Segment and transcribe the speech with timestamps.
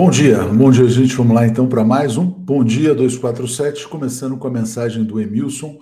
[0.00, 1.14] Bom dia, bom dia, gente.
[1.14, 5.78] Vamos lá então para mais um Bom Dia 247, começando com a mensagem do Emilson.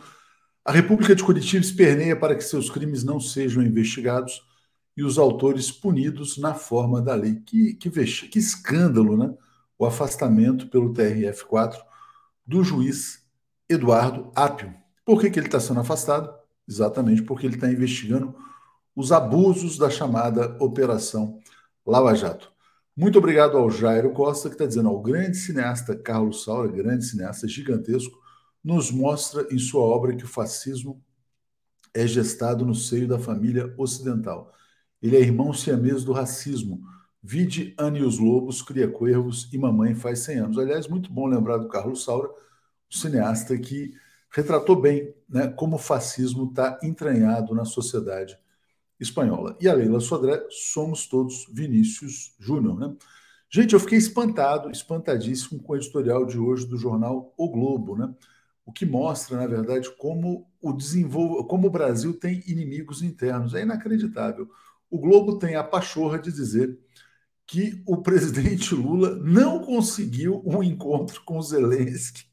[0.65, 4.43] A República de Curitiba esperneia para que seus crimes não sejam investigados
[4.97, 7.37] e os autores punidos na forma da lei.
[7.47, 9.32] Que, que, que escândalo, né?
[9.79, 11.76] O afastamento pelo TRF4
[12.44, 13.25] do juiz
[13.69, 14.75] Eduardo Apio.
[15.05, 16.29] Por que, que ele está sendo afastado?
[16.69, 18.35] Exatamente porque ele está investigando
[18.97, 21.38] os abusos da chamada Operação
[21.87, 22.57] Lava Jato.
[23.00, 27.46] Muito obrigado ao Jairo Costa, que está dizendo ao grande cineasta Carlos Saura, grande cineasta
[27.46, 28.18] gigantesco,
[28.62, 31.00] nos mostra em sua obra que o fascismo
[31.94, 34.52] é gestado no seio da família ocidental.
[35.00, 36.80] Ele é irmão siamês do racismo.
[37.22, 40.58] Vide Anne e os Lobos, Cria Cuervos e Mamãe faz 100 anos.
[40.58, 42.28] Aliás, muito bom lembrar do Carlos Saura,
[42.90, 43.94] cineasta que
[44.28, 48.36] retratou bem né, como o fascismo está entranhado na sociedade
[49.00, 49.56] espanhola.
[49.60, 52.78] E a Leila Sodré, somos todos Vinícius Júnior.
[52.78, 52.94] Né?
[53.50, 58.12] Gente, eu fiquei espantado, espantadíssimo com o editorial de hoje do jornal O Globo, né?
[58.68, 61.46] o que mostra, na verdade, como o, desenvol...
[61.46, 63.54] como o Brasil tem inimigos internos.
[63.54, 64.46] É inacreditável.
[64.90, 66.78] O Globo tem a pachorra de dizer
[67.46, 72.24] que o presidente Lula não conseguiu um encontro com Zelensky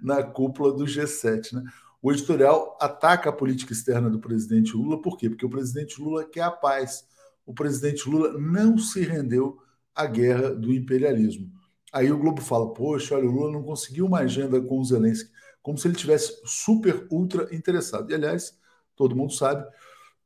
[0.00, 1.54] na cúpula do G7.
[1.54, 1.64] Né?
[2.02, 5.28] O editorial ataca a política externa do presidente Lula, por quê?
[5.28, 7.06] Porque o presidente Lula quer a paz.
[7.44, 9.58] O presidente Lula não se rendeu
[9.94, 11.50] à guerra do imperialismo.
[11.92, 15.30] Aí o Globo fala: poxa, olha, o Lula não conseguiu uma agenda com o Zelensky,
[15.62, 18.10] como se ele tivesse super, ultra interessado.
[18.10, 18.58] E aliás,
[18.96, 19.66] todo mundo sabe,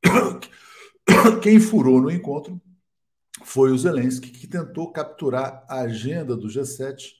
[1.42, 2.60] quem furou no encontro
[3.42, 7.14] foi o Zelensky, que tentou capturar a agenda do G7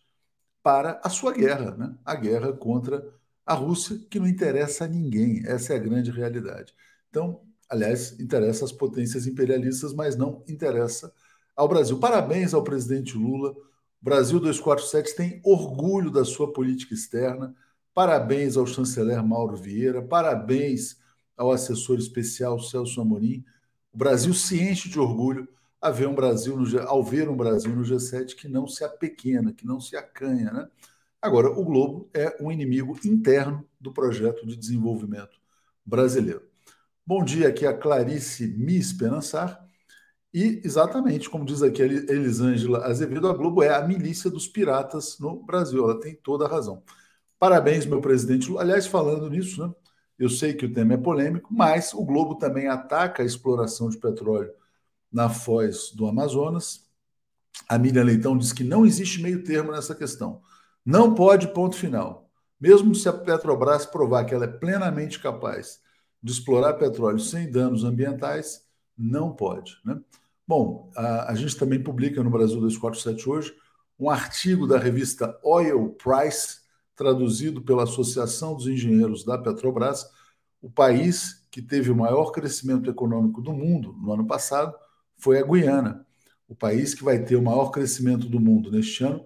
[0.62, 1.94] para a sua guerra, né?
[2.04, 3.04] a guerra contra
[3.46, 6.74] a Rússia, que não interessa a ninguém, essa é a grande realidade.
[7.10, 11.12] Então, aliás, interessa às potências imperialistas, mas não interessa
[11.54, 11.98] ao Brasil.
[11.98, 13.54] Parabéns ao presidente Lula.
[14.00, 17.54] Brasil 247 tem orgulho da sua política externa.
[17.94, 20.02] Parabéns ao chanceler Mauro Vieira.
[20.02, 20.98] Parabéns
[21.36, 23.44] ao assessor especial Celso Amorim.
[23.92, 25.48] O Brasil se enche de orgulho
[25.80, 29.52] ao ver um Brasil no, ao ver um Brasil no G7 que não se apequena,
[29.52, 30.68] que não se acanha, né?
[31.24, 35.40] Agora, o Globo é um inimigo interno do projeto de desenvolvimento
[35.82, 36.42] brasileiro.
[37.06, 39.66] Bom dia, aqui é a Clarice Me Esperançar.
[40.34, 45.18] E, exatamente, como diz aqui a Elisângela Azevedo, a Globo é a milícia dos piratas
[45.18, 45.82] no Brasil.
[45.84, 46.82] Ela tem toda a razão.
[47.38, 48.54] Parabéns, meu presidente.
[48.58, 49.74] Aliás, falando nisso, né,
[50.18, 53.96] eu sei que o tema é polêmico, mas o Globo também ataca a exploração de
[53.96, 54.52] petróleo
[55.10, 56.86] na foz do Amazonas.
[57.66, 60.42] A Miriam Leitão diz que não existe meio termo nessa questão.
[60.84, 62.30] Não pode, ponto final.
[62.60, 65.80] Mesmo se a Petrobras provar que ela é plenamente capaz
[66.22, 68.64] de explorar petróleo sem danos ambientais,
[68.96, 69.78] não pode.
[69.84, 70.00] Né?
[70.46, 73.54] Bom, a, a gente também publica no Brasil 247 hoje
[73.98, 76.58] um artigo da revista Oil Price,
[76.96, 80.06] traduzido pela Associação dos Engenheiros da Petrobras,
[80.60, 84.74] o país que teve o maior crescimento econômico do mundo no ano passado
[85.16, 86.06] foi a Guiana.
[86.48, 89.24] O país que vai ter o maior crescimento do mundo neste ano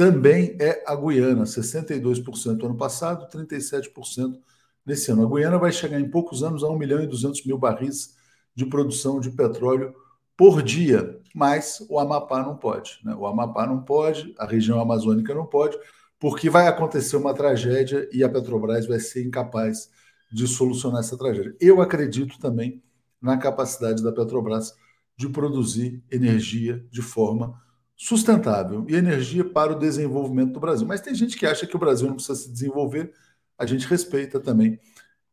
[0.00, 4.40] também é a Guiana, 62% ano passado, 37%
[4.86, 5.26] nesse ano.
[5.26, 8.16] A Guiana vai chegar em poucos anos a 1 milhão e 200 mil barris
[8.54, 9.94] de produção de petróleo
[10.38, 12.98] por dia, mas o Amapá não pode.
[13.04, 13.14] Né?
[13.14, 15.76] O Amapá não pode, a região amazônica não pode,
[16.18, 19.90] porque vai acontecer uma tragédia e a Petrobras vai ser incapaz
[20.32, 21.54] de solucionar essa tragédia.
[21.60, 22.82] Eu acredito também
[23.20, 24.74] na capacidade da Petrobras
[25.14, 27.60] de produzir energia de forma
[28.00, 30.86] sustentável e energia para o desenvolvimento do Brasil.
[30.86, 33.12] Mas tem gente que acha que o Brasil não precisa se desenvolver,
[33.58, 34.80] a gente respeita também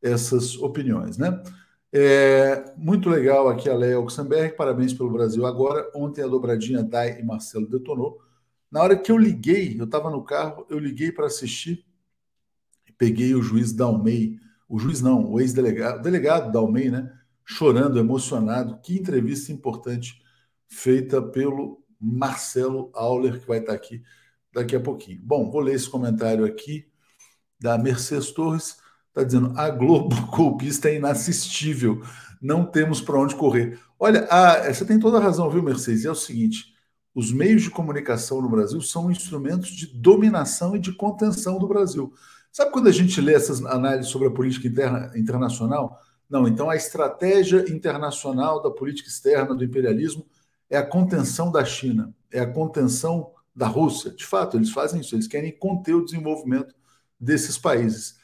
[0.01, 1.41] essas opiniões, né?
[1.93, 5.89] É, muito legal aqui a Leia Oxenberg, parabéns pelo Brasil agora.
[5.95, 8.19] Ontem a dobradinha Dai e Marcelo detonou.
[8.69, 11.86] Na hora que eu liguei, eu estava no carro, eu liguei para assistir,
[12.97, 17.09] peguei o juiz Dalmei, o juiz não, o ex-delegado, delegado Dalmei, né?
[17.45, 18.77] Chorando, emocionado.
[18.81, 20.21] Que entrevista importante
[20.67, 24.04] feita pelo Marcelo Auler, que vai estar aqui
[24.54, 25.20] daqui a pouquinho.
[25.24, 26.88] Bom, vou ler esse comentário aqui
[27.60, 28.77] da Mercedes Torres.
[29.10, 32.01] Está dizendo: a Globo golpista é inassistível,
[32.42, 33.80] não temos para onde correr.
[34.00, 36.06] Olha, a, você tem toda a razão, viu, Mercedes?
[36.06, 36.75] É o seguinte:
[37.13, 42.13] os meios de comunicação no Brasil são instrumentos de dominação e de contenção do Brasil.
[42.51, 46.00] Sabe quando a gente lê essas análises sobre a política interna, internacional?
[46.30, 50.25] Não, então a estratégia internacional da política externa do imperialismo
[50.69, 54.12] é a contenção da China, é a contenção da Rússia.
[54.12, 56.75] De fato, eles fazem isso, eles querem conter o desenvolvimento
[57.19, 58.17] desses países.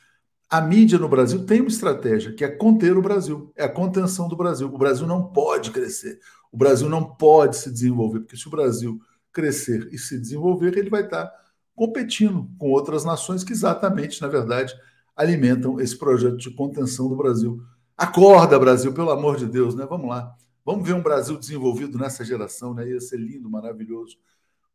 [0.50, 4.28] A mídia no Brasil tem uma estratégia que é conter o Brasil, é a contenção
[4.28, 4.68] do Brasil.
[4.68, 6.20] O Brasil não pode crescer,
[6.52, 9.00] o Brasil não pode se desenvolver, porque se o Brasil
[9.32, 11.32] crescer e se desenvolver, ele vai estar
[11.76, 14.74] competindo com outras nações que exatamente, na verdade,
[15.16, 17.60] alimentam esse projeto de contenção do Brasil.
[17.98, 19.86] Acorda, Brasil, pelo amor de Deus, né?
[19.88, 20.36] Vamos lá.
[20.66, 22.88] Vamos ver um Brasil desenvolvido nessa geração, né?
[22.88, 24.18] Ia ser lindo, maravilhoso.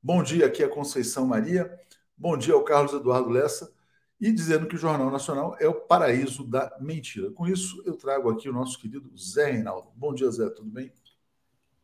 [0.03, 1.71] Bom dia, aqui é a Conceição Maria.
[2.17, 3.73] Bom dia ao Carlos Eduardo Lessa.
[4.21, 7.31] E dizendo que o Jornal Nacional é o paraíso da mentira.
[7.31, 9.89] Com isso, eu trago aqui o nosso querido Zé Reinaldo.
[9.97, 10.93] Bom dia, Zé, tudo bem?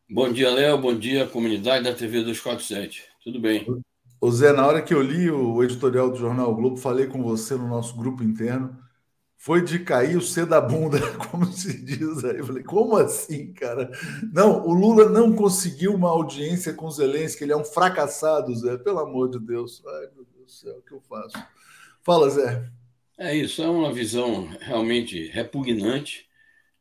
[0.07, 0.77] Bom dia, Léo.
[0.77, 3.05] Bom dia, comunidade da TV 247.
[3.23, 3.65] Tudo bem?
[4.21, 7.23] Ô Zé, na hora que eu li o editorial do Jornal o Globo, falei com
[7.23, 8.77] você no nosso grupo interno,
[9.45, 10.99] foi de cair o C da bunda,
[11.29, 12.39] como se diz aí.
[12.39, 13.91] Eu falei, como assim, cara?
[14.33, 18.97] Não, o Lula não conseguiu uma audiência com Zelensky, ele é um fracassado, Zé, pelo
[18.97, 19.83] amor de Deus.
[19.85, 21.37] Ai, meu Deus do céu, o que eu faço?
[22.03, 22.67] Fala, Zé.
[23.19, 26.27] É isso, é uma visão realmente repugnante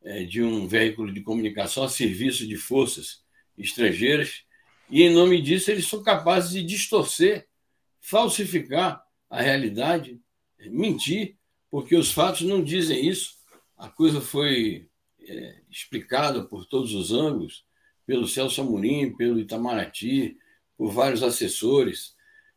[0.03, 3.23] é, de um veículo de comunicação a serviço de forças
[3.59, 4.43] estrangeiras,
[4.89, 7.47] e em nome disso eles são capazes de distorcer,
[8.01, 10.19] falsificar a realidade,
[10.71, 11.37] mentir,
[11.75, 13.35] porque os fatos não dizem isso.
[13.77, 14.87] A coisa foi
[15.21, 17.65] é, explicada por todos os ângulos,
[18.07, 20.37] pelo Celso Amorim, pelo Itamaraty,
[20.79, 22.15] por vários assessores.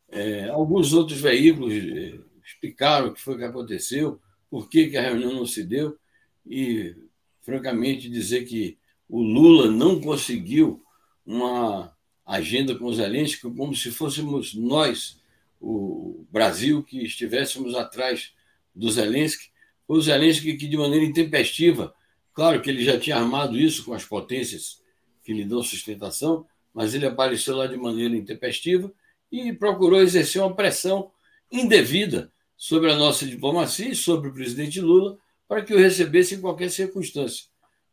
[0.08, 5.02] É, alguns outros veículos é, explicaram o que foi que aconteceu, por que, que a
[5.02, 5.98] reunião não se deu,
[6.46, 6.94] e
[7.42, 10.80] francamente, dizer que o Lula não conseguiu
[11.26, 11.92] uma
[12.24, 15.20] agenda com os Zelensky como se fôssemos nós,
[15.60, 18.37] o Brasil, que estivéssemos atrás
[18.78, 19.50] do Zelensky.
[19.86, 21.94] Foi o Zelensky que, de maneira intempestiva,
[22.32, 24.80] claro que ele já tinha armado isso com as potências
[25.22, 28.92] que lhe dão sustentação, mas ele apareceu lá de maneira intempestiva
[29.30, 31.10] e procurou exercer uma pressão
[31.50, 36.40] indevida sobre a nossa diplomacia e sobre o presidente Lula para que o recebesse em
[36.40, 37.46] qualquer circunstância.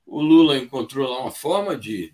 [0.05, 2.13] O Lula encontrou lá uma forma de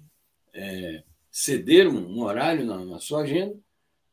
[0.54, 3.58] é, ceder um, horário na, na, sua agenda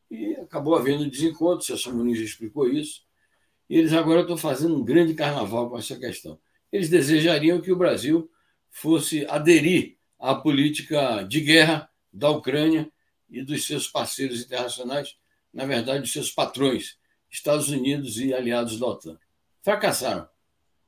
[0.09, 3.03] e acabou havendo desencontro, o Celso Muniz explicou isso.
[3.69, 6.39] E eles agora estão fazendo um grande carnaval com essa questão.
[6.71, 8.29] Eles desejariam que o Brasil
[8.69, 12.91] fosse aderir à política de guerra da Ucrânia
[13.29, 15.15] e dos seus parceiros internacionais,
[15.53, 16.97] na verdade, dos seus patrões,
[17.29, 19.17] Estados Unidos e aliados da OTAN.
[19.61, 20.27] Fracassaram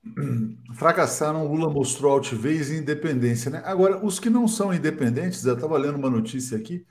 [0.74, 3.52] fracassaram, Lula mostrou altivez e independência.
[3.52, 3.62] Né?
[3.66, 6.86] Agora, os que não são independentes, eu estava lendo uma notícia aqui,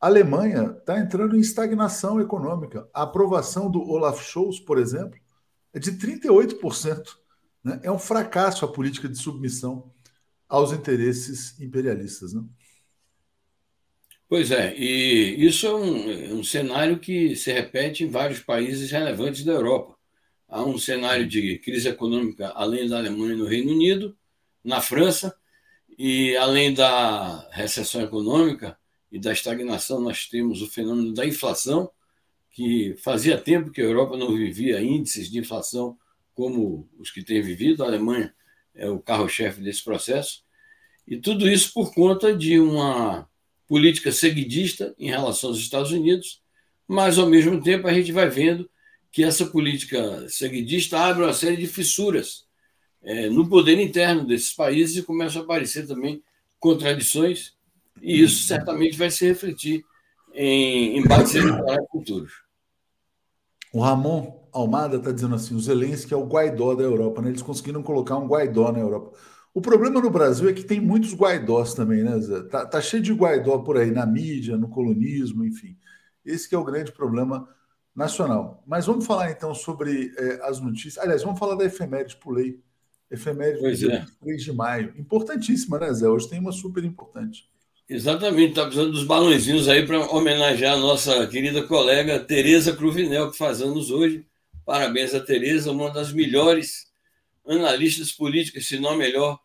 [0.00, 2.88] a Alemanha está entrando em estagnação econômica.
[2.92, 5.18] A aprovação do Olaf Scholz, por exemplo,
[5.72, 7.04] é de 38%.
[7.64, 7.80] Né?
[7.82, 9.92] É um fracasso a política de submissão
[10.48, 12.32] aos interesses imperialistas.
[12.32, 12.42] Né?
[14.28, 19.44] Pois é, e isso é um, um cenário que se repete em vários países relevantes
[19.44, 19.96] da Europa
[20.48, 24.16] há um cenário de crise econômica além da Alemanha no Reino Unido,
[24.64, 25.36] na França,
[25.98, 28.78] e além da recessão econômica
[29.10, 31.90] e da estagnação, nós temos o fenômeno da inflação,
[32.50, 35.96] que fazia tempo que a Europa não vivia índices de inflação
[36.34, 38.34] como os que tem vivido, a Alemanha
[38.74, 40.44] é o carro-chefe desse processo,
[41.06, 43.28] e tudo isso por conta de uma
[43.66, 46.42] política seguidista em relação aos Estados Unidos,
[46.86, 48.68] mas ao mesmo tempo a gente vai vendo
[49.10, 52.46] que essa política seguidista abre uma série de fissuras
[53.02, 56.22] é, no poder interno desses países e começam a aparecer também
[56.60, 57.55] contradições,
[58.00, 59.84] e isso certamente vai se refletir
[60.34, 62.32] em embates eleitorais futuros.
[63.72, 67.28] O Ramon Almada está dizendo assim: o Zelensky é o Guaidó da Europa, né?
[67.28, 69.16] Eles conseguiram colocar um Guaidó na Europa.
[69.52, 72.42] O problema no Brasil é que tem muitos Guaidós também, né, Zé?
[72.42, 75.76] Tá, tá cheio de Guaidó por aí, na mídia, no colonismo, enfim.
[76.24, 77.48] Esse é o grande problema
[77.94, 78.62] nacional.
[78.66, 80.98] Mas vamos falar então sobre é, as notícias.
[80.98, 82.60] Aliás, vamos falar da efeméride, pulei.
[83.10, 84.06] Efeméride pois dia é.
[84.20, 84.92] 3 de maio.
[84.98, 86.06] Importantíssima, né, Zé?
[86.06, 87.48] Hoje tem uma super importante.
[87.88, 93.38] Exatamente, está precisando dos balãozinhos aí para homenagear a nossa querida colega Tereza Cruvinel, que
[93.38, 94.26] faz anos hoje.
[94.64, 96.90] Parabéns a Tereza, uma das melhores
[97.46, 99.38] analistas políticas, se não a melhor,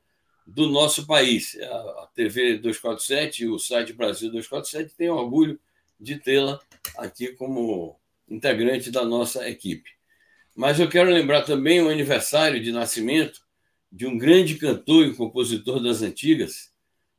[0.48, 1.56] do nosso país.
[1.62, 5.60] A TV 247 e o site Brasil 247 tem orgulho
[6.00, 6.60] de tê-la
[6.98, 7.96] aqui como
[8.28, 9.92] integrante da nossa equipe.
[10.56, 13.40] Mas eu quero lembrar também o aniversário de nascimento
[13.92, 16.71] de um grande cantor e compositor das antigas,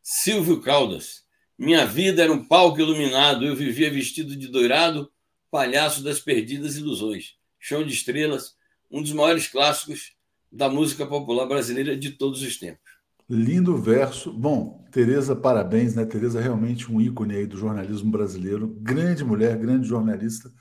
[0.03, 1.23] Silvio Caldas.
[1.57, 5.09] Minha vida era um palco iluminado, eu vivia vestido de dourado,
[5.49, 7.37] palhaço das perdidas ilusões.
[7.59, 8.57] Chão de Estrelas,
[8.91, 10.17] um dos maiores clássicos
[10.51, 12.91] da música popular brasileira de todos os tempos.
[13.31, 14.33] Lindo verso.
[14.33, 16.05] Bom, Tereza, parabéns, né?
[16.05, 18.67] Tereza é realmente um ícone aí do jornalismo brasileiro.
[18.81, 20.53] Grande mulher, grande jornalista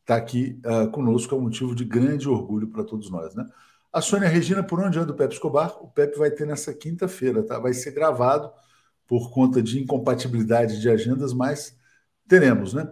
[0.00, 3.34] está aqui uh, conosco, é um motivo de grande orgulho para todos nós.
[3.34, 3.46] Né?
[3.92, 5.76] A Sônia Regina, por onde anda o Pepe Escobar?
[5.82, 7.58] O Pepe vai ter nessa quinta-feira, tá?
[7.58, 8.50] vai ser gravado
[9.08, 11.74] por conta de incompatibilidade de agendas, mas
[12.28, 12.88] teremos, né?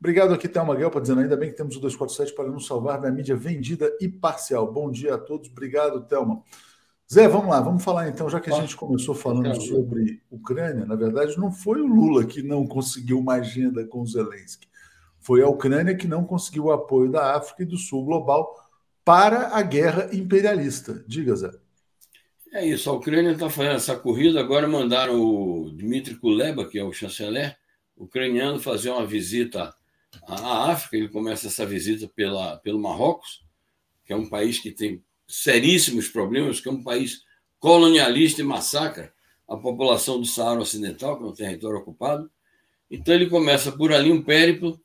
[0.00, 3.10] Obrigado aqui, Thelma Guelpa, dizendo ainda bem que temos o 247 para nos salvar da
[3.10, 4.70] mídia vendida e parcial.
[4.72, 5.48] Bom dia a todos.
[5.48, 6.42] Obrigado, Thelma.
[7.12, 10.94] Zé, vamos lá, vamos falar então, já que a gente começou falando sobre Ucrânia, na
[10.94, 14.68] verdade, não foi o Lula que não conseguiu uma agenda com o Zelensky.
[15.18, 18.54] Foi a Ucrânia que não conseguiu o apoio da África e do Sul global
[19.04, 21.04] para a guerra imperialista.
[21.06, 21.50] Diga, Zé.
[22.52, 24.40] É isso, a Ucrânia está fazendo essa corrida.
[24.40, 27.56] Agora mandaram o Dmitry Kuleba, que é o chanceler
[27.96, 29.72] ucraniano, fazer uma visita
[30.26, 30.96] à África.
[30.96, 33.44] Ele começa essa visita pela, pelo Marrocos,
[34.04, 37.22] que é um país que tem seríssimos problemas, que é um país
[37.60, 39.12] colonialista e massacra
[39.46, 42.28] a população do Saara Ocidental, que é um território ocupado.
[42.90, 44.80] Então ele começa por ali um périplo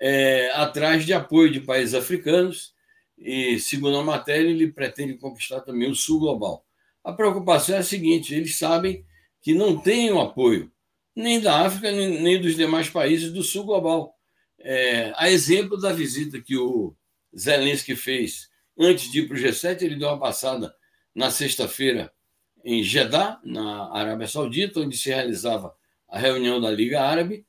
[0.00, 2.74] é, atrás de apoio de países africanos
[3.18, 6.64] e, segundo a matéria, ele pretende conquistar também o sul global.
[7.04, 9.04] A preocupação é a seguinte: eles sabem
[9.42, 10.70] que não tem o apoio
[11.14, 14.14] nem da África, nem, nem dos demais países do sul global.
[14.58, 16.94] É, a exemplo da visita que o
[17.36, 20.74] Zelensky fez antes de ir para o G7, ele deu uma passada
[21.14, 22.12] na sexta-feira
[22.64, 25.74] em Jeddah, na Arábia Saudita, onde se realizava
[26.08, 27.46] a reunião da Liga Árabe,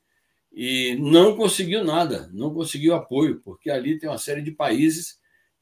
[0.52, 5.18] e não conseguiu nada, não conseguiu apoio, porque ali tem uma série de países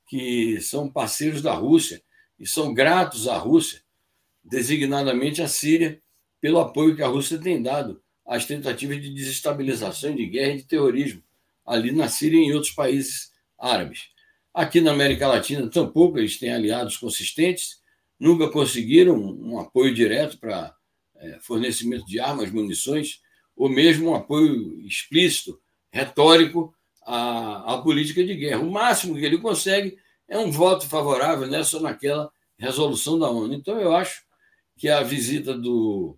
[0.07, 2.03] que são parceiros da Rússia
[2.41, 3.83] e são gratos à Rússia,
[4.43, 6.01] designadamente a Síria,
[6.41, 10.65] pelo apoio que a Rússia tem dado às tentativas de desestabilização, de guerra e de
[10.65, 11.23] terrorismo
[11.67, 14.09] ali na Síria e em outros países árabes.
[14.55, 17.81] Aqui na América Latina, tampouco eles têm aliados consistentes,
[18.19, 20.75] nunca conseguiram um apoio direto para
[21.17, 23.21] é, fornecimento de armas, munições
[23.55, 25.61] ou mesmo um apoio explícito,
[25.93, 28.61] retórico à, à política de guerra.
[28.61, 29.99] O máximo que ele consegue
[30.31, 33.53] é um voto favorável nessa ou naquela resolução da ONU.
[33.53, 34.23] Então, eu acho
[34.79, 36.17] que a visita do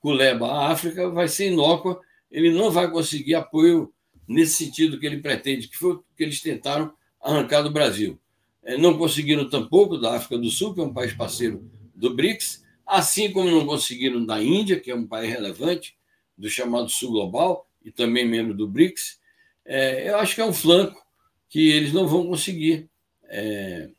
[0.00, 1.98] Kuleba à África vai ser inócua,
[2.30, 3.92] ele não vai conseguir apoio
[4.28, 8.20] nesse sentido que ele pretende, que foi o que eles tentaram arrancar do Brasil.
[8.62, 12.62] É, não conseguiram tampouco da África do Sul, que é um país parceiro do BRICS,
[12.86, 15.96] assim como não conseguiram da Índia, que é um país relevante,
[16.36, 19.18] do chamado Sul Global e também membro do BRICS,
[19.64, 21.02] é, eu acho que é um flanco
[21.48, 22.90] que eles não vão conseguir
[23.28, 23.90] é,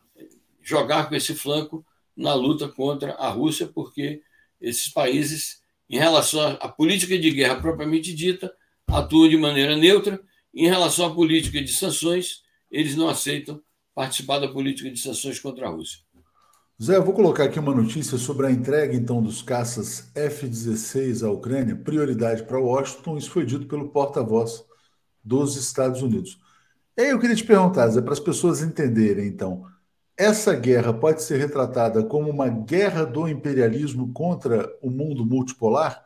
[0.62, 1.86] jogar com esse flanco
[2.16, 4.22] na luta contra a Rússia, porque
[4.60, 8.54] esses países, em relação à política de guerra propriamente dita,
[8.88, 10.20] atuam de maneira neutra.
[10.54, 13.62] Em relação à política de sanções, eles não aceitam
[13.94, 16.00] participar da política de sanções contra a Rússia.
[16.82, 21.74] Zé, vou colocar aqui uma notícia sobre a entrega então dos caças F-16 à Ucrânia,
[21.74, 23.18] prioridade para Washington.
[23.18, 24.66] Isso foi dito pelo porta-voz
[25.24, 26.38] dos Estados Unidos.
[26.98, 29.66] Aí eu queria te perguntar, Zé, para as pessoas entenderem então,
[30.18, 36.06] essa guerra pode ser retratada como uma guerra do imperialismo contra o mundo multipolar?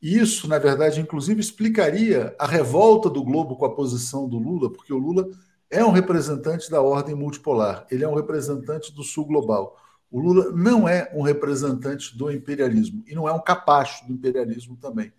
[0.00, 4.92] Isso, na verdade, inclusive explicaria a revolta do globo com a posição do Lula, porque
[4.92, 5.28] o Lula
[5.68, 9.76] é um representante da ordem multipolar, ele é um representante do sul global.
[10.10, 14.76] O Lula não é um representante do imperialismo e não é um capacho do imperialismo
[14.76, 15.12] também.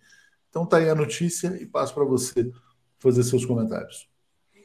[0.48, 2.50] Então tá aí a notícia e passo para você
[2.98, 4.09] fazer seus comentários.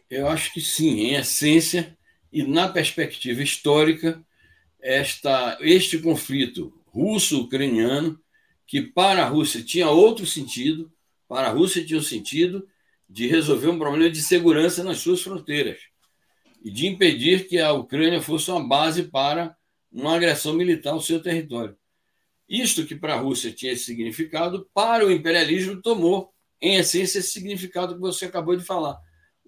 [0.10, 1.98] Eu acho que sim, em essência
[2.32, 4.24] e na perspectiva histórica,
[4.80, 8.20] esta, este conflito russo-ucraniano,
[8.68, 10.92] que para a Rússia tinha outro sentido,
[11.28, 12.68] para a Rússia tinha o sentido
[13.10, 15.80] de resolver um problema de segurança nas suas fronteiras
[16.64, 19.56] e de impedir que a Ucrânia fosse uma base para
[19.92, 21.78] uma agressão militar ao seu território.
[22.48, 27.30] Isto que para a Rússia tinha esse significado, para o imperialismo tomou, em essência, esse
[27.30, 29.00] significado que você acabou de falar.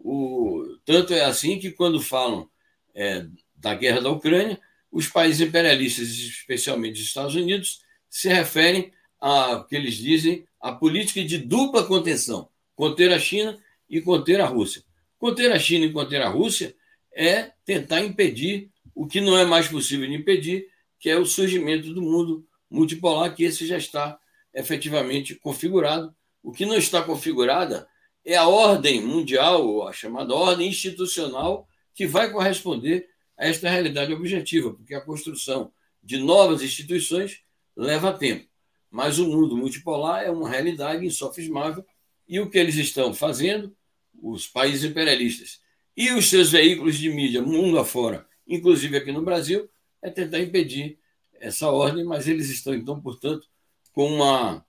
[0.10, 2.50] O, tanto é assim que, quando falam
[2.96, 4.58] é, da guerra da Ucrânia,
[4.90, 11.22] os países imperialistas, especialmente os Estados Unidos, se referem a que eles dizem a política
[11.26, 14.82] de dupla contenção, conter a China e conter a Rússia.
[15.20, 16.74] Conter a China e conter a Rússia
[17.14, 20.70] é tentar impedir o que não é mais possível de impedir,
[21.02, 24.18] que é o surgimento do mundo multipolar, que esse já está
[24.54, 26.16] efetivamente configurado.
[26.42, 27.86] O que não está configurada
[28.28, 34.74] é a ordem mundial, a chamada ordem institucional, que vai corresponder a esta realidade objetiva,
[34.74, 35.72] porque a construção
[36.04, 37.40] de novas instituições
[37.74, 38.46] leva tempo.
[38.92, 41.86] Mas o mundo multipolar é uma realidade insofismável
[42.28, 43.74] e o que eles estão fazendo,
[44.22, 45.62] os países imperialistas
[45.96, 49.70] e os seus veículos de mídia mundo afora, inclusive aqui no Brasil,
[50.02, 51.00] é tentar impedir
[51.40, 53.48] essa ordem, mas eles estão, então, portanto,
[53.94, 54.66] com uma,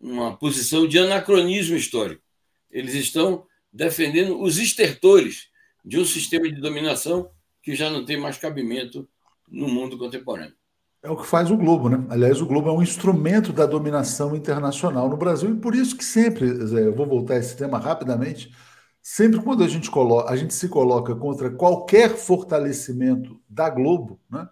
[0.00, 2.25] uma posição de anacronismo histórico.
[2.70, 5.48] Eles estão defendendo os estertores
[5.84, 7.30] de um sistema de dominação
[7.62, 9.08] que já não tem mais cabimento
[9.48, 10.54] no mundo contemporâneo.
[11.02, 12.04] É o que faz o Globo, né?
[12.10, 16.04] Aliás, o Globo é um instrumento da dominação internacional no Brasil e por isso que
[16.04, 18.52] sempre, eu vou voltar a esse tema rapidamente,
[19.00, 24.48] sempre quando a gente, coloca, a gente se coloca contra qualquer fortalecimento da Globo, né,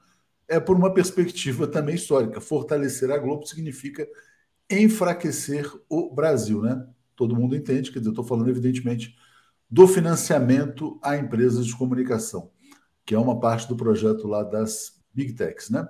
[0.47, 2.41] é por uma perspectiva também histórica.
[2.41, 4.07] Fortalecer a Globo significa
[4.71, 6.87] enfraquecer o Brasil, né?
[7.17, 9.17] Todo mundo entende, quer dizer, eu estou falando, evidentemente,
[9.71, 12.51] do financiamento a empresas de comunicação,
[13.05, 15.89] que é uma parte do projeto lá das Big Techs, né?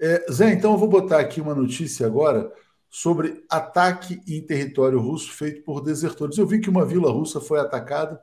[0.00, 2.52] É, Zé, então eu vou botar aqui uma notícia agora
[2.88, 6.38] sobre ataque em território russo feito por desertores.
[6.38, 8.20] Eu vi que uma vila russa foi atacada,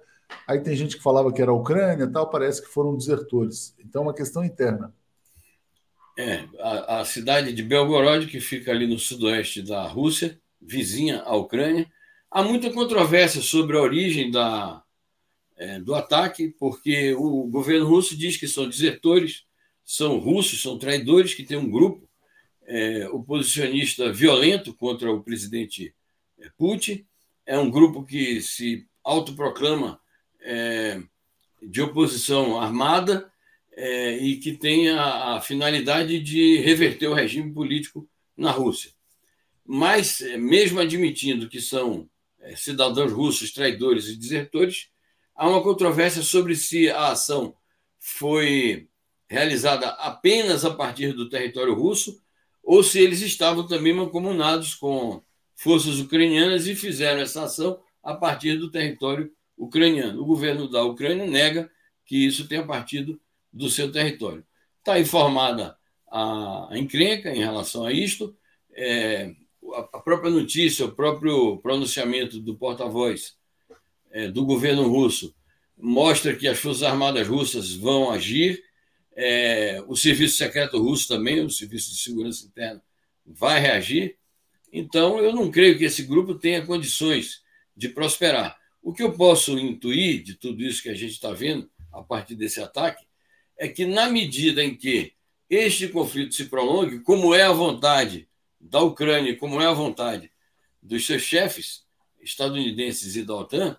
[0.48, 3.76] aí tem gente que falava que era a Ucrânia tal, parece que foram desertores.
[3.80, 4.94] Então é uma questão interna.
[6.18, 11.36] É, a, a cidade de Belgorod, que fica ali no sudoeste da Rússia, vizinha à
[11.36, 11.86] Ucrânia,
[12.36, 14.84] há muita controvérsia sobre a origem da,
[15.56, 19.46] é, do ataque, porque o governo russo diz que são desertores,
[19.86, 22.10] são russos, são traidores, que tem um grupo
[22.68, 25.96] é, oposicionista violento contra o presidente
[26.38, 27.06] é, Putin.
[27.46, 29.98] É um grupo que se autoproclama
[30.42, 31.02] é,
[31.64, 33.32] de oposição armada
[33.72, 38.92] é, e que tem a, a, finalidade de reverter o regime político na Rússia.
[39.66, 42.10] Mas, é, mesmo admitindo que são
[42.56, 44.90] cidadãos russos traidores e desertores,
[45.36, 47.56] há uma controvérsia sobre se a ação
[48.00, 48.88] foi
[49.28, 52.22] realizada apenas a partir do território russo
[52.64, 55.22] ou se eles estavam também mancomunados com
[55.56, 60.22] forças ucranianas e fizeram essa ação a partir do território ucraniano.
[60.22, 61.70] O governo da Ucrânia nega
[62.06, 63.20] que isso tenha partido
[63.52, 64.46] do seu território.
[64.80, 65.78] Está informada
[66.12, 68.36] a encrenca em relação a isto.
[68.74, 69.34] É,
[69.74, 73.36] a própria notícia, o próprio pronunciamento do porta-voz
[74.12, 75.36] é, do governo russo
[75.78, 78.64] mostra que as Forças Armadas russas vão agir.
[79.16, 82.82] É, o Serviço Secreto Russo também, o Serviço de Segurança Interna,
[83.26, 84.18] vai reagir.
[84.72, 87.42] Então, eu não creio que esse grupo tenha condições
[87.76, 88.58] de prosperar.
[88.82, 92.36] O que eu posso intuir de tudo isso que a gente está vendo a partir
[92.36, 93.06] desse ataque
[93.58, 95.14] é que, na medida em que
[95.50, 98.28] este conflito se prolongue, como é a vontade
[98.70, 100.32] da Ucrânia, como é a vontade
[100.82, 101.84] dos seus chefes
[102.20, 103.78] estadunidenses e da OTAN,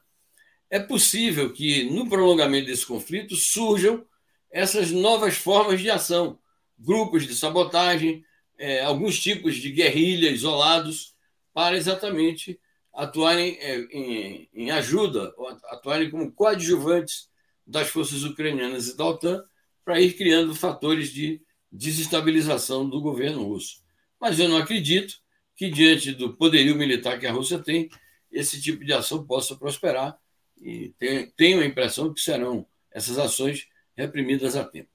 [0.71, 4.05] é possível que, no prolongamento desse conflito, surjam
[4.51, 6.39] essas novas formas de ação,
[6.79, 8.25] grupos de sabotagem,
[8.59, 11.15] é, alguns tipos de guerrilha isolados,
[11.53, 12.61] para exatamente
[12.93, 15.35] atuarem é, em, em ajuda,
[15.71, 17.29] atuarem como coadjuvantes
[17.67, 19.45] das forças ucranianas e da OTAN
[19.85, 23.86] para ir criando fatores de desestabilização do governo russo.
[24.21, 25.15] Mas eu não acredito
[25.55, 27.89] que, diante do poderio militar que a Rússia tem,
[28.31, 30.19] esse tipo de ação possa prosperar
[30.61, 30.95] e
[31.37, 34.89] tenho a impressão que serão essas ações reprimidas a tempo.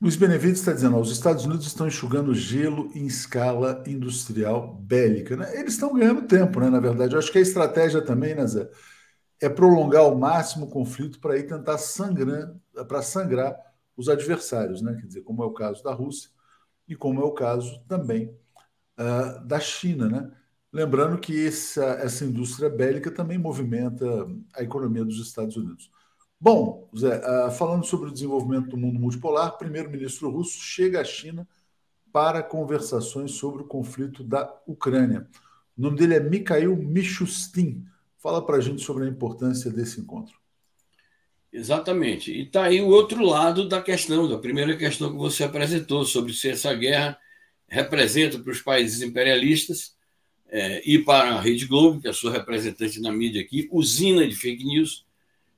[0.00, 5.36] Luiz Benevides está dizendo: os Estados Unidos estão enxugando gelo em escala industrial bélica.
[5.36, 5.58] Né?
[5.58, 6.70] Eles estão ganhando tempo, né?
[6.70, 8.68] Na verdade, eu acho que a estratégia também, né, Zé,
[9.42, 12.54] é prolongar ao máximo o conflito para ir tentar sangrar,
[12.88, 13.54] para sangrar
[13.94, 14.96] os adversários, né?
[14.98, 16.30] Quer dizer, como é o caso da Rússia
[16.90, 18.34] e como é o caso também
[18.98, 20.30] uh, da China, né?
[20.72, 24.04] Lembrando que essa, essa indústria bélica também movimenta
[24.54, 25.90] a economia dos Estados Unidos.
[26.40, 31.46] Bom, Zé, uh, falando sobre o desenvolvimento do mundo multipolar, primeiro-ministro russo chega à China
[32.12, 35.28] para conversações sobre o conflito da Ucrânia.
[35.78, 37.84] O nome dele é Mikhail Mishustin.
[38.18, 40.39] Fala para a gente sobre a importância desse encontro.
[41.52, 42.32] Exatamente.
[42.32, 46.32] E está aí o outro lado da questão, da primeira questão que você apresentou, sobre
[46.32, 47.18] se essa guerra
[47.68, 49.96] representa para os países imperialistas
[50.48, 54.26] é, e para a Rede Globo, que é a sua representante na mídia aqui, usina
[54.26, 55.06] de fake news,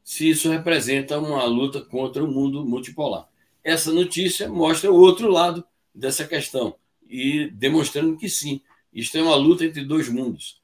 [0.03, 3.29] se isso representa uma luta contra o mundo multipolar.
[3.63, 6.75] Essa notícia mostra o outro lado dessa questão
[7.09, 8.61] e demonstrando que sim,
[8.93, 10.63] isto é uma luta entre dois mundos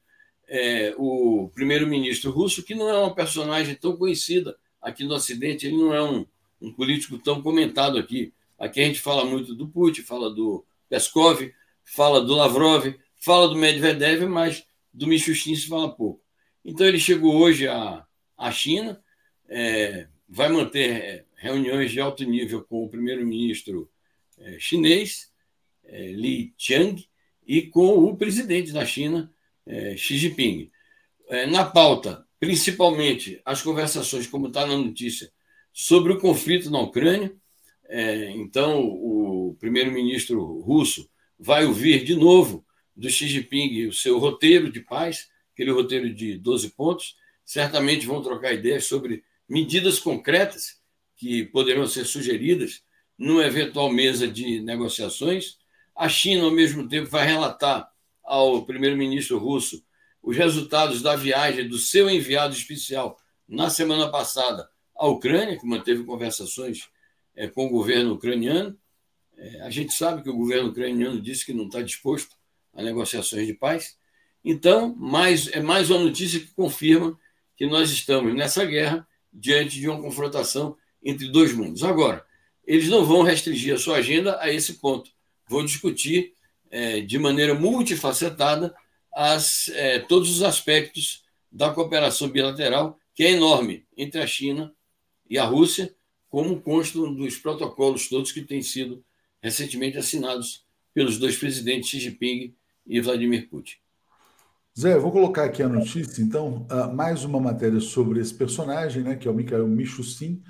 [0.49, 5.77] é, o primeiro-ministro russo, que não é uma personagem tão conhecida aqui no Ocidente, ele
[5.77, 6.25] não é um,
[6.61, 8.33] um político tão comentado aqui.
[8.57, 13.55] Aqui a gente fala muito do Putin, fala do Peskov, fala do Lavrov, fala do
[13.55, 16.21] Medvedev, mas do Mishustin se fala pouco.
[16.63, 18.05] Então ele chegou hoje à,
[18.37, 19.01] à China,
[19.47, 23.89] é, vai manter é, reuniões de alto nível com o primeiro-ministro
[24.37, 25.31] é, chinês,
[25.85, 27.07] é, Li Qiang,
[27.45, 29.31] e com o presidente da China,
[29.65, 30.69] é, Xi Jinping.
[31.27, 35.31] É, na pauta, principalmente as conversações, como está na notícia,
[35.73, 37.33] sobre o conflito na Ucrânia.
[37.87, 44.71] É, então, o primeiro-ministro russo vai ouvir de novo do Xi Jinping o seu roteiro
[44.71, 47.15] de paz, aquele roteiro de 12 pontos.
[47.45, 50.79] Certamente vão trocar ideias sobre medidas concretas
[51.17, 52.83] que poderão ser sugeridas
[53.17, 55.57] numa eventual mesa de negociações.
[55.95, 57.89] A China, ao mesmo tempo, vai relatar
[58.23, 59.83] ao primeiro-ministro russo
[60.21, 66.03] os resultados da viagem do seu enviado especial na semana passada a Ucrânia, que manteve
[66.03, 66.89] conversações
[67.35, 68.77] é, com o governo ucraniano.
[69.37, 72.35] É, a gente sabe que o governo ucraniano disse que não está disposto
[72.73, 73.97] a negociações de paz.
[74.43, 77.17] Então, mais, é mais uma notícia que confirma
[77.55, 81.83] que nós estamos nessa guerra diante de uma confrontação entre dois mundos.
[81.83, 82.25] Agora,
[82.65, 85.11] eles não vão restringir a sua agenda a esse ponto.
[85.47, 86.33] Vão discutir
[86.69, 88.75] é, de maneira multifacetada
[89.13, 94.73] as, é, todos os aspectos da cooperação bilateral, que é enorme entre a China
[95.29, 95.93] e a Rússia,
[96.29, 99.03] como constam dos protocolos todos que têm sido
[99.41, 103.75] recentemente assinados pelos dois presidentes Xi Jinping e Vladimir Putin.
[104.79, 109.15] Zé, vou colocar aqui a notícia, então, uh, mais uma matéria sobre esse personagem, né,
[109.15, 110.41] que é o Mikhail Mishustin.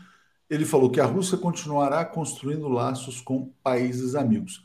[0.50, 4.63] Ele falou que a Rússia continuará construindo laços com países amigos.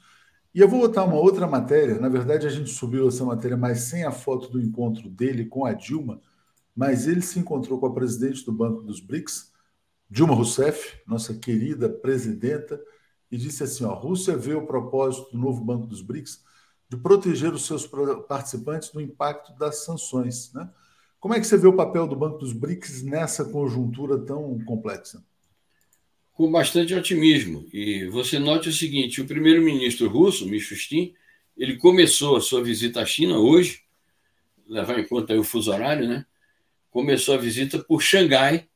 [0.54, 1.98] E eu vou botar uma outra matéria.
[1.98, 5.64] Na verdade, a gente subiu essa matéria, mas sem a foto do encontro dele com
[5.64, 6.20] a Dilma.
[6.76, 9.52] Mas ele se encontrou com a presidente do Banco dos BRICS,
[10.08, 12.80] Dilma Rousseff, nossa querida presidenta,
[13.30, 16.44] e disse assim: ó, a Rússia vê o propósito do novo Banco dos BRICS
[16.88, 17.84] de proteger os seus
[18.28, 20.52] participantes do impacto das sanções.
[20.52, 20.70] Né?
[21.18, 25.24] Como é que você vê o papel do Banco dos BRICS nessa conjuntura tão complexa?
[26.34, 27.66] Com bastante otimismo.
[27.72, 31.14] E você note o seguinte: o primeiro-ministro russo, Mishustin,
[31.56, 33.82] ele começou a sua visita à China hoje,
[34.66, 36.26] levar em conta o fuso horário, né?
[36.90, 38.68] Começou a visita por Xangai,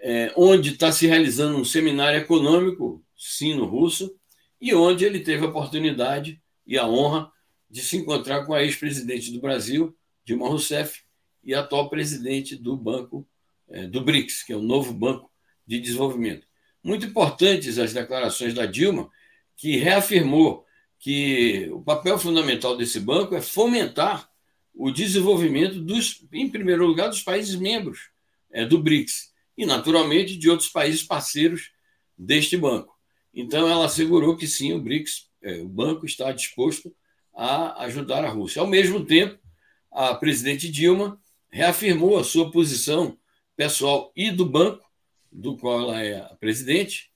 [0.00, 4.14] é, onde está se realizando um seminário econômico sino-russo
[4.60, 7.32] e onde ele teve a oportunidade e a honra
[7.70, 11.02] de se encontrar com a ex-presidente do Brasil, Dilma Rousseff,
[11.42, 13.26] e a atual presidente do Banco
[13.68, 15.30] é, do BRICS, que é o novo Banco
[15.66, 16.46] de Desenvolvimento.
[16.82, 19.10] Muito importantes as declarações da Dilma,
[19.56, 20.66] que reafirmou
[20.98, 24.28] que o papel fundamental desse banco é fomentar
[24.74, 28.10] o desenvolvimento dos, em primeiro lugar, dos países membros
[28.50, 31.70] é, do BRICS e, naturalmente, de outros países parceiros
[32.16, 32.96] deste banco.
[33.34, 36.94] Então, ela assegurou que sim, o BRICS, é, o banco está disposto
[37.34, 38.60] a ajudar a Rússia.
[38.60, 39.38] Ao mesmo tempo,
[39.90, 43.18] a presidente Dilma reafirmou a sua posição
[43.56, 44.84] pessoal e do banco,
[45.32, 47.10] do qual ela é a presidente,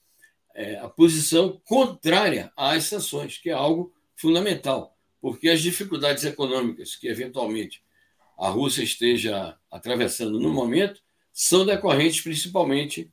[0.54, 7.08] é, a posição contrária às sanções, que é algo fundamental, porque as dificuldades econômicas que
[7.08, 7.84] eventualmente
[8.38, 11.00] a Rússia esteja atravessando no momento
[11.32, 13.12] são decorrentes principalmente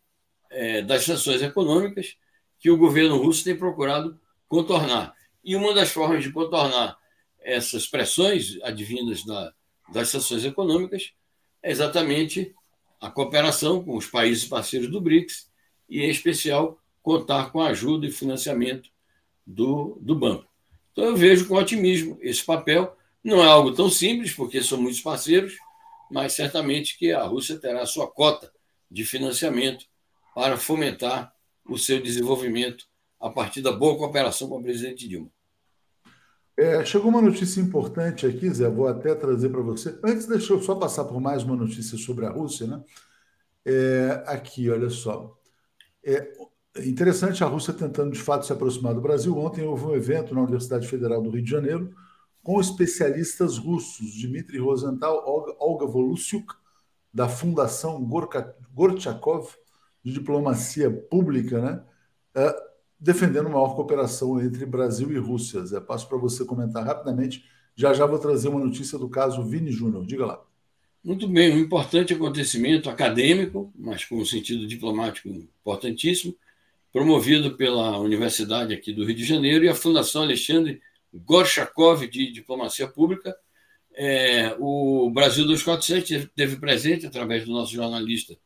[0.49, 2.15] é, das sanções econômicas
[2.59, 5.13] que o governo russo tem procurado contornar.
[5.43, 6.97] E uma das formas de contornar
[7.41, 9.53] essas pressões advindas da,
[9.91, 11.11] das sanções econômicas
[11.61, 12.55] é exatamente
[13.03, 15.49] a cooperação com os países parceiros do BRICS
[15.89, 18.89] e, em especial, contar com a ajuda e financiamento
[19.45, 20.47] do, do banco.
[20.93, 22.95] Então, eu vejo com otimismo esse papel.
[23.21, 25.57] Não é algo tão simples, porque são muitos parceiros,
[26.09, 28.49] mas certamente que a Rússia terá sua cota
[28.89, 29.85] de financiamento
[30.33, 31.33] para fomentar
[31.65, 32.85] o seu desenvolvimento
[33.19, 35.29] a partir da boa cooperação com o presidente Dilma.
[36.55, 39.97] É, chegou uma notícia importante aqui, Zé, vou até trazer para você.
[40.03, 42.83] Antes, deixa eu só passar por mais uma notícia sobre a Rússia, né?
[43.65, 45.35] É, aqui, olha só.
[46.05, 46.31] É
[46.85, 49.35] interessante a Rússia tentando de fato se aproximar do Brasil.
[49.37, 51.93] Ontem houve um evento na Universidade Federal do Rio de Janeiro
[52.43, 56.53] com especialistas russos, Dmitry Rosenthal, Olga, Olga Volusiuk,
[57.11, 58.03] da Fundação
[58.73, 59.49] Gorchakov
[60.03, 61.83] de Diplomacia Pública, né?
[62.35, 62.72] É,
[63.03, 65.65] defendendo maior cooperação entre Brasil e Rússia.
[65.65, 67.43] Zé, passo para você comentar rapidamente.
[67.75, 70.05] Já já vou trazer uma notícia do caso Vini Júnior.
[70.05, 70.41] Diga lá.
[71.03, 76.33] Muito bem, um importante acontecimento acadêmico, mas com um sentido diplomático importantíssimo,
[76.93, 80.81] promovido pela Universidade aqui do Rio de Janeiro e a Fundação Alexandre
[81.13, 83.35] Gorchakov de Diplomacia Pública.
[83.93, 88.37] É, o Brasil 247 teve presente através do nosso jornalista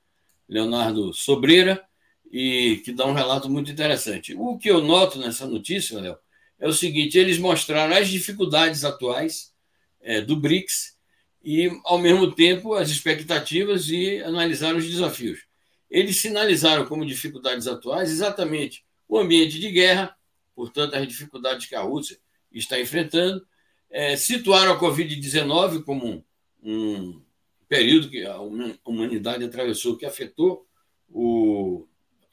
[0.49, 1.87] Leonardo Sobreira,
[2.31, 4.35] e que dá um relato muito interessante.
[4.35, 6.17] O que eu noto nessa notícia, Léo,
[6.59, 9.53] é o seguinte: eles mostraram as dificuldades atuais
[10.01, 10.97] é, do BRICS
[11.43, 15.45] e, ao mesmo tempo, as expectativas e analisaram os desafios.
[15.89, 20.15] Eles sinalizaram como dificuldades atuais exatamente o ambiente de guerra,
[20.53, 22.17] portanto, as dificuldades que a Rússia
[22.51, 23.45] está enfrentando,
[23.89, 26.23] é, situaram a Covid-19 como um,
[26.61, 27.21] um
[27.69, 28.37] período que a
[28.83, 30.67] humanidade atravessou que afetou
[31.09, 31.87] o,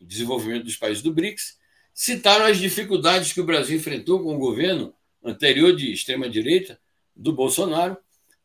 [0.05, 1.59] desenvolvimento dos países do BRICS,
[1.93, 6.79] citaram as dificuldades que o Brasil enfrentou com o governo anterior de extrema-direita
[7.14, 7.97] do Bolsonaro,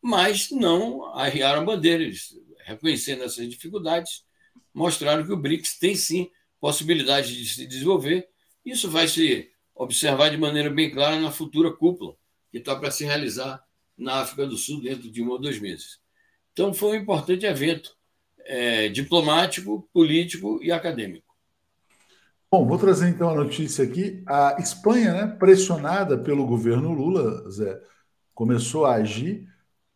[0.01, 2.03] mas não arriaram a bandeira.
[2.03, 4.23] Eles, reconhecendo essas dificuldades,
[4.73, 8.27] mostraram que o BRICS tem sim possibilidade de se desenvolver.
[8.63, 12.15] Isso vai se observar de maneira bem clara na futura cúpula,
[12.51, 13.63] que está para se realizar
[13.97, 15.99] na África do Sul dentro de um ou dois meses.
[16.53, 17.95] Então, foi um importante evento
[18.39, 21.28] é, diplomático, político e acadêmico.
[22.51, 24.23] Bom, vou trazer então a notícia aqui.
[24.25, 27.79] A Espanha, né, pressionada pelo governo Lula, Zé,
[28.33, 29.47] começou a agir,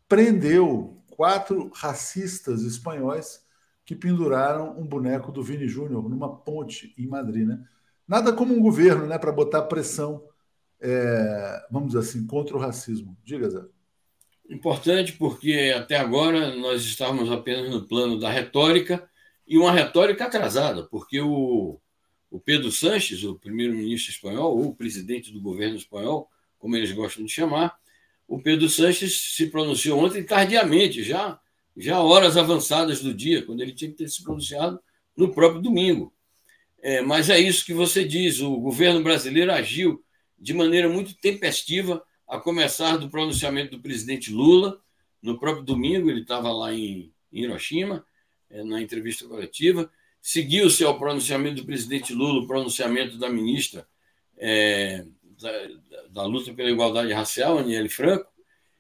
[0.08, 3.44] prendeu quatro racistas espanhóis
[3.84, 7.48] que penduraram um boneco do Vini Júnior numa ponte em Madrid.
[7.48, 7.60] Né?
[8.08, 10.24] Nada como um governo né, para botar pressão,
[10.80, 13.18] é, vamos dizer assim, contra o racismo.
[13.24, 13.64] Diga, Zé.
[14.48, 19.10] Importante porque até agora nós estávamos apenas no plano da retórica
[19.48, 21.80] e uma retórica atrasada, porque o
[22.34, 27.24] o Pedro Sanches, o primeiro-ministro espanhol, ou o presidente do governo espanhol, como eles gostam
[27.24, 27.78] de chamar,
[28.28, 31.40] o Pedro Sanches se pronunciou ontem tardiamente, já,
[31.78, 34.80] já horas avançadas do dia, quando ele tinha que ter se pronunciado
[35.16, 36.12] no próprio domingo.
[36.82, 40.04] É, mas é isso que você diz: o governo brasileiro agiu
[40.40, 44.82] de maneira muito tempestiva, a começar do pronunciamento do presidente Lula.
[45.22, 48.04] No próprio domingo, ele estava lá em, em Hiroshima,
[48.50, 49.88] é, na entrevista coletiva
[50.26, 53.86] Seguiu-se ao pronunciamento do presidente Lula, o pronunciamento da ministra
[54.38, 55.06] é,
[55.38, 55.52] da,
[56.12, 58.32] da, luta pela igualdade racial, Aniele Franco,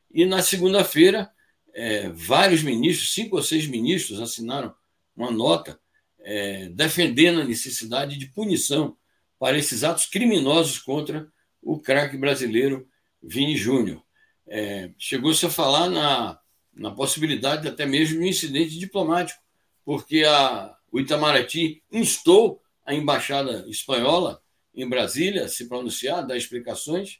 [0.09, 1.29] e na segunda-feira,
[1.73, 4.73] é, vários ministros, cinco ou seis ministros, assinaram
[5.13, 5.77] uma nota
[6.21, 8.95] é, defendendo a necessidade de punição
[9.37, 11.29] para esses atos criminosos contra
[11.61, 12.87] o craque brasileiro
[13.21, 14.01] Vini Júnior.
[14.47, 16.39] É, Chegou-se a falar na,
[16.73, 19.43] na possibilidade até mesmo de um incidente diplomático,
[19.83, 24.39] porque a, o Itamaraty instou a embaixada espanhola
[24.75, 27.19] em Brasília se pronunciar, dar explicações,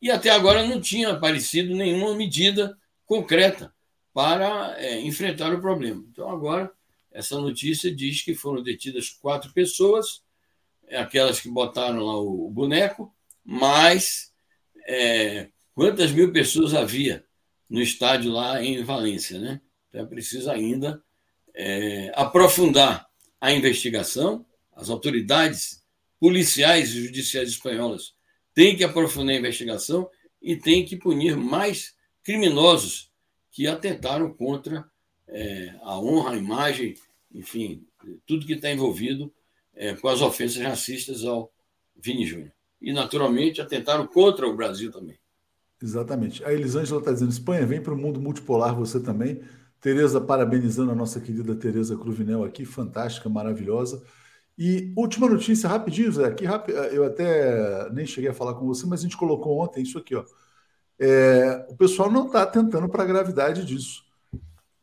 [0.00, 3.74] e até agora não tinha aparecido nenhuma medida concreta
[4.14, 6.02] para é, enfrentar o problema.
[6.10, 6.72] Então, agora,
[7.12, 10.22] essa notícia diz que foram detidas quatro pessoas,
[10.86, 14.32] é, aquelas que botaram lá o, boneco, mas
[14.86, 17.22] é, quantas mil pessoas havia
[17.68, 19.60] no estádio lá em Valência, né?
[19.88, 21.02] Então é preciso ainda
[21.54, 23.09] é, aprofundar
[23.40, 25.82] a investigação, as autoridades
[26.18, 28.14] policiais e judiciais espanholas
[28.54, 30.08] têm que aprofundar a investigação
[30.42, 33.10] e têm que punir mais criminosos
[33.50, 34.88] que atentaram contra
[35.26, 36.94] é, a honra, a imagem,
[37.32, 37.86] enfim,
[38.26, 39.32] tudo que está envolvido
[39.74, 41.52] é, com as ofensas racistas ao
[41.96, 42.52] Vini Júnior.
[42.80, 45.18] E, naturalmente, atentaram contra o Brasil também.
[45.82, 46.44] Exatamente.
[46.44, 49.42] A Elisângela está dizendo: Espanha, vem para o mundo multipolar você também.
[49.80, 54.02] Tereza parabenizando a nossa querida Tereza Cruvinel aqui, fantástica, maravilhosa.
[54.58, 56.44] E última notícia, rapidinho, Zé, aqui
[56.92, 60.14] eu até nem cheguei a falar com você, mas a gente colocou ontem isso aqui,
[60.14, 60.24] ó.
[60.98, 64.04] É, o pessoal não está atentando para a gravidade disso.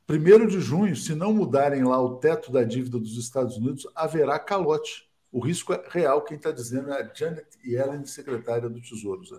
[0.07, 4.39] Primeiro de junho, se não mudarem lá o teto da dívida dos Estados Unidos, haverá
[4.39, 5.07] calote.
[5.31, 9.23] O risco é real, quem está dizendo é a Janet Yellen, secretária do Tesouro.
[9.25, 9.35] Zé.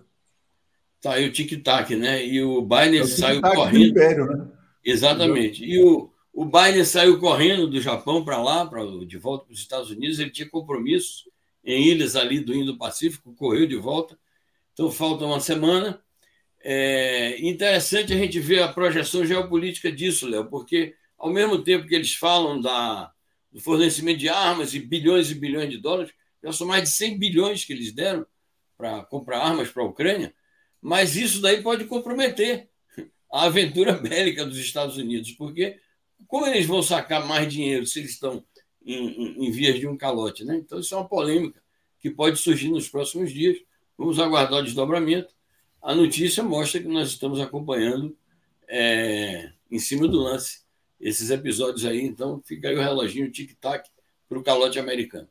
[1.01, 2.25] Tá aí o tic-tac, né?
[2.25, 3.87] E o Biden é o saiu correndo.
[3.87, 4.47] Império, né?
[4.83, 5.63] Exatamente.
[5.63, 9.59] E o, o Biden saiu correndo do Japão para lá, pra, de volta para os
[9.59, 10.19] Estados Unidos.
[10.19, 11.27] Ele tinha compromissos
[11.63, 14.17] em ilhas ali do Indo-Pacífico, correu de volta.
[14.73, 16.01] Então falta uma semana.
[16.61, 21.95] É interessante a gente ver a projeção geopolítica disso, Léo, porque ao mesmo tempo que
[21.95, 23.11] eles falam da,
[23.51, 26.11] do fornecimento de armas e bilhões e bilhões de dólares,
[26.43, 28.25] já são mais de 100 bilhões que eles deram
[28.77, 30.33] para comprar armas para a Ucrânia,
[30.81, 32.69] mas isso daí pode comprometer
[33.31, 35.79] a aventura bélica dos Estados Unidos, porque
[36.27, 38.43] como eles vão sacar mais dinheiro se eles estão
[38.85, 40.43] em, em, em vias de um calote?
[40.43, 40.57] Né?
[40.57, 41.61] Então, isso é uma polêmica
[41.99, 43.57] que pode surgir nos próximos dias.
[43.97, 45.33] Vamos aguardar o desdobramento.
[45.81, 48.15] A notícia mostra que nós estamos acompanhando
[48.67, 50.61] é, em cima do lance
[50.99, 52.01] esses episódios aí.
[52.01, 53.89] Então, fica aí o reloginho tic-tac
[54.27, 55.27] para o calote americano.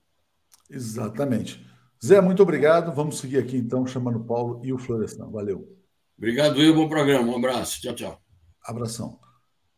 [0.70, 1.64] Exatamente.
[2.04, 2.94] Zé, muito obrigado.
[2.94, 5.28] Vamos seguir aqui então, chamando o Paulo e o Florestan.
[5.30, 5.77] Valeu.
[6.18, 6.74] Obrigado, Will.
[6.74, 7.30] Bom programa.
[7.30, 7.80] Um abraço.
[7.80, 8.20] Tchau, tchau.
[8.64, 9.20] Abração.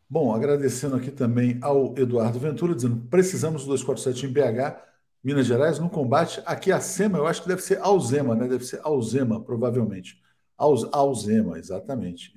[0.09, 4.75] Bom, agradecendo aqui também ao Eduardo Ventura, dizendo precisamos do 247 em BH,
[5.23, 6.41] Minas Gerais, no combate.
[6.45, 8.47] Aqui a SEMA, eu acho que deve ser Alzema, né?
[8.47, 10.19] Deve ser Alzema, provavelmente.
[10.57, 12.33] Alzema, exatamente.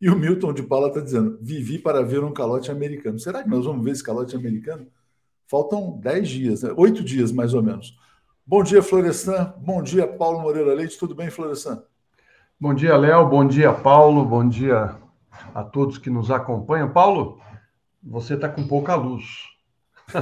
[0.00, 3.18] E o Milton de Paula está dizendo: vivi para ver um calote americano.
[3.18, 4.86] Será que nós vamos ver esse calote americano?
[5.46, 6.74] Faltam 10 dias, né?
[6.76, 7.96] 8 dias mais ou menos.
[8.46, 9.54] Bom dia, Florestan.
[9.58, 10.98] Bom dia, Paulo Moreira Leite.
[10.98, 11.82] Tudo bem, Florestan?
[12.60, 13.28] Bom dia, Léo.
[13.28, 14.24] Bom dia, Paulo.
[14.24, 14.96] Bom dia
[15.54, 16.88] a todos que nos acompanham.
[16.90, 17.40] Paulo,
[18.02, 19.24] você está com pouca luz.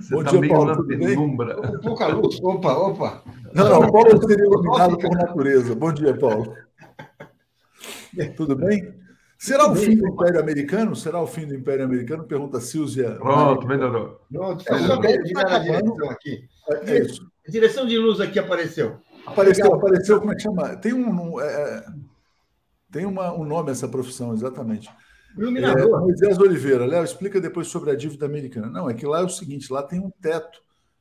[0.00, 0.76] você Bom tá dia, Paulo.
[0.76, 1.60] Tudo penumbra.
[1.60, 1.80] bem?
[1.80, 2.40] Pouca luz.
[2.42, 3.22] Opa, opa.
[3.54, 5.74] Não, não, Paulo seria iluminado por natureza.
[5.76, 6.54] Bom dia, Paulo.
[8.36, 8.92] Tudo bem?
[9.38, 10.94] Será o fim do Império Americano?
[10.96, 12.24] Será o fim do Império Americano?
[12.24, 13.12] Pergunta Silvia.
[13.12, 14.20] Pronto, melhorou.
[14.30, 16.48] Pronto, é, direção aqui.
[16.68, 17.30] É, é isso.
[17.46, 18.98] A direção de luz aqui apareceu.
[19.26, 20.76] Apareceu, apareceu, como é que chama?
[20.76, 21.86] Tem um, é, é,
[22.90, 24.90] tem uma, um nome essa profissão, exatamente.
[25.36, 25.98] Iluminador.
[25.98, 28.68] É, Moisés Oliveira, Léo, explica depois sobre a dívida americana.
[28.68, 30.60] Não, é que lá é o seguinte: lá tem um teto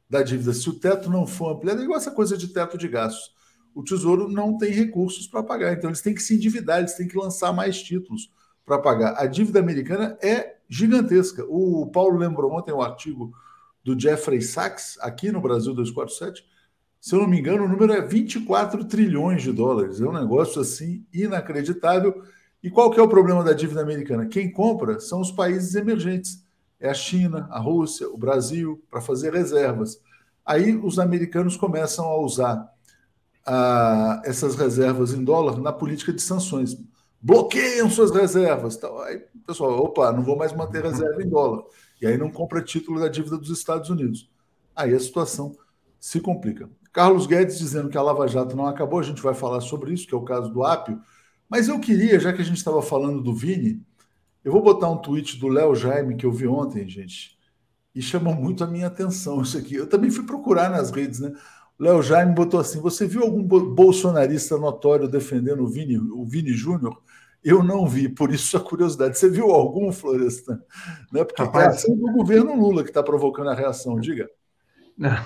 [0.09, 0.53] da dívida.
[0.53, 3.33] Se o teto não for ampliado, é igual essa coisa de teto de gastos.
[3.73, 7.07] O Tesouro não tem recursos para pagar, então eles têm que se endividar, eles têm
[7.07, 8.31] que lançar mais títulos
[8.65, 9.15] para pagar.
[9.17, 11.45] A dívida americana é gigantesca.
[11.47, 13.31] O Paulo lembrou ontem um artigo
[13.83, 16.43] do Jeffrey Sachs, aqui no Brasil 247.
[16.99, 20.01] Se eu não me engano, o número é 24 trilhões de dólares.
[20.01, 22.23] É um negócio assim inacreditável.
[22.61, 24.25] E qual que é o problema da dívida americana?
[24.25, 26.43] Quem compra são os países emergentes.
[26.79, 30.01] É a China, a Rússia, o Brasil, para fazer reservas.
[30.45, 32.69] Aí os americanos começam a usar
[33.45, 36.75] ah, essas reservas em dólar na política de sanções.
[37.21, 38.75] Bloqueiam suas reservas.
[38.75, 41.63] Então, aí, pessoal, opa, não vou mais manter reserva em dólar.
[42.01, 44.29] E aí não compra título da dívida dos Estados Unidos.
[44.75, 45.55] Aí a situação
[45.99, 46.69] se complica.
[46.99, 50.05] Carlos Guedes dizendo que a Lava Jato não acabou, a gente vai falar sobre isso,
[50.05, 50.99] que é o caso do Apio.
[51.47, 53.81] Mas eu queria, já que a gente estava falando do Vini,
[54.43, 57.39] eu vou botar um tweet do Léo Jaime que eu vi ontem, gente,
[57.95, 59.75] e chamou muito a minha atenção isso aqui.
[59.75, 61.31] Eu também fui procurar nas redes, né?
[61.79, 66.51] O Léo Jaime botou assim: você viu algum bolsonarista notório defendendo o Vini, o Vini
[66.51, 67.01] Júnior?
[67.41, 69.17] Eu não vi, por isso a curiosidade.
[69.17, 70.61] Você viu algum, Florestan?
[71.13, 71.23] Né?
[71.23, 74.29] Porque Rapaz, é assim do governo Lula que está provocando a reação, diga.
[74.97, 75.17] Não,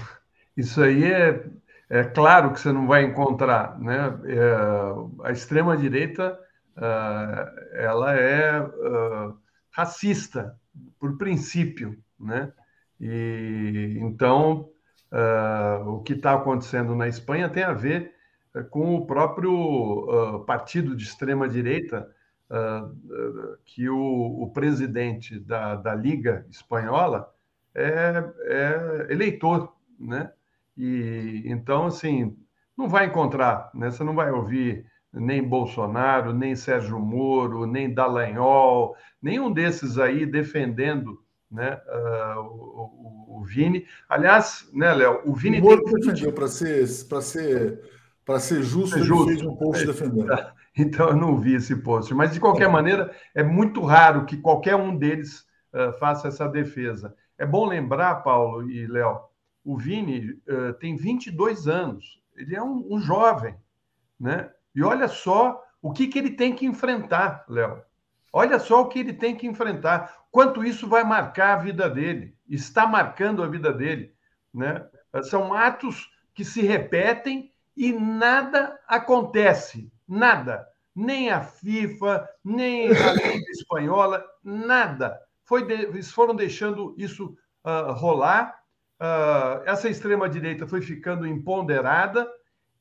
[0.55, 1.49] isso aí é,
[1.93, 3.79] é claro que você não vai encontrar.
[3.79, 4.19] Né?
[4.25, 6.39] É, a extrema-direita
[6.75, 9.37] uh, ela é uh,
[9.69, 10.59] racista,
[10.99, 11.95] por princípio.
[12.19, 12.51] Né?
[12.99, 14.71] E, então,
[15.11, 18.11] uh, o que está acontecendo na Espanha tem a ver
[18.71, 22.07] com o próprio partido de extrema-direita,
[23.65, 27.33] que o, o presidente da, da Liga Espanhola
[27.73, 30.31] é, é eleitor, né?
[30.78, 32.36] E então, assim,
[32.78, 33.91] não vai encontrar, né?
[33.91, 41.19] Você não vai ouvir nem Bolsonaro, nem Sérgio Moro, nem Dallagnol, nenhum desses aí defendendo
[41.51, 43.86] né, uh, o, o, Vini.
[44.09, 45.59] Aliás, né, Léo, o Vini.
[45.59, 45.93] O Moro tem...
[45.93, 47.80] defendeu, para ser, para ser,
[48.26, 50.53] para ser justo, ser justo, ele fez um post é, defendendo.
[50.76, 52.11] Então eu não vi esse post.
[52.15, 57.15] Mas, de qualquer maneira, é muito raro que qualquer um deles uh, faça essa defesa.
[57.38, 59.19] É bom lembrar, Paulo e Léo,
[59.64, 63.55] o Vini uh, tem 22 anos, ele é um, um, jovem,
[64.20, 64.51] né?
[64.76, 67.82] E olha só o que, que ele tem que enfrentar, Léo.
[68.32, 72.36] Olha só o que ele tem que enfrentar, quanto isso vai marcar a vida dele,
[72.49, 74.14] está marcando a vida dele,
[74.53, 74.86] né?
[75.24, 80.68] São atos que se repetem e nada acontece, nada.
[80.95, 85.20] Nem a FIFA, nem a Liga Espanhola, nada.
[85.43, 88.62] Foi de, eles foram deixando isso uh, rolar
[89.03, 92.27] uh, essa extrema-direita foi ficando empoderada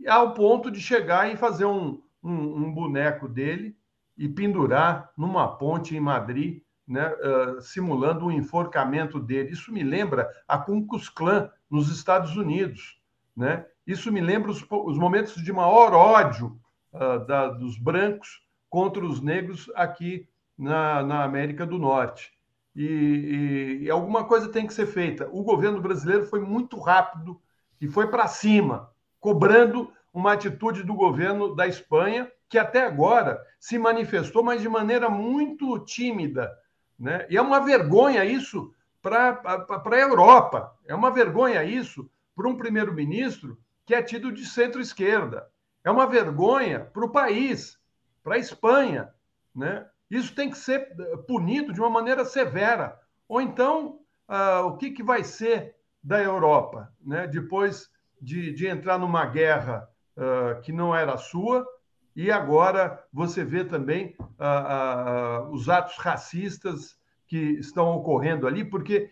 [0.07, 3.77] ao ponto de chegar e fazer um, um, um boneco dele
[4.17, 9.51] e pendurar numa ponte em Madrid, né, uh, simulando o um enforcamento dele.
[9.51, 13.01] Isso me lembra a Ku Klux Klan nos Estados Unidos.
[13.37, 13.67] Né?
[13.87, 16.59] Isso me lembra os, os momentos de maior ódio
[16.93, 22.33] uh, da, dos brancos contra os negros aqui na, na América do Norte
[22.75, 25.29] e, e, alguma coisa tem que ser feita.
[25.31, 27.41] O governo brasileiro foi muito rápido
[27.81, 33.79] e foi para cima, cobrando uma atitude do governo da Espanha, que até agora se
[33.79, 36.51] manifestou, mas de maneira muito tímida.
[36.99, 37.27] Né?
[37.29, 43.59] E é uma vergonha isso para a Europa, é uma vergonha isso para um primeiro-ministro
[43.85, 45.49] que é tido de centro-esquerda.
[45.85, 47.79] É uma vergonha para o país,
[48.23, 49.13] para a Espanha.
[49.55, 49.85] Né?
[50.13, 53.01] Isso tem que ser eh, punido de uma maneira severa.
[53.27, 57.27] Ou então, uh, o que, que vai ser da Europa, né?
[57.27, 57.89] depois
[58.21, 61.67] de, de entrar numa guerra uh, que não era sua,
[62.15, 66.95] e agora você vê também uh, os atos racistas
[67.27, 69.11] que estão ocorrendo ali, porque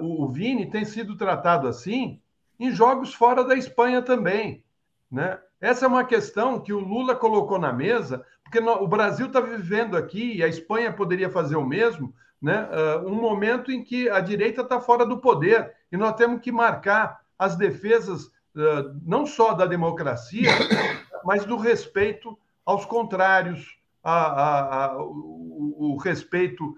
[0.00, 2.20] o, o Vini tem sido tratado assim
[2.58, 4.64] em jogos fora da Espanha também.
[5.08, 5.38] Né?
[5.60, 9.96] Essa é uma questão que o Lula colocou na mesa, porque o Brasil está vivendo
[9.96, 12.68] aqui, e a Espanha poderia fazer o mesmo, né?
[12.68, 16.50] Uh, um momento em que a direita está fora do poder, e nós temos que
[16.50, 20.50] marcar as defesas uh, não só da democracia,
[21.24, 22.36] mas do respeito
[22.66, 26.76] aos contrários, a, a, a, o, o, respeito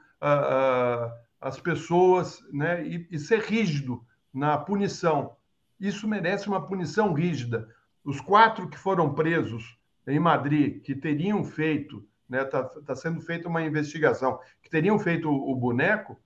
[1.40, 2.86] às pessoas, né?
[2.86, 5.36] E, e ser rígido na punição.
[5.80, 7.68] Isso merece uma punição rígida
[8.04, 13.20] os quatro que foram presos em Madrid, que teriam feito, está né, tá, tá sendo
[13.20, 16.18] feita uma investigação, que teriam feito o, o boneco,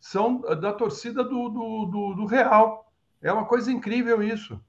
[0.00, 2.92] são da torcida do, do, do, do, Real.
[3.22, 4.60] É uma coisa incrível isso.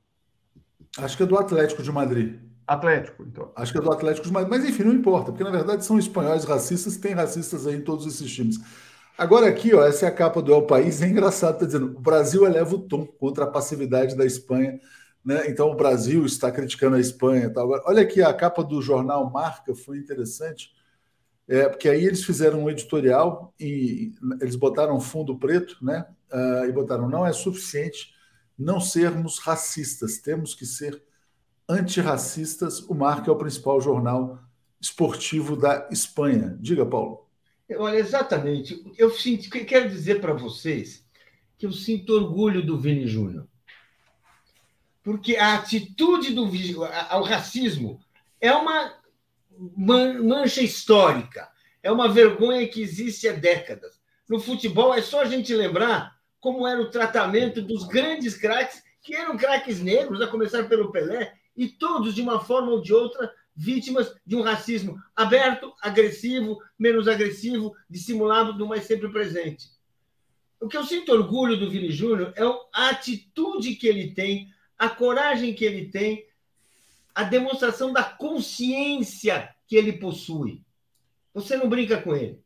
[0.98, 2.40] Acho que é do Atlético de Madrid.
[2.66, 3.52] Atlético, então.
[3.56, 6.46] Acho que é do Atlético, mas, mas enfim, não importa, porque na verdade são espanhóis
[6.46, 8.60] racistas, tem racistas aí em todos esses times.
[9.18, 12.02] Agora aqui, ó, essa é a capa do El País, é engraçado, tá dizendo, o
[12.02, 14.80] Brasil eleva o tom contra a passividade da Espanha,
[15.26, 15.50] né?
[15.50, 17.70] Então o Brasil está criticando a Espanha, tal.
[17.86, 20.72] Olha aqui a capa do jornal Marca, foi interessante,
[21.48, 26.06] é, porque aí eles fizeram um editorial e eles botaram fundo preto, né?
[26.32, 28.16] Uh, e botaram não é suficiente
[28.58, 31.02] não sermos racistas, temos que ser
[31.68, 32.80] antirracistas.
[32.82, 34.40] O Marca é o principal jornal
[34.80, 36.58] esportivo da Espanha.
[36.60, 37.28] Diga, Paulo.
[37.78, 38.84] Olha, exatamente.
[38.98, 41.06] Eu sinto, quero dizer para vocês
[41.58, 43.48] que eu sinto orgulho do Vini Júnior.
[45.06, 46.50] Porque a atitude do
[47.10, 48.02] ao racismo
[48.42, 48.92] é uma
[49.78, 51.48] mancha histórica,
[51.84, 54.02] é uma vergonha que existe há décadas.
[54.28, 59.16] No futebol é só a gente lembrar como era o tratamento dos grandes craques, que
[59.16, 63.32] eram craques negros, a começar pelo Pelé, e todos, de uma forma ou de outra,
[63.56, 69.70] vítimas de um racismo aberto, agressivo, menos agressivo, dissimulado, mas sempre presente.
[70.60, 72.44] O que eu sinto orgulho do Vini Júnior é
[72.74, 76.26] a atitude que ele tem, a coragem que ele tem,
[77.14, 80.62] a demonstração da consciência que ele possui.
[81.34, 82.40] Você não brinca com ele.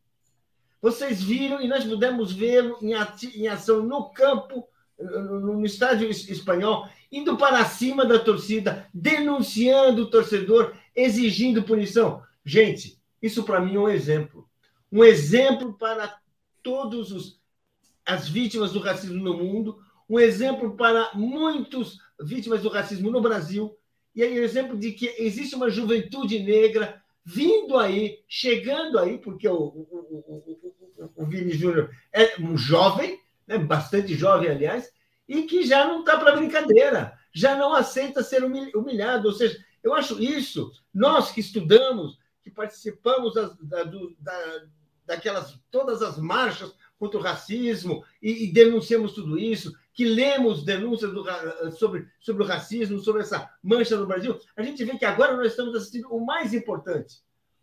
[0.81, 4.67] Vocês viram, e nós pudemos vê-lo em ação no campo,
[4.97, 12.23] no estádio espanhol, indo para cima da torcida, denunciando o torcedor, exigindo punição.
[12.45, 14.47] Gente, isso para mim é um exemplo.
[14.91, 16.19] Um exemplo para
[16.63, 17.39] todos os
[18.05, 23.75] as vítimas do racismo no mundo, um exemplo para muitos vítimas do racismo no Brasil,
[24.15, 29.47] e aí o exemplo de que existe uma juventude negra vindo aí, chegando aí, porque
[29.47, 30.43] o, o,
[30.97, 34.91] o, o Vini Júnior é um jovem, né, bastante jovem, aliás,
[35.27, 39.27] e que já não está para brincadeira, já não aceita ser humilhado.
[39.27, 44.63] Ou seja, eu acho isso, nós que estudamos, que participamos das, da, da,
[45.05, 51.11] daquelas todas as marchas contra o racismo e, e, denunciamos tudo isso, que lemos denúncias
[51.11, 51.25] do,
[51.73, 55.47] sobre, sobre o racismo, sobre essa mancha no Brasil, a gente vê que agora nós
[55.47, 57.17] estamos assistindo o mais importante: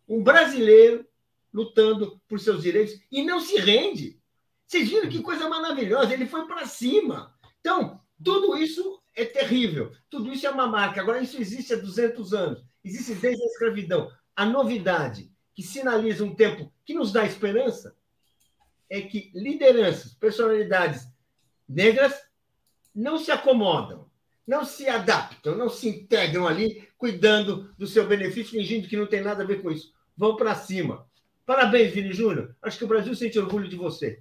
[0.07, 1.03] um brasileiro
[1.51, 4.21] lutando por seus direitos e não se rende.
[4.67, 6.13] Vocês viram que coisa maravilhosa?
[6.13, 7.33] Ele foi para cima.
[7.59, 9.91] Então, tudo isso é terrível.
[10.07, 11.01] Tudo isso é uma marca.
[11.01, 12.63] Agora, isso existe há 200 anos.
[12.85, 14.11] Existe desde a escravidão.
[14.35, 17.95] A novidade que sinaliza um tempo que nos dá esperança
[18.87, 21.07] é que lideranças, personalidades
[21.67, 22.26] negras
[22.97, 24.05] não se acomodam,
[24.45, 29.21] não se adaptam, não se integram ali, cuidando do seu benefício, fingindo que não tem
[29.21, 29.93] nada a ver com isso.
[30.17, 31.05] Vão para cima.
[31.45, 32.55] Parabéns, Vini Júnior.
[32.59, 34.19] Acho que o Brasil sente orgulho de você.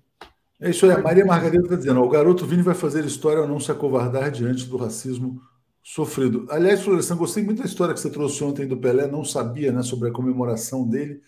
[0.61, 0.93] É isso aí.
[0.93, 4.31] A Maria Margarida está dizendo: o garoto Vini vai fazer história ao não se acovardar
[4.31, 5.41] diante do racismo
[5.83, 6.47] sofrido.
[6.51, 9.83] Aliás, Florestan, gostei muito da história que você trouxe ontem do Pelé, não sabia né,
[9.83, 11.23] sobre a comemoração dele,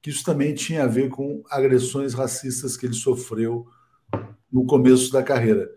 [0.00, 3.66] que isso também tinha a ver com agressões racistas que ele sofreu
[4.50, 5.68] no começo da carreira.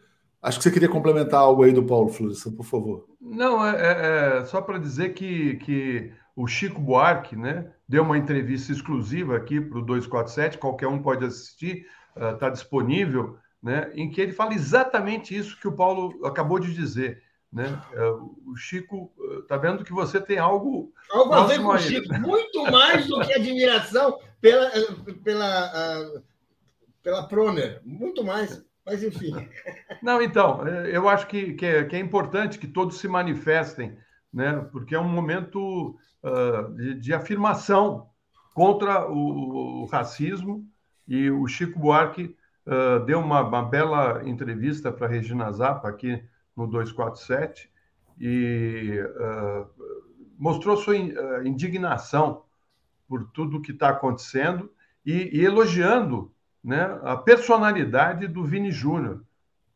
[0.48, 3.06] Acho que você queria complementar algo aí do Paulo Florestan, por favor.
[3.20, 8.18] Não, é, é, é só para dizer que, que o Chico Buarque né, deu uma
[8.18, 11.86] entrevista exclusiva aqui para o 247, qualquer um pode assistir
[12.34, 16.74] está uh, disponível, né, em que ele fala exatamente isso que o Paulo acabou de
[16.74, 17.22] dizer.
[17.52, 17.66] Né?
[17.93, 20.93] Uh, o Chico está uh, vendo que você tem algo.
[21.12, 24.72] Algo a ver com o Chico, muito mais do que admiração pela,
[25.24, 26.24] pela, uh,
[27.04, 28.66] pela Proner, muito mais.
[28.88, 29.34] Mas, enfim.
[30.02, 33.98] Não, então, é, eu acho que, que, é, que é importante que todos se manifestem,
[34.34, 34.66] né?
[34.72, 38.10] porque é um momento uh, de, de, afirmação
[38.54, 40.66] contra o, o racismo
[41.06, 42.34] e o Chico Buarque
[42.66, 46.24] uh, deu uma, uma, bela entrevista para Regina Zappa aqui
[46.56, 47.70] no 247
[48.18, 49.68] e uh,
[50.40, 50.96] mostrou sua
[51.46, 52.44] indignação
[53.06, 54.72] por tudo que está acontecendo
[55.06, 56.32] e, e, elogiando
[56.68, 59.24] né, a personalidade do Vini Júnior,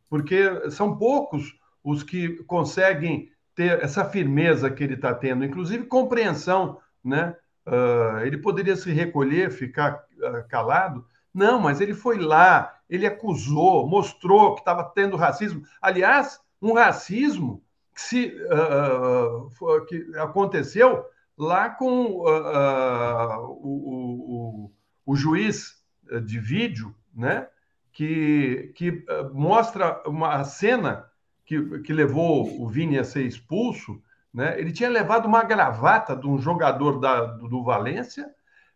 [0.10, 6.80] porque são poucos os que conseguem ter essa firmeza que ele está tendo, inclusive compreensão,
[7.02, 7.34] né?
[7.66, 13.88] Uh, ele poderia se recolher, ficar uh, calado, não, mas ele foi lá, ele acusou,
[13.88, 15.64] mostrou que estava tendo racismo.
[15.82, 17.64] Aliás, um racismo
[17.96, 21.06] que, se, uh, que aconteceu
[21.38, 24.72] lá com uh, o, o,
[25.06, 25.81] o, juiz
[26.20, 27.48] de vídeo, né?
[27.94, 31.06] que, que mostra uma cena
[31.46, 34.02] que, que levou o Vini a ser expulso.
[34.34, 34.60] Né?
[34.60, 38.30] Ele tinha levado uma gravata de um jogador da, do, do Valência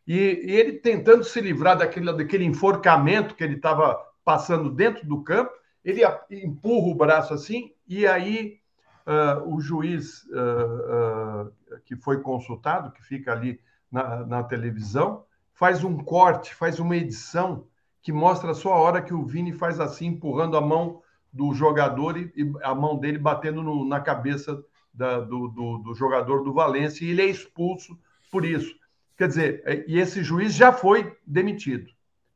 [0.08, 5.24] e, e ele tentando se livrar daquele, daquele enforcamento que ele estava passando dentro do
[5.24, 5.52] campo,
[5.84, 8.60] ele empurra o braço assim, e aí
[9.06, 13.60] uh, o juiz uh, uh, que foi consultado, que fica ali
[13.92, 15.24] na, na, televisão,
[15.56, 17.66] faz um corte, faz uma edição
[18.01, 21.01] que mostra só a hora que o Vini faz assim, empurrando a mão
[21.34, 25.95] do jogador e, e a mão dele batendo no, na cabeça da, do, do, do,
[25.95, 27.97] jogador do Valência, e ele é expulso
[28.32, 28.76] por isso.
[29.18, 31.91] Quer dizer, é, e esse juiz já foi demitido,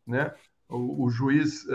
[0.08, 0.34] né?
[0.68, 1.66] O, o juiz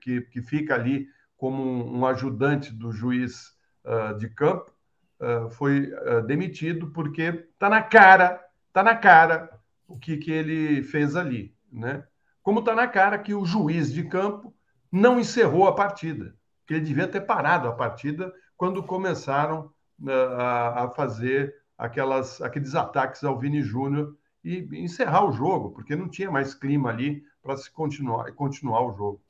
[0.00, 3.54] que, que fica ali como um, um ajudante do juiz
[3.84, 4.72] uh, de campo,
[5.20, 9.55] uh, foi uh, demitido porque está na cara, está na cara
[9.86, 12.04] o que, que ele fez ali, né?
[12.42, 14.54] Como está na cara que o juiz de campo
[14.90, 16.34] não encerrou a partida,
[16.66, 19.70] que ele devia ter parado a partida quando começaram
[20.08, 26.08] a, a fazer aquelas, aqueles ataques ao Vini Júnior e encerrar o jogo, porque não
[26.08, 29.20] tinha mais clima ali para se continuar, continuar o jogo.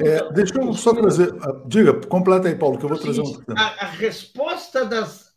[0.00, 1.34] É, deixa eu só trazer.
[1.42, 3.42] Ah, diga, completa aí, Paulo, que eu vou trazer um.
[3.56, 5.30] A, a resposta das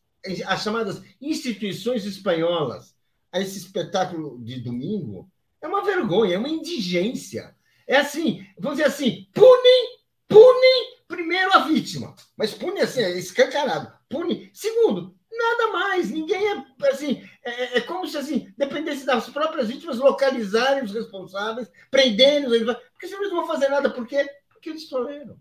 [0.45, 2.92] as chamadas instituições espanholas
[3.33, 5.29] a esse espetáculo de domingo
[5.59, 7.55] é uma vergonha, é uma indigência.
[7.87, 13.91] É assim, vamos dizer assim, punem, punem primeiro a vítima, mas punem assim, é escancarado.
[14.07, 16.11] Pune, segundo, nada mais.
[16.11, 17.27] Ninguém é assim.
[17.43, 23.07] É, é, como se assim dependesse das próprias vítimas localizarem os responsáveis, prenderem os porque
[23.07, 23.89] eles não vão fazer nada.
[23.89, 24.29] Por quê?
[24.49, 25.37] Porque eles toleram.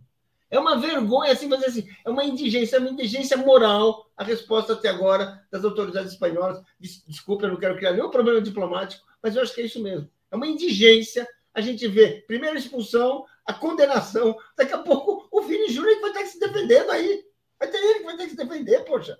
[0.52, 4.74] É uma vergonha, assim, mas assim, é uma indigência, é uma indigência moral a resposta
[4.74, 6.62] até agora das autoridades espanholas.
[6.78, 10.10] Desculpa, eu não quero criar nenhum problema diplomático, mas eu acho que é isso mesmo.
[10.30, 11.26] É uma indigência.
[11.54, 16.12] A gente vê primeiro a expulsão, a condenação, daqui a pouco o Vini Júnior vai
[16.12, 17.24] ter que se defendendo aí.
[17.58, 19.18] Vai ter ele que vai ter que se defender, poxa.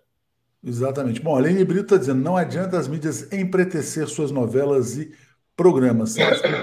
[0.63, 1.23] Exatamente.
[1.23, 5.15] Bom, a Aline Brito está dizendo: não adianta as mídias empretecer suas novelas e
[5.57, 6.15] programas.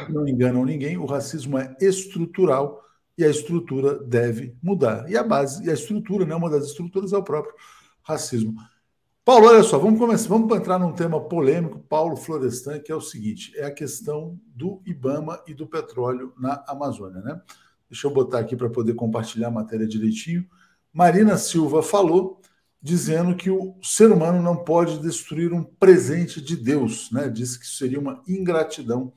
[0.10, 2.88] Não enganam ninguém, o racismo é estrutural
[3.20, 5.12] e a estrutura deve mudar.
[5.12, 7.54] E a base, e a estrutura, né, uma das estruturas é o próprio
[8.02, 8.56] racismo.
[9.26, 13.02] Paulo, olha só, vamos começar, vamos entrar num tema polêmico, Paulo Florestan, que é o
[13.02, 17.42] seguinte: é a questão do IBAMA e do petróleo na Amazônia, né?
[17.90, 20.48] Deixa eu botar aqui para poder compartilhar a matéria direitinho.
[20.94, 22.42] Marina Silva falou
[22.82, 27.28] dizendo que o ser humano não pode destruir um presente de Deus, né?
[27.28, 29.12] Disse que seria uma ingratidão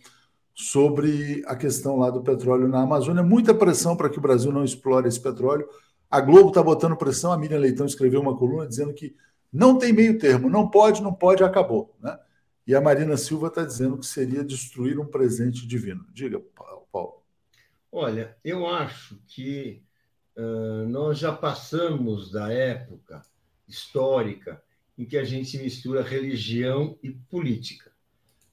[0.54, 3.22] sobre a questão lá do petróleo na Amazônia.
[3.22, 5.68] Muita pressão para que o Brasil não explore esse petróleo.
[6.10, 7.32] A Globo está botando pressão.
[7.32, 9.16] A Miriam Leitão escreveu uma coluna dizendo que
[9.52, 12.18] não tem meio termo, não pode, não pode, acabou, né?
[12.66, 16.06] E a Marina Silva está dizendo que seria destruir um presente divino.
[16.12, 16.40] Diga,
[16.90, 17.22] Paulo.
[17.90, 19.82] Olha, eu acho que
[20.36, 23.20] uh, nós já passamos da época
[23.68, 24.62] histórica
[24.96, 27.91] em que a gente mistura religião e política.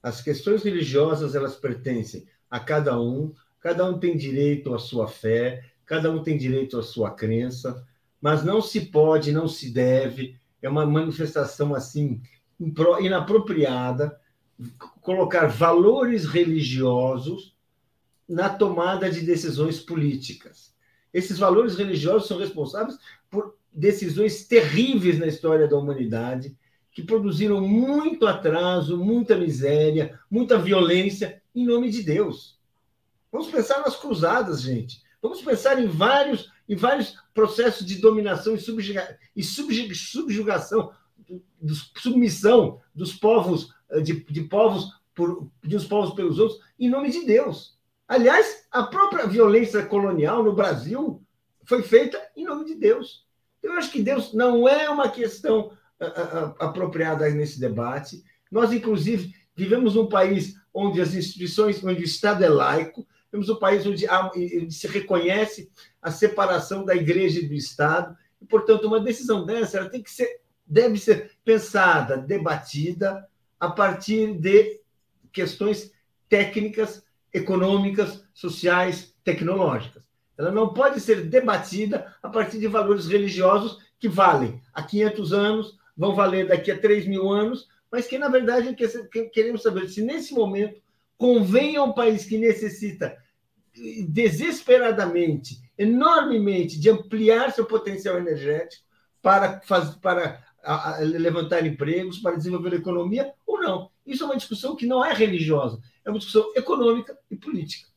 [0.02, 5.64] As questões religiosas elas pertencem a cada um, cada um tem direito à sua fé,
[5.84, 7.86] cada um tem direito à sua crença,
[8.20, 12.20] mas não se pode, não se deve, é uma manifestação assim
[13.00, 14.18] inapropriada
[15.00, 17.56] colocar valores religiosos
[18.28, 20.74] na tomada de decisões políticas.
[21.12, 22.98] Esses valores religiosos são responsáveis
[23.30, 26.56] por decisões terríveis na história da humanidade,
[26.92, 32.58] que produziram muito atraso, muita miséria, muita violência em nome de Deus.
[33.30, 35.02] Vamos pensar nas cruzadas, gente.
[35.22, 38.58] Vamos pensar em vários, em vários processos de dominação e,
[39.36, 40.92] e subjuga, subjugação,
[41.96, 47.10] submissão dos povos, eh, de, de povos por, de os povos pelos outros, em nome
[47.10, 47.78] de Deus.
[48.08, 51.22] Aliás, a própria violência colonial no Brasil
[51.64, 53.24] foi feita em nome de Deus.
[53.62, 55.72] Eu acho que Deus não é uma questão
[56.58, 58.24] apropriada nesse debate.
[58.50, 63.56] Nós, inclusive, vivemos num país onde as instituições, onde o Estado é laico, temos um
[63.56, 64.06] país onde
[64.72, 65.70] se reconhece
[66.02, 70.10] a separação da igreja e do Estado, e, portanto, uma decisão dessa ela tem que
[70.10, 73.28] ser, deve ser pensada, debatida
[73.58, 74.80] a partir de
[75.32, 75.92] questões
[76.28, 80.02] técnicas, econômicas, sociais, tecnológicas.
[80.36, 85.78] Ela não pode ser debatida a partir de valores religiosos que valem há 500 anos,
[86.00, 88.74] vão valer daqui a 3 mil anos, mas que, na verdade,
[89.34, 90.80] queremos saber se, nesse momento,
[91.18, 93.14] convém a um país que necessita
[94.08, 98.82] desesperadamente, enormemente, de ampliar seu potencial energético
[99.20, 100.42] para, fazer, para
[101.00, 103.90] levantar empregos, para desenvolver a economia, ou não.
[104.06, 107.90] Isso é uma discussão que não é religiosa, é uma discussão econômica e política.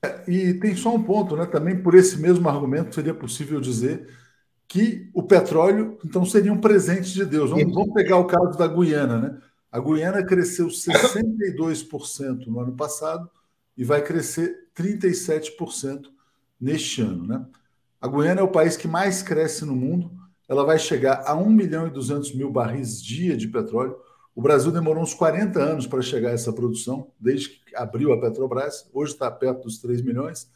[0.00, 1.46] É, e tem só um ponto, né?
[1.46, 4.21] Também por esse mesmo argumento seria possível dizer
[4.72, 7.50] que o petróleo, então, seria um presente de Deus.
[7.50, 9.38] Vamos, vamos pegar o caso da Guiana, né?
[9.70, 13.28] A Guiana cresceu 62% no ano passado
[13.76, 16.06] e vai crescer 37%
[16.58, 17.44] neste ano, né?
[18.00, 20.10] A Guiana é o país que mais cresce no mundo,
[20.48, 23.94] ela vai chegar a 1 milhão e 200 mil barris dia de petróleo.
[24.34, 28.18] O Brasil demorou uns 40 anos para chegar a essa produção, desde que abriu a
[28.18, 30.50] Petrobras, hoje está perto dos 3 milhões.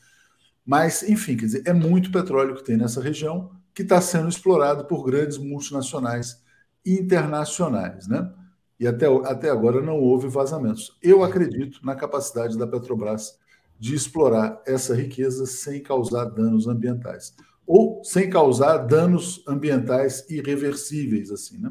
[0.64, 4.87] Mas, enfim, quer dizer, é muito petróleo que tem nessa região que está sendo explorado
[4.87, 6.43] por grandes multinacionais
[6.85, 8.33] internacionais, né?
[8.81, 10.97] E até, até agora não houve vazamentos.
[11.03, 13.39] Eu acredito na capacidade da Petrobras
[13.79, 17.35] de explorar essa riqueza sem causar danos ambientais
[17.66, 21.70] ou sem causar danos ambientais irreversíveis, assim, né?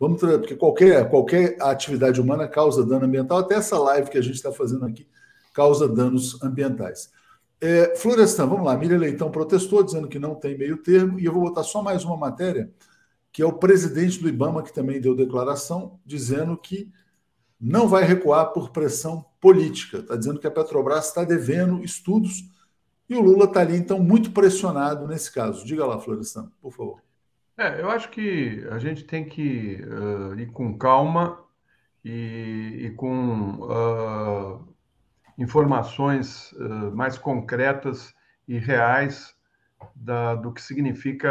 [0.00, 4.36] Vamos porque qualquer, qualquer atividade humana causa dano ambiental, até essa live que a gente
[4.36, 5.06] está fazendo aqui
[5.52, 7.10] causa danos ambientais.
[7.64, 8.76] É, Florestan, vamos lá.
[8.76, 12.04] Miriam Leitão protestou, dizendo que não tem meio termo, e eu vou botar só mais
[12.04, 12.68] uma matéria,
[13.30, 16.90] que é o presidente do IBAMA, que também deu declaração, dizendo que
[17.60, 19.98] não vai recuar por pressão política.
[19.98, 22.50] Está dizendo que a Petrobras está devendo estudos
[23.08, 25.64] e o Lula está ali, então, muito pressionado nesse caso.
[25.64, 27.00] Diga lá, Florestan, por favor.
[27.56, 31.38] É, eu acho que a gente tem que uh, ir com calma
[32.04, 34.71] e, e com uh,
[35.42, 38.14] informações uh, mais concretas
[38.46, 39.34] e reais
[39.94, 41.30] da, do que significa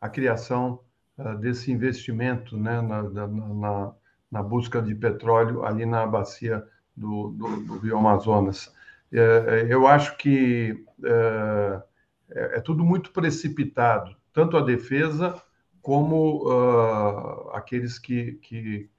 [0.00, 0.80] a criação
[1.40, 3.92] desse investimento né, na, na,
[4.30, 6.64] na, busca de petróleo ali na bacia
[6.96, 8.72] do, do, do Rio Amazonas.
[9.12, 11.82] É, é, eu acho que é,
[12.30, 15.40] é, tudo muito precipitado, tanto a defesa
[15.80, 18.90] como uh, aqueles que, que,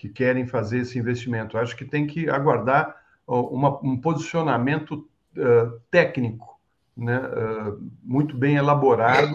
[0.00, 1.58] que, querem fazer esse investimento.
[1.58, 2.96] Acho que tem que aguardar
[3.26, 6.58] uma, um posicionamento uh, técnico,
[6.96, 9.34] né, uh, muito bem elaborado,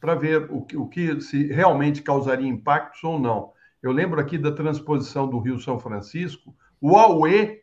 [0.00, 3.52] para ver o que, o que se realmente causaria impactos ou não.
[3.82, 7.60] Eu lembro aqui da transposição do Rio São Francisco, o AUE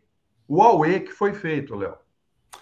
[0.48, 1.96] o Aue que foi feito, Léo.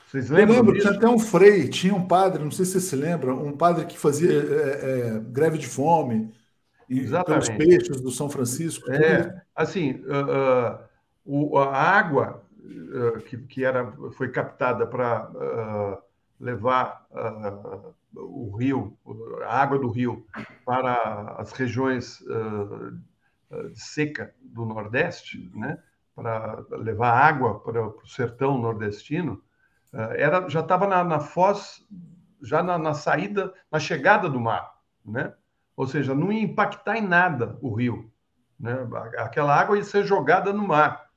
[0.07, 0.55] Vocês lembram?
[0.55, 0.87] Eu lembro, disso?
[0.87, 3.85] tinha até um frei, tinha um padre, não sei se você se lembra, um padre
[3.85, 6.33] que fazia é, é, greve de fome
[6.89, 7.47] Exatamente.
[7.47, 8.91] pelos peixes do São Francisco.
[8.91, 10.79] É, assim, uh,
[11.25, 15.29] uh, a água uh, que, que era, foi captada para
[16.39, 17.07] levar
[18.13, 18.97] o rio,
[19.45, 20.25] a água do rio,
[20.65, 22.23] para as regiões
[23.73, 25.77] seca do Nordeste, né?
[26.13, 29.41] para levar água para o sertão nordestino,
[29.91, 31.85] era, já estava na, na, foz,
[32.41, 34.75] já na, na, saída, na chegada do mar,
[35.05, 35.33] né?
[35.75, 38.09] Ou seja, não ia impactar em nada o rio,
[38.59, 38.75] né?
[39.17, 41.09] Aquela água ia ser jogada no mar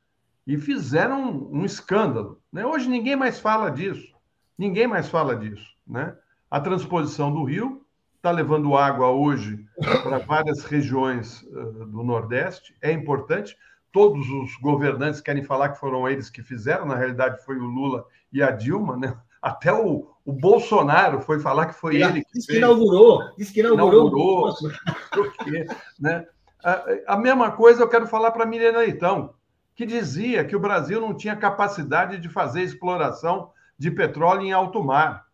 [0.47, 2.67] e fizeram um, um escândalo, né?
[2.67, 4.15] Hoje ninguém mais fala disso,
[4.57, 6.17] ninguém mais fala disso, né?
[6.51, 7.85] A transposição do rio
[8.17, 9.65] está levando água hoje
[10.03, 13.57] para várias regiões uh, do Nordeste, é importante
[13.93, 18.05] todos os governantes querem falar que foram eles que fizeram, na realidade foi o Lula
[18.33, 19.17] e a Dilma, né?
[19.41, 23.61] Até o, o Bolsonaro foi falar que foi ele que, Diz que inaugurou, diz que
[23.61, 24.09] inaugurou.
[24.09, 24.55] inaugurou
[25.99, 26.27] né?
[26.63, 29.35] a, a, mesma coisa eu quero falar para a Miriam Leitão,
[29.75, 34.83] que dizia que o Brasil não tinha capacidade de fazer exploração de petróleo em alto
[34.83, 35.27] mar.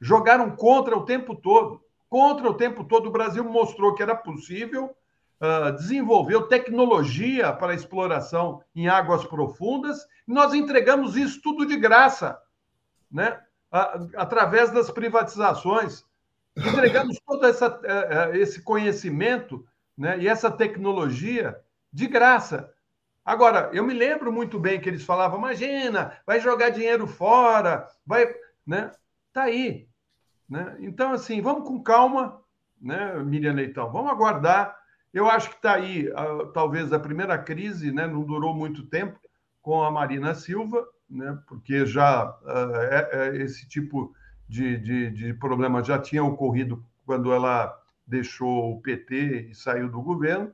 [0.00, 1.82] Jogaram contra o tempo todo.
[2.08, 4.94] Contra o tempo todo, o Brasil mostrou que era possível
[5.40, 12.38] uh, desenvolveu tecnologia para exploração em águas profundas, e nós entregamos isso tudo de graça,
[13.10, 13.40] né?
[13.70, 16.04] Através das privatizações.
[16.56, 19.64] Entregamos todo essa, uh, esse conhecimento
[19.96, 20.18] né?
[20.18, 21.58] e essa tecnologia
[21.92, 22.72] de graça.
[23.24, 28.26] Agora, eu me lembro muito bem que eles falavam: imagina, vai jogar dinheiro fora, vai.
[28.66, 28.90] Né?
[29.32, 29.86] Tá aí.
[30.48, 30.76] Né?
[30.80, 32.40] Então, assim, vamos com calma,
[32.80, 33.92] né, Miriam Leitão?
[33.92, 34.78] Vamos aguardar
[35.12, 36.08] eu acho que está aí,
[36.52, 38.06] talvez, a primeira crise, né?
[38.06, 39.18] não durou muito tempo,
[39.62, 41.38] com a Marina Silva, né?
[41.46, 42.36] porque já
[42.90, 44.14] é, é, esse tipo
[44.48, 50.00] de, de, de problema já tinha ocorrido quando ela deixou o PT e saiu do
[50.00, 50.52] governo,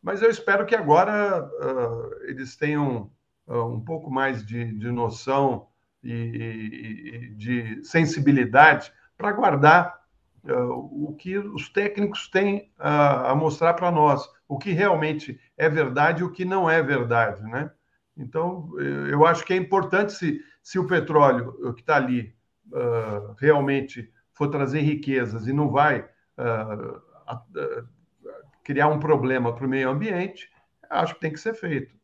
[0.00, 3.10] mas eu espero que agora uh, eles tenham
[3.46, 5.68] uh, um pouco mais de, de noção
[6.02, 10.00] e, e, e de sensibilidade para guardar
[10.44, 16.22] uh, o que os técnicos têm a mostrar para nós, o que realmente é verdade
[16.22, 17.70] e o que não é verdade, né?
[18.16, 18.70] Então,
[19.10, 22.34] eu acho que é importante se, se o petróleo que está ali
[22.70, 27.88] uh, realmente for trazer riquezas e não vai uh, uh,
[28.62, 30.50] criar um problema para o meio ambiente,
[30.90, 31.94] acho que tem que ser feito.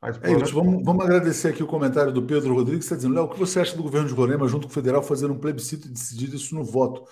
[0.00, 3.24] Mas, é vamos, vamos, agradecer aqui o comentário do Pedro Rodrigues, que está dizendo, Léo,
[3.24, 5.86] o que você acha do governo de Roraima, junto com o federal, fazer um plebiscito
[5.86, 7.04] e decidir isso no voto?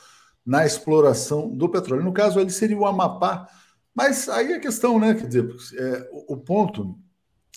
[0.44, 2.04] na exploração do petróleo.
[2.04, 3.48] No caso, ele seria o Amapá,
[3.94, 5.14] mas aí a é questão, né?
[5.14, 6.98] Quer dizer, é, o, o, ponto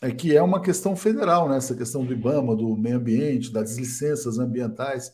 [0.04, 1.56] é que é uma questão federal, né?
[1.56, 5.14] Essa questão do IBAMA, do meio ambiente, das licenças ambientais.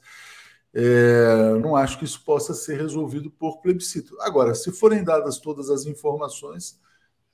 [0.73, 4.17] É, não acho que isso possa ser resolvido por plebiscito.
[4.19, 6.79] Agora, se forem dadas todas as informações,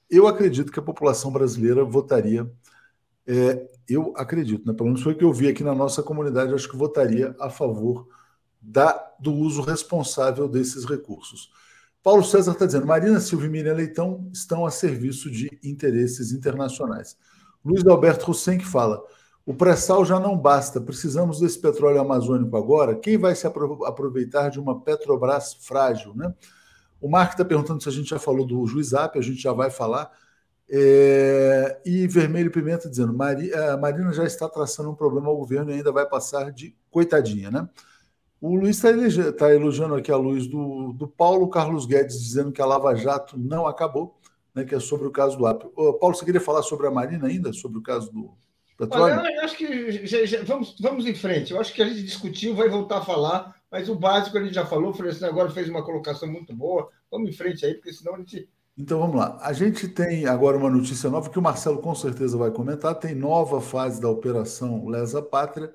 [0.10, 2.50] eu acredito que a população brasileira votaria.
[3.26, 4.74] É, eu acredito, né?
[4.74, 7.50] pelo menos foi o que eu vi aqui na nossa comunidade, acho que votaria a
[7.50, 8.08] favor
[8.62, 11.50] da, do uso responsável desses recursos.
[12.04, 17.18] Paulo César está dizendo: Marina Silva e Miriam Leitão estão a serviço de interesses internacionais.
[17.66, 19.04] Luiz Alberto Hussein que fala:
[19.46, 22.96] o pré-sal já não basta, precisamos desse petróleo amazônico agora.
[22.96, 26.14] Quem vai se aproveitar de uma Petrobras frágil?
[26.16, 26.34] Né?
[27.02, 29.70] O Mark está perguntando se a gente já falou do Juizap, a gente já vai
[29.70, 30.12] falar.
[30.68, 31.80] É...
[31.86, 33.52] E Vermelho Pimenta dizendo: Mari...
[33.80, 37.70] Marina já está traçando um problema ao governo e ainda vai passar de coitadinha, né?
[38.42, 42.62] O Luiz está tá elogiando aqui a luz do, do Paulo Carlos Guedes, dizendo que
[42.62, 44.20] a Lava Jato não acabou,
[44.56, 45.66] né, que é sobre o caso do AP.
[45.76, 48.34] Ô, Paulo, você queria falar sobre a Marina ainda, sobre o caso do,
[48.78, 49.20] Petróleo?
[49.20, 51.54] Olha, eu acho que já, já, vamos, vamos em frente.
[51.54, 54.54] Eu acho que a gente discutiu, vai voltar a falar, mas o básico a gente
[54.54, 54.92] já falou.
[54.92, 56.90] O Florestan agora fez uma colocação muito boa.
[57.10, 58.50] Vamos em frente aí, porque senão a gente.
[58.78, 59.38] Então vamos lá.
[59.42, 62.96] A gente tem agora uma notícia nova que o Marcelo com certeza vai comentar.
[62.96, 65.72] Tem nova fase da operação Lesa Pátria,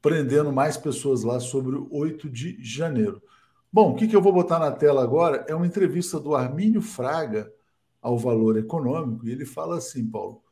[0.00, 3.20] prendendo mais pessoas lá sobre o 8 de janeiro.
[3.72, 6.80] Bom, o que, que eu vou botar na tela agora é uma entrevista do Armínio
[6.80, 7.52] Fraga
[8.04, 10.44] ao Valor Econômico, e ele fala assim, Paulo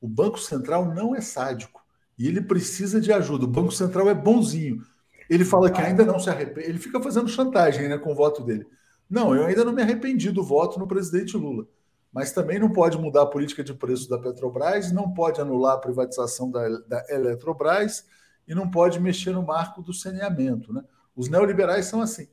[0.00, 1.84] o Banco Central não é sádico
[2.18, 3.44] e ele precisa de ajuda.
[3.44, 4.82] O Banco Central é bonzinho.
[5.28, 6.68] Ele fala que ainda não se arrepende.
[6.68, 8.66] Ele fica fazendo chantagem né, com o voto dele.
[9.08, 11.66] Não, eu ainda não me arrependi do voto no presidente Lula.
[12.12, 15.78] Mas também não pode mudar a política de preço da Petrobras, não pode anular a
[15.78, 18.04] privatização da, da Eletrobras
[18.48, 20.72] e não pode mexer no marco do saneamento.
[20.72, 20.82] Né?
[21.14, 22.26] Os neoliberais são assim.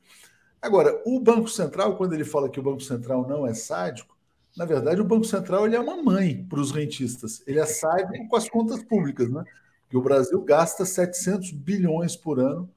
[0.59, 4.16] Agora, o Banco Central, quando ele fala que o Banco Central não é sádico,
[4.57, 7.43] na verdade, o Banco Central ele é uma mãe para os rentistas.
[7.45, 9.43] Ele é sábio com as contas públicas, né?
[9.83, 12.67] Porque o Brasil gasta 700 bilhões por ano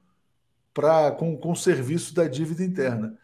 [0.73, 3.17] pra, com, com o serviço da dívida interna.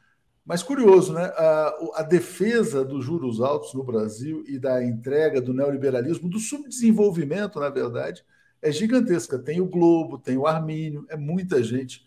[0.43, 1.26] Mas curioso, né?
[1.26, 7.60] A, a, defesa dos juros altos no Brasil e da entrega do neoliberalismo, do subdesenvolvimento,
[7.60, 8.26] na verdade,
[8.60, 9.38] é gigantesca.
[9.38, 12.03] Tem o Globo, tem o Armínio, é muita gente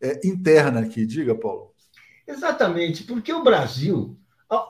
[0.00, 1.06] é, interna aqui.
[1.06, 1.72] Diga, Paulo.
[2.26, 4.16] Exatamente, porque o Brasil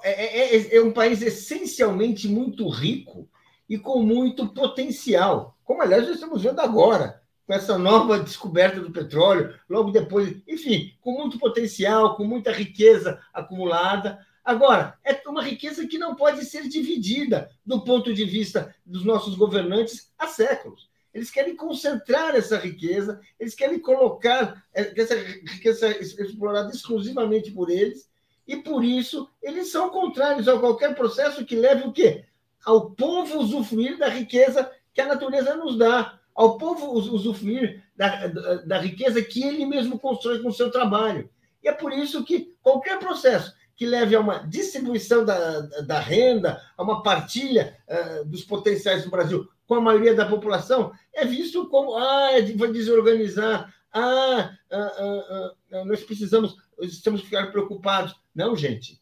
[0.03, 3.29] é, é, é, é, um país essencialmente muito rico
[3.69, 8.93] e com muito potencial, como aliás nós estamos vendo agora, com essa nova descoberta do
[8.93, 14.25] petróleo, logo depois, enfim, com muito potencial, com muita riqueza acumulada.
[14.45, 19.35] Agora, é uma riqueza que não pode ser dividida do ponto de vista dos nossos
[19.35, 20.89] governantes há séculos.
[21.13, 28.12] Eles querem concentrar essa riqueza, eles querem colocar é, essa riqueza explorada exclusivamente por eles,
[28.47, 32.25] e por isso eles são contrários a qualquer processo que leve o quê?
[32.65, 38.55] Ao povo usufruir da riqueza que a natureza nos dá, ao povo usufruir da, da,
[38.57, 41.29] da riqueza que ele mesmo constrói com o seu trabalho.
[41.63, 46.61] E é por isso que qualquer processo que leve a uma distribuição da, da renda,
[46.77, 51.67] a uma partilha uh, dos potenciais do Brasil com a maioria da população, é visto
[51.69, 56.57] como ah, vai desorganizar, ah, ah, ah, ah nós precisamos
[57.03, 58.15] temos que ficar preocupados.
[58.35, 59.01] Não, gente.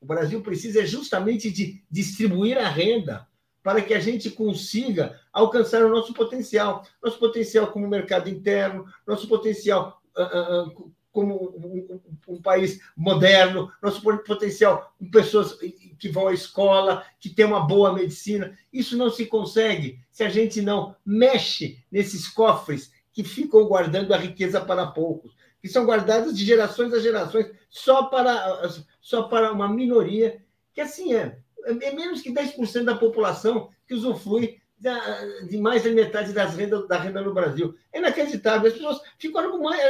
[0.00, 3.26] O Brasil precisa justamente de distribuir a renda
[3.62, 6.86] para que a gente consiga alcançar o nosso potencial.
[7.02, 13.72] Nosso potencial como mercado interno, nosso potencial uh, uh, como um, um, um, país moderno,
[13.82, 15.56] nosso potencial com pessoas
[15.98, 18.58] que vão à escola, que têm uma boa medicina.
[18.70, 24.18] Isso não se consegue se a gente não mexe nesses cofres que ficam guardando a
[24.18, 25.34] riqueza para poucos
[25.64, 28.68] que são guardadas de gerações a gerações só para,
[29.00, 30.44] só para uma minoria,
[30.74, 35.00] que assim é, é menos que 10% da população que usufrui da,
[35.48, 37.74] de mais da metade das renda, da renda no Brasil.
[37.90, 38.68] É inacreditável.
[38.68, 39.40] As pessoas ficam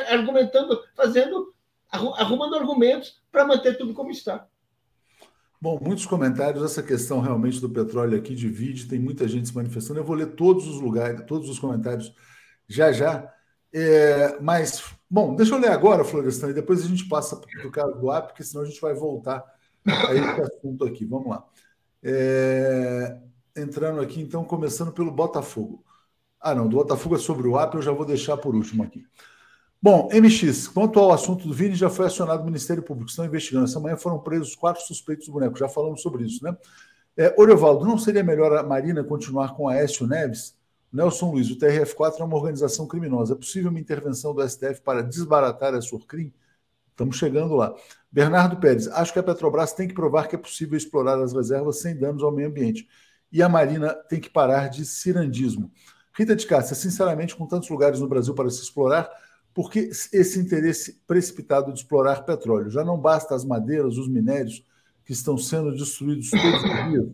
[0.08, 1.52] argumentando, fazendo,
[1.90, 4.46] arrumando argumentos para manter tudo como está.
[5.60, 6.64] Bom, muitos comentários.
[6.64, 9.98] Essa questão realmente do petróleo aqui divide, tem muita gente se manifestando.
[9.98, 12.14] Eu vou ler todos os lugares, todos os comentários
[12.68, 13.33] já já.
[13.76, 17.72] É, mas, bom, deixa eu ler agora, Florestan, e depois a gente passa para o
[17.72, 19.44] caso do AP, porque senão a gente vai voltar
[19.84, 21.04] a esse assunto aqui.
[21.04, 21.44] Vamos lá.
[22.00, 23.18] É,
[23.56, 25.84] entrando aqui, então, começando pelo Botafogo.
[26.40, 29.04] Ah, não, do Botafogo é sobre o AP, eu já vou deixar por último aqui.
[29.82, 33.64] Bom, MX, quanto ao assunto do Vini, já foi acionado o Ministério Público, estão investigando.
[33.64, 36.56] Essa manhã foram presos quatro suspeitos do boneco, já falamos sobre isso, né?
[37.16, 40.56] É, Oriovaldo, não seria melhor a Marina continuar com a Aécio Neves?
[40.94, 43.34] Nelson Luiz, o TRF4 é uma organização criminosa.
[43.34, 46.32] É possível uma intervenção do STF para desbaratar a Surcrim?
[46.92, 47.74] Estamos chegando lá.
[48.12, 51.80] Bernardo Pérez, acho que a Petrobras tem que provar que é possível explorar as reservas
[51.80, 52.88] sem danos ao meio ambiente.
[53.32, 55.68] E a Marina tem que parar de cirandismo.
[56.16, 59.10] Rita de Cássia, sinceramente, com tantos lugares no Brasil para se explorar,
[59.52, 62.70] Por que esse interesse precipitado de explorar petróleo?
[62.70, 64.64] Já não basta as madeiras, os minérios
[65.04, 67.08] que estão sendo destruídos todos os dias?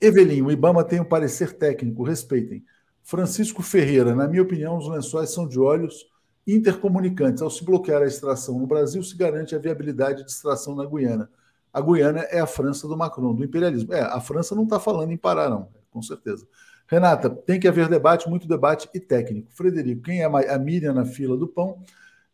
[0.00, 2.64] Evelyn, o Ibama tem um parecer técnico, respeitem.
[3.04, 6.06] Francisco Ferreira, na minha opinião, os lençóis são de óleos
[6.46, 7.42] intercomunicantes.
[7.42, 11.30] Ao se bloquear a extração no Brasil, se garante a viabilidade de extração na Guiana.
[11.72, 13.92] A Guiana é a França do Macron, do imperialismo.
[13.92, 16.46] É, a França não está falando em parar, não, com certeza.
[16.86, 19.50] Renata, tem que haver debate, muito debate e técnico.
[19.52, 21.82] Frederico, quem é a Miriam na fila do pão?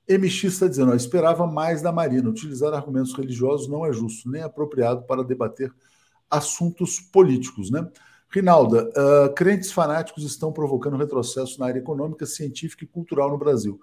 [0.09, 2.29] MX está dizendo, ó, esperava mais da Marina.
[2.29, 5.73] Utilizar argumentos religiosos não é justo, nem apropriado para debater
[6.29, 7.71] assuntos políticos.
[7.71, 7.87] Né?
[8.33, 13.81] Rinalda, uh, crentes fanáticos estão provocando retrocesso na área econômica, científica e cultural no Brasil.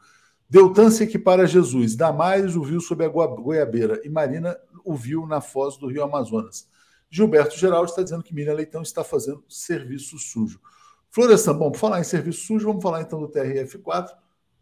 [0.49, 5.41] Deltan se equipara Jesus, Damares o viu sob a goiabeira e Marina o viu na
[5.41, 6.69] foz do Rio Amazonas.
[7.09, 10.61] Gilberto Geraldo está dizendo que Miriam Leitão está fazendo serviço sujo.
[11.09, 14.09] Florestan, bom, por falar em serviço sujo, vamos falar então do TRF4.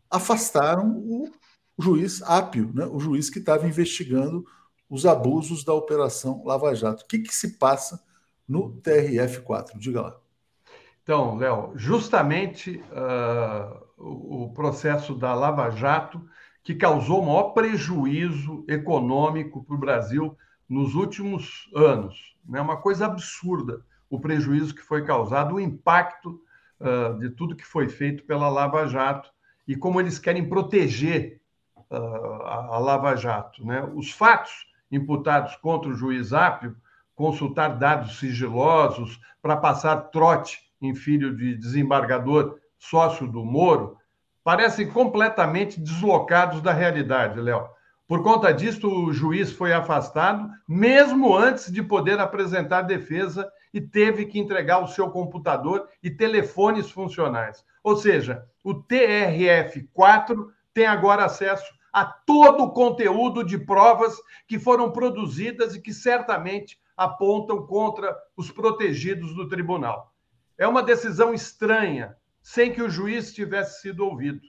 [0.09, 1.29] Afastaram o
[1.77, 4.43] juiz Ápio, né, o juiz que estava investigando
[4.89, 7.03] os abusos da Operação Lava Jato.
[7.03, 7.99] O que, que se passa
[8.47, 9.77] no TRF4?
[9.77, 10.17] Diga lá.
[11.03, 16.21] Então, Léo, justamente uh, o processo da Lava Jato,
[16.63, 20.35] que causou o maior prejuízo econômico para o Brasil
[20.67, 22.35] nos últimos anos.
[22.49, 22.61] É né?
[22.61, 26.41] uma coisa absurda o prejuízo que foi causado, o impacto
[26.79, 29.29] uh, de tudo que foi feito pela Lava Jato
[29.67, 31.41] e como eles querem proteger
[31.89, 33.65] uh, a, Lava Jato.
[33.65, 33.83] Né?
[33.93, 36.75] Os fatos imputados contra o juiz Ápio,
[37.15, 43.97] consultar dados sigilosos para passar trote em filho de desembargador sócio do Moro,
[44.43, 47.67] parecem completamente deslocados da realidade, Léo.
[48.07, 54.25] Por conta disso, o juiz foi afastado, mesmo antes de poder apresentar defesa, e teve
[54.25, 57.65] que entregar o seu computador e telefones funcionais.
[57.83, 64.15] Ou seja, o TRF4 tem agora acesso a todo o conteúdo de provas
[64.47, 70.13] que foram produzidas e que certamente apontam contra os protegidos do tribunal.
[70.57, 74.41] É uma decisão estranha, sem que o juiz tivesse sido ouvido.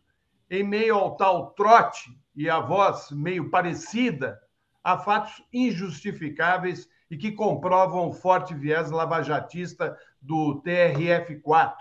[0.48, 4.40] Em meio ao tal trote e a voz meio parecida,
[4.84, 11.74] há fatos injustificáveis e que comprovam o forte viés lavajatista do TRF4.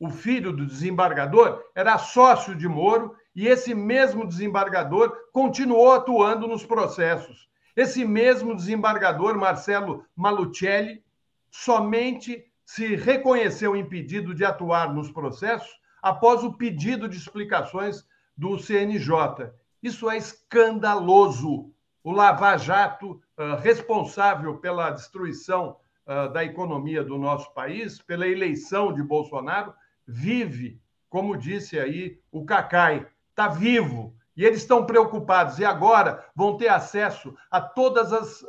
[0.00, 6.64] O filho do desembargador era sócio de Moro e esse mesmo desembargador continuou atuando nos
[6.64, 7.48] processos.
[7.78, 11.00] Esse mesmo desembargador, Marcelo Malucelli,
[11.48, 18.04] somente se reconheceu impedido de atuar nos processos após o pedido de explicações
[18.36, 19.52] do CNJ.
[19.80, 21.70] Isso é escandaloso.
[22.02, 28.92] O Lava Jato, uh, responsável pela destruição uh, da economia do nosso país, pela eleição
[28.92, 29.72] de Bolsonaro,
[30.04, 34.16] vive, como disse aí o Cacai, está vivo.
[34.38, 38.44] E eles estão preocupados e agora vão ter acesso a todas as,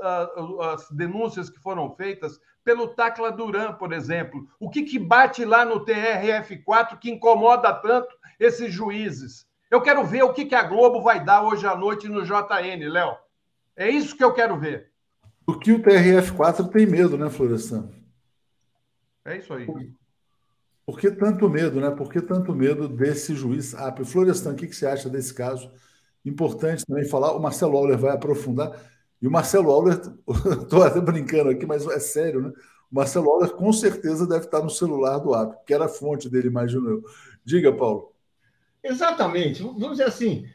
[0.62, 4.48] as denúncias que foram feitas pelo Tacla Duran, por exemplo.
[4.60, 9.48] O que, que bate lá no TRF4 que incomoda tanto esses juízes?
[9.72, 12.88] Eu quero ver o que, que a Globo vai dar hoje à noite no JN,
[12.88, 13.18] Léo.
[13.76, 14.92] É isso que eu quero ver.
[15.48, 17.90] O que o TRF4 tem medo, né, Florestan?
[19.26, 19.66] É isso aí.
[20.90, 21.92] Por, que tanto medo, né?
[21.92, 24.04] Por que tanto medo desse juiz Apio?
[24.04, 25.70] Florestan, o que, que você acha desse caso?
[26.26, 28.76] Importante também falar, o Marcelo Auler vai aprofundar.
[29.22, 30.02] E o Marcelo Auler,
[30.64, 32.50] estou até brincando aqui, mas é sério, né?
[32.92, 36.28] O Marcelo Auler com certeza deve estar no celular do Apio, que era a fonte
[36.28, 37.04] dele, imagino eu.
[37.46, 38.12] Diga, Paulo.
[38.84, 39.62] Exatamente.
[39.62, 40.48] Vamos dizer assim,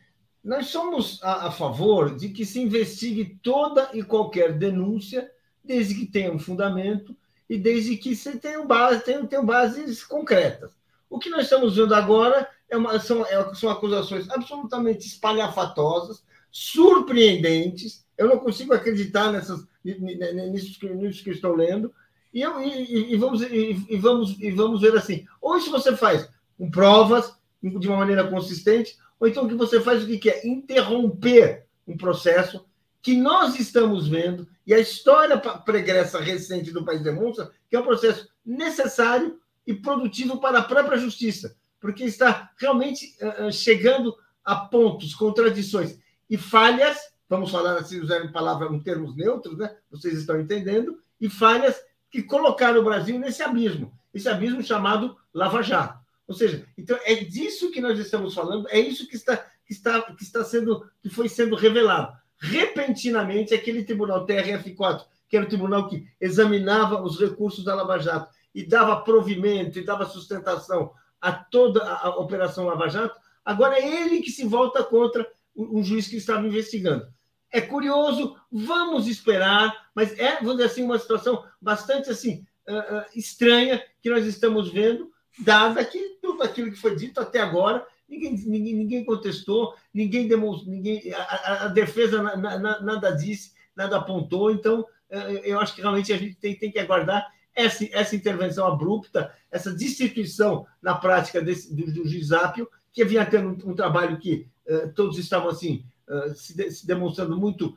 [0.43, 5.31] nós somos a, a, favor de que se investigue toda e qualquer denúncia,
[5.63, 7.17] desde que tenha um fundamento
[7.49, 10.73] e desde que se tenha, base, tenha, tenha bases concretas.
[11.09, 18.05] O que nós estamos vendo agora é uma, são, é, são acusações absolutamente espalhafatosas, surpreendentes.
[18.17, 21.93] Eu não consigo acreditar nessas, nisso, que, nisso que estou lendo.
[22.33, 25.97] E, eu, e, e vamos, e, e, vamos, e vamos ver assim: ou se você
[25.97, 26.29] faz
[26.59, 30.47] com provas, de uma maneira consistente, ou então o que você faz o que é
[30.47, 32.67] interromper um processo
[33.01, 37.85] que nós estamos vendo e a história pregressa recente do país demonstra que é um
[37.85, 43.17] processo necessário e produtivo para a própria justiça, porque está realmente
[43.53, 45.99] chegando a pontos, contradições
[46.29, 46.99] e falhas,
[47.29, 49.75] vamos falar assim, usando palavras em termos neutros, né?
[49.91, 55.63] Vocês estão entendendo, e falhas que colocaram o Brasil nesse abismo, esse abismo chamado Lava
[55.63, 55.99] Jato.
[56.27, 59.37] Ou seja, então é disso que nós estamos falando, é isso que está,
[59.67, 62.17] que está, que está sendo, que foi sendo revelado.
[62.45, 68.33] Repentinamente, aquele tribunal TRF4, que era o tribunal que examinava os recursos da Lava Jato
[68.55, 74.23] e dava provimento e dava sustentação a toda a Operação Lava Jato, Agora é ele
[74.23, 77.07] que se volta contra um juiz que estava investigando.
[77.53, 83.05] É curioso, vamos esperar, mas é, vamos dizer assim, uma situação bastante assim uh, uh,
[83.15, 88.33] estranha que nós estamos vendo, dada que tudo aquilo que foi dito até agora, ninguém,
[88.47, 94.51] ninguém, ninguém contestou, ninguém demonstrou, ninguém, a, a defesa na, na, nada disse, nada apontou,
[94.51, 98.67] então uh, eu acho que realmente a gente tem, tem que aguardar essa, essa intervenção
[98.67, 104.19] abrupta, essa destituição na prática desse, do, do Ápio, que vinha tendo um, um trabalho
[104.19, 107.77] que uh, todos estavam assim uh, se, de, se, demonstrando muito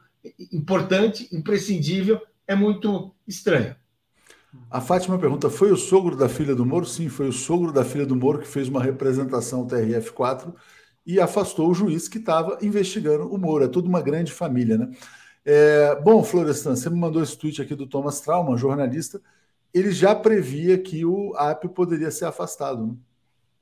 [0.52, 3.76] importante, imprescindível, é muito estranho.
[4.70, 6.86] A Fátima pergunta: foi o sogro da filha do Moro?
[6.86, 10.54] Sim, foi o sogro da filha do Moro que fez uma representação TRF4
[11.06, 13.64] e afastou o juiz que estava investigando o Moro.
[13.64, 14.92] É tudo uma grande família, né?
[15.46, 19.22] É, bom, Florestan, você me mandou esse tweet aqui do Thomas Trauma, jornalista.
[19.74, 22.86] Ele já previa que o AP poderia ser afastado.
[22.86, 22.96] Né?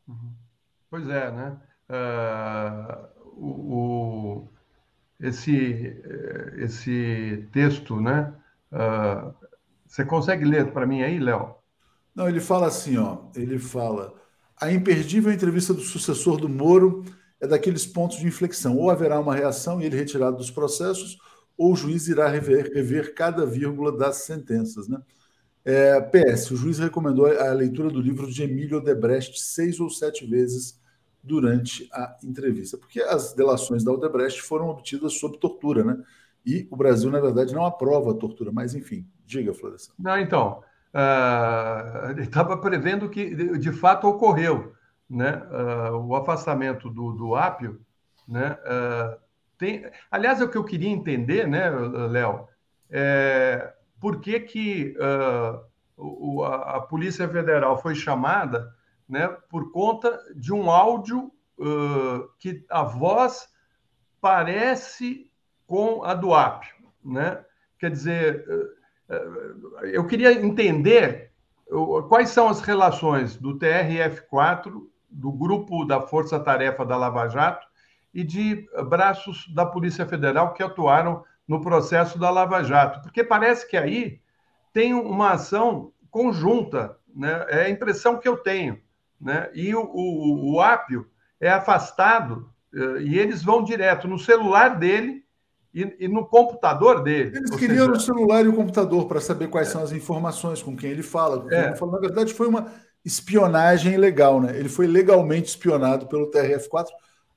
[0.07, 0.31] Uhum.
[0.89, 1.57] Pois é, né?
[1.87, 4.49] Uh, o, o,
[5.19, 5.95] esse,
[6.57, 8.33] esse texto, né?
[8.71, 9.44] Uh,
[9.95, 11.55] você consegue ler para mim aí, Léo?
[12.13, 13.29] Não, ele fala assim, ó.
[13.33, 14.13] Ele fala:
[14.59, 17.05] a imperdível entrevista do sucessor do Moro
[17.39, 18.77] é daqueles pontos de inflexão.
[18.77, 21.17] Ou haverá uma reação e ele retirado dos processos,
[21.57, 25.01] ou o juiz irá rever, rever cada vírgula das sentenças, né?
[25.63, 30.25] É, PS, o juiz recomendou a leitura do livro de Emílio Odebrecht seis ou sete
[30.25, 30.77] vezes
[31.23, 36.03] durante a entrevista, porque as delações da Odebrecht foram obtidas sob tortura, né?
[36.45, 39.93] E o Brasil, na verdade, não aprova a tortura, mas enfim, diga, Florestan.
[39.97, 44.73] Não, então, uh, ele estava prevendo que de fato ocorreu,
[45.09, 45.41] né?
[45.49, 47.81] Uh, o afastamento do, do Ápio,
[48.27, 48.57] né?
[48.63, 49.17] Uh,
[49.57, 49.89] tem...
[50.11, 52.47] Aliás, é o que eu queria entender, né, Léo?
[52.91, 53.73] É...
[53.99, 54.95] Por que, que
[55.97, 58.75] o, a, a Polícia Federal foi chamada
[59.07, 61.31] né, por conta de um áudio
[62.37, 63.47] que a voz
[64.21, 65.31] parece
[65.65, 66.75] com a do Apio.
[67.03, 67.43] Né?
[67.79, 68.45] Quer dizer,
[69.09, 71.31] uh, eu queria entender
[72.09, 74.71] quais são as relações do TRF4,
[75.09, 77.65] do grupo da Força Tarefa da Lava Jato
[78.13, 83.69] e de braços da Polícia Federal que atuaram no processo da Lava Jato, porque parece
[83.69, 84.19] que aí
[84.73, 87.45] tem uma ação conjunta, né?
[87.49, 88.81] é a impressão que eu tenho
[89.19, 89.49] né?
[89.53, 90.63] E o, o, o
[91.41, 95.24] é afastado uh, e eles vão direto no celular dele
[95.75, 97.35] e, e no computador dele.
[97.35, 97.97] Eles queriam seja...
[97.97, 99.71] o celular e o computador para saber quais é.
[99.71, 101.41] são as informações, com quem ele fala.
[101.41, 101.67] Com quem é.
[101.67, 101.91] ele fala.
[101.91, 102.71] Na verdade, foi uma
[103.03, 104.57] espionagem legal, né?
[104.57, 106.87] Ele foi legalmente espionado pelo TRF4,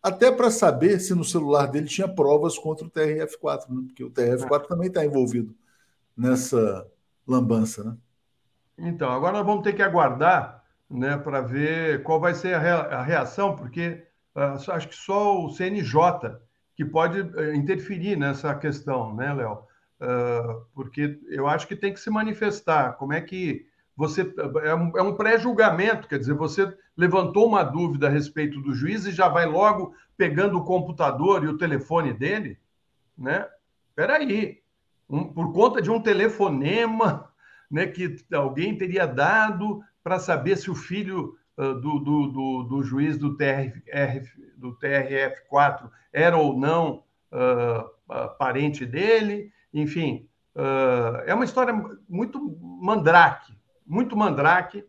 [0.00, 3.82] até para saber se no celular dele tinha provas contra o TRF4, né?
[3.86, 4.68] porque o TRF4 é.
[4.68, 5.52] também está envolvido
[6.16, 6.86] nessa
[7.26, 7.96] lambança, né?
[8.78, 13.56] Então, agora nós vamos ter que aguardar né, para ver qual vai ser a reação,
[13.56, 14.04] porque
[14.36, 16.38] uh, acho que só o CNJ
[16.78, 19.64] que pode uh, interferir nessa questão, né, Léo?
[20.00, 22.92] Uh, porque eu acho que tem que se manifestar.
[22.92, 23.66] Como é que
[23.96, 24.32] você.
[24.62, 29.06] É um, é um pré-julgamento, quer dizer, você levantou uma dúvida a respeito do juiz
[29.06, 32.56] e já vai logo pegando o computador e o telefone dele,
[33.18, 33.44] né?
[33.88, 34.62] Espera aí.
[35.10, 37.28] Um, por conta de um telefonema
[37.68, 42.82] né, que alguém teria dado para saber se o filho uh, do, do, do, do,
[42.84, 49.52] juiz do, TRF, do TRF4 era ou não uh, uh, parente dele.
[49.72, 50.28] Enfim,
[51.26, 51.72] é uma história
[52.08, 53.52] muito mandrake,
[53.86, 54.84] muito mandrake.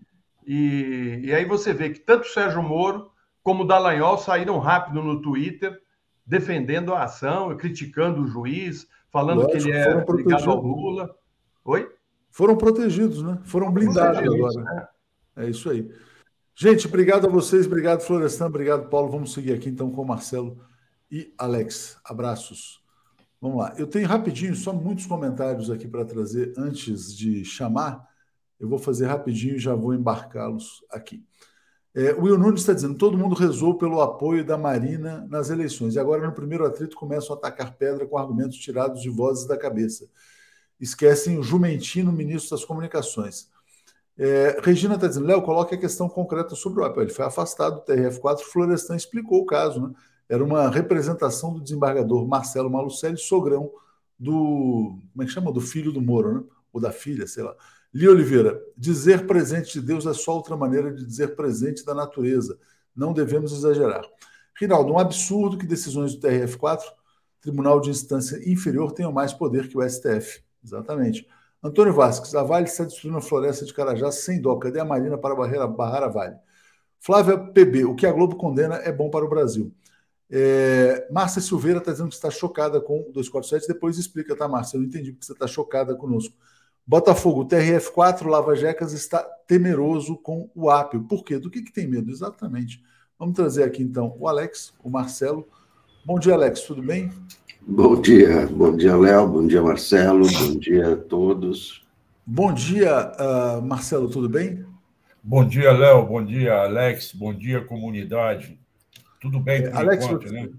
[0.48, 3.12] E, e aí você vê que tanto o Sérgio Moro
[3.44, 5.80] como o Dallagnol saíram rápido no Twitter
[6.26, 11.16] defendendo a ação, criticando o juiz, falando Lógico, que ele é ligado ao Lula.
[11.66, 11.92] Oi?
[12.30, 13.40] Foram protegidos, né?
[13.44, 14.62] Foram blindados agora.
[14.64, 14.88] Né?
[15.38, 15.92] É isso aí.
[16.62, 19.10] Gente, obrigado a vocês, obrigado, Florestan, obrigado, Paulo.
[19.10, 20.60] Vamos seguir aqui então com o Marcelo
[21.10, 21.96] e Alex.
[22.04, 22.84] Abraços.
[23.40, 23.74] Vamos lá.
[23.78, 28.06] Eu tenho rapidinho, só muitos comentários aqui para trazer antes de chamar.
[28.60, 31.24] Eu vou fazer rapidinho e já vou embarcá-los aqui.
[31.96, 35.96] É, o Will Nunes está dizendo: todo mundo rezou pelo apoio da Marina nas eleições.
[35.96, 39.58] E agora, no primeiro atrito, começam a atacar pedra com argumentos tirados de vozes da
[39.58, 40.10] cabeça.
[40.78, 43.50] Esquecem o Jumentino, ministro das Comunicações.
[44.22, 47.04] É, Regina está dizendo, Léo, coloque a questão concreta sobre o APL.
[47.04, 49.88] Ele foi afastado do TRF4, Florestan explicou o caso.
[49.88, 49.94] Né?
[50.28, 53.72] Era uma representação do desembargador Marcelo Malucelli, sogrão
[54.20, 55.00] do.
[55.14, 55.54] Como é que chama?
[55.54, 56.44] Do filho do Moro, né?
[56.74, 57.56] Ou da filha, sei lá.
[57.94, 62.60] Li Oliveira, dizer presente de Deus é só outra maneira de dizer presente da natureza.
[62.94, 64.04] Não devemos exagerar.
[64.60, 66.82] Rinaldo, um absurdo que decisões do TRF4,
[67.40, 70.44] Tribunal de Instância Inferior, tenham mais poder que o STF.
[70.62, 71.26] Exatamente.
[71.62, 74.56] Antônio Vasques, a Vale está destruindo a floresta de Carajás sem dó.
[74.58, 76.38] Cadê a Marina para barreira, barrar a Vale?
[77.00, 79.74] Flávia PB, o que a Globo condena é bom para o Brasil.
[80.32, 83.68] É, Márcia Silveira está dizendo que está chocada com o 247.
[83.68, 84.78] Depois explica, tá, Márcia?
[84.78, 86.36] Eu não entendi porque você está chocada conosco.
[86.86, 91.04] Botafogo, o TRF4, Lava Jecas está temeroso com o Apio.
[91.04, 91.38] Por quê?
[91.38, 92.10] Do que, que tem medo?
[92.10, 92.84] Exatamente.
[93.18, 95.48] Vamos trazer aqui então o Alex, o Marcelo.
[96.06, 97.12] Bom dia, Alex, tudo bem?
[97.72, 101.86] Bom dia, bom dia, Léo, bom dia, Marcelo, bom dia a todos.
[102.26, 104.66] Bom dia, uh, Marcelo, tudo bem?
[105.22, 108.60] Bom dia, Léo, bom dia, Alex, bom dia, comunidade.
[109.22, 110.50] Tudo bem por Alex, enquanto, você, né?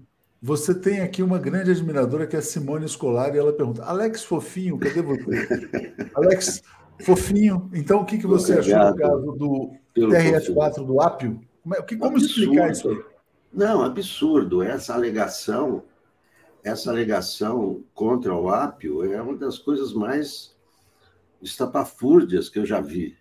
[0.41, 4.23] Você tem aqui uma grande admiradora que é a Simone Escolar, e ela pergunta: Alex
[4.23, 5.67] Fofinho, cadê você?
[6.15, 6.63] Alex
[7.01, 9.71] Fofinho, então o que, que você Obrigado achou do caso do
[10.07, 11.41] TRF4 do Apio?
[11.61, 13.03] Como, é, como explicar isso aí?
[13.53, 14.63] Não, absurdo.
[14.63, 15.83] Essa alegação,
[16.63, 20.55] essa alegação contra o Apio é uma das coisas mais
[21.41, 23.17] estapafúrdias que eu já vi.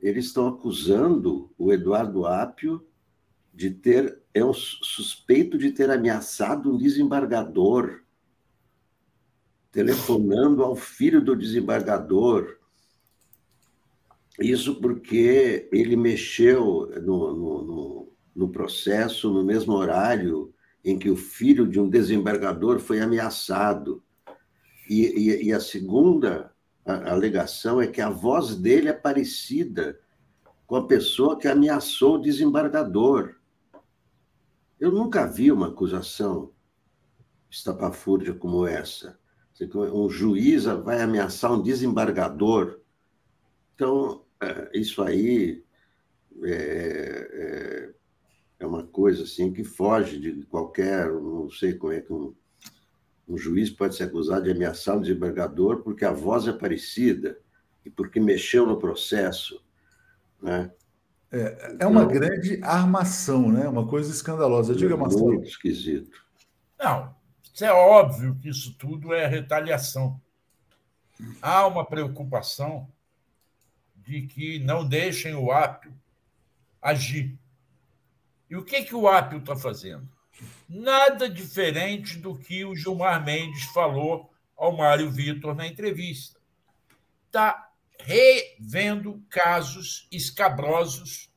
[0.00, 2.86] Eles estão acusando o Eduardo Apio
[3.52, 8.02] de ter é o suspeito de ter ameaçado um desembargador,
[9.72, 12.56] telefonando ao filho do desembargador.
[14.38, 20.54] Isso porque ele mexeu no, no, no, no processo no mesmo horário
[20.84, 24.02] em que o filho de um desembargador foi ameaçado.
[24.88, 26.52] E, e, e a segunda
[26.84, 30.00] alegação é que a voz dele é parecida
[30.66, 33.34] com a pessoa que ameaçou o desembargador.
[34.78, 36.52] Eu nunca vi uma acusação
[37.50, 39.18] estapafúrdia como essa.
[39.94, 42.80] Um juiz vai ameaçar um desembargador.
[43.74, 45.64] Então, é, isso aí
[46.44, 46.52] é,
[47.32, 47.94] é,
[48.58, 51.10] é, uma coisa assim que foge de qualquer.
[51.12, 52.34] Não sei como é que um,
[53.28, 57.38] um juiz pode ser acusado de ameaçar um desembargador porque a voz é parecida
[57.84, 59.62] e porque mexeu no processo.
[60.42, 60.70] Né?
[61.30, 63.68] É, é uma então, grande armação, né?
[63.68, 64.74] Uma coisa escandalosa.
[64.74, 65.26] Diga, Marcelo.
[65.26, 66.26] Muito esquisito.
[66.78, 67.14] Não,
[67.60, 70.20] é óbvio que isso tudo é retaliação.
[71.42, 72.88] Há uma preocupação
[73.96, 75.92] de que não deixem o Apio
[76.80, 77.38] agir.
[78.50, 80.08] E o que, que o Apio está fazendo?
[80.68, 86.40] Nada diferente do que o Gilmar Mendes falou ao Mário Vitor na entrevista.
[87.26, 87.70] Está
[88.00, 91.30] revendo casos escabrosos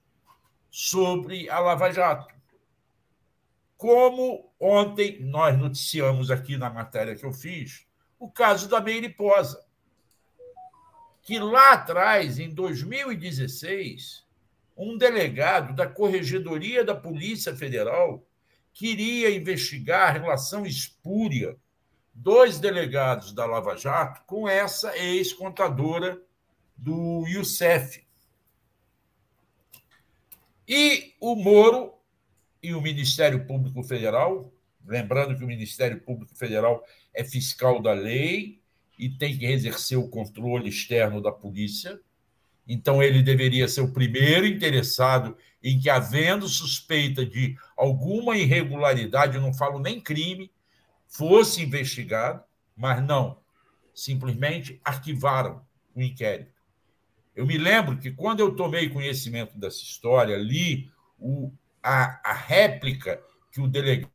[0.70, 2.34] sobre a Lava Jato.
[3.76, 7.86] Como ontem nós noticiamos aqui na matéria que eu fiz,
[8.20, 9.66] o caso da Meiriposa,
[11.24, 14.21] que lá atrás, em 2016,
[14.82, 18.26] um delegado da Corregedoria da Polícia Federal
[18.74, 21.56] queria investigar a relação espúria
[22.12, 26.20] dos delegados da Lava Jato com essa ex-contadora
[26.76, 28.04] do Youssef.
[30.68, 31.94] E o Moro
[32.64, 34.52] e o Ministério Público Federal,
[34.84, 36.84] lembrando que o Ministério Público Federal
[37.14, 38.60] é fiscal da lei
[38.98, 42.00] e tem que exercer o controle externo da polícia,
[42.74, 49.42] então ele deveria ser o primeiro interessado em que, havendo suspeita de alguma irregularidade, eu
[49.42, 50.50] não falo nem crime,
[51.06, 52.42] fosse investigado,
[52.74, 53.42] mas não,
[53.94, 55.62] simplesmente arquivaram
[55.94, 56.54] o inquérito.
[57.36, 60.90] Eu me lembro que quando eu tomei conhecimento dessa história, li
[61.20, 61.52] o,
[61.84, 63.22] a, a réplica
[63.52, 64.10] que o delegado.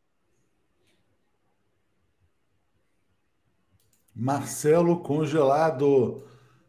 [4.14, 6.26] Marcelo congelado.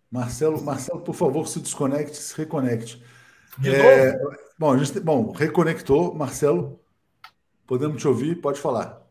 [0.10, 3.04] Marcelo, Marcelo, por favor, se desconecte, se reconecte.
[3.58, 4.36] De é, novo?
[4.58, 6.80] Bom, a gente, bom, reconectou, Marcelo.
[7.66, 9.06] Podemos te ouvir, pode falar.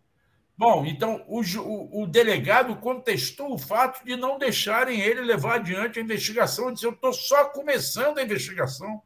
[0.59, 5.99] Bom, então o, o, o, delegado contestou o fato de não deixarem ele levar adiante
[5.99, 6.67] a investigação.
[6.67, 9.03] Ele disse: Eu estou só começando a investigação.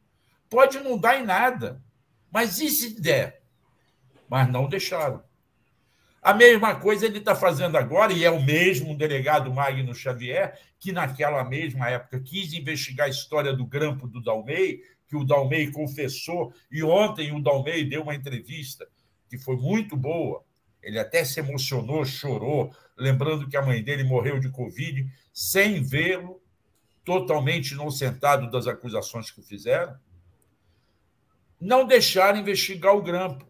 [0.49, 1.83] Pode não dar em nada.
[2.31, 3.43] Mas e se der?
[4.29, 5.25] Mas não deixaram.
[6.23, 10.93] A mesma coisa ele está fazendo agora, e é o mesmo delegado Magno Xavier, que
[10.93, 16.53] naquela mesma época quis investigar a história do grampo do Dalmei, que o Dalmei confessou,
[16.71, 18.87] e ontem o Dalmei deu uma entrevista
[19.29, 20.45] que foi muito boa
[20.83, 26.41] ele até se emocionou, chorou, lembrando que a mãe dele morreu de Covid, sem vê-lo,
[27.05, 29.99] totalmente inocentado das acusações que fizeram.
[31.61, 33.47] Não deixaram investigar o grampo.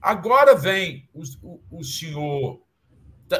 [0.00, 2.62] Agora vem o, o, o senhor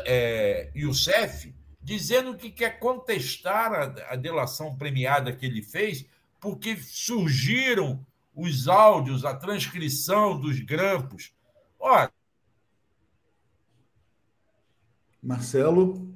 [0.04, 6.04] é, Youssef dizendo que quer contestar a, a delação premiada que ele fez,
[6.38, 8.04] porque surgiram
[8.34, 11.32] os áudios, a transcrição dos grampos.
[11.78, 12.12] Ora,
[15.22, 16.14] Marcelo,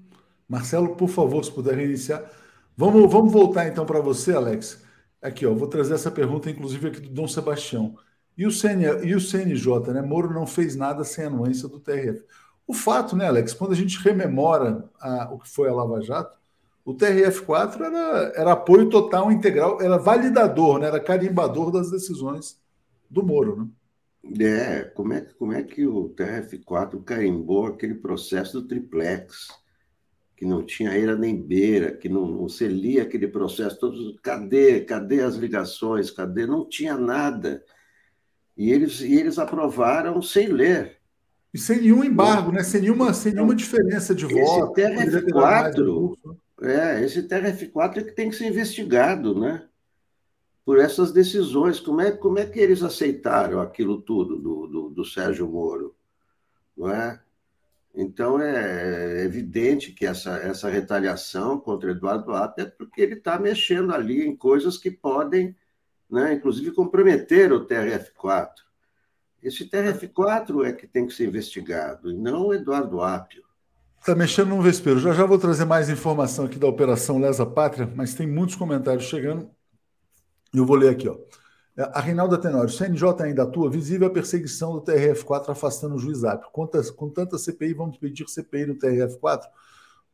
[0.48, 2.30] Marcelo, por favor, se puder reiniciar.
[2.76, 4.84] Vamos, vamos voltar então para você, Alex.
[5.20, 7.96] Aqui, ó, vou trazer essa pergunta, inclusive, aqui do Dom Sebastião.
[8.36, 10.00] E o, CN, e o CNJ, né?
[10.00, 12.24] Moro não fez nada sem anuência do TRF.
[12.66, 16.38] O fato, né, Alex, quando a gente rememora a, o que foi a Lava Jato,
[16.84, 22.60] o TRF4 era, era apoio total, integral, era validador, né, era carimbador das decisões
[23.08, 23.70] do Moro.
[24.24, 24.44] Né?
[24.46, 29.48] É, como é, como é que o TRF4 carimbou aquele processo do triplex,
[30.36, 34.80] que não tinha eira nem beira, que não, não se lia aquele processo, todos, cadê,
[34.80, 36.46] cadê as ligações, cadê?
[36.46, 37.62] Não tinha nada.
[38.56, 40.98] E eles, e eles aprovaram sem ler.
[41.52, 42.62] E sem nenhum embargo, né?
[42.62, 44.78] sem, nenhuma, sem nenhuma diferença de voto.
[44.78, 46.16] Esse TRF4,
[46.62, 49.66] é, esse TRF4 é que tem que ser investigado, né?
[50.64, 51.78] Por essas decisões.
[51.80, 55.94] Como é, como é que eles aceitaram aquilo tudo do, do, do Sérgio Moro?
[56.76, 57.20] Não é?
[57.94, 63.92] Então é evidente que essa, essa retaliação contra Eduardo Apia é porque ele está mexendo
[63.92, 65.54] ali em coisas que podem,
[66.12, 68.50] né, inclusive, comprometer o TRF4.
[69.42, 73.42] Esse TRF4 é que tem que ser investigado, e não o Eduardo Apio.
[73.98, 75.00] Está mexendo no vespeiro.
[75.00, 79.04] Já já vou trazer mais informação aqui da Operação Lesa Pátria, mas tem muitos comentários
[79.04, 79.48] chegando.
[80.52, 81.08] Eu vou ler aqui.
[81.08, 81.16] Ó.
[81.76, 86.50] A Reinalda Tenório, CNJ ainda atua visível a perseguição do TRF4 afastando o juiz Apio.
[86.52, 89.42] Com tanta CPI, vamos pedir CPI no TRF4?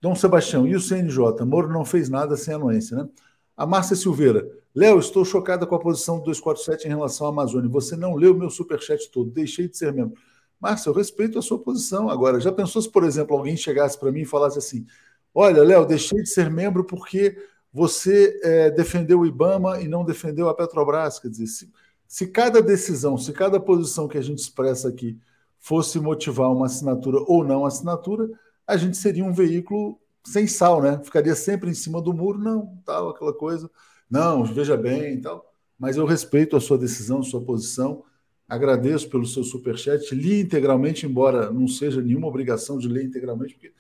[0.01, 1.45] Dom Sebastião, e o CNJ?
[1.45, 3.09] Moro não fez nada sem anuência, né?
[3.57, 7.69] A Márcia Silveira, Léo, estou chocada com a posição do 247 em relação à Amazônia.
[7.69, 10.17] Você não leu meu superchat todo, deixei de ser membro.
[10.61, 12.09] Márcia, eu respeito a sua posição.
[12.09, 14.87] Agora, já pensou se, por exemplo, alguém chegasse para mim e falasse assim:
[15.35, 17.37] Olha, Léo, deixei de ser membro porque
[17.73, 21.19] você é, defendeu o Ibama e não defendeu a Petrobras?
[21.19, 21.73] Quer dizer, se,
[22.07, 25.19] se cada decisão, se cada posição que a gente expressa aqui
[25.59, 28.31] fosse motivar uma assinatura ou não assinatura,
[28.65, 31.01] a gente seria um veículo sem sal, né?
[31.03, 33.69] Ficaria sempre em cima do muro, não, tal, aquela coisa.
[34.11, 35.45] Não, veja bem, tal.
[35.79, 38.05] Mas eu respeito a sua decisão, a sua posição.
[38.49, 40.15] Agradeço pelo seu superchat.
[40.15, 43.73] Li integralmente, embora não seja nenhuma obrigação de ler integralmente, porque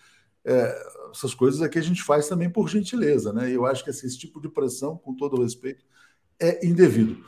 [0.45, 3.51] é, essas coisas aqui a gente faz também por gentileza, né?
[3.51, 5.85] Eu acho que assim, esse tipo de pressão, com todo respeito,
[6.39, 7.25] é indevido.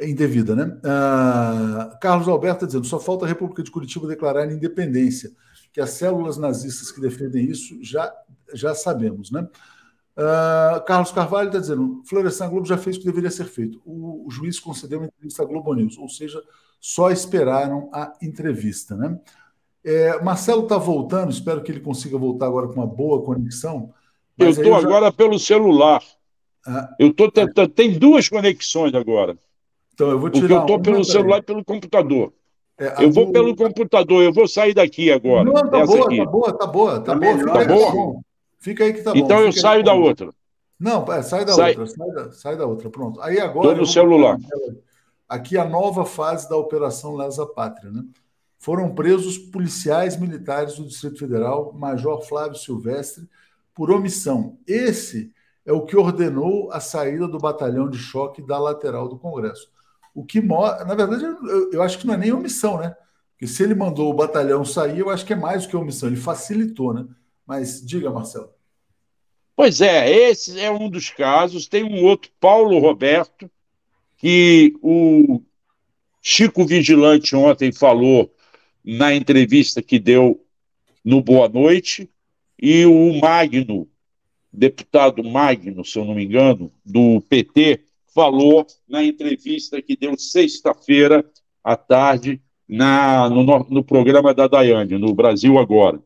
[0.00, 0.78] É indevida, né?
[0.84, 5.32] Ah, Carlos Alberto tá dizendo: só falta a República de Curitiba declarar independência,
[5.72, 8.12] que as células nazistas que defendem isso já,
[8.54, 9.48] já sabemos, né?
[10.18, 13.80] Uh, Carlos Carvalho está dizendo: Florestan Globo já fez o que deveria ser feito.
[13.84, 16.42] O, o, juiz concedeu uma entrevista à Globo News, ou seja,
[16.80, 18.96] só esperaram a entrevista.
[18.96, 19.16] Né?
[19.84, 23.94] É, Marcelo está voltando, espero que ele consiga voltar agora com uma boa conexão.
[24.36, 24.78] Eu estou já...
[24.78, 26.02] agora pelo celular.
[26.66, 27.68] Ah, eu estou tentando.
[27.68, 29.38] Tem duas conexões agora.
[29.94, 30.48] Então eu vou tirar.
[30.48, 32.32] Porque eu estou pelo celular e pelo computador.
[32.76, 33.32] É, eu vou do...
[33.32, 35.44] pelo computador, eu vou sair daqui agora.
[35.44, 36.16] Não, tá boa, aqui.
[36.16, 37.52] tá boa, tá boa, tá, tá boa.
[37.52, 38.27] Tá boa.
[38.58, 39.18] Fica aí que tá bom.
[39.18, 40.32] Então eu saio da outra.
[40.78, 41.70] Não, é, sai da sai.
[41.70, 42.90] outra, sai da, sai da, outra.
[42.90, 43.20] Pronto.
[43.20, 43.68] Aí agora.
[43.68, 44.38] Estou no celular.
[45.28, 48.02] Aqui a nova fase da Operação Lesa Pátria, né?
[48.58, 53.28] Foram presos policiais militares do Distrito Federal, Major Flávio Silvestre,
[53.74, 54.58] por omissão.
[54.66, 55.32] Esse
[55.64, 59.70] é o que ordenou a saída do batalhão de choque da lateral do Congresso.
[60.14, 62.96] O que mostra, na verdade, eu, eu acho que não é nem omissão, né?
[63.32, 66.08] Porque se ele mandou o batalhão sair, eu acho que é mais do que omissão,
[66.08, 67.06] ele facilitou, né?
[67.48, 68.50] Mas diga, Marcelo.
[69.56, 71.66] Pois é, esse é um dos casos.
[71.66, 73.50] Tem um outro, Paulo Roberto,
[74.18, 75.40] que o
[76.20, 78.30] Chico Vigilante ontem falou
[78.84, 80.44] na entrevista que deu
[81.02, 82.10] no Boa Noite,
[82.60, 83.88] e o Magno,
[84.52, 87.80] deputado Magno, se eu não me engano, do PT,
[88.14, 91.24] falou na entrevista que deu sexta-feira
[91.64, 96.02] à tarde na, no, no programa da Daiane, no Brasil Agora.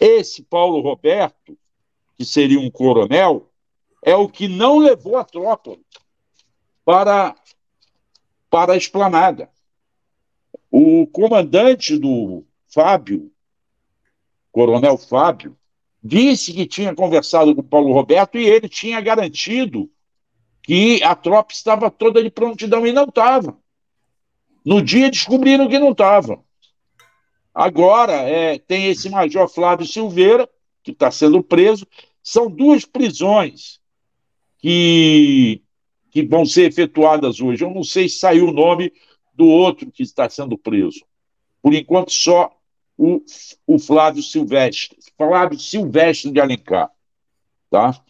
[0.00, 1.56] Esse Paulo Roberto,
[2.16, 3.50] que seria um coronel,
[4.02, 5.76] é o que não levou a tropa
[6.84, 7.34] para,
[8.50, 9.50] para a esplanada.
[10.70, 13.32] O comandante do Fábio,
[14.52, 15.56] coronel Fábio,
[16.02, 19.90] disse que tinha conversado com Paulo Roberto e ele tinha garantido
[20.62, 23.56] que a tropa estava toda de prontidão e não estava.
[24.64, 26.43] No dia descobriram que não estava.
[27.54, 30.48] Agora é, tem esse Major Flávio Silveira,
[30.82, 31.86] que está sendo preso.
[32.22, 33.80] São duas prisões
[34.58, 35.62] que,
[36.10, 37.64] que vão ser efetuadas hoje.
[37.64, 38.92] Eu não sei se saiu o nome
[39.32, 41.04] do outro que está sendo preso.
[41.62, 42.50] Por enquanto, só
[42.98, 43.22] o,
[43.66, 44.98] o Flávio Silvestre.
[45.16, 46.90] Flávio Silvestre de Alencar.
[47.70, 48.02] Tá?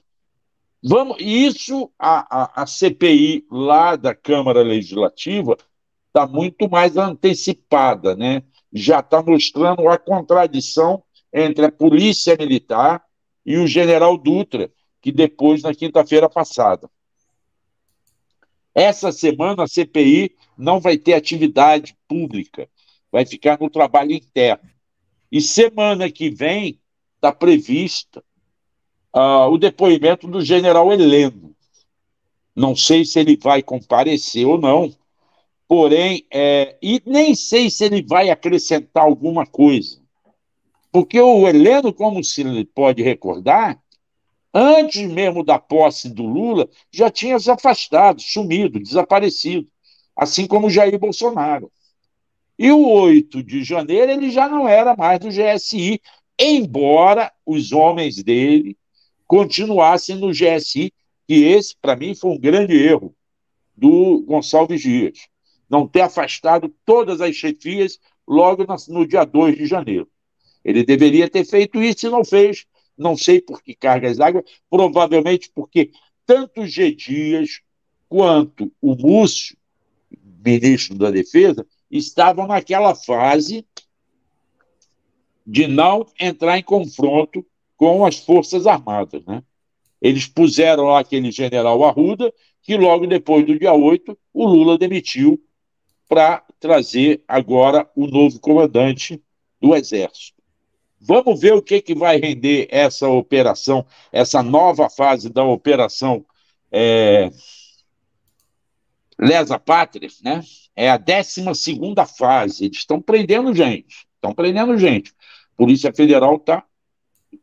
[0.83, 5.57] Vamos, isso, a, a, a CPI lá da Câmara Legislativa
[6.09, 8.43] está muito mais antecipada, né?
[8.74, 11.02] Já está mostrando a contradição
[11.32, 13.02] entre a polícia militar
[13.46, 14.70] e o general Dutra,
[15.01, 16.90] que depois, na quinta-feira passada.
[18.74, 22.68] Essa semana a CPI não vai ter atividade pública,
[23.12, 24.68] vai ficar no trabalho interno.
[25.30, 26.80] E semana que vem
[27.16, 28.24] está prevista
[29.14, 31.55] uh, o depoimento do general Heleno.
[32.55, 34.92] Não sei se ele vai comparecer ou não,
[35.74, 40.01] porém, é, e nem sei se ele vai acrescentar alguma coisa.
[40.92, 43.82] Porque o Heleno, como se pode recordar,
[44.55, 49.66] antes mesmo da posse do Lula, já tinha se afastado, sumido, desaparecido,
[50.16, 51.72] assim como Jair Bolsonaro.
[52.56, 56.01] E o 8 de janeiro ele já não era mais do GSI,
[56.38, 58.78] embora os homens dele
[59.26, 60.92] continuassem no GSI,
[61.26, 63.12] que esse, para mim, foi um grande erro
[63.76, 65.34] do Gonçalves Dias,
[65.69, 70.09] não ter afastado todas as chefias logo no dia 2 de janeiro.
[70.65, 72.66] Ele deveria ter feito isso e não fez,
[72.97, 75.91] não sei por que cargas d'água, provavelmente porque
[76.27, 76.95] tanto G.
[76.95, 77.61] Dias
[78.09, 79.57] quanto o Múcio,
[80.45, 83.66] ministro da Defesa, estavam naquela fase
[85.47, 87.45] de não entrar em confronto
[87.77, 89.24] com as Forças Armadas.
[89.27, 89.43] Né?
[90.01, 92.32] Eles puseram lá aquele general Arruda,
[92.62, 95.43] que logo depois do dia 8, o Lula demitiu
[96.09, 99.22] para trazer agora o novo comandante
[99.60, 100.43] do Exército.
[101.01, 106.24] Vamos ver o que, que vai render essa operação, essa nova fase da operação
[106.72, 107.31] é,
[109.18, 110.43] Lesa Pátria, né?
[110.74, 111.44] É a 12
[112.16, 112.64] fase.
[112.64, 115.12] Eles estão prendendo gente, estão prendendo gente.
[115.56, 116.64] Polícia Federal está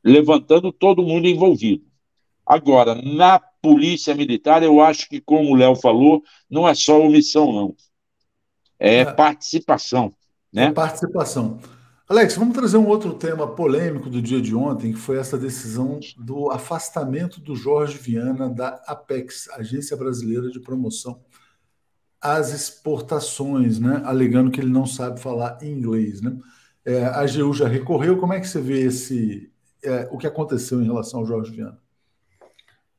[0.04, 1.86] levantando todo mundo envolvido.
[2.46, 7.54] Agora, na Polícia Militar, eu acho que, como o Léo falou, não é só omissão,
[7.54, 7.76] não.
[8.82, 9.06] É, é.
[9.06, 10.12] participação.
[10.52, 10.66] Né?
[10.66, 11.60] É participação.
[12.10, 16.00] Alex, vamos trazer um outro tema polêmico do dia de ontem, que foi essa decisão
[16.18, 21.22] do afastamento do Jorge Viana da Apex, Agência Brasileira de Promoção
[22.20, 24.02] às Exportações, né?
[24.04, 26.22] alegando que ele não sabe falar inglês.
[26.22, 26.38] Né?
[26.84, 28.18] É, a AGU já recorreu.
[28.18, 29.52] Como é que você vê esse,
[29.84, 31.81] é, o que aconteceu em relação ao Jorge Viana?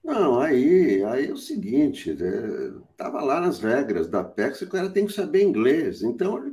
[0.04, 3.24] Não, aí, aí é o seguinte, estava né?
[3.24, 6.02] lá nas regras da Apex, o cara tem que saber inglês.
[6.02, 6.52] Então,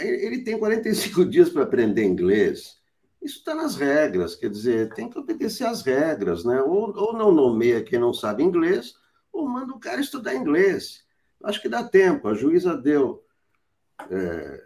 [0.00, 2.78] ele tem 45 dias para aprender inglês.
[3.20, 6.62] Isso está nas regras, quer dizer, tem que obedecer às regras, né?
[6.62, 8.94] Ou, ou não nomeia quem não sabe inglês,
[9.32, 11.04] ou manda o cara estudar inglês.
[11.42, 12.28] Acho que dá tempo.
[12.28, 13.24] A juíza deu,
[14.10, 14.64] é,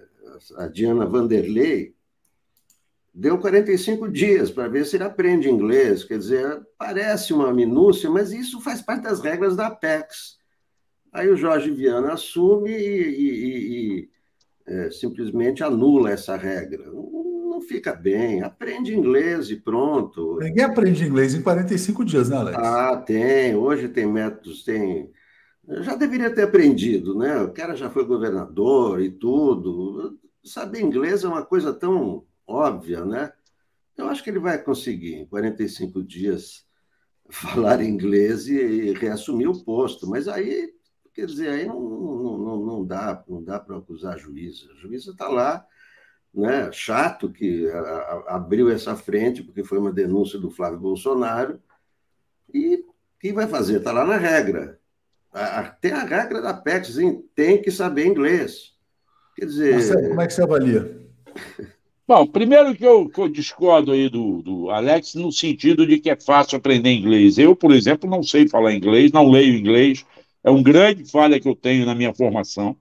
[0.56, 1.96] a Diana Vanderlei,
[3.14, 6.04] deu 45 dias para ver se ele aprende inglês.
[6.04, 10.38] Quer dizer, parece uma minúcia, mas isso faz parte das regras da Apex.
[11.12, 13.28] Aí o Jorge Viana assume e, e,
[13.76, 14.08] e
[14.66, 16.86] é, simplesmente anula essa regra.
[16.86, 18.42] Não, não, fica bem.
[18.42, 20.38] Aprende inglês e pronto.
[20.40, 22.58] Ninguém aprende inglês em 45 dias, né, Alex?
[22.58, 23.54] Ah, tem.
[23.54, 25.10] Hoje tem métodos, tem.
[25.68, 27.42] Eu já deveria ter aprendido, né?
[27.42, 30.18] O cara já foi governador e tudo.
[30.42, 33.32] Saber inglês é uma coisa tão óbvia, né?
[33.96, 36.66] Eu acho que ele vai conseguir, em 45 dias,
[37.30, 40.06] falar inglês e reassumir o posto.
[40.08, 40.72] Mas aí
[41.14, 44.66] Quer dizer, aí não, não, não, não dá, não dá para acusar a juíza.
[44.72, 45.64] A juíza está lá,
[46.32, 46.72] né?
[46.72, 47.68] chato que
[48.28, 51.60] abriu essa frente, porque foi uma denúncia do Flávio Bolsonaro.
[52.52, 52.82] E
[53.20, 53.78] quem vai fazer?
[53.78, 54.80] Está lá na regra.
[55.30, 56.96] A, tem a regra da PEX,
[57.34, 58.74] tem que saber inglês.
[59.36, 60.08] Quer dizer.
[60.08, 61.08] Como é que você avalia?
[62.14, 66.10] Bom, primeiro que eu, que eu, discordo aí do, do Alex no sentido de que
[66.10, 67.38] é fácil aprender inglês.
[67.38, 70.04] Eu, por exemplo, não sei falar inglês, não leio inglês,
[70.44, 72.76] é um grande falha que eu tenho na minha formação.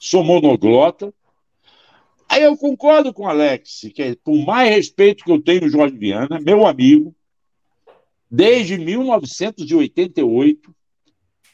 [0.00, 1.14] Sou monoglota.
[2.28, 5.96] Aí eu concordo com o Alex, que é, por mais respeito que eu tenho Jorge
[5.96, 7.14] Viana, meu amigo,
[8.28, 10.74] desde 1988,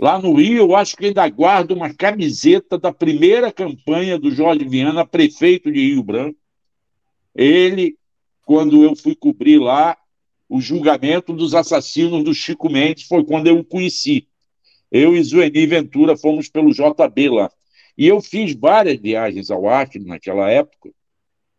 [0.00, 4.64] lá no Rio, eu acho que ainda guardo uma camiseta da primeira campanha do Jorge
[4.66, 6.37] Viana, prefeito de Rio Branco.
[7.38, 7.96] Ele,
[8.44, 9.96] quando eu fui cobrir lá
[10.48, 14.26] o julgamento dos assassinos do Chico Mendes, foi quando eu o conheci.
[14.90, 17.48] Eu e Zueni Ventura fomos pelo JB lá.
[17.96, 20.90] E eu fiz várias viagens ao Acre naquela época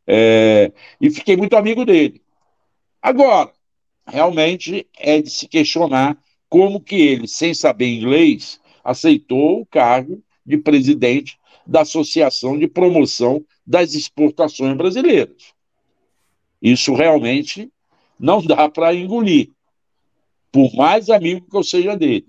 [0.06, 2.22] é, e fiquei muito amigo dele.
[3.02, 3.54] Agora,
[4.06, 6.18] realmente é de se questionar
[6.50, 13.46] como que ele, sem saber inglês, aceitou o cargo de presidente da Associação de Promoção
[13.66, 15.58] das Exportações Brasileiras.
[16.62, 17.72] Isso realmente
[18.20, 19.50] não dá para engolir,
[20.52, 22.28] por mais amigo que eu seja dele.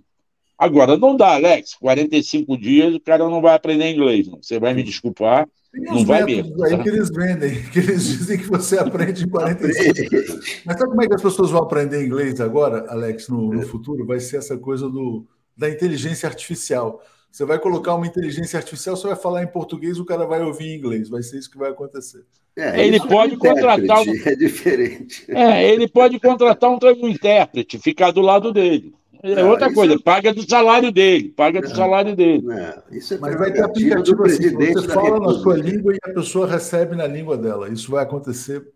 [0.61, 1.75] Agora, não dá, Alex.
[1.77, 4.29] 45 dias o cara não vai aprender inglês.
[4.29, 4.43] Não.
[4.43, 5.49] Você vai me desculpar.
[5.73, 6.63] Tem não vai mesmo.
[6.63, 6.83] aí tá?
[6.83, 10.63] que eles vendem, que eles dizem que você aprende em 45 dias.
[10.67, 14.05] Mas sabe como é que as pessoas vão aprender inglês agora, Alex, no, no futuro?
[14.05, 15.27] Vai ser essa coisa do,
[15.57, 17.03] da inteligência artificial.
[17.31, 20.69] Você vai colocar uma inteligência artificial, você vai falar em português, o cara vai ouvir
[20.69, 21.09] em inglês.
[21.09, 22.25] Vai ser isso que vai acontecer.
[22.57, 24.01] É, ele pode é contratar.
[24.01, 24.15] Um...
[24.27, 25.25] É diferente.
[25.29, 28.95] É, ele pode contratar um, um intérprete, ficar do lado dele.
[29.23, 29.99] É outra coisa, é...
[29.99, 31.75] paga do salário dele, paga do é.
[31.75, 32.43] salário dele.
[32.91, 36.47] isso é Mas vai ter aplicativo assim, você fala na sua língua e a pessoa
[36.47, 37.69] recebe na língua dela.
[37.69, 38.67] Isso vai acontecer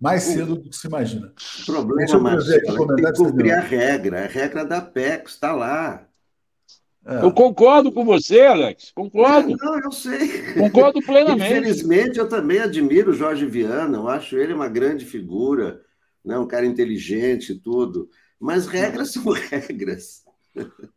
[0.00, 1.32] mais cedo do que se imagina.
[1.62, 4.24] O problema, Marcelo, é tem que cumprir a regra.
[4.24, 6.06] A regra da PEX está lá.
[7.04, 7.24] É.
[7.24, 8.92] Eu concordo com você, Alex.
[8.94, 9.56] Concordo.
[9.56, 10.54] Não, eu sei.
[10.54, 11.52] Concordo plenamente.
[11.52, 13.98] Infelizmente, eu também admiro o Jorge Viana.
[13.98, 15.80] Eu acho ele uma grande figura,
[16.24, 16.38] né?
[16.38, 18.08] um cara inteligente e tudo.
[18.38, 20.22] Mas regras são regras.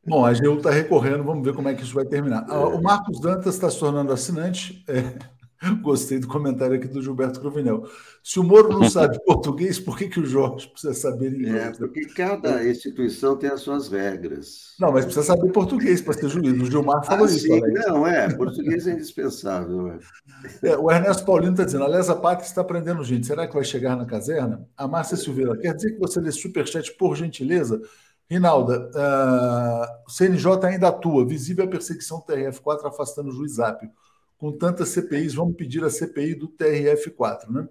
[0.05, 2.45] Bom, a GU está recorrendo, vamos ver como é que isso vai terminar.
[2.49, 2.53] É.
[2.53, 4.83] O Marcos Dantas está se tornando assinante.
[4.87, 5.17] É,
[5.81, 7.87] Gostei do comentário aqui do Gilberto Cruvinel.
[8.23, 11.55] Se o Moro não sabe português, por que, que o Jorge precisa saber inglês?
[11.55, 14.75] É, porque cada instituição tem as suas regras.
[14.79, 16.61] Não, mas precisa saber português para ser juiz.
[16.61, 17.47] O Gilmar falou ah, isso.
[17.47, 17.61] Sim.
[17.87, 19.93] Não, é, português é indispensável.
[20.61, 20.69] É.
[20.69, 23.27] É, o Ernesto Paulino está dizendo: a Lesa Pátria está aprendendo gente.
[23.27, 24.67] Será que vai chegar na caserna?
[24.75, 27.81] A Márcia Silveira, quer dizer que você lê superchat por gentileza?
[28.27, 33.87] Rinalda, uh, o CNJ ainda atua, visível a perseguição TRF4 afastando o juiz Ápio
[34.37, 37.49] com tantas CPIs, vamos pedir a CPI do TRF4.
[37.49, 37.67] Né?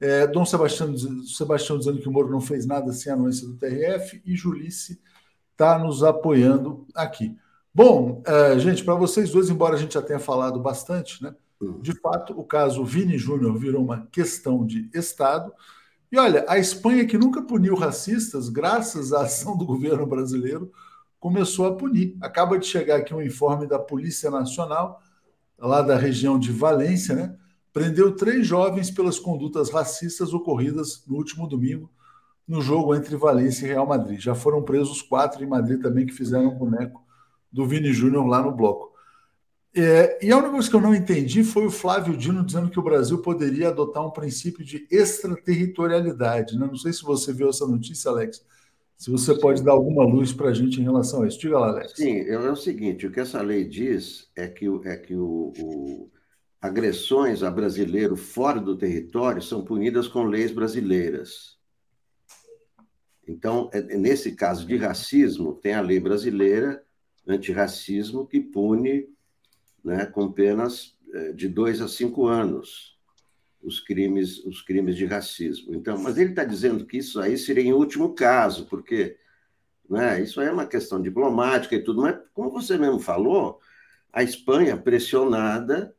[0.00, 0.96] É, Dom Sebastião,
[1.26, 5.00] Sebastião dizendo que o Moro não fez nada sem a anuência do TRF e Julice
[5.52, 7.36] está nos apoiando aqui.
[7.72, 11.34] Bom, é, gente, para vocês dois, embora a gente já tenha falado bastante, né?
[11.60, 11.78] Hum.
[11.80, 15.52] De fato, o caso Vini Júnior virou uma questão de Estado.
[16.10, 20.72] E olha, a Espanha, que nunca puniu racistas, graças à ação do governo brasileiro,
[21.20, 22.16] começou a punir.
[22.20, 25.00] Acaba de chegar aqui um informe da Polícia Nacional
[25.60, 27.36] lá da região de Valência, né,
[27.72, 31.90] prendeu três jovens pelas condutas racistas ocorridas no último domingo
[32.46, 34.18] no jogo entre Valência e Real Madrid.
[34.18, 37.00] Já foram presos quatro em Madrid também que fizeram boneco
[37.52, 38.90] do Vini Júnior lá no bloco.
[39.72, 42.80] É, e a única coisa que eu não entendi foi o Flávio Dino dizendo que
[42.80, 46.58] o Brasil poderia adotar um princípio de extraterritorialidade.
[46.58, 46.66] Né?
[46.66, 48.44] Não sei se você viu essa notícia, Alex
[49.00, 51.40] se você pode dar alguma luz para a gente em relação a isso.
[51.40, 51.94] Diga lá, Alex.
[51.96, 55.54] Sim, é, é o seguinte: o que essa lei diz é que, é que o,
[55.58, 56.10] o,
[56.60, 61.58] agressões a brasileiro fora do território são punidas com leis brasileiras.
[63.26, 66.84] Então, é, nesse caso de racismo, tem a lei brasileira
[67.26, 69.08] antirracismo que pune
[69.82, 70.94] né, com penas
[71.34, 72.99] de dois a cinco anos
[73.62, 75.74] os crimes, os crimes de racismo.
[75.74, 79.16] Então, mas ele está dizendo que isso aí seria em último caso, porque
[79.88, 83.60] né, isso aí é uma questão diplomática e tudo, mas como você mesmo falou,
[84.12, 85.94] a Espanha pressionada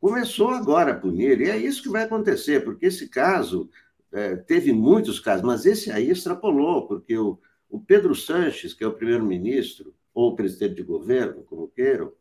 [0.00, 3.70] começou agora a punir, e é isso que vai acontecer, porque esse caso
[4.10, 7.38] é, teve muitos casos, mas esse aí extrapolou, porque o,
[7.70, 12.12] o Pedro Sanches, que é o primeiro-ministro, ou presidente de governo, como queiram,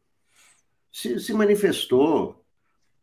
[0.91, 2.40] se, se manifestou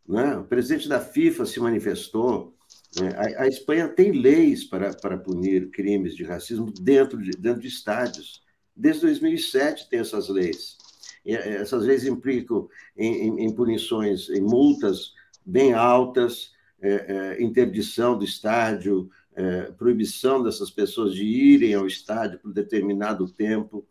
[0.08, 0.38] né?
[0.38, 2.54] O presidente da FIFA se manifestou.
[2.98, 3.10] Né?
[3.14, 7.68] A, a, Espanha tem leis para, para punir crimes de racismo dentro de, dentro de
[7.68, 8.42] estádios.
[8.74, 10.78] Desde 2007 tem essas leis.
[11.26, 15.12] E eh, essas leis implicam em, em, em punições, em multas
[15.44, 22.38] bem altas, é, é, interdição do estádio, é, proibição dessas pessoas de irem ao estádio
[22.38, 23.86] por determinado tempo.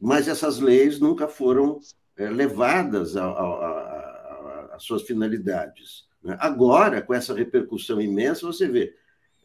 [0.00, 1.80] Mas essas leis nunca foram
[2.18, 3.95] levadas a, a,
[4.76, 6.06] as suas finalidades.
[6.22, 6.36] Né?
[6.40, 8.94] Agora, com essa repercussão imensa, você vê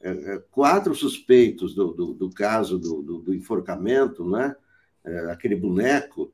[0.02, 4.56] é, é, quatro suspeitos do, do, do caso do, do, do, enforcamento, né?
[5.03, 6.32] É, aquele boneco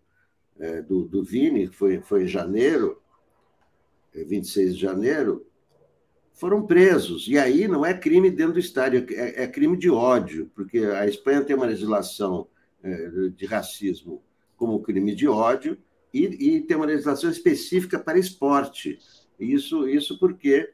[0.87, 2.99] do, do Vini, que foi, foi em janeiro,
[4.11, 5.45] 26 de janeiro,
[6.33, 7.27] foram presos.
[7.27, 11.05] E aí não é crime dentro do estádio, é, é crime de ódio, porque a
[11.05, 12.47] Espanha tem uma legislação
[13.35, 14.23] de racismo
[14.55, 15.77] como crime de ódio,
[16.25, 18.99] e, e tem uma legislação específica para esporte.
[19.39, 20.71] Isso, isso porque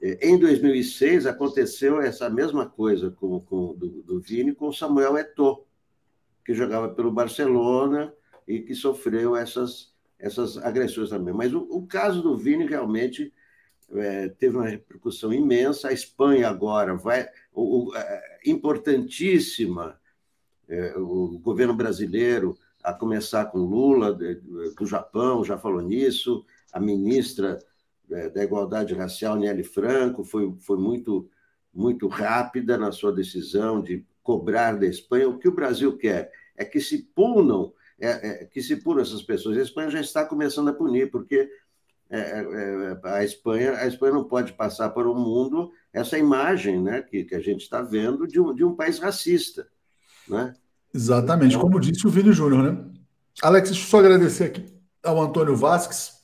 [0.00, 5.64] eh, em 2006 aconteceu essa mesma coisa com, com do, do Vini com Samuel Eto'o,
[6.44, 8.12] que jogava pelo Barcelona
[8.46, 11.34] e que sofreu essas, essas agressões também.
[11.34, 13.32] Mas o, o caso do Vini realmente
[13.90, 15.88] é, teve uma repercussão imensa.
[15.88, 17.28] A Espanha agora vai.
[17.52, 19.98] O, o, é, importantíssima,
[20.68, 27.58] é, o governo brasileiro a começar com Lula, do Japão, já falou nisso, a ministra
[28.10, 31.28] é, da Igualdade Racial, Nelly Franco, foi, foi muito,
[31.72, 35.28] muito rápida na sua decisão de cobrar da Espanha.
[35.28, 39.22] O que o Brasil quer é que se punam, é, é, que se punam essas
[39.22, 39.56] pessoas.
[39.58, 41.50] A Espanha já está começando a punir, porque
[42.10, 47.02] é, é, a Espanha a Espanha não pode passar para o mundo essa imagem né,
[47.02, 49.68] que, que a gente está vendo de um, de um país racista.
[50.26, 50.54] Né?
[50.94, 52.84] Exatamente, então, como disse o Vini Júnior, né?
[53.42, 54.66] Alex, deixa eu só agradecer aqui
[55.02, 56.18] ao Antônio Vasques,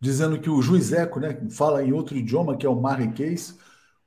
[0.00, 3.56] dizendo que o juiz Eco, né, fala em outro idioma, que é o marrequês.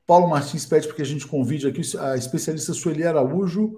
[0.05, 3.77] Paulo Martins pede para que a gente convide aqui a especialista Sueli Araújo,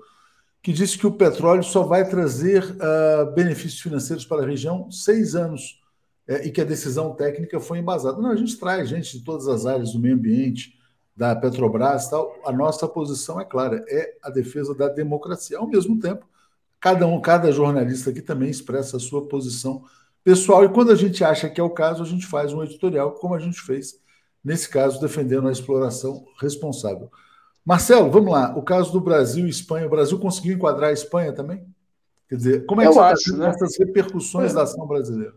[0.61, 5.33] que disse que o petróleo só vai trazer uh, benefícios financeiros para a região seis
[5.33, 5.79] anos
[6.27, 8.21] é, e que a decisão técnica foi embasada.
[8.21, 10.78] Não, a gente traz gente de todas as áreas do meio ambiente,
[11.19, 12.33] da Petrobras tal.
[12.45, 15.57] A nossa posição é clara, é a defesa da democracia.
[15.57, 16.25] Ao mesmo tempo,
[16.79, 19.83] cada um, cada jornalista aqui também expressa a sua posição
[20.23, 23.11] pessoal e quando a gente acha que é o caso, a gente faz um editorial,
[23.11, 23.99] como a gente fez
[24.41, 27.11] nesse caso, defendendo a exploração responsável.
[27.65, 28.57] Marcelo, vamos lá.
[28.57, 29.87] O caso do Brasil e Espanha.
[29.87, 31.67] O Brasil conseguiu enquadrar a Espanha também?
[32.29, 33.49] Quer dizer, como é que Eu você está né?
[33.49, 34.55] essas repercussões é.
[34.55, 35.35] da ação brasileira?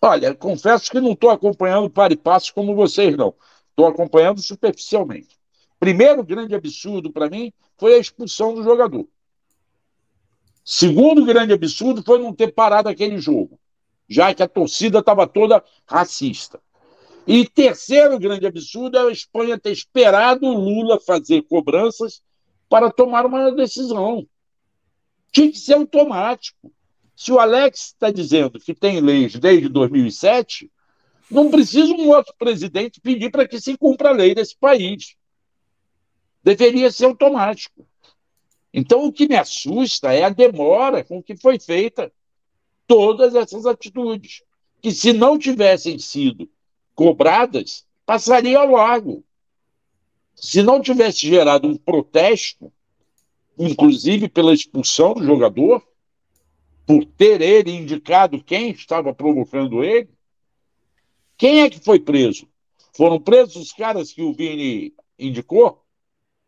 [0.00, 3.32] Olha, confesso que não estou acompanhando para e passo como vocês, não.
[3.72, 5.38] Estou acompanhando superficialmente.
[5.80, 9.08] Primeiro grande absurdo para mim foi a expulsão do jogador.
[10.64, 13.58] Segundo grande absurdo foi não ter parado aquele jogo,
[14.08, 16.60] já que a torcida estava toda racista.
[17.26, 22.22] E terceiro grande absurdo é a Espanha ter esperado o Lula fazer cobranças
[22.68, 24.26] para tomar uma decisão.
[25.32, 26.72] Tinha que ser automático.
[27.14, 30.70] Se o Alex está dizendo que tem leis desde 2007,
[31.32, 35.16] não precisa um outro presidente pedir para que se cumpra a lei desse país.
[36.44, 37.86] Deveria ser automático.
[38.72, 42.12] Então, o que me assusta é a demora com que foi feita
[42.86, 44.42] todas essas atitudes,
[44.80, 46.48] que se não tivessem sido
[46.94, 49.22] cobradas, passaria ao.
[50.34, 52.72] Se não tivesse gerado um protesto,
[53.58, 55.82] inclusive pela expulsão do jogador,
[56.86, 60.10] por ter ele indicado quem estava provocando ele,
[61.42, 62.46] quem é que foi preso?
[62.96, 65.84] Foram presos os caras que o Vini indicou?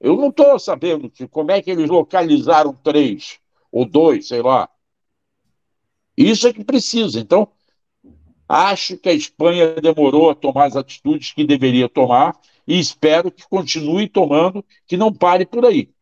[0.00, 3.40] Eu não estou sabendo de como é que eles localizaram três
[3.72, 4.70] ou dois, sei lá.
[6.16, 7.18] Isso é que precisa.
[7.18, 7.48] Então,
[8.48, 13.48] acho que a Espanha demorou a tomar as atitudes que deveria tomar e espero que
[13.48, 15.92] continue tomando, que não pare por aí.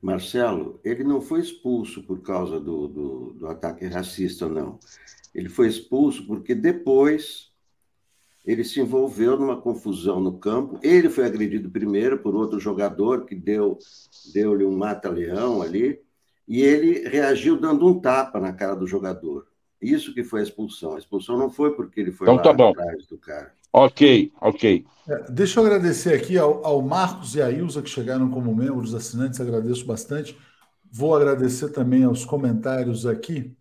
[0.00, 4.78] Marcelo, ele não foi expulso por causa do, do, do ataque racista, não.
[5.34, 7.52] Ele foi expulso porque depois
[8.44, 10.78] ele se envolveu numa confusão no campo.
[10.82, 13.78] Ele foi agredido primeiro por outro jogador que deu
[14.32, 16.00] deu-lhe um mata-leão ali,
[16.46, 19.46] e ele reagiu dando um tapa na cara do jogador.
[19.80, 20.94] Isso que foi a expulsão.
[20.94, 22.70] A expulsão não foi porque ele foi então, tá bom.
[22.70, 23.52] atrás do cara.
[23.72, 24.84] Ok, ok.
[25.08, 28.94] É, deixa eu agradecer aqui ao, ao, Marcos e à Ilza que chegaram como membros
[28.94, 30.38] assinantes, agradeço bastante.
[30.90, 33.54] Vou agradecer também aos comentários aqui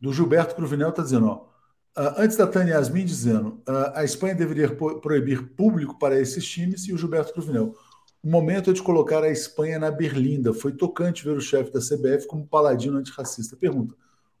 [0.00, 1.49] do Gilberto Cruvinel, está dizendo, ó,
[1.96, 4.68] antes da Tânia Yasmin dizendo, uh, a Espanha deveria
[5.00, 7.74] proibir público para esses times e o Gilberto Cruvinel.
[8.22, 10.52] O momento é de colocar a Espanha na berlinda.
[10.52, 13.56] Foi tocante ver o chefe da CBF como paladino antirracista.
[13.56, 13.94] Pergunta: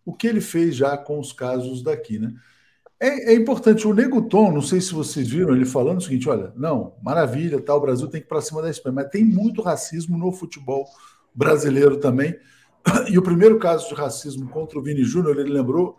[0.04, 2.34] o que ele fez já com os casos daqui, né?
[3.02, 6.52] É, é, importante, o Neguton, não sei se vocês viram ele falando o seguinte: olha,
[6.54, 9.62] não, maravilha, tá, o Brasil tem que ir para cima da Espanha, mas tem muito
[9.62, 10.86] racismo no futebol
[11.34, 12.36] brasileiro também.
[13.08, 15.96] E o primeiro caso de racismo contra o Vini Júnior, ele lembrou,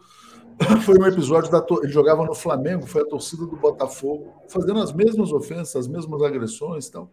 [0.85, 4.93] foi um episódio da ele jogava no Flamengo, foi a torcida do Botafogo, fazendo as
[4.93, 7.09] mesmas ofensas, as mesmas agressões, então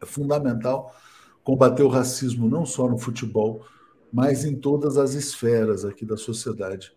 [0.00, 0.94] é fundamental
[1.42, 3.64] combater o racismo não só no futebol,
[4.12, 6.92] mas em todas as esferas aqui da sociedade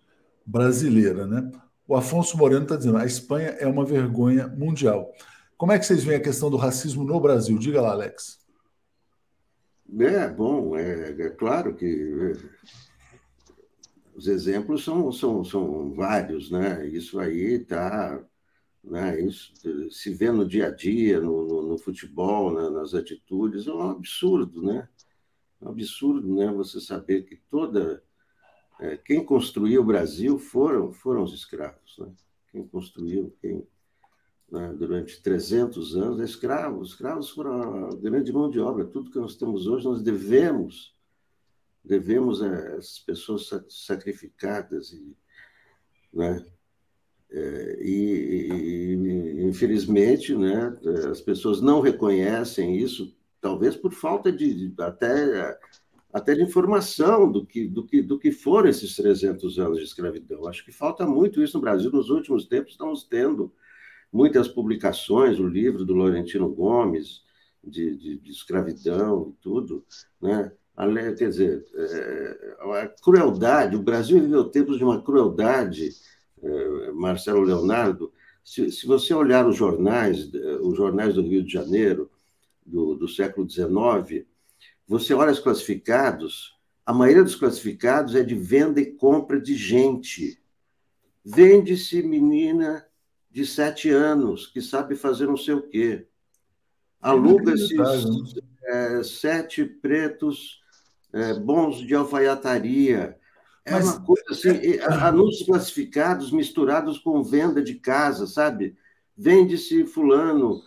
[0.46, 1.50] brasileira, né?
[1.88, 5.12] O Afonso Moreno está dizendo: a Espanha é uma vergonha mundial.
[5.58, 7.58] Como é que vocês veem a questão do racismo no Brasil?
[7.58, 8.40] Diga lá, Alex.
[10.00, 12.34] É, bom, é, é claro que
[14.22, 16.88] os exemplos são, são, são vários, né?
[16.88, 18.24] Isso aí está.
[18.84, 19.20] Né?
[19.20, 19.52] Isso
[19.90, 22.70] se vê no dia a dia, no, no, no futebol, né?
[22.70, 24.88] nas atitudes, é um absurdo, né?
[25.60, 26.52] É um absurdo, né?
[26.54, 28.04] Você saber que toda.
[28.80, 32.14] É, quem construiu o Brasil foram, foram os escravos, né?
[32.52, 33.66] Quem construiu, quem.
[34.52, 34.72] Né?
[34.78, 36.90] Durante 300 anos, é escravos.
[36.90, 38.86] Os escravos foram a grande mão de obra.
[38.86, 40.96] Tudo que nós temos hoje, nós devemos
[41.84, 45.16] devemos essas pessoas sacrificadas e,
[46.14, 46.46] né?
[47.34, 50.78] É, e, e, infelizmente, né,
[51.10, 55.58] as pessoas não reconhecem isso, talvez por falta de até
[56.12, 60.46] até de informação do que do que do que foram esses 300 anos de escravidão.
[60.46, 61.90] Acho que falta muito isso no Brasil.
[61.90, 63.54] Nos últimos tempos estamos tendo
[64.12, 67.24] muitas publicações, o livro do Laurentino Gomes
[67.64, 69.86] de, de, de escravidão e tudo,
[70.22, 70.52] né?
[71.18, 75.90] Quer dizer, é, a crueldade, o Brasil viveu tempos de uma crueldade,
[76.42, 78.12] é, Marcelo Leonardo,
[78.44, 80.32] se, se, você olhar os jornais,
[80.62, 82.10] os jornais do Rio de Janeiro,
[82.66, 84.26] do, do século XIX,
[84.88, 90.42] você olha os classificados, A maioria dos classificados é de venda e compra de gente.
[91.24, 92.86] Vende-se menina
[93.30, 96.08] de sete anos que sabe fazer não sei o quê.
[97.00, 97.76] Aluga-se
[98.64, 100.61] é, sete pretos
[101.14, 103.18] é, bons de alfaiataria.
[103.64, 108.76] É Mas, uma coisa assim, é, anúncios classificados misturados com venda de casa, sabe?
[109.16, 110.62] Vende-se fulano,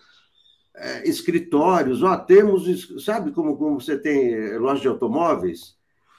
[0.76, 5.76] é, escritórios, ó, temos, sabe como, como você tem é, loja de automóveis?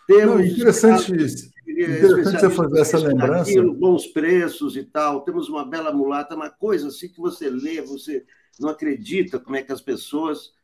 [0.07, 3.49] Temos Não, interessante, interessante você fazer essa lembrança.
[3.49, 7.81] Aquilo, bons preços e tal, temos uma bela mulata, uma coisa assim que você lê,
[7.81, 8.25] você
[8.59, 10.54] não acredita como é que as pessoas é,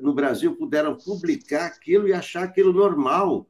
[0.00, 3.48] no Brasil puderam publicar aquilo e achar aquilo normal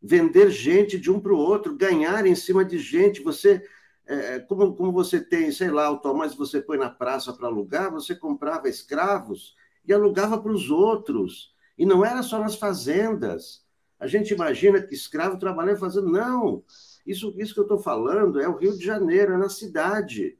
[0.00, 3.22] vender gente de um para o outro, ganhar em cima de gente.
[3.22, 3.66] Você,
[4.06, 8.14] é, como, como você tem, sei lá, automóveis você põe na praça para alugar, você
[8.14, 11.54] comprava escravos e alugava para os outros.
[11.76, 13.64] E não era só nas fazendas.
[13.98, 16.08] A gente imagina que escravo trabalhando fazendo.
[16.08, 16.62] Não!
[17.06, 20.38] Isso, isso que eu estou falando é o Rio de Janeiro, é na cidade.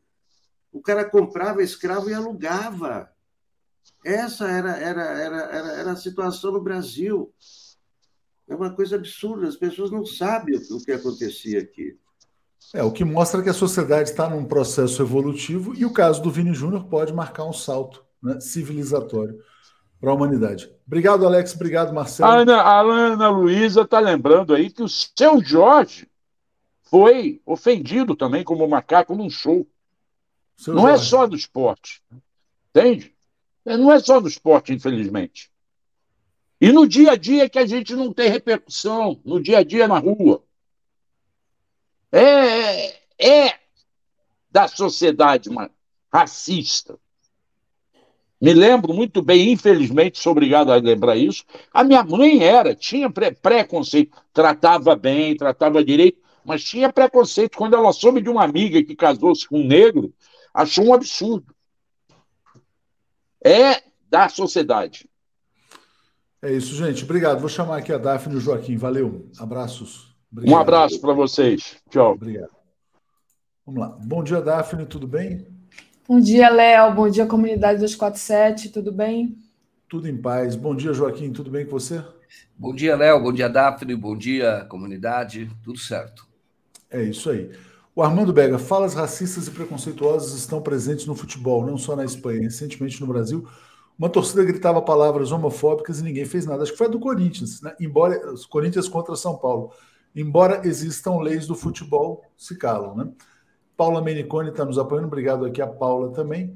[0.72, 3.10] O cara comprava escravo e alugava.
[4.04, 7.32] Essa era, era, era, era, era a situação no Brasil.
[8.48, 11.98] É uma coisa absurda, as pessoas não sabem o que acontecia aqui.
[12.72, 16.30] É, o que mostra que a sociedade está num processo evolutivo e o caso do
[16.30, 19.38] Vini Júnior pode marcar um salto né, civilizatório
[20.00, 20.70] para a humanidade.
[20.86, 21.54] Obrigado, Alex.
[21.54, 22.30] Obrigado, Marcelo.
[22.30, 26.08] A Ana, a Ana Luísa está lembrando aí que o seu Jorge
[26.82, 29.66] foi ofendido também como macaco num show.
[30.56, 31.04] Seu não é Jorge.
[31.04, 32.02] é só do esporte.
[32.70, 33.15] Entende?
[33.74, 35.50] Não é só do esporte, infelizmente.
[36.60, 39.88] E no dia a dia que a gente não tem repercussão, no dia a dia
[39.88, 40.42] na rua.
[42.12, 43.58] É, é
[44.48, 45.50] da sociedade
[46.12, 46.96] racista.
[48.40, 51.44] Me lembro muito bem, infelizmente, sou obrigado a lembrar isso.
[51.72, 57.56] A minha mãe era, tinha preconceito, tratava bem, tratava direito, mas tinha preconceito.
[57.56, 60.12] Quando ela soube de uma amiga que casou-se com um negro,
[60.54, 61.55] achou um absurdo.
[63.44, 65.08] É da sociedade.
[66.42, 67.04] É isso, gente.
[67.04, 67.40] Obrigado.
[67.40, 68.76] Vou chamar aqui a Daphne e o Joaquim.
[68.76, 69.28] Valeu.
[69.38, 70.14] Abraços.
[70.30, 70.54] Obrigado.
[70.54, 71.76] Um abraço para vocês.
[71.90, 72.12] Tchau.
[72.12, 72.50] Obrigado.
[73.64, 73.88] Vamos lá.
[74.00, 74.86] Bom dia, Daphne.
[74.86, 75.46] Tudo bem?
[76.08, 76.94] Bom dia, Léo.
[76.94, 78.68] Bom dia, comunidade 247.
[78.68, 79.36] Tudo bem?
[79.88, 80.54] Tudo em paz.
[80.54, 81.32] Bom dia, Joaquim.
[81.32, 82.04] Tudo bem com você?
[82.56, 83.20] Bom dia, Léo.
[83.20, 83.96] Bom dia, Daphne.
[83.96, 85.50] Bom dia, comunidade.
[85.64, 86.26] Tudo certo.
[86.90, 87.50] É isso aí.
[87.96, 92.42] O Armando Bega, falas racistas e preconceituosas estão presentes no futebol, não só na Espanha.
[92.42, 93.48] Recentemente no Brasil,
[93.98, 96.62] uma torcida gritava palavras homofóbicas e ninguém fez nada.
[96.62, 97.74] Acho que foi a do Corinthians, né?
[97.80, 99.72] Embora os Corinthians contra São Paulo.
[100.14, 103.08] Embora existam leis do futebol, se calam, né?
[103.78, 106.54] Paula Menicone está nos apoiando, obrigado aqui a Paula também.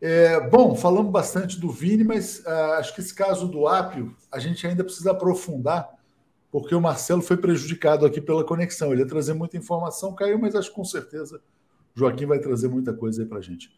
[0.00, 4.38] É, bom, falamos bastante do Vini, mas uh, acho que esse caso do Apio a
[4.38, 5.95] gente ainda precisa aprofundar,
[6.60, 8.90] porque o Marcelo foi prejudicado aqui pela conexão.
[8.90, 11.36] Ele ia trazer muita informação, caiu, mas acho que com certeza
[11.94, 13.70] o Joaquim vai trazer muita coisa aí para a gente.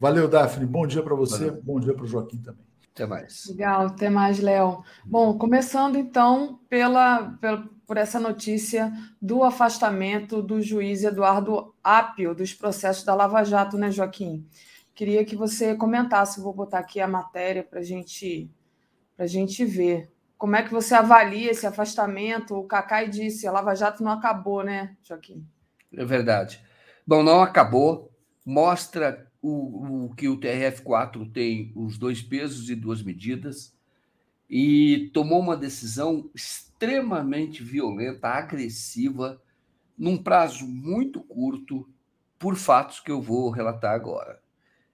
[0.00, 0.66] Valeu, Daphne.
[0.66, 1.46] Bom dia para você.
[1.46, 1.62] Valeu.
[1.62, 2.64] Bom dia para o Joaquim também.
[2.92, 3.46] Até mais.
[3.48, 4.82] Legal, até mais, Léo.
[5.04, 8.92] Bom, começando então pela, pela, por essa notícia
[9.22, 14.44] do afastamento do juiz Eduardo Apio dos processos da Lava Jato, né, Joaquim?
[14.92, 18.50] Queria que você comentasse, vou botar aqui a matéria para gente,
[19.16, 20.12] a gente ver.
[20.36, 22.54] Como é que você avalia esse afastamento?
[22.54, 25.46] O Cacai disse, a Lava Jato não acabou, né, Joaquim?
[25.92, 26.62] É verdade.
[27.06, 28.10] Bom, não acabou.
[28.44, 33.74] Mostra o, o que o TRF4 tem os dois pesos e duas medidas
[34.48, 39.40] e tomou uma decisão extremamente violenta, agressiva,
[39.96, 41.88] num prazo muito curto,
[42.38, 44.38] por fatos que eu vou relatar agora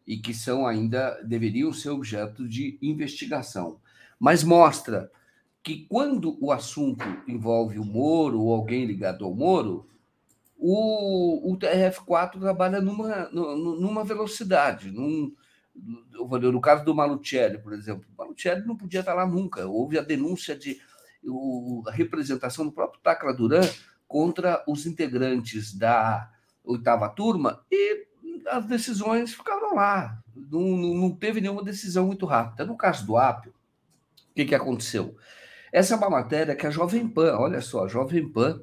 [0.07, 3.81] e que são ainda deveriam ser objeto de investigação.
[4.19, 5.11] Mas mostra
[5.63, 9.87] que quando o assunto envolve o Moro ou alguém ligado ao Moro,
[10.57, 14.91] o, o TRF4 trabalha numa, numa velocidade.
[14.91, 15.35] Num,
[15.75, 19.67] no caso do Malucelli, por exemplo, o Malucelli não podia estar lá nunca.
[19.67, 20.81] Houve a denúncia de
[21.23, 23.67] o, a representação do próprio Tacla Duran
[24.09, 26.31] contra os integrantes da
[26.65, 28.07] oitava turma e
[28.49, 30.19] as decisões ficaram lá.
[30.35, 32.65] Não, não teve nenhuma decisão muito rápida.
[32.65, 35.17] No caso do Apio, o que, que aconteceu?
[35.73, 38.61] Essa é uma matéria que a Jovem Pan, olha só, a Jovem Pan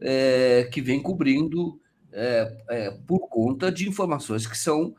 [0.00, 1.80] é, que vem cobrindo
[2.12, 4.94] é, é, por conta de informações que são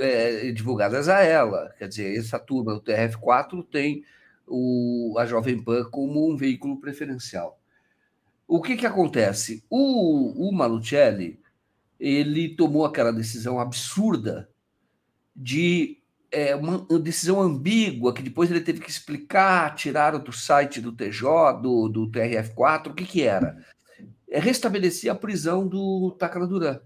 [0.00, 1.72] é, divulgadas a ela.
[1.78, 4.04] Quer dizer, essa turma do TRF4 tem
[4.46, 7.58] o, a Jovem Pan como um veículo preferencial.
[8.46, 9.64] O que, que acontece?
[9.70, 11.40] O, o Malucelli
[11.98, 14.50] ele tomou aquela decisão absurda
[15.34, 16.01] de
[16.32, 21.60] é, uma decisão ambígua que depois ele teve que explicar, tiraram do site do TJ,
[21.60, 23.62] do, do TRF4, o que, que era?
[24.28, 26.80] É restabelecer a prisão do Tacla Duran.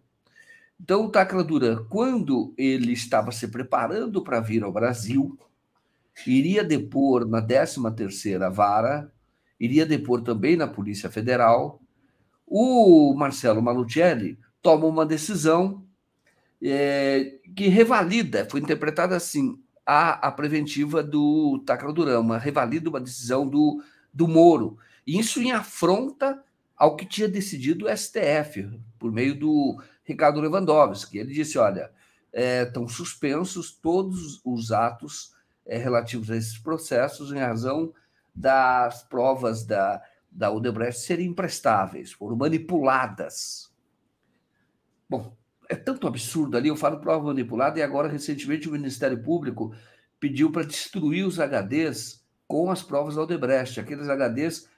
[0.78, 5.38] Então, o Tacla Duran, quando ele estava se preparando para vir ao Brasil,
[6.26, 9.10] iria depor na 13ª Vara,
[9.60, 11.80] iria depor também na Polícia Federal,
[12.44, 15.85] o Marcelo Malucelli toma uma decisão
[16.62, 23.46] é, que revalida, foi interpretada assim, a, a preventiva do Tacla Durama, revalida uma decisão
[23.46, 24.78] do, do Moro.
[25.06, 26.42] E isso em afronta
[26.76, 28.68] ao que tinha decidido o STF,
[28.98, 31.18] por meio do Ricardo Lewandowski.
[31.18, 31.90] Ele disse: olha,
[32.32, 35.34] é, estão suspensos todos os atos
[35.64, 37.92] é, relativos a esses processos em razão
[38.34, 43.72] das provas da, da Odebrecht serem imprestáveis, foram manipuladas.
[45.08, 45.35] Bom,
[45.68, 49.74] é tanto absurdo ali, eu falo prova manipulada, e agora, recentemente, o Ministério Público
[50.18, 53.80] pediu para destruir os HDs com as provas da Odebrecht.
[53.80, 54.68] Aqueles HDs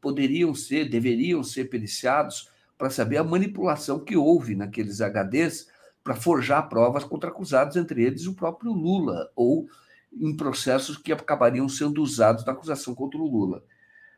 [0.00, 5.68] poderiam ser, deveriam ser periciados para saber a manipulação que houve naqueles HDs
[6.02, 9.66] para forjar provas contra acusados, entre eles o próprio Lula, ou
[10.12, 13.64] em processos que acabariam sendo usados na acusação contra o Lula.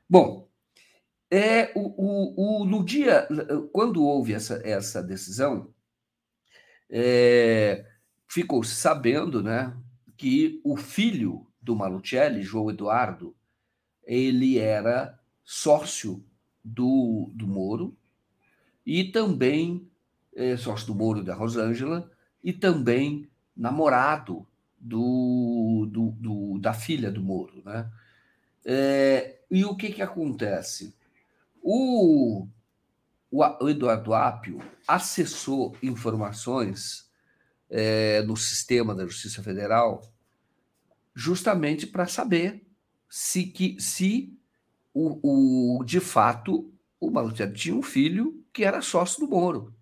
[0.09, 0.49] Bom,
[1.31, 3.29] é o, o, o, no dia,
[3.73, 5.73] quando houve essa, essa decisão,
[6.91, 7.85] é,
[8.27, 9.77] ficou sabendo né,
[10.17, 13.35] que o filho do Malucelli, João Eduardo,
[14.05, 16.25] ele era sócio
[16.63, 17.97] do, do Moro
[18.85, 19.89] e também
[20.35, 22.11] é, sócio do Moro da Rosângela
[22.43, 24.47] e também namorado
[24.79, 27.63] do, do, do, da filha do Moro.
[27.65, 27.91] Né?
[28.65, 30.95] É, e o que, que acontece?
[31.63, 32.47] O
[33.31, 37.11] o Eduardo Apio acessou informações
[37.69, 40.03] é, no sistema da Justiça Federal
[41.15, 42.67] justamente para saber
[43.09, 44.39] se, que, se
[44.93, 49.75] o, o, de fato o Malutieri tinha um filho que era sócio do Moro.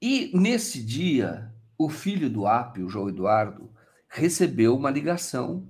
[0.00, 3.72] E nesse dia, o filho do Apio, João Eduardo,
[4.08, 5.68] recebeu uma ligação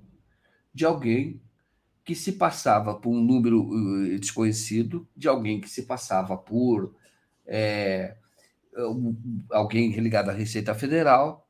[0.72, 1.40] de alguém
[2.04, 6.94] que se passava por um número uh, desconhecido, de alguém que se passava por
[7.46, 8.16] é,
[9.50, 11.48] alguém ligado à Receita Federal,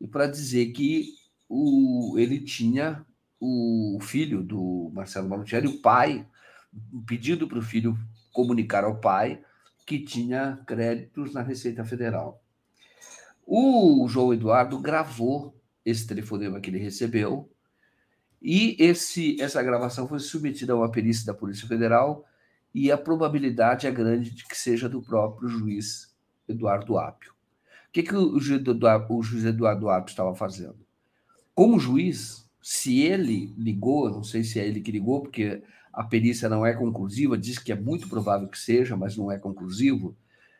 [0.00, 1.14] e para dizer que
[1.48, 3.04] o, ele tinha
[3.40, 6.26] o filho do Marcelo Malucelli, o pai,
[7.06, 7.96] pedindo para o filho
[8.32, 9.42] comunicar ao pai
[9.86, 12.42] que tinha créditos na Receita Federal.
[13.46, 17.50] O João Eduardo gravou esse telefonema que ele recebeu
[18.40, 22.24] e esse, essa gravação foi submetida a uma perícia da Polícia Federal
[22.74, 26.14] e a probabilidade é grande de que seja do próprio juiz
[26.48, 27.32] Eduardo Apio.
[27.32, 30.76] O que, que o, juiz Eduardo, o juiz Eduardo Apio estava fazendo?
[31.54, 35.62] Como juiz, se ele ligou, não sei se é ele que ligou, porque
[35.92, 39.38] a perícia não é conclusiva, diz que é muito provável que seja, mas não é
[39.38, 40.16] conclusivo.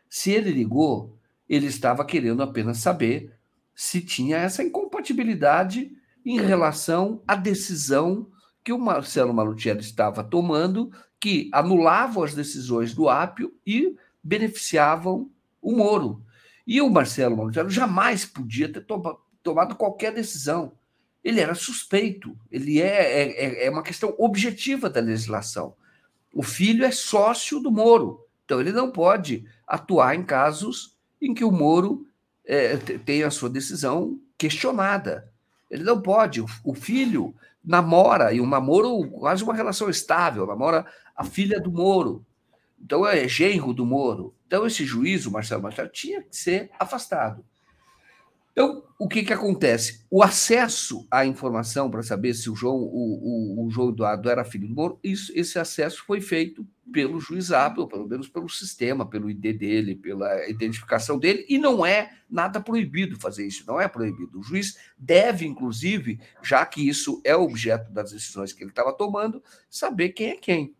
[0.09, 1.15] Se ele ligou,
[1.47, 3.33] ele estava querendo apenas saber
[3.73, 5.95] se tinha essa incompatibilidade
[6.29, 8.27] em relação à decisão
[8.63, 15.27] que o Marcelo Malutieri estava tomando, que anulavam as decisões do Apio e beneficiavam
[15.59, 16.23] o Moro.
[16.67, 18.85] E o Marcelo Malutieri jamais podia ter
[19.41, 20.73] tomado qualquer decisão.
[21.23, 25.73] Ele era suspeito, ele é, é, é, é uma questão objetiva da legislação.
[26.31, 31.43] O filho é sócio do Moro, então ele não pode atuar em casos em que
[31.43, 32.05] o Moro
[32.45, 35.28] é, tem a sua decisão questionada.
[35.69, 36.41] Ele não pode.
[36.63, 40.85] O, filho namora, e um namoro quase uma relação estável, namora
[41.15, 42.25] a filha do Moro.
[42.81, 44.33] Então é genro do Moro.
[44.47, 47.43] Então esse juiz, o Marcelo Machado, tinha que ser afastado.
[48.59, 50.05] Então, o que, que acontece?
[50.11, 54.43] O acesso à informação para saber se o João, o, o, o, João Eduardo era
[54.43, 59.09] filho do Moro, isso, esse acesso foi feito pelo juiz ou pelo menos pelo sistema,
[59.09, 63.87] pelo ID dele, pela identificação dele, e não é nada proibido fazer isso, não é
[63.87, 64.37] proibido.
[64.37, 69.41] O juiz deve, inclusive, já que isso é objeto das decisões que ele estava tomando,
[69.69, 70.75] saber quem é quem.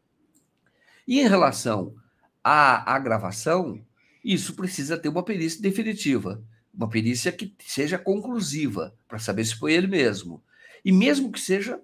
[1.07, 1.95] E em relação
[2.43, 3.81] à, à gravação,
[4.21, 6.43] isso precisa ter uma perícia definitiva
[6.79, 10.41] uma perícia que seja conclusiva, para saber se foi ele mesmo.
[10.83, 11.77] E mesmo que seja,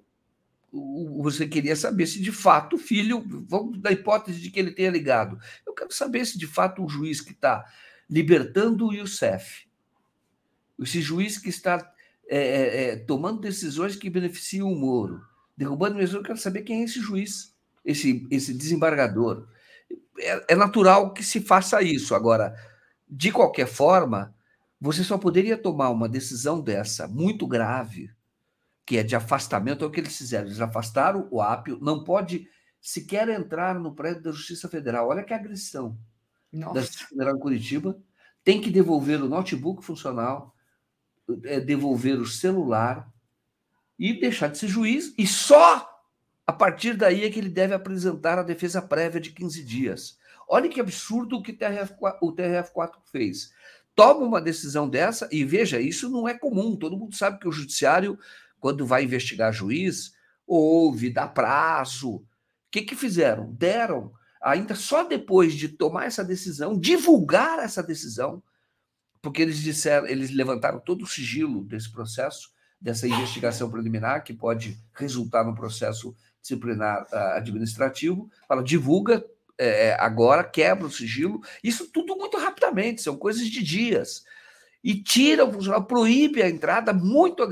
[1.17, 4.89] você queria saber se de fato o filho, vamos da hipótese de que ele tenha
[4.89, 7.65] ligado, eu quero saber se de fato o juiz que está
[8.09, 9.67] libertando o Youssef,
[10.79, 11.91] esse juiz que está
[12.29, 15.21] é, é, é, tomando decisões que beneficiam o Moro,
[15.57, 17.53] derrubando mesmo, eu quero saber quem é esse juiz,
[17.83, 19.45] esse, esse desembargador.
[20.19, 22.15] É, é natural que se faça isso.
[22.15, 22.55] Agora,
[23.09, 24.33] de qualquer forma,
[24.79, 28.11] você só poderia tomar uma decisão dessa muito grave,
[28.85, 30.47] que é de afastamento, é o que eles fizeram.
[30.47, 32.47] Eles afastaram o Apio, não pode
[32.81, 35.07] sequer entrar no prédio da Justiça Federal.
[35.07, 35.97] Olha que agressão
[36.51, 36.73] Nossa.
[36.73, 37.99] da Justiça Federal em Curitiba.
[38.43, 40.55] Tem que devolver o notebook funcional,
[41.45, 43.11] é, devolver o celular
[43.97, 45.15] e deixar de ser juiz.
[45.17, 45.91] E só
[46.45, 50.19] a partir daí é que ele deve apresentar a defesa prévia de 15 dias.
[50.47, 51.57] Olha que absurdo o que
[52.21, 53.51] o TRF4 fez.
[53.95, 56.75] Toma uma decisão dessa e veja, isso não é comum.
[56.75, 58.19] Todo mundo sabe que o judiciário,
[58.59, 60.13] quando vai investigar juiz,
[60.45, 62.15] ouve, dá prazo.
[62.15, 62.25] O
[62.69, 63.53] que, que fizeram?
[63.53, 64.11] Deram,
[64.41, 68.43] ainda só depois de tomar essa decisão, divulgar essa decisão,
[69.21, 74.77] porque eles disseram, eles levantaram todo o sigilo desse processo, dessa investigação preliminar, que pode
[74.93, 79.25] resultar no processo disciplinar uh, administrativo, fala, divulga
[79.57, 84.23] é, agora, quebra o sigilo, isso tudo muito rapidamente, são coisas de dias.
[84.83, 87.43] E tira o funcionário, proíbe a entrada, muito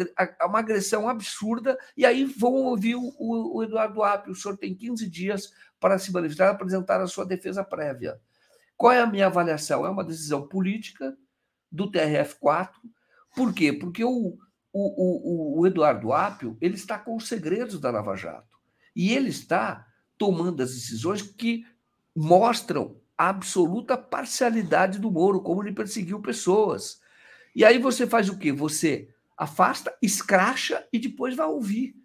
[0.46, 5.10] uma agressão absurda, e aí vão ouvir o, o Eduardo Apio, o senhor tem 15
[5.10, 8.20] dias para se manifestar, apresentar a sua defesa prévia.
[8.78, 9.86] Qual é a minha avaliação?
[9.86, 11.18] É uma decisão política
[11.72, 12.70] do TRF4.
[13.36, 13.74] Por quê?
[13.74, 14.38] Porque o,
[14.72, 18.60] o, o, o Eduardo Apio ele está com os segredos da Lava Jato.
[18.96, 21.66] E ele está tomando as decisões que
[22.16, 27.02] mostram a absoluta parcialidade do Moro, como ele perseguiu pessoas.
[27.56, 28.52] E aí você faz o quê?
[28.52, 31.96] Você afasta, escracha e depois vai ouvir.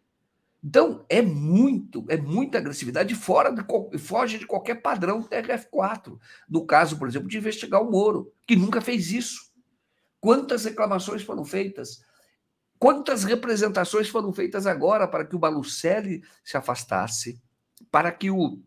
[0.62, 6.18] Então, é muito, é muita agressividade fora de, foge de qualquer padrão TRF4.
[6.48, 9.52] No caso, por exemplo, de investigar o Moro, que nunca fez isso.
[10.20, 12.02] Quantas reclamações foram feitas?
[12.78, 17.40] Quantas representações foram feitas agora para que o Balucelli se afastasse,
[17.90, 18.60] para que o,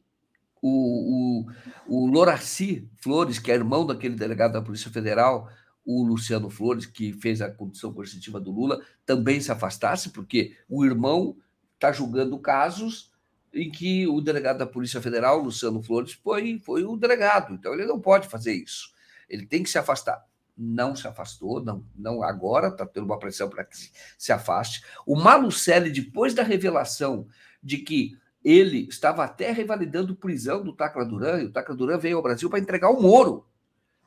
[0.61, 1.45] o,
[1.87, 5.49] o, o Loraci Flores, que é irmão daquele delegado da Polícia Federal,
[5.85, 10.85] o Luciano Flores, que fez a condição coercitiva do Lula, também se afastasse, porque o
[10.85, 11.35] irmão
[11.73, 13.11] está julgando casos
[13.53, 17.53] em que o delegado da Polícia Federal, Luciano Flores, foi, foi o delegado.
[17.53, 18.93] Então ele não pode fazer isso.
[19.27, 20.23] Ele tem que se afastar
[20.61, 23.75] não se afastou, não, não agora está tendo uma pressão para que
[24.17, 24.83] se, afaste.
[25.05, 27.27] O Malucelli, depois da revelação
[27.63, 32.17] de que ele estava até revalidando prisão do Tacla Duran, e o Tacla Duran veio
[32.17, 33.45] ao Brasil para entregar o Moro,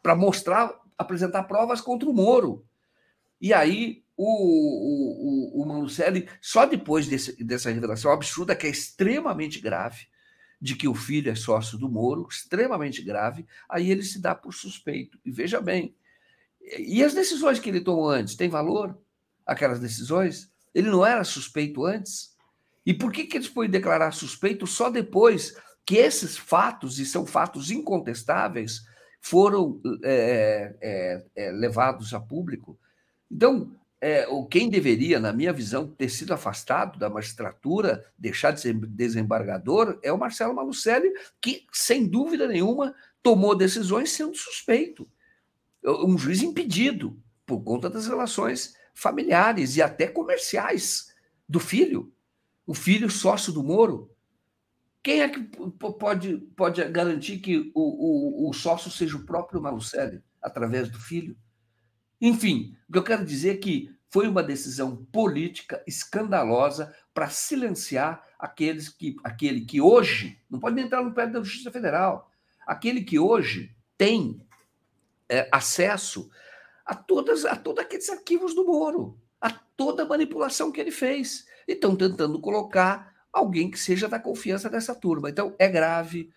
[0.02, 2.64] para mostrar, apresentar provas contra o Moro.
[3.40, 5.88] E aí o, o, o, o
[6.40, 10.06] só depois desse, dessa revelação absurda, que é extremamente grave,
[10.60, 14.54] de que o filho é sócio do Moro, extremamente grave, aí ele se dá por
[14.54, 15.18] suspeito.
[15.24, 15.94] E veja bem,
[16.78, 18.98] e as decisões que ele tomou antes, têm valor?
[19.46, 20.50] Aquelas decisões?
[20.74, 22.33] Ele não era suspeito antes?
[22.84, 25.56] E por que, que eles podem declarar suspeito só depois
[25.86, 28.82] que esses fatos, e são fatos incontestáveis,
[29.20, 32.78] foram é, é, é, levados a público?
[33.30, 38.74] Então, é, quem deveria, na minha visão, ter sido afastado da magistratura, deixar de ser
[38.74, 45.08] desembargador, é o Marcelo Malucelli, que, sem dúvida nenhuma, tomou decisões sendo suspeito
[45.84, 51.12] um juiz impedido por conta das relações familiares e até comerciais
[51.48, 52.12] do filho,
[52.66, 54.10] o filho sócio do Moro.
[55.02, 55.40] Quem é que
[55.98, 61.36] pode, pode garantir que o, o, o sócio seja o próprio Malucelli, através do filho?
[62.20, 68.24] Enfim, o que eu quero dizer é que foi uma decisão política escandalosa para silenciar
[68.38, 72.30] aqueles que, aquele que hoje, não pode nem entrar no pé da Justiça Federal,
[72.66, 74.40] aquele que hoje tem
[75.28, 76.30] é, acesso
[76.86, 81.46] a, todas, a todos aqueles arquivos do Moro, a toda a manipulação que ele fez.
[81.66, 85.30] Estão tentando colocar alguém que seja da confiança dessa turma.
[85.30, 86.30] Então, é grave.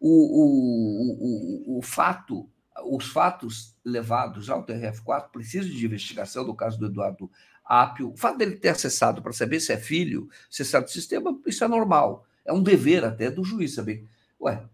[0.00, 2.48] O, o, o, o fato,
[2.84, 7.30] os fatos levados ao TRF4 precisam de investigação, no caso do Eduardo
[7.64, 8.10] Apio.
[8.12, 11.62] O fato dele ter acessado para saber se é filho, se é do sistema, isso
[11.62, 12.26] é normal.
[12.44, 14.04] É um dever até do juiz saber.
[14.40, 14.64] Ué,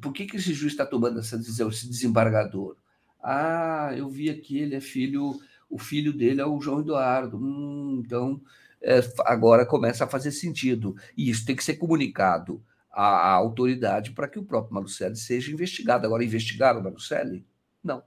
[0.00, 2.76] por que, que esse juiz está tomando essa decisão, esse desembargador?
[3.22, 7.38] Ah, eu vi aqui, ele é filho, o filho dele é o João Eduardo.
[7.38, 8.40] Hum, então,
[8.82, 10.96] é, agora começa a fazer sentido.
[11.16, 15.52] E isso tem que ser comunicado à, à autoridade para que o próprio Malucelli seja
[15.52, 16.06] investigado.
[16.06, 17.46] Agora, investigaram o Malucelli?
[17.82, 18.02] Não.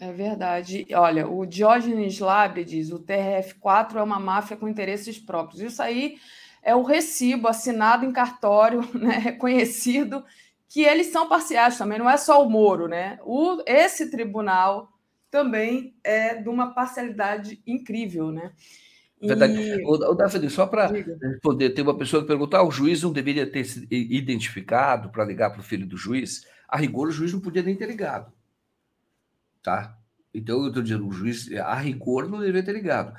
[0.00, 0.86] É verdade.
[0.92, 5.60] Olha, o Diógenes Labe diz: o TRF4 é uma máfia com interesses próprios.
[5.60, 6.18] Isso aí
[6.62, 10.24] é o recibo assinado em cartório, né, reconhecido
[10.68, 13.18] que eles são parciais também, não é só o Moro, né?
[13.24, 14.92] O, esse tribunal
[15.30, 18.52] também é de uma parcialidade incrível, né?
[19.20, 19.82] Verdade.
[19.84, 23.12] O, o David, só para responder, tem uma pessoa que perguntou: ah, o juiz não
[23.12, 26.46] deveria ter se identificado para ligar para o filho do juiz?
[26.68, 28.32] A rigor, o juiz não podia nem ter ligado.
[29.62, 29.98] Tá?
[30.32, 33.14] Então, eu estou dizendo, o juiz, a rigor, não deveria ter ligado.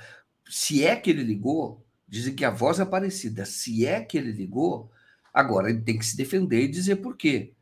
[0.47, 3.45] Se é que ele ligou, dizem que a voz é parecida.
[3.45, 4.91] Se é que ele ligou,
[5.33, 7.53] agora ele tem que se defender e dizer por quê.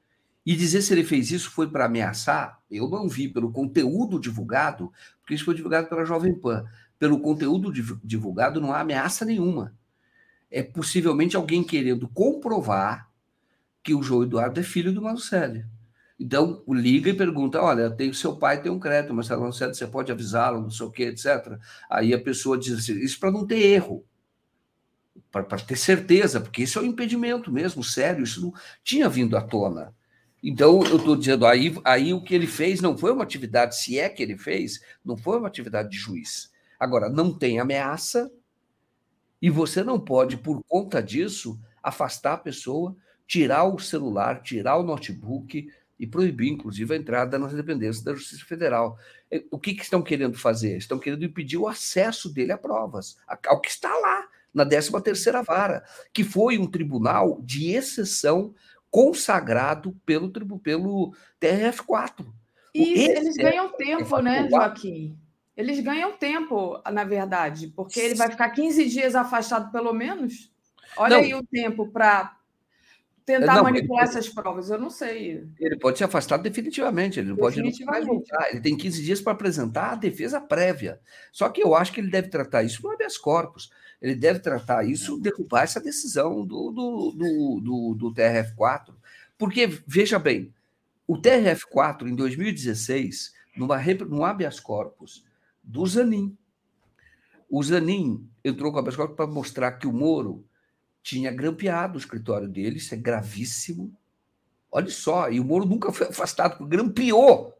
[0.46, 4.94] E dizer se ele fez isso foi para ameaçar, eu não vi pelo conteúdo divulgado,
[5.20, 6.66] porque isso foi divulgado pela Jovem Pan.
[7.00, 7.72] Pelo conteúdo
[8.04, 9.76] divulgado, não há ameaça nenhuma.
[10.50, 13.10] É possivelmente alguém querendo comprovar
[13.84, 15.64] que o João Eduardo é filho do Marcelo.
[16.20, 20.12] Então, liga e pergunta: olha, tem, seu pai tem um crédito, mas certo, você pode
[20.12, 21.60] avisá-lo, não sei o quê, etc.
[21.90, 24.04] Aí a pessoa diz assim: isso para não ter erro,
[25.32, 28.54] para ter certeza, porque isso é um impedimento mesmo, sério, isso não
[28.84, 29.94] tinha vindo à tona.
[30.42, 34.00] Então, eu estou dizendo, aí, aí o que ele fez não foi uma atividade, se
[34.00, 36.52] é que ele fez, não foi uma atividade de juiz.
[36.80, 38.32] Agora, não tem ameaça,
[39.42, 42.96] e você não pode, por conta disso, afastar a pessoa,
[43.28, 48.46] tirar o celular, tirar o notebook, e proibir, inclusive, a entrada nas dependências da Justiça
[48.46, 48.98] Federal.
[49.32, 50.78] É, o que, que estão querendo fazer?
[50.78, 53.18] Estão querendo impedir o acesso dele a provas,
[53.48, 55.84] ao que está lá, na 13ª Vara,
[56.14, 58.54] que foi um tribunal de exceção
[58.90, 62.26] consagrado pelo, pelo TRF4.
[62.74, 65.18] E Esse eles ganham tempo, né, Joaquim?
[65.58, 70.52] Eles ganham tempo, na verdade, porque ele vai ficar 15 dias afastado, pelo menos.
[70.96, 71.24] Olha Não.
[71.24, 72.38] aí o tempo para
[73.26, 75.44] tentar não, manipular pode, essas provas, eu não sei.
[75.60, 78.52] Ele pode ser afastado definitivamente, ele não pode mais voltar.
[78.52, 81.02] Ele tem 15 dias para apresentar a defesa prévia.
[81.32, 83.72] Só que eu acho que ele deve tratar isso no habeas corpus.
[84.00, 88.94] Ele deve tratar isso, derrubar essa decisão do, do, do, do, do TRF4.
[89.40, 90.54] Porque, veja bem,
[91.08, 95.27] o TRF4, em 2016, numa, num habeas corpus
[95.68, 96.38] do Zanin,
[97.50, 100.48] o Zanin entrou com habeas corpus para mostrar que o Moro
[101.04, 103.94] tinha grampeado o escritório dele, isso é gravíssimo.
[104.72, 107.54] Olha só, e o Moro nunca foi afastado, grampeou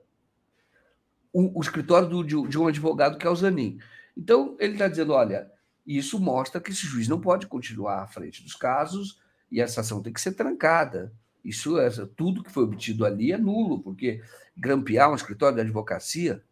[1.34, 3.78] o, o escritório do, de, de, um advogado que é o Zanin.
[4.16, 5.52] Então, ele está dizendo: olha,
[5.86, 9.20] isso mostra que esse juiz não pode continuar à frente dos casos
[9.52, 11.14] e essa ação tem que ser trancada.
[11.44, 11.76] Isso
[12.16, 14.22] tudo que foi obtido ali é nulo, porque
[14.56, 16.44] grampear um escritório de advocacia.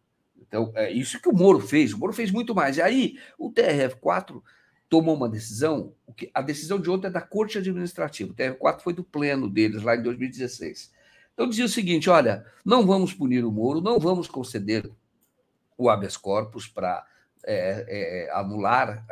[0.46, 1.92] Então, é isso que o Moro fez.
[1.92, 2.76] O Moro fez muito mais.
[2.76, 4.42] E aí, o TRF4
[4.88, 5.92] tomou uma decisão,
[6.32, 9.96] a decisão de ontem é da Corte Administrativa, o TR4 foi do pleno deles lá
[9.96, 10.92] em 2016.
[11.34, 14.90] Então dizia o seguinte: olha, não vamos punir o Moro, não vamos conceder
[15.76, 17.04] o habeas corpus para
[17.44, 19.04] é, é, anular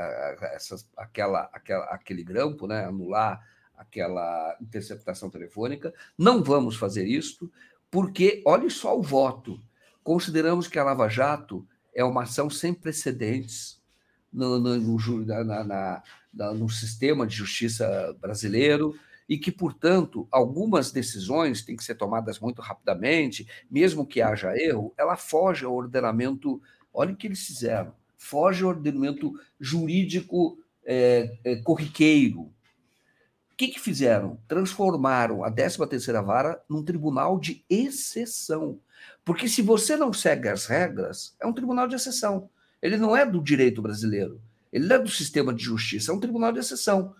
[0.54, 3.46] essas, aquela, aquela, aquele grampo, né, anular
[3.76, 7.50] aquela interceptação telefônica, não vamos fazer isso,
[7.90, 9.60] porque olhe só o voto.
[10.04, 13.82] Consideramos que a Lava Jato é uma ação sem precedentes
[14.30, 16.02] no, no, no, na, na,
[16.32, 18.94] na, no sistema de justiça brasileiro
[19.26, 24.92] e que, portanto, algumas decisões têm que ser tomadas muito rapidamente, mesmo que haja erro,
[24.98, 26.60] ela foge ao ordenamento.
[26.92, 32.42] Olha o que eles fizeram: foge ao ordenamento jurídico é, é, corriqueiro.
[32.42, 34.38] O que, que fizeram?
[34.46, 38.80] Transformaram a 13ª Vara num tribunal de exceção.
[39.24, 42.48] Porque se você não segue as regras, é um tribunal de exceção.
[42.82, 44.40] Ele não é do direito brasileiro.
[44.72, 47.14] Ele não é do sistema de justiça, é um tribunal de exceção.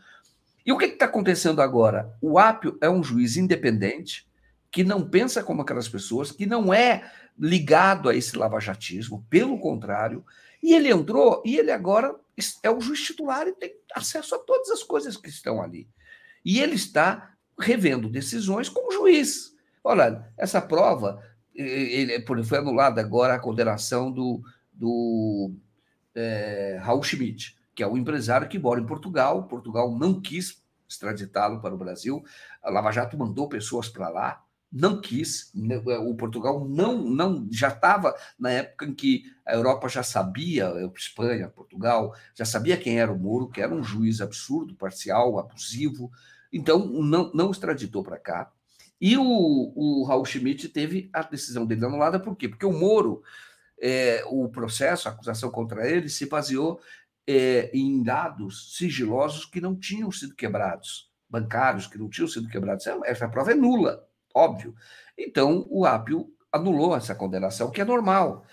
[0.67, 2.13] E o que está acontecendo agora?
[2.21, 4.27] O Apio é um juiz independente,
[4.71, 10.25] que não pensa como aquelas pessoas, que não é ligado a esse lavajatismo, pelo contrário,
[10.63, 12.15] e ele entrou e ele agora
[12.63, 15.89] é o juiz titular e tem acesso a todas as coisas que estão ali.
[16.45, 19.55] E ele está revendo decisões como juiz.
[19.83, 21.23] Olha, essa prova
[21.55, 25.53] ele, foi anulada agora a condenação do, do
[26.15, 29.45] é, Raul Schmidt, que é um empresário que mora em Portugal.
[29.45, 32.25] Portugal não quis extraditá-lo para o Brasil.
[32.63, 35.51] A Lava Jato mandou pessoas para lá, não quis.
[35.55, 40.69] Né, o Portugal não, não já estava na época em que a Europa já sabia,
[40.69, 45.39] a Espanha, Portugal, já sabia quem era o Moro, que era um juiz absurdo, parcial,
[45.39, 46.11] abusivo.
[46.53, 48.51] Então, não, não extraditou para cá.
[49.07, 49.23] E o,
[49.77, 52.49] o Raul Schmidt teve a decisão dele anulada, por quê?
[52.49, 53.23] Porque o Moro
[53.79, 56.81] é, o processo, a acusação contra ele, se baseou
[57.27, 62.87] é, em dados sigilosos que não tinham sido quebrados, bancários que não tinham sido quebrados.
[63.05, 64.75] Essa prova é nula, óbvio.
[65.19, 68.47] Então, o Apio anulou essa condenação, que é normal.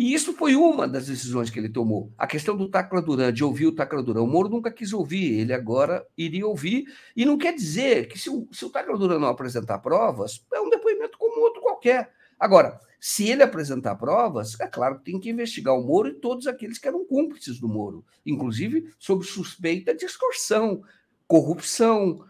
[0.00, 2.10] E isso foi uma das decisões que ele tomou.
[2.16, 4.22] A questão do Tacla Duran, de ouvir o Tacla Duran.
[4.22, 6.86] O Moro nunca quis ouvir, ele agora iria ouvir.
[7.14, 10.58] E não quer dizer que se o, se o Tacla Duran não apresentar provas, é
[10.58, 12.14] um depoimento como outro qualquer.
[12.38, 16.46] Agora, se ele apresentar provas, é claro que tem que investigar o Moro e todos
[16.46, 20.82] aqueles que eram cúmplices do Moro, inclusive sob suspeita de extorsão,
[21.28, 22.24] corrupção,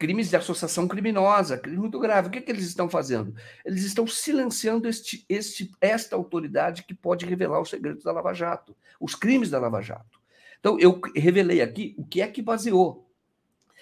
[0.00, 2.28] crimes de associação criminosa, crime muito grave.
[2.28, 3.34] O que, é que eles estão fazendo?
[3.62, 8.74] Eles estão silenciando este, este, esta autoridade que pode revelar os segredos da Lava Jato,
[8.98, 10.18] os crimes da Lava Jato.
[10.58, 13.10] Então, eu revelei aqui o que é que baseou.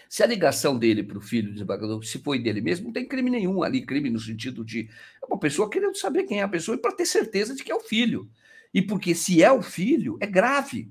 [0.09, 3.07] Se a ligação dele para o filho do desembargador, se foi dele mesmo, não tem
[3.07, 4.90] crime nenhum ali, crime no sentido de
[5.23, 7.70] é uma pessoa querendo saber quem é a pessoa e para ter certeza de que
[7.70, 8.28] é o filho.
[8.74, 10.90] E porque se é o filho, é grave.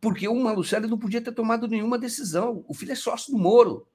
[0.00, 2.64] Porque o Malucelli não podia ter tomado nenhuma decisão.
[2.68, 3.88] O filho é sócio do Moro.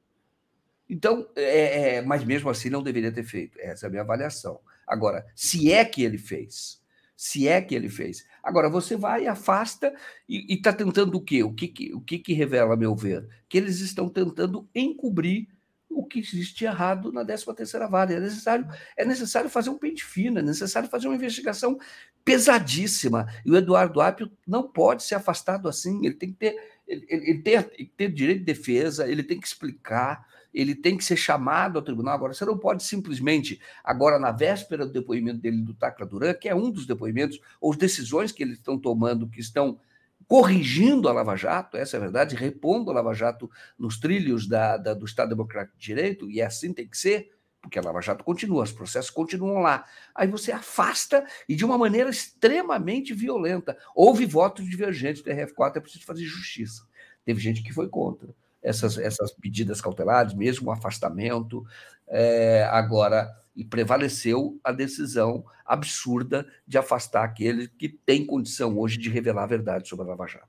[0.89, 3.59] Então, é, é, mas mesmo assim não deveria ter feito.
[3.59, 4.59] Essa é a minha avaliação.
[4.87, 6.81] Agora, se é que ele fez,
[7.15, 8.25] se é que ele fez.
[8.41, 9.93] Agora, você vai, afasta
[10.27, 11.43] e está tentando o quê?
[11.43, 13.27] O que, que, o que, que revela, a meu ver?
[13.47, 15.47] Que eles estão tentando encobrir
[15.89, 18.13] o que existe errado na 13ª Vale.
[18.13, 21.77] É necessário, é necessário fazer um pente fino, é necessário fazer uma investigação
[22.23, 23.27] pesadíssima.
[23.45, 26.55] E o Eduardo Apio não pode ser afastado assim, ele tem que ter,
[26.87, 31.03] ele, ele tem, ele tem direito de defesa, ele tem que explicar, ele tem que
[31.03, 32.15] ser chamado ao tribunal.
[32.15, 36.49] Agora, você não pode simplesmente, agora na véspera do depoimento dele do Tacla Duran, que
[36.49, 39.79] é um dos depoimentos, ou as decisões que eles estão tomando, que estão
[40.27, 44.77] corrigindo a Lava Jato, essa é a verdade, repondo a Lava Jato nos trilhos da,
[44.77, 47.31] da, do Estado Democrático de Direito, e é assim tem que ser,
[47.61, 49.85] porque a Lava Jato continua, os processos continuam lá.
[50.13, 53.77] Aí você afasta e de uma maneira extremamente violenta.
[53.93, 56.87] Houve votos divergentes do RF4, é preciso fazer justiça.
[57.25, 61.65] Teve gente que foi contra essas, essas medidas cautelares, mesmo o afastamento.
[62.07, 69.09] É, agora, e prevaleceu a decisão absurda de afastar aquele que tem condição hoje de
[69.09, 70.47] revelar a verdade sobre a Lava Jato.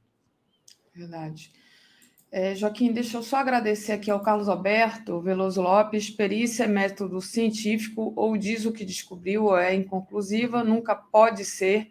[0.94, 1.52] Verdade.
[2.32, 6.08] É, Joaquim, deixa eu só agradecer aqui ao Carlos Alberto Veloso Lopes.
[6.08, 11.90] Perícia é método científico, ou diz o que descobriu, ou é inconclusiva, nunca pode ser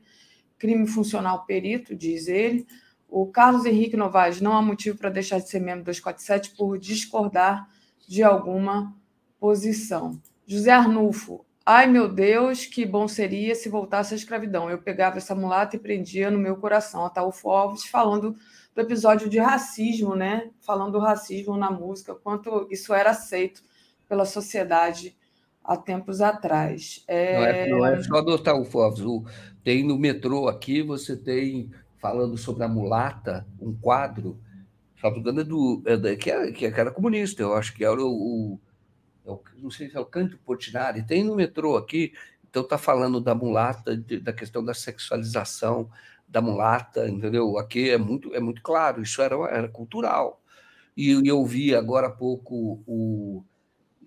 [0.58, 2.66] crime funcional perito, diz ele.
[3.10, 7.68] O Carlos Henrique Novaes não há motivo para deixar de ser membro 247 por discordar
[8.08, 8.96] de alguma
[9.40, 10.22] posição.
[10.46, 14.70] José Arnulfo, ai meu Deus, que bom seria se voltasse à escravidão.
[14.70, 17.04] Eu pegava essa mulata e prendia no meu coração.
[17.04, 18.36] Ataúfo Alves falando
[18.76, 20.52] do episódio de racismo, né?
[20.60, 23.64] Falando do racismo na música, quanto isso era aceito
[24.08, 25.16] pela sociedade
[25.64, 27.04] há tempos atrás.
[27.08, 27.34] É...
[27.34, 29.04] Não, é, não é só do Ataúfo Alves.
[29.64, 31.70] Tem no metrô aqui, você tem
[32.00, 34.40] falando sobre a mulata, um quadro,
[35.00, 38.10] salvo engano, é do, é, que, era, que era comunista, eu acho que era o,
[38.10, 38.60] o,
[39.26, 42.14] é o não sei se é o Canto Portinari, tem no metrô aqui,
[42.50, 45.90] então está falando da mulata, de, da questão da sexualização
[46.28, 47.58] da mulata, entendeu?
[47.58, 50.42] Aqui é muito, é muito claro, isso era, era cultural.
[50.96, 53.44] E, e eu vi agora há pouco, o,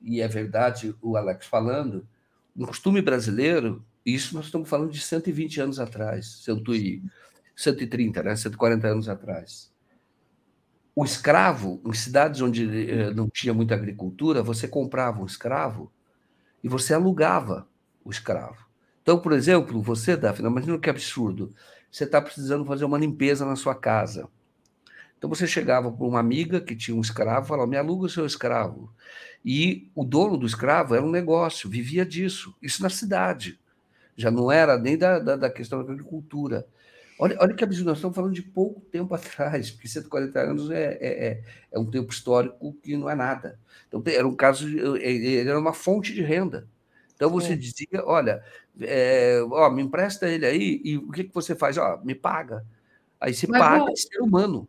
[0.02, 2.06] e é verdade o Alex falando,
[2.54, 6.74] no costume brasileiro, isso nós estamos falando de 120 anos atrás, se eu estou
[7.56, 9.72] 130, né, 140 anos atrás.
[10.94, 15.90] O escravo, em cidades onde eh, não tinha muita agricultura, você comprava um escravo
[16.62, 17.66] e você alugava
[18.04, 18.66] o escravo.
[19.02, 21.52] Então, por exemplo, você, Daphne, imagina que absurdo.
[21.90, 24.28] Você está precisando fazer uma limpeza na sua casa.
[25.22, 28.26] Então você chegava para uma amiga que tinha um escravo falava: me aluga o seu
[28.26, 28.92] escravo.
[29.44, 32.54] E o dono do escravo era um negócio, vivia disso.
[32.60, 33.56] Isso na cidade.
[34.16, 36.66] Já não era nem da, da, da questão da agricultura.
[37.22, 40.98] Olha, olha que absurdo, nós estamos falando de pouco tempo atrás, porque 140 anos é,
[41.00, 43.60] é, é, é um tempo histórico que não é nada.
[43.86, 44.66] Então, era um caso,
[44.98, 46.66] era uma fonte de renda.
[47.14, 48.42] Então, você dizia: olha,
[48.80, 51.78] é, ó, me empresta ele aí, e o que, que você faz?
[51.78, 52.66] Ó, me paga.
[53.20, 53.96] Aí você mas paga o...
[53.96, 54.68] ser humano.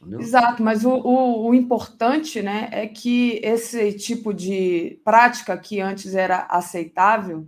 [0.00, 0.20] Entendeu?
[0.20, 6.16] Exato, mas o, o, o, importante né, é que esse tipo de prática que antes
[6.16, 7.46] era aceitável,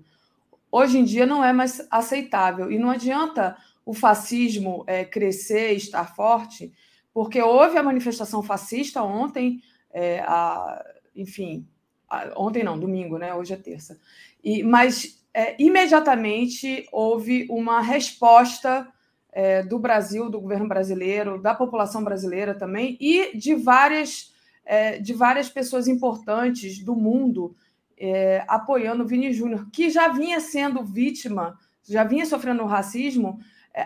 [0.71, 2.71] hoje em dia não é mais aceitável.
[2.71, 3.57] E não adianta
[3.89, 6.71] o fascismo é, crescer, estar forte,
[7.11, 10.85] porque houve a manifestação fascista ontem, é, a,
[11.17, 11.67] enfim,
[12.07, 13.33] a, ontem não, domingo, né?
[13.33, 13.99] Hoje é terça.
[14.45, 18.87] E, mas é, imediatamente houve uma resposta
[19.33, 24.35] é, do Brasil, do governo brasileiro, da população brasileira também, e de várias,
[24.67, 27.57] é, de várias pessoas importantes do mundo
[27.97, 31.59] é, apoiando o Vini Júnior, que já vinha sendo vítima,
[31.89, 33.41] já vinha sofrendo racismo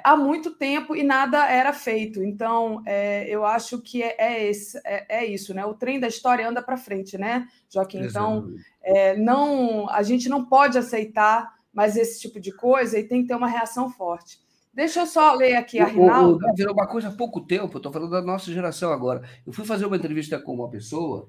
[0.04, 2.22] há muito tempo e nada era feito.
[2.22, 5.64] Então, é, eu acho que é, é, esse, é, é, isso, né?
[5.64, 8.04] O trem da história anda para frente, né, Joaquim?
[8.04, 8.48] Então,
[8.82, 13.28] é, não, a gente não pode aceitar mais esse tipo de coisa e tem que
[13.28, 14.38] ter uma reação forte.
[14.72, 16.38] Deixa eu só ler aqui a Rinaldo.
[16.56, 19.22] Virou uma coisa há pouco tempo, estou falando da nossa geração agora.
[19.46, 21.28] Eu fui fazer uma entrevista com uma pessoa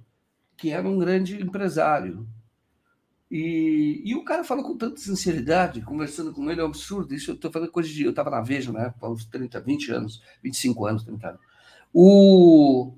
[0.56, 2.26] que era um grande empresário
[3.36, 7.16] e, e o cara falou com tanta sinceridade, conversando com ele, é um absurdo.
[7.16, 8.04] Isso eu estou falando coisa de.
[8.04, 8.94] Eu estava na Veja, né?
[9.02, 11.42] Há uns 30, 20 anos, 25 anos, 30 anos.
[11.92, 12.94] O,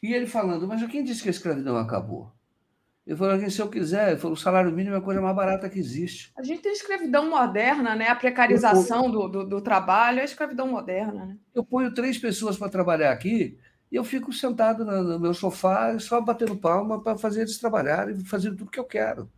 [0.00, 2.32] E ele falando, mas quem disse que a escravidão acabou?
[3.04, 5.68] Ele falou se eu quiser, ele falou, o salário mínimo é a coisa mais barata
[5.68, 6.30] que existe.
[6.38, 8.06] A gente tem escravidão moderna, né?
[8.06, 11.26] A precarização do, do, do trabalho é a escravidão moderna.
[11.26, 11.36] Né?
[11.52, 13.58] Eu ponho três pessoas para trabalhar aqui
[13.90, 18.56] e eu fico sentado no meu sofá só batendo palma para fazer eles trabalharem, fazendo
[18.56, 19.30] tudo que eu quero.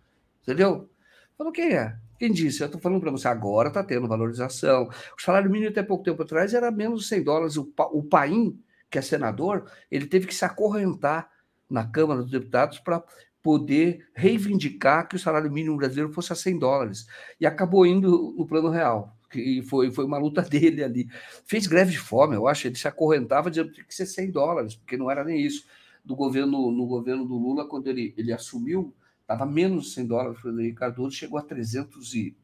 [0.43, 0.91] Entendeu?
[1.39, 1.97] Falou, quem é?
[2.19, 2.61] Quem disse?
[2.61, 4.89] Eu estou falando para você, agora está tendo valorização.
[5.19, 7.57] O salário mínimo até pouco tempo atrás era menos de 100 dólares.
[7.57, 8.61] O, o Paim,
[8.91, 11.31] que é senador, ele teve que se acorrentar
[11.69, 13.03] na Câmara dos Deputados para
[13.43, 17.07] poder reivindicar que o salário mínimo brasileiro fosse a 100 dólares.
[17.41, 21.09] E acabou indo no plano real, que foi, foi uma luta dele ali.
[21.45, 24.97] Fez greve de fome, eu acho, ele se acorrentava dizendo que ser 100 dólares, porque
[24.97, 25.65] não era nem isso.
[26.05, 30.41] Do governo, no governo do Lula, quando ele, ele assumiu, estava menos de 100 dólares
[30.41, 32.37] para o Henrique Cardoso, chegou a 300 e,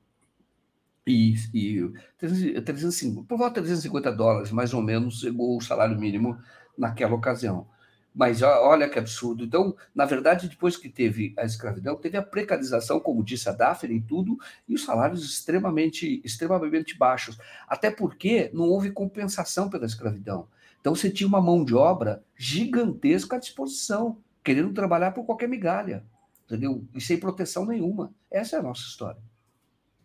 [1.06, 6.39] e, e 350, por volta de 350 dólares, mais ou menos, chegou o salário mínimo
[6.77, 7.66] naquela ocasião.
[8.14, 9.44] Mas olha que absurdo.
[9.44, 13.94] Então, na verdade, depois que teve a escravidão, teve a precarização, como disse a Daphne,
[13.94, 14.36] em tudo,
[14.68, 17.39] e os salários extremamente, extremamente baixos.
[17.68, 20.48] Até porque não houve compensação pela escravidão.
[20.80, 26.05] Então, você tinha uma mão de obra gigantesca à disposição, querendo trabalhar por qualquer migalha,
[26.44, 26.85] entendeu?
[26.94, 28.12] E sem proteção nenhuma.
[28.30, 29.20] Essa é a nossa história.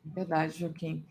[0.04, 1.04] Verdade, Joaquim.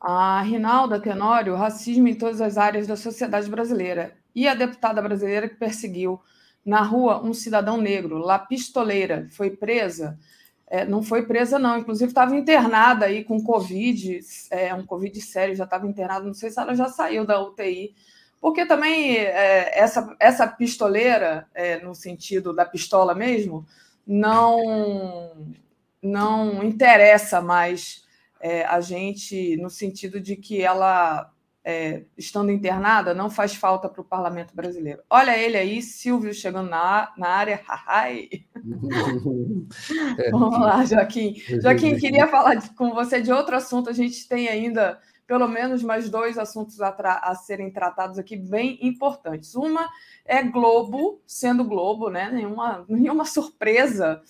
[0.00, 4.16] A Rinalda Tenório, racismo em todas as áreas da sociedade brasileira.
[4.34, 6.20] E a deputada brasileira que perseguiu
[6.64, 10.18] na rua um cidadão negro, La Pistoleira, foi presa.
[10.66, 15.54] É, não foi presa, não, inclusive estava internada aí com Covid, é, um Covid sério,
[15.54, 17.94] já estava internada, não sei se ela já saiu da UTI,
[18.40, 23.66] porque também é, essa, essa pistoleira, é, no sentido da pistola mesmo,
[24.06, 25.46] não,
[26.02, 28.04] não interessa mais
[28.40, 31.31] é, a gente no sentido de que ela
[31.64, 35.02] é, estando internada, não faz falta para o parlamento brasileiro.
[35.08, 37.62] Olha ele aí, Silvio chegando na, na área.
[40.30, 41.36] Vamos lá, Joaquim.
[41.62, 43.88] Joaquim, queria falar de, com você de outro assunto.
[43.88, 48.78] A gente tem ainda pelo menos mais dois assuntos a, a, serem tratados aqui bem
[48.82, 49.54] importantes.
[49.54, 49.88] Uma
[50.24, 52.30] é Globo, sendo Globo, né?
[52.30, 54.20] Nenhuma, nenhuma surpresa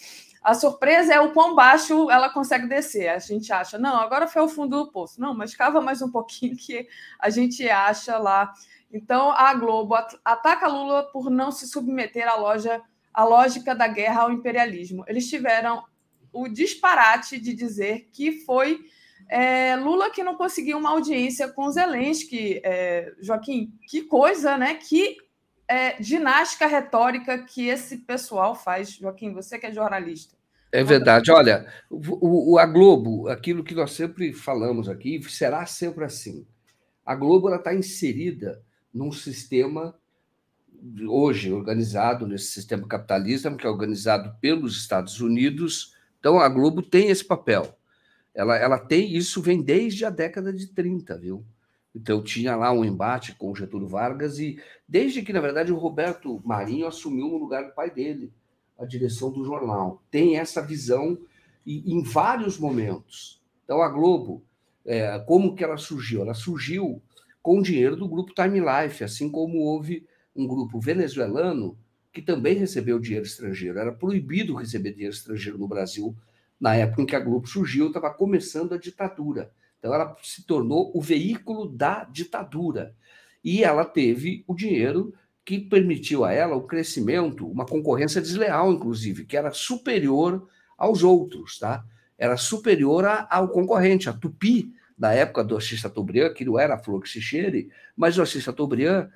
[0.42, 3.08] a surpresa é o quão baixo ela consegue descer.
[3.08, 5.20] A gente acha, não, agora foi o fundo do poço.
[5.20, 6.88] Não, mas cava mais um pouquinho que
[7.18, 8.52] a gente acha lá.
[8.92, 9.94] Então, a Globo
[10.24, 12.82] ataca Lula por não se submeter à, loja,
[13.14, 15.04] à lógica da guerra ao imperialismo.
[15.06, 15.84] Eles tiveram
[16.32, 18.80] o disparate de dizer que foi
[19.28, 22.60] é, Lula que não conseguiu uma audiência com Zelensky.
[22.64, 24.74] É, Joaquim, que coisa, né?
[24.74, 25.16] Que
[25.72, 28.90] é, ginástica retórica que esse pessoal faz.
[28.90, 30.36] Joaquim, você que é jornalista.
[30.70, 31.30] É verdade.
[31.30, 36.46] Olha, o, o, a Globo, aquilo que nós sempre falamos aqui, será sempre assim.
[37.06, 38.62] A Globo está inserida
[38.92, 39.94] num sistema
[41.08, 45.94] hoje organizado nesse sistema capitalista, que é organizado pelos Estados Unidos.
[46.20, 47.78] Então, a Globo tem esse papel.
[48.34, 51.46] Ela, ela tem isso, vem desde a década de 30, viu?
[51.94, 54.58] Então tinha lá um embate com o Getúlio Vargas e
[54.88, 58.32] desde que na verdade o Roberto Marinho assumiu no lugar do pai dele
[58.78, 61.18] a direção do jornal, tem essa visão
[61.64, 63.40] e em vários momentos.
[63.64, 64.42] Então a Globo,
[64.84, 66.22] é, como que ela surgiu?
[66.22, 67.00] Ela surgiu
[67.42, 71.76] com dinheiro do grupo Time Life, assim como houve um grupo venezuelano
[72.12, 73.78] que também recebeu dinheiro estrangeiro.
[73.78, 76.14] Era proibido receber dinheiro estrangeiro no Brasil
[76.60, 79.50] na época em que a Globo surgiu, estava começando a ditadura.
[79.82, 82.94] Então, ela se tornou o veículo da ditadura.
[83.42, 85.12] E ela teve o dinheiro
[85.44, 90.46] que permitiu a ela o crescimento, uma concorrência desleal, inclusive, que era superior
[90.78, 91.84] aos outros, tá?
[92.16, 96.78] Era superior ao concorrente, a Tupi, da época do Assis Chateaubriand, que não era a
[96.78, 99.10] Flor que se cheire, mas o Assis Chateaubriand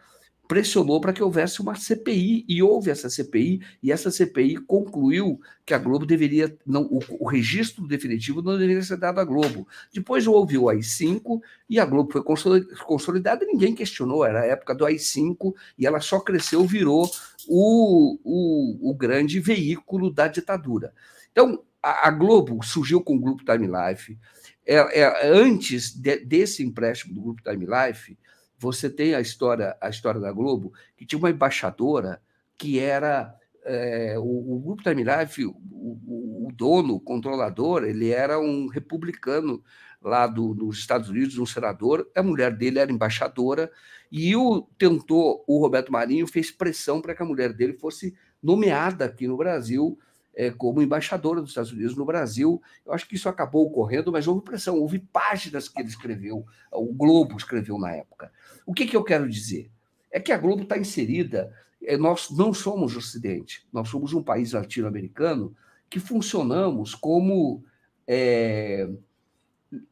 [0.48, 5.74] pressionou para que houvesse uma CPI e houve essa CPI e essa CPI concluiu que
[5.74, 9.66] a Globo deveria não o, o registro definitivo não deveria ser dado à Globo.
[9.92, 14.84] Depois houve o AI5 e a Globo foi consolidada ninguém questionou, era a época do
[14.84, 17.10] AI5 e ela só cresceu, virou
[17.48, 20.92] o, o, o grande veículo da ditadura.
[21.32, 24.18] Então, a, a Globo surgiu com o Grupo Time Life.
[24.66, 28.18] É, é, antes de, desse empréstimo do Grupo Time Life,
[28.58, 32.20] você tem a história, a história da Globo, que tinha uma embaixadora
[32.58, 33.34] que era
[33.64, 38.68] é, o, o, Grupo Time Life, o, o, o, dono, o controlador, ele era um
[38.68, 39.62] republicano
[40.00, 43.70] lá do, dos Estados Unidos, um senador, a mulher dele era embaixadora,
[44.10, 49.04] e o tentou, o Roberto Marinho fez pressão para que a mulher dele fosse nomeada
[49.04, 49.98] aqui no Brasil
[50.36, 52.62] é, como embaixadora dos Estados Unidos no Brasil.
[52.84, 56.92] Eu acho que isso acabou ocorrendo, mas houve pressão, houve páginas que ele escreveu, o
[56.92, 58.30] Globo escreveu na época.
[58.66, 59.70] O que, que eu quero dizer?
[60.16, 61.52] é que a Globo está inserida.
[61.82, 65.54] É, nós não somos Ocidente, nós somos um país latino-americano
[65.90, 67.62] que funcionamos como,
[68.06, 68.88] é,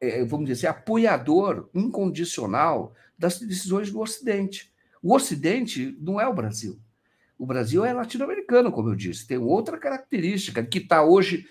[0.00, 4.72] é, vamos dizer assim, apoiador incondicional das decisões do Ocidente.
[5.02, 6.80] O Ocidente não é o Brasil.
[7.39, 11.47] O Brasil é latino-americano, como eu disse, tem outra característica, que está hoje,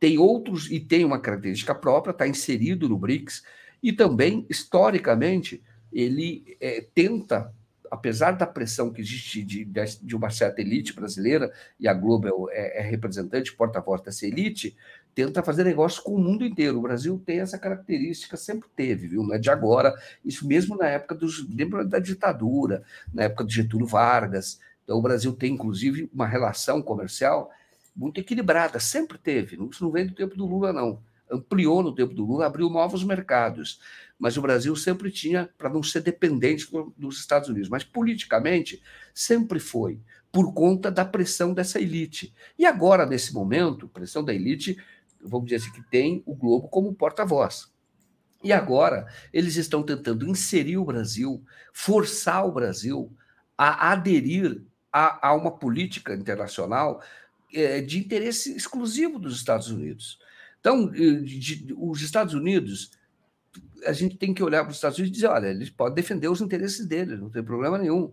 [0.00, 3.42] tem outros, e tem uma característica própria, está inserido no BRICS,
[3.82, 5.62] e também, historicamente,
[5.92, 7.52] ele é, tenta,
[7.90, 12.78] apesar da pressão que existe de, de, uma certa elite brasileira, e a Globo é,
[12.78, 14.76] é representante, porta-voz dessa elite,
[15.14, 16.78] tenta fazer negócio com o mundo inteiro.
[16.78, 19.22] O Brasil tem essa característica, sempre teve, viu?
[19.22, 19.94] Não é de agora,
[20.24, 21.48] isso mesmo na época dos.
[21.48, 26.80] Lembra da ditadura, na época de Getúlio Vargas, então, o Brasil tem, inclusive, uma relação
[26.80, 27.50] comercial
[27.94, 29.58] muito equilibrada, sempre teve.
[29.70, 31.02] Isso não vem do tempo do Lula, não.
[31.30, 33.80] Ampliou no tempo do Lula, abriu novos mercados.
[34.18, 36.66] Mas o Brasil sempre tinha, para não ser dependente
[36.96, 37.68] dos Estados Unidos.
[37.68, 38.82] Mas politicamente,
[39.12, 40.00] sempre foi,
[40.32, 42.34] por conta da pressão dessa elite.
[42.58, 44.82] E agora, nesse momento, pressão da elite,
[45.22, 47.70] vamos dizer assim, que tem o Globo como porta-voz.
[48.42, 51.44] E agora, eles estão tentando inserir o Brasil,
[51.74, 53.14] forçar o Brasil
[53.58, 54.62] a aderir
[54.92, 57.02] a, a uma política internacional
[57.52, 60.18] é, de interesse exclusivo dos Estados Unidos.
[60.60, 62.90] Então, de, de, os Estados Unidos,
[63.86, 66.28] a gente tem que olhar para os Estados Unidos e dizer: olha, eles podem defender
[66.28, 68.12] os interesses deles, não tem problema nenhum.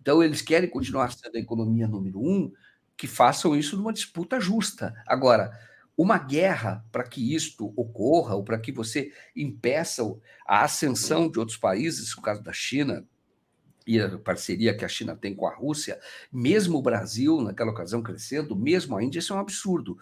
[0.00, 2.52] Então, eles querem continuar sendo a economia número um,
[2.96, 4.94] que façam isso numa disputa justa.
[5.06, 5.58] Agora,
[5.96, 10.02] uma guerra para que isto ocorra, ou para que você impeça
[10.46, 13.06] a ascensão de outros países, no caso da China,
[13.86, 15.98] e a parceria que a China tem com a Rússia,
[16.32, 19.98] mesmo o Brasil, naquela ocasião, crescendo, mesmo a Índia, isso é um absurdo.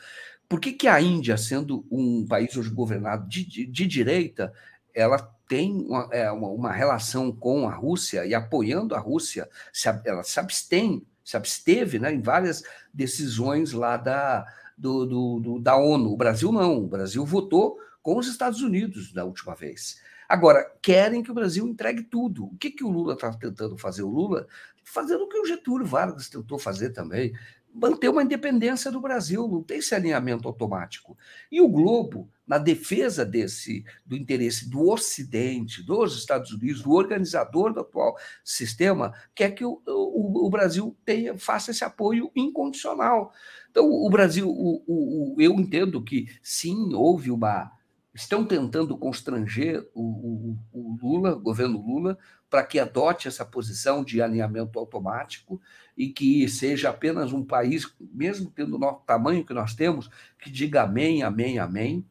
[0.49, 4.53] Por que, que a Índia, sendo um país hoje governado de, de, de direita,
[4.95, 5.19] ela
[5.49, 10.23] tem uma, é, uma, uma, relação com a Rússia e apoiando a Rússia, se, ela
[10.23, 14.47] se abstém, se absteve né, em várias decisões lá da,
[14.77, 16.13] do, do, do, da ONU.
[16.13, 20.01] O Brasil não, o Brasil votou com os Estados Unidos da última vez.
[20.33, 22.47] Agora, querem que o Brasil entregue tudo.
[22.47, 24.03] O que, que o Lula está tentando fazer?
[24.03, 24.47] O Lula
[24.83, 27.35] fazendo o que o Getúlio Vargas tentou fazer também,
[27.71, 31.19] manter uma independência do Brasil, não tem esse alinhamento automático.
[31.51, 37.75] E o Globo, na defesa desse do interesse do Ocidente, dos Estados Unidos, do organizador
[37.75, 43.35] do atual sistema, quer que o, o, o Brasil tenha, faça esse apoio incondicional.
[43.71, 47.71] Então, o Brasil, o, eu entendo que sim, houve uma
[48.15, 52.19] estão tentando constranger o, o, o Lula, o governo Lula,
[52.51, 55.61] para que adote essa posição de alinhamento automático
[55.97, 60.83] e que seja apenas um país, mesmo tendo o tamanho que nós temos, que diga
[60.83, 62.05] amém, amém, amém.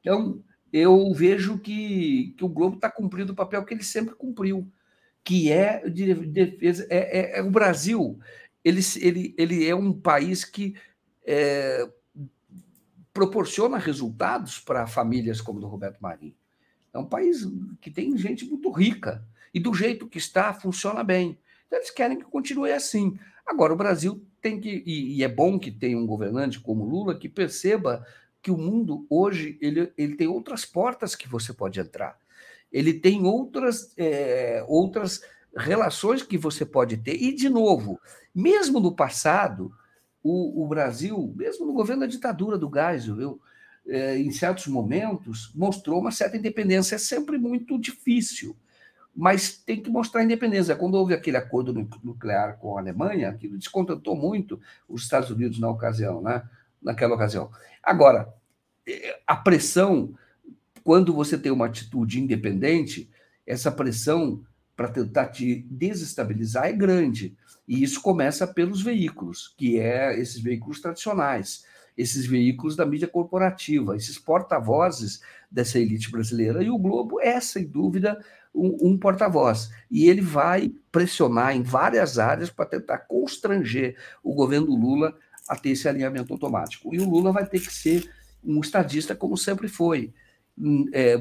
[0.00, 4.70] Então, eu vejo que, que o Globo está cumprindo o papel que ele sempre cumpriu,
[5.24, 6.86] que é de defesa.
[6.88, 8.18] É, é, é o Brasil,
[8.64, 10.76] ele, ele, ele é um país que
[11.26, 11.88] é,
[13.12, 16.34] proporciona resultados para famílias como do Roberto Marinho.
[16.92, 17.46] É um país
[17.80, 21.38] que tem gente muito rica e do jeito que está funciona bem.
[21.66, 23.18] Então, eles querem que continue assim.
[23.46, 27.18] Agora, o Brasil tem que, e, e é bom que tenha um governante como Lula
[27.18, 28.04] que perceba
[28.42, 32.18] que o mundo hoje ele, ele tem outras portas que você pode entrar.
[32.72, 35.20] Ele tem outras, é, outras
[35.56, 37.20] relações que você pode ter.
[37.20, 38.00] E, de novo,
[38.34, 39.72] mesmo no passado,
[40.22, 43.40] o, o Brasil, mesmo no governo da ditadura do Geisel, viu,
[43.86, 46.94] é, em certos momentos, mostrou uma certa independência.
[46.94, 48.56] É sempre muito difícil,
[49.14, 50.76] mas tem que mostrar independência.
[50.76, 51.72] Quando houve aquele acordo
[52.02, 56.42] nuclear com a Alemanha, aquilo descontentou muito os Estados Unidos na ocasião, né?
[56.80, 57.50] naquela ocasião.
[57.82, 58.32] Agora,
[58.86, 60.14] é, a pressão,
[60.84, 63.10] quando você tem uma atitude independente,
[63.46, 64.44] essa pressão
[64.80, 67.36] para tentar te desestabilizar é grande.
[67.68, 71.66] E isso começa pelos veículos, que é esses veículos tradicionais,
[71.98, 75.20] esses veículos da mídia corporativa, esses porta-vozes
[75.50, 76.62] dessa elite brasileira.
[76.62, 78.24] E o Globo é, sem dúvida,
[78.54, 79.70] um, um porta-voz.
[79.90, 85.14] E ele vai pressionar em várias áreas para tentar constranger o governo Lula
[85.46, 86.94] a ter esse alinhamento automático.
[86.94, 88.10] E o Lula vai ter que ser
[88.42, 90.14] um estadista, como sempre foi,
[90.56, 91.18] hum, é,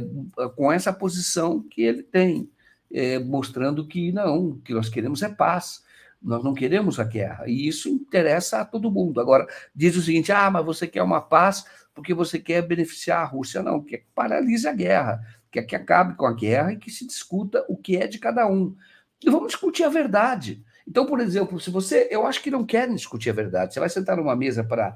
[0.56, 2.49] com essa posição que ele tem
[2.91, 5.84] é, mostrando que não, o que nós queremos é paz.
[6.22, 7.45] Nós não queremos a guerra.
[7.48, 9.22] E isso interessa a todo mundo.
[9.22, 13.26] Agora, diz o seguinte: ah, mas você quer uma paz porque você quer beneficiar a
[13.26, 13.64] Rússia.
[13.64, 15.22] Não, quer que paralise a guerra,
[15.52, 18.48] quer que acabe com a guerra e que se discuta o que é de cada
[18.48, 18.76] um.
[19.24, 20.64] E vamos discutir a verdade.
[20.88, 22.07] Então, por exemplo, se você.
[22.10, 23.74] Eu acho que não querem discutir a verdade.
[23.74, 24.95] Você vai sentar numa mesa para.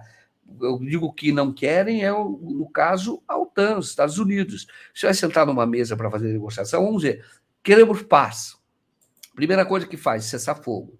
[0.61, 4.68] Eu digo que não querem, é, no caso, a OTAN, os Estados Unidos.
[4.94, 7.24] Você vai sentar numa mesa para fazer negociação, vamos ver,
[7.64, 8.57] Queremos paz.
[9.34, 10.99] Primeira coisa que faz, cessar fogo.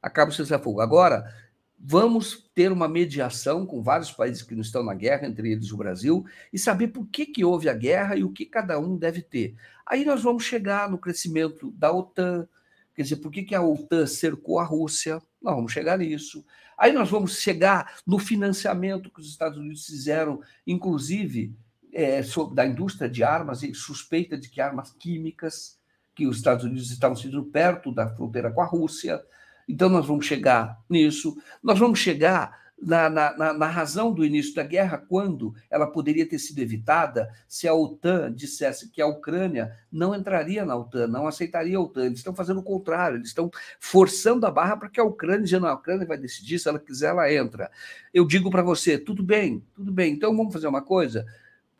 [0.00, 0.80] Acaba o cessar fogo.
[0.80, 1.28] Agora,
[1.76, 5.76] vamos ter uma mediação com vários países que não estão na guerra, entre eles o
[5.76, 9.22] Brasil, e saber por que, que houve a guerra e o que cada um deve
[9.22, 9.56] ter.
[9.84, 12.46] Aí nós vamos chegar no crescimento da OTAN,
[12.94, 15.20] quer dizer, por que, que a OTAN cercou a Rússia?
[15.42, 16.46] Nós vamos chegar nisso.
[16.78, 21.52] Aí nós vamos chegar no financiamento que os Estados Unidos fizeram, inclusive
[21.92, 22.20] é,
[22.54, 25.82] da indústria de armas e suspeita de que armas químicas,
[26.14, 29.22] que os Estados Unidos estavam sendo perto da fronteira com a Rússia.
[29.68, 31.36] Então, nós vamos chegar nisso.
[31.62, 36.38] Nós vamos chegar na, na, na, razão do início da guerra, quando ela poderia ter
[36.38, 41.78] sido evitada se a OTAN dissesse que a Ucrânia não entraria na OTAN, não aceitaria
[41.78, 42.06] a OTAN.
[42.06, 43.50] Eles estão fazendo o contrário, eles estão
[43.80, 47.10] forçando a barra para que a Ucrânia, dizendo a Ucrânia vai decidir, se ela quiser,
[47.10, 47.70] ela entra.
[48.12, 51.24] Eu digo para você, tudo bem, tudo bem, então vamos fazer uma coisa,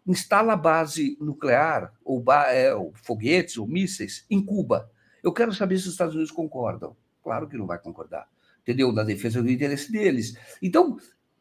[0.06, 4.90] instala base nuclear, ou, é, ou foguetes, ou mísseis, em Cuba.
[5.22, 6.96] Eu quero saber se os Estados Unidos concordam.
[7.22, 8.28] Claro que não vai concordar,
[8.60, 8.92] entendeu?
[8.92, 10.36] Na defesa do interesse deles.
[10.60, 10.98] Então,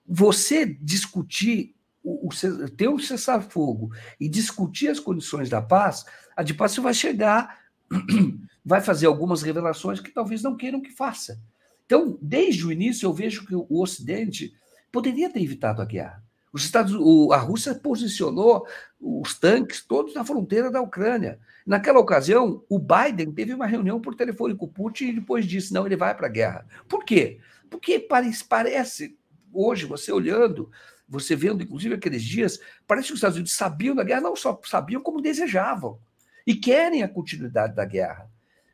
[0.07, 6.53] você discutir, o, o ter um cessar-fogo e discutir as condições da paz, a de
[6.53, 7.59] paz vai chegar,
[8.63, 11.41] vai fazer algumas revelações que talvez não queiram que faça.
[11.85, 14.53] Então, desde o início, eu vejo que o Ocidente
[14.91, 16.23] poderia ter evitado a guerra.
[16.53, 16.93] Os Estados,
[17.31, 18.67] a Rússia posicionou
[19.01, 21.39] os tanques todos na fronteira da Ucrânia.
[21.65, 25.73] Naquela ocasião, o Biden teve uma reunião por telefone com o Putin e depois disse:
[25.73, 26.67] não, ele vai para a guerra.
[26.87, 27.39] Por quê?
[27.71, 29.17] Porque parece, parece,
[29.51, 30.69] hoje, você olhando,
[31.09, 34.59] você vendo, inclusive, aqueles dias, parece que os Estados Unidos sabiam da guerra, não só
[34.63, 35.99] sabiam, como desejavam.
[36.45, 38.29] E querem a continuidade da guerra.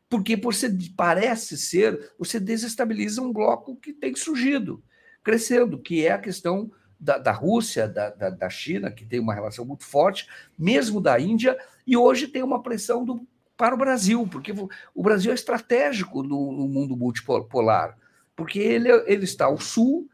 [0.06, 4.82] Porque você parece ser, você desestabiliza um bloco que tem surgido,
[5.22, 6.70] crescendo, que é a questão
[7.00, 10.28] da, da Rússia, da, da, da, China, que tem uma relação muito forte,
[10.58, 11.56] mesmo da Índia,
[11.86, 14.52] e hoje tem uma pressão do, para o Brasil, porque
[14.94, 17.96] o Brasil é estratégico no, no mundo multipolar,
[18.36, 20.08] porque ele, ele está ao sul,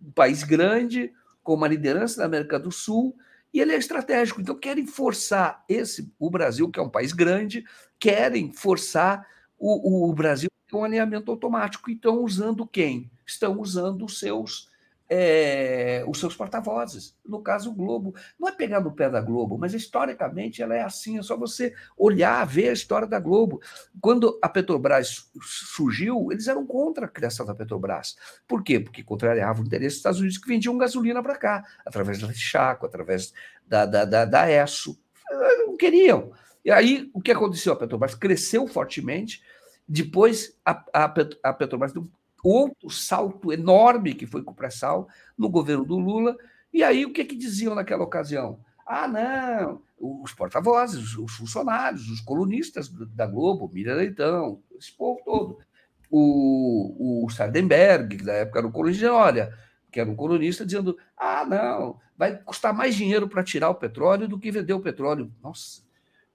[0.00, 1.12] um país grande,
[1.42, 3.16] com uma liderança da América do Sul,
[3.52, 4.40] e ele é estratégico.
[4.40, 7.64] Então, querem forçar esse o Brasil, que é um país grande,
[7.98, 9.26] querem forçar
[9.58, 11.90] o, o Brasil a um alinhamento automático.
[11.90, 13.10] E estão usando quem?
[13.26, 14.71] Estão usando os seus
[15.14, 17.14] é, os seus porta-vozes.
[17.22, 18.14] No caso, o Globo.
[18.40, 21.18] Não é pegar no pé da Globo, mas historicamente ela é assim.
[21.18, 23.60] É só você olhar, ver a história da Globo.
[24.00, 28.16] Quando a Petrobras surgiu, eles eram contra a criação da Petrobras.
[28.48, 28.80] Por quê?
[28.80, 32.86] Porque contrariava o interesse dos Estados Unidos que vendiam gasolina para cá, através da Chaco,
[32.86, 33.34] através
[33.66, 34.98] da, da, da, da ESSO.
[35.66, 36.32] Não queriam.
[36.64, 37.74] E aí, o que aconteceu?
[37.74, 39.42] A Petrobras cresceu fortemente.
[39.86, 41.04] Depois, a, a,
[41.42, 42.08] a Petrobras deu
[42.42, 46.36] outro salto enorme que foi com o pré-sal no governo do Lula.
[46.72, 48.58] E aí, o que, que diziam naquela ocasião?
[48.86, 55.58] Ah, não, os porta-vozes, os funcionários, os colunistas da Globo, Miriam Leitão, esse povo todo.
[56.10, 59.56] O, o Sardenberg, que na época era um colunista, olha,
[59.90, 64.28] que era um colunista, dizendo: ah, não, vai custar mais dinheiro para tirar o petróleo
[64.28, 65.32] do que vender o petróleo.
[65.42, 65.82] Nossa,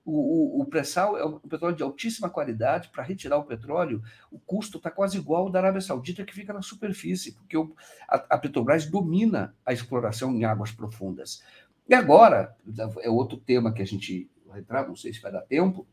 [0.07, 2.87] o, o, o pré-sal é um petróleo de altíssima qualidade.
[2.87, 4.01] Para retirar o petróleo,
[4.31, 7.75] o custo está quase igual ao da Arábia Saudita, que fica na superfície, porque o,
[8.07, 11.43] a, a Petrobras domina a exploração em águas profundas.
[11.89, 12.55] E agora,
[13.01, 15.85] é outro tema que a gente vai entrar, não sei se vai dar tempo,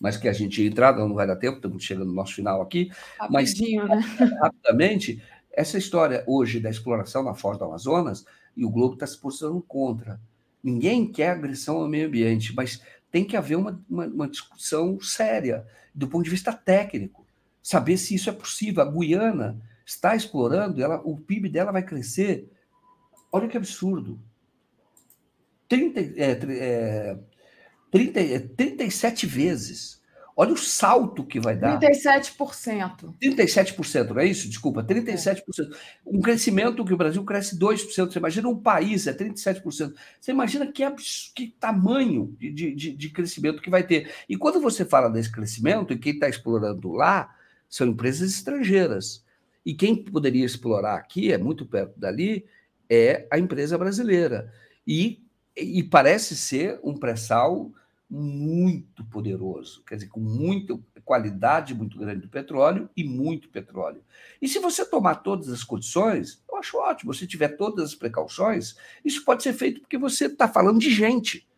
[0.00, 2.90] mas que a gente entrar, não vai dar tempo, estamos chegando no nosso final aqui.
[3.20, 4.38] Rapidinho, mas, né?
[4.42, 5.22] rapidamente,
[5.52, 8.24] essa história hoje da exploração na Foz do Amazonas,
[8.56, 10.20] e o Globo está se posicionando contra.
[10.62, 12.82] Ninguém quer agressão ao meio ambiente, mas
[13.12, 15.64] tem que haver uma, uma, uma, discussão séria,
[15.94, 17.24] do ponto de vista técnico,
[17.62, 18.82] saber se isso é possível.
[18.82, 22.50] A Guiana está explorando, ela, o PIB dela vai crescer.
[23.30, 24.18] Olha que absurdo.
[25.68, 27.18] 30, é, é,
[27.90, 30.01] 30, é, 37 vezes
[30.36, 31.78] Olha o salto que vai dar.
[31.78, 33.14] 37%.
[33.22, 34.48] 37%, não é isso?
[34.48, 35.42] Desculpa, 37%.
[36.06, 38.10] Um crescimento que o Brasil cresce 2%.
[38.10, 39.94] Você imagina um país, é 37%.
[40.20, 40.82] Você imagina que,
[41.34, 44.10] que tamanho de, de, de crescimento que vai ter.
[44.28, 47.34] E quando você fala desse crescimento, e quem está explorando lá
[47.68, 49.24] são empresas estrangeiras.
[49.64, 52.44] E quem poderia explorar aqui, é muito perto dali,
[52.88, 54.52] é a empresa brasileira.
[54.86, 55.22] E,
[55.56, 57.70] e parece ser um pré-sal
[58.14, 64.04] muito poderoso, quer dizer, com muita qualidade muito grande do petróleo e muito petróleo.
[64.40, 68.76] E se você tomar todas as condições, eu acho ótimo, se tiver todas as precauções,
[69.02, 71.48] isso pode ser feito porque você está falando de gente.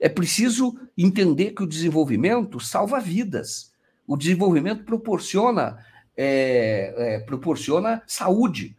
[0.00, 3.70] É preciso entender que o desenvolvimento salva vidas.
[4.06, 5.78] O desenvolvimento proporciona,
[6.16, 8.74] é, é, proporciona saúde,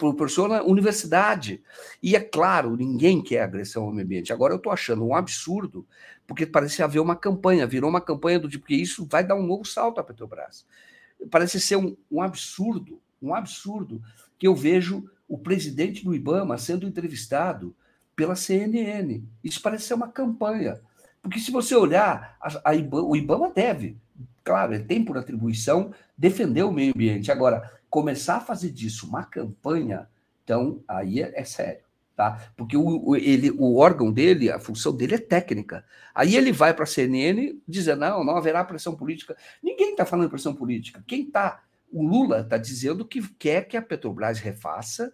[0.00, 1.62] proporciona universidade.
[2.02, 4.32] E é claro, ninguém quer agressão ao meio ambiente.
[4.32, 5.86] Agora eu estou achando um absurdo,
[6.26, 9.46] porque parece haver uma campanha, virou uma campanha do tipo que isso vai dar um
[9.46, 10.64] novo salto à Petrobras.
[11.30, 14.02] Parece ser um, um absurdo, um absurdo
[14.38, 17.76] que eu vejo o presidente do IBAMA sendo entrevistado
[18.16, 19.22] pela CNN.
[19.44, 20.80] Isso parece ser uma campanha.
[21.22, 23.98] Porque se você olhar, a, a IBAMA, o IBAMA deve,
[24.42, 27.30] claro, ele tem por atribuição defender o meio ambiente.
[27.30, 30.08] Agora, começar a fazer disso uma campanha,
[30.44, 31.82] então aí é, é sério.
[32.16, 32.52] Tá?
[32.54, 35.84] Porque o, o, ele, o órgão dele, a função dele é técnica.
[36.14, 39.34] Aí ele vai para a CNN dizendo: não, não haverá pressão política.
[39.62, 41.02] Ninguém está falando pressão política.
[41.06, 41.62] Quem está.
[41.90, 45.12] O Lula está dizendo que quer que a Petrobras refaça,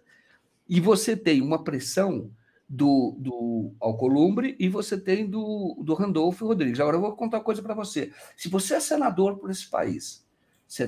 [0.67, 2.29] e você tem uma pressão
[2.67, 6.79] do, do Alcolumbre e você tem do, do Randolfo Rodrigues.
[6.79, 8.11] Agora eu vou contar uma coisa para você.
[8.35, 10.25] Se você é senador por esse país,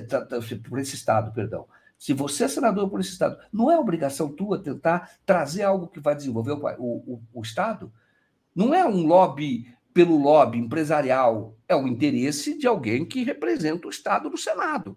[0.08, 0.38] tá, tá,
[0.68, 1.66] por esse estado, perdão,
[2.00, 6.00] se você é senador por esse estado, não é obrigação tua tentar trazer algo que
[6.00, 7.92] vai desenvolver o, o, o estado?
[8.54, 13.90] Não é um lobby pelo lobby empresarial, é o interesse de alguém que representa o
[13.90, 14.96] estado no Senado.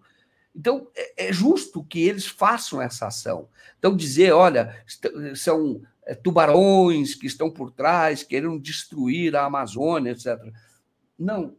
[0.55, 3.49] Então, é, é justo que eles façam essa ação.
[3.77, 4.73] Então, dizer, olha,
[5.35, 10.39] são é, tubarões que estão por trás, querendo destruir a Amazônia, etc.
[11.19, 11.57] Não.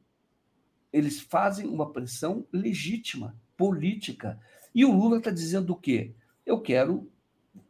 [0.90, 4.40] Eles fazem uma pressão legítima, política.
[4.74, 6.14] E o Lula está dizendo o quê?
[6.44, 7.10] Eu quero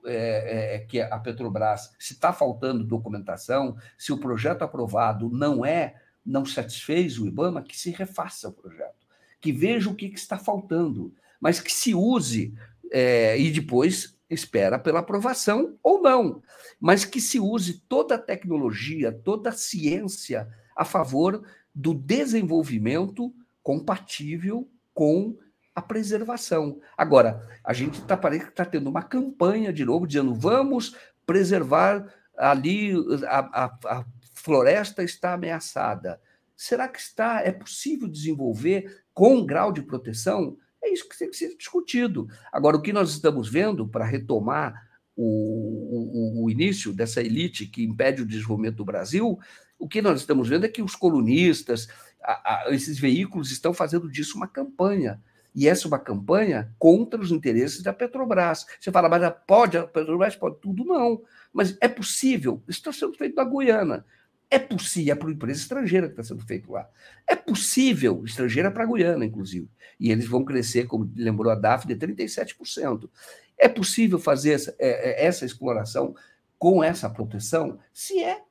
[0.07, 5.95] é, é, que a Petrobras, se está faltando documentação, se o projeto aprovado não é,
[6.25, 9.07] não satisfez o IBAMA, que se refaça o projeto,
[9.41, 12.55] que veja o que, que está faltando, mas que se use
[12.91, 16.43] é, e depois espera pela aprovação ou não,
[16.81, 24.69] mas que se use toda a tecnologia, toda a ciência a favor do desenvolvimento compatível
[24.93, 25.37] com
[25.75, 26.81] a preservação.
[26.97, 30.97] Agora, a gente está parece que está tendo uma campanha de novo dizendo vamos
[31.27, 32.07] preservar
[32.37, 32.93] ali
[33.27, 36.21] a, a, a floresta está ameaçada.
[36.57, 37.41] Será que está?
[37.41, 40.57] É possível desenvolver com grau de proteção?
[40.83, 42.29] É isso que tem que ser discutido.
[42.53, 47.85] Agora, o que nós estamos vendo para retomar o, o, o, início dessa elite que
[47.85, 49.39] impede o desenvolvimento do Brasil,
[49.79, 51.89] o que nós estamos vendo é que os colunistas,
[52.23, 55.23] a, a, esses veículos estão fazendo disso uma campanha.
[55.55, 58.67] E essa é uma campanha contra os interesses da Petrobras.
[58.81, 60.85] Você fala, mas pode, a Petrobras pode tudo?
[60.85, 61.23] Não.
[61.53, 62.63] Mas é possível.
[62.69, 64.05] Isso está sendo feito na Guiana.
[64.51, 66.89] É possível, é para empresa estrangeira que está sendo feito lá.
[67.27, 69.69] É possível, estrangeira para a Guiana, inclusive.
[69.99, 73.09] E eles vão crescer, como lembrou a DAF, de 37%.
[73.57, 76.15] É possível fazer essa, é, é, essa exploração
[76.59, 77.79] com essa proteção?
[77.93, 78.43] Se é,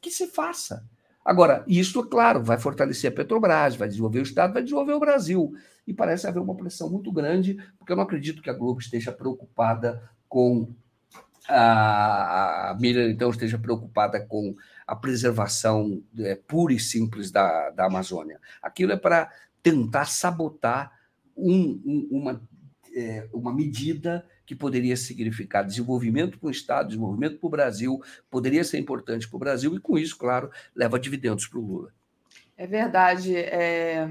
[0.00, 0.84] que se faça.
[1.24, 5.52] Agora, isso, claro, vai fortalecer a Petrobras, vai desenvolver o Estado, vai desenvolver o Brasil.
[5.86, 9.12] E parece haver uma pressão muito grande, porque eu não acredito que a Globo esteja
[9.12, 10.72] preocupada com
[11.48, 14.54] a, a Miriam, então, esteja preocupada com
[14.86, 18.40] a preservação é, pura e simples da, da Amazônia.
[18.62, 19.30] Aquilo é para
[19.62, 20.92] tentar sabotar
[21.36, 22.42] um, um, uma,
[22.94, 28.64] é, uma medida que poderia significar desenvolvimento para o Estado, desenvolvimento para o Brasil, poderia
[28.64, 31.92] ser importante para o Brasil, e com isso, claro, leva dividendos para o Lula.
[32.56, 33.36] É verdade.
[33.36, 34.10] É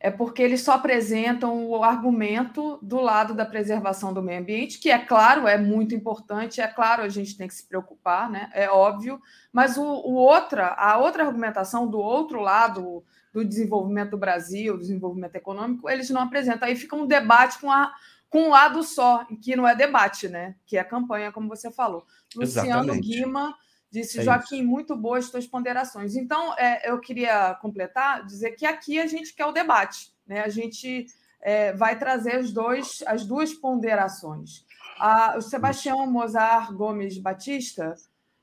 [0.00, 4.90] é porque eles só apresentam o argumento do lado da preservação do meio ambiente, que
[4.90, 8.48] é claro, é muito importante, é claro, a gente tem que se preocupar, né?
[8.54, 9.20] É óbvio,
[9.52, 13.02] mas o, o outra, a outra argumentação do outro lado
[13.32, 16.68] do desenvolvimento do Brasil, do desenvolvimento econômico, eles não apresentam.
[16.68, 17.92] Aí fica um debate com, a,
[18.28, 20.54] com um lado só, que não é debate, né?
[20.66, 22.04] Que é campanha, como você falou.
[22.36, 23.00] Luciano Exatamente.
[23.00, 23.54] Guima
[23.90, 24.68] Disse, é Joaquim, isso.
[24.68, 26.14] muito boas tuas ponderações.
[26.14, 30.42] Então, é, eu queria completar, dizer que aqui a gente quer o debate, né?
[30.42, 31.06] A gente
[31.40, 34.66] é, vai trazer os dois, as duas ponderações.
[34.98, 37.94] A, o Sebastião Mozart Gomes Batista,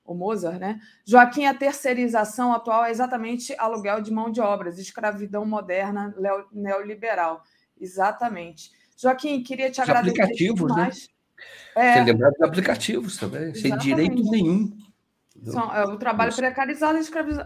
[0.03, 0.79] o Mozart, né?
[1.05, 6.15] Joaquim, a terceirização atual é exatamente aluguel de mão de obras, escravidão moderna
[6.51, 7.43] neoliberal.
[7.79, 8.71] Exatamente.
[8.95, 10.21] Joaquim, queria te agradecer.
[10.21, 10.89] Aplicativos, né?
[11.75, 11.93] É...
[11.95, 13.61] Tem lembrado de aplicativos também, Exatamente.
[13.61, 14.77] sem direito nenhum.
[15.43, 16.39] São, é, o trabalho Isso.
[16.39, 16.97] precarizado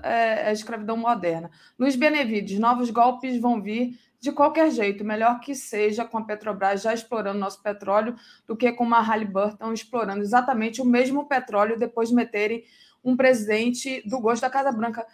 [0.04, 1.50] é, a escravidão moderna.
[1.78, 5.04] Luiz Benevides, novos golpes vão vir de qualquer jeito.
[5.04, 9.74] Melhor que seja com a Petrobras já explorando nosso petróleo do que com uma Halliburton
[9.74, 12.64] explorando exatamente o mesmo petróleo depois de meterem
[13.04, 15.06] um presidente do gosto da Casa Branca.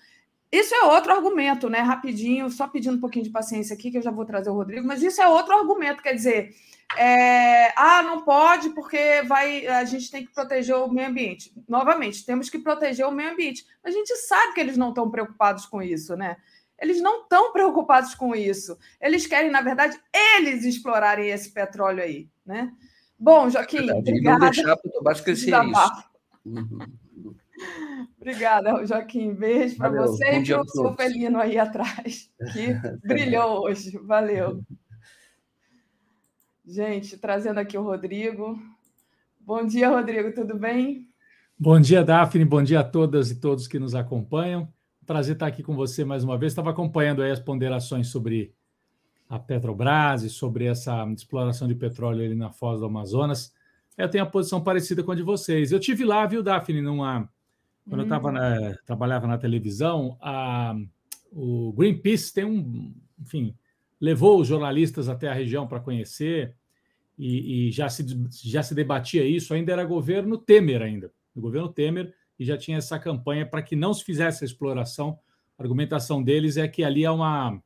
[0.55, 1.79] Isso é outro argumento, né?
[1.79, 4.87] Rapidinho, só pedindo um pouquinho de paciência aqui, que eu já vou trazer o Rodrigo,
[4.87, 6.55] mas isso é outro argumento, quer dizer,
[6.97, 11.51] é, ah, não pode porque vai, a gente tem que proteger o meio ambiente.
[11.67, 13.65] Novamente, temos que proteger o meio ambiente.
[13.83, 16.37] A gente sabe que eles não estão preocupados com isso, né?
[16.79, 18.77] Eles não estão preocupados com isso.
[19.01, 19.99] Eles querem, na verdade,
[20.37, 22.71] eles explorarem esse petróleo aí, né?
[23.19, 24.39] Bom, Joaquim, obrigada.
[24.39, 26.95] não deixar para o Tomás crescer isso.
[28.19, 29.33] Obrigada, Joaquim.
[29.33, 32.73] Beijo para você e para o seu felino aí atrás, que
[33.07, 33.97] brilhou hoje.
[33.99, 34.61] Valeu.
[36.65, 38.59] Gente, trazendo aqui o Rodrigo.
[39.39, 41.07] Bom dia, Rodrigo, tudo bem?
[41.57, 42.43] Bom dia, Daphne.
[42.43, 44.67] Bom dia a todas e todos que nos acompanham.
[45.05, 46.51] Prazer estar aqui com você mais uma vez.
[46.51, 48.55] Estava acompanhando aí as ponderações sobre
[49.29, 53.53] a Petrobras e sobre essa exploração de petróleo ali na foz do Amazonas.
[53.95, 55.71] Eu tenho a posição parecida com a de vocês.
[55.71, 57.29] Eu tive lá, viu, Daphne, numa
[57.87, 58.03] quando hum.
[58.03, 60.75] eu tava na, trabalhava na televisão, a,
[61.31, 63.55] o Greenpeace tem um, enfim,
[63.99, 66.55] levou os jornalistas até a região para conhecer
[67.17, 68.05] e, e, já se
[68.43, 69.53] já se debatia isso.
[69.53, 73.75] Ainda era governo Temer ainda, o governo Temer e já tinha essa campanha para que
[73.75, 75.17] não se fizesse a exploração.
[75.57, 77.61] A argumentação deles é que ali há uma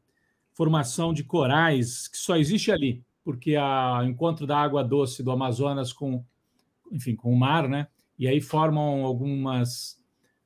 [0.54, 5.92] formação de corais que só existe ali, porque o encontro da água doce do Amazonas
[5.92, 6.24] com,
[6.92, 7.88] enfim, com o mar, né?
[8.18, 9.99] E aí formam algumas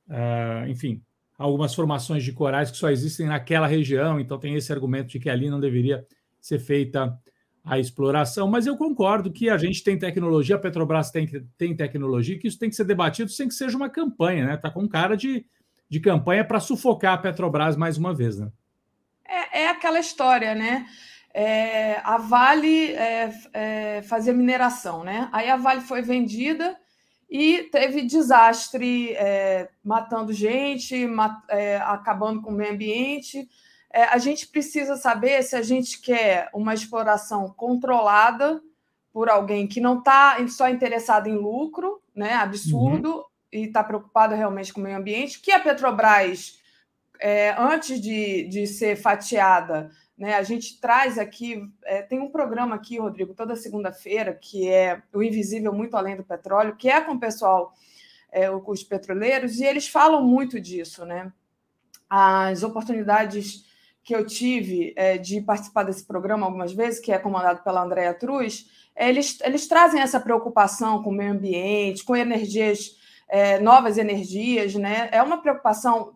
[0.08, 1.02] uh, enfim,
[1.38, 5.28] algumas formações de corais que só existem naquela região, então tem esse argumento de que
[5.28, 6.06] ali não deveria
[6.40, 7.18] ser feita
[7.64, 11.26] a exploração, mas eu concordo que a gente tem tecnologia, a Petrobras tem,
[11.56, 14.54] tem tecnologia, que isso tem que ser debatido sem que seja uma campanha, né?
[14.54, 15.46] Está com cara de,
[15.88, 18.50] de campanha para sufocar a Petrobras mais uma vez, né?
[19.26, 20.86] É, é aquela história, né?
[21.32, 25.30] É, a Vale é, é, fazia mineração, né?
[25.32, 26.76] Aí a Vale foi vendida
[27.36, 33.48] e teve desastre, é, matando gente, mat, é, acabando com o meio ambiente.
[33.92, 38.62] É, a gente precisa saber se a gente quer uma exploração controlada
[39.12, 43.24] por alguém que não está só interessado em lucro, né, absurdo, uhum.
[43.52, 46.60] e está preocupado realmente com o meio ambiente, que a Petrobras,
[47.18, 50.34] é, antes de, de ser fatiada, né?
[50.34, 55.22] A gente traz aqui, é, tem um programa aqui, Rodrigo, toda segunda-feira, que é o
[55.22, 57.72] Invisível Muito Além do Petróleo, que é com o pessoal,
[58.30, 61.32] é, os petroleiros, e eles falam muito disso, né?
[62.08, 63.64] As oportunidades
[64.04, 68.14] que eu tive é, de participar desse programa algumas vezes, que é comandado pela Andrea
[68.14, 72.96] Cruz, eles, eles trazem essa preocupação com o meio ambiente, com energias,
[73.28, 75.08] é, novas energias, né?
[75.10, 76.14] É uma preocupação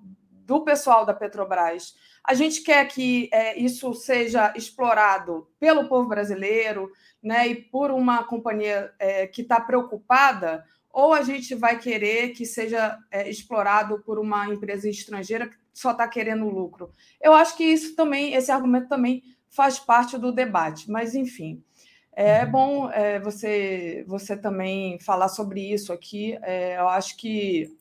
[0.48, 1.94] do pessoal da Petrobras
[2.28, 6.92] a gente quer que é, isso seja explorado pelo povo brasileiro
[7.22, 12.44] né, e por uma companhia é, que está preocupada, ou a gente vai querer que
[12.44, 16.92] seja é, explorado por uma empresa estrangeira que só está querendo lucro.
[17.18, 21.64] Eu acho que isso também, esse argumento também faz parte do debate, mas enfim.
[22.12, 22.50] É uhum.
[22.50, 26.38] bom é, você, você também falar sobre isso aqui.
[26.42, 27.74] É, eu acho que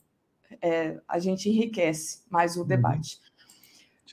[0.61, 2.67] é, a gente enriquece mais o uhum.
[2.67, 3.26] debate.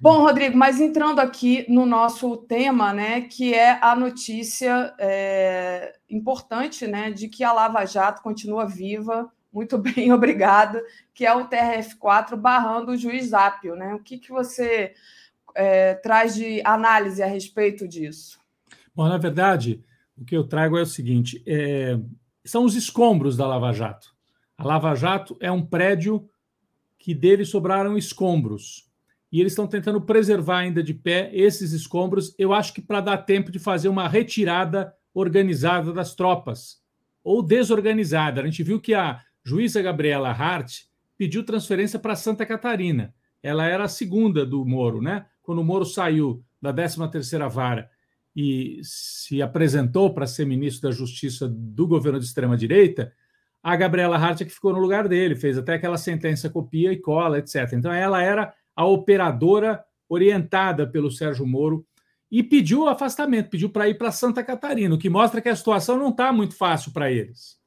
[0.01, 6.87] Bom, Rodrigo, mas entrando aqui no nosso tema, né, que é a notícia é, importante,
[6.87, 10.83] né, de que a Lava Jato continua viva, muito bem, obrigada,
[11.15, 13.95] que é o TRF4 barrando o juiz Ápio, né?
[13.95, 14.95] O que, que você
[15.55, 18.41] é, traz de análise a respeito disso?
[18.93, 19.83] Bom, na verdade,
[20.19, 21.97] o que eu trago é o seguinte: é,
[22.45, 24.13] são os escombros da Lava Jato.
[24.59, 26.29] A Lava Jato é um prédio
[26.99, 28.89] que dele sobraram escombros
[29.35, 32.33] e eles estão tentando preservar ainda de pé esses escombros.
[32.39, 36.81] Eu acho que para dar tempo de fazer uma retirada organizada das tropas
[37.25, 38.41] ou desorganizada.
[38.41, 40.83] A gente viu que a juíza Gabriela Hart
[41.19, 43.13] pediu transferência para Santa Catarina.
[43.43, 45.27] Ela era a segunda do Moro, né?
[45.43, 47.91] Quando o Moro saiu da 13ª vara
[48.37, 53.13] e se apresentou para ser ministro da Justiça do governo de extrema direita,
[53.61, 57.01] a Gabriela Hart é que ficou no lugar dele, fez até aquela sentença copia e
[57.01, 57.73] cola, etc.
[57.73, 61.87] Então ela era a operadora orientada pelo Sérgio Moro
[62.31, 65.57] e pediu o afastamento, pediu para ir para Santa Catarina, o que mostra que a
[65.57, 67.59] situação não está muito fácil para eles.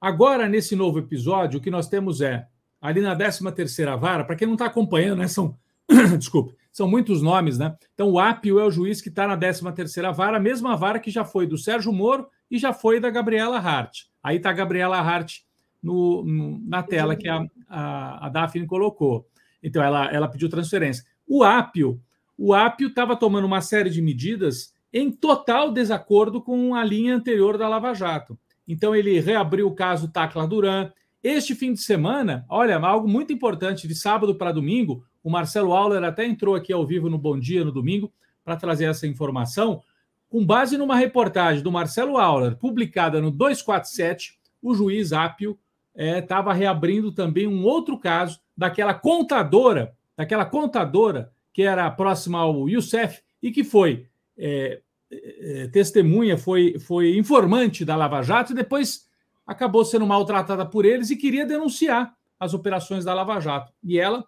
[0.00, 2.46] Agora, nesse novo episódio, o que nós temos é,
[2.80, 5.56] ali na 13ª vara, para quem não está acompanhando, né, são,
[6.18, 7.76] desculpe, são muitos nomes, né?
[7.94, 11.10] Então, o Apio é o juiz que está na 13ª vara, a mesma vara que
[11.10, 14.04] já foi do Sérgio Moro e já foi da Gabriela Hart.
[14.22, 15.40] Aí está a Gabriela Hart
[15.82, 19.28] no, no, na tela que a, a, a Daphne colocou.
[19.62, 21.04] Então ela, ela pediu transferência.
[21.26, 22.00] O Apio,
[22.36, 27.56] o Apio estava tomando uma série de medidas em total desacordo com a linha anterior
[27.56, 28.38] da Lava Jato.
[28.66, 30.90] Então ele reabriu o caso Tacla Duran.
[31.22, 36.02] Este fim de semana, olha, algo muito importante, de sábado para domingo, o Marcelo Auler
[36.02, 38.12] até entrou aqui ao vivo no Bom Dia no domingo
[38.44, 39.80] para trazer essa informação.
[40.28, 45.58] Com base numa reportagem do Marcelo Auler, publicada no 247, o juiz Apio
[45.94, 52.68] estava é, reabrindo também um outro caso daquela contadora, daquela contadora que era próxima ao
[52.68, 54.06] Youssef e que foi
[54.38, 59.08] é, é, testemunha, foi, foi informante da Lava Jato e depois
[59.44, 63.72] acabou sendo maltratada por eles e queria denunciar as operações da Lava Jato.
[63.82, 64.24] E ela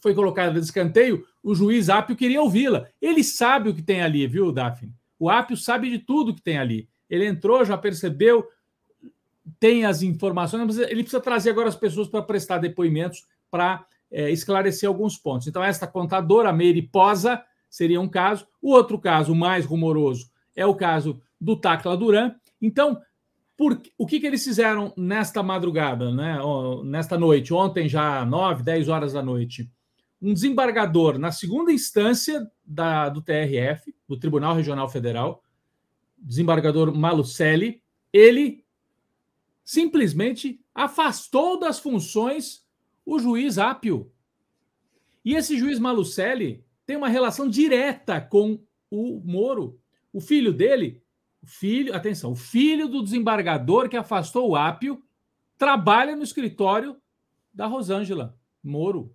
[0.00, 2.88] foi colocada de escanteio, o juiz Apio queria ouvi-la.
[3.02, 4.94] Ele sabe o que tem ali, viu, Daphne?
[5.18, 6.88] O Apio sabe de tudo que tem ali.
[7.08, 8.48] Ele entrou, já percebeu,
[9.58, 14.30] tem as informações, mas ele precisa trazer agora as pessoas para prestar depoimentos para é,
[14.30, 15.46] esclarecer alguns pontos.
[15.46, 18.46] Então, esta contadora, Meire Posa, seria um caso.
[18.60, 22.34] O outro caso, mais rumoroso, é o caso do Tacla Duran.
[22.60, 23.00] Então,
[23.56, 26.38] por, o que, que eles fizeram nesta madrugada, né?
[26.84, 29.70] nesta noite, ontem já 9, 10 horas da noite?
[30.20, 35.42] Um desembargador na segunda instância da, do TRF, do Tribunal Regional Federal,
[36.18, 38.65] desembargador Malucelli, ele
[39.66, 42.64] simplesmente afastou das funções
[43.04, 44.12] o juiz Apio.
[45.24, 49.80] E esse juiz Malucelli tem uma relação direta com o Moro.
[50.12, 51.02] O filho dele,
[51.42, 55.02] o filho, atenção, o filho do desembargador que afastou o Apio,
[55.58, 56.96] trabalha no escritório
[57.52, 59.12] da Rosângela Moro.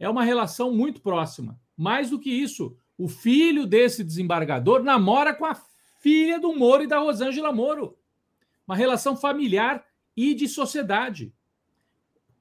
[0.00, 1.60] É uma relação muito próxima.
[1.76, 5.54] Mais do que isso, o filho desse desembargador namora com a
[6.00, 7.97] filha do Moro e da Rosângela Moro
[8.68, 9.82] uma relação familiar
[10.14, 11.32] e de sociedade.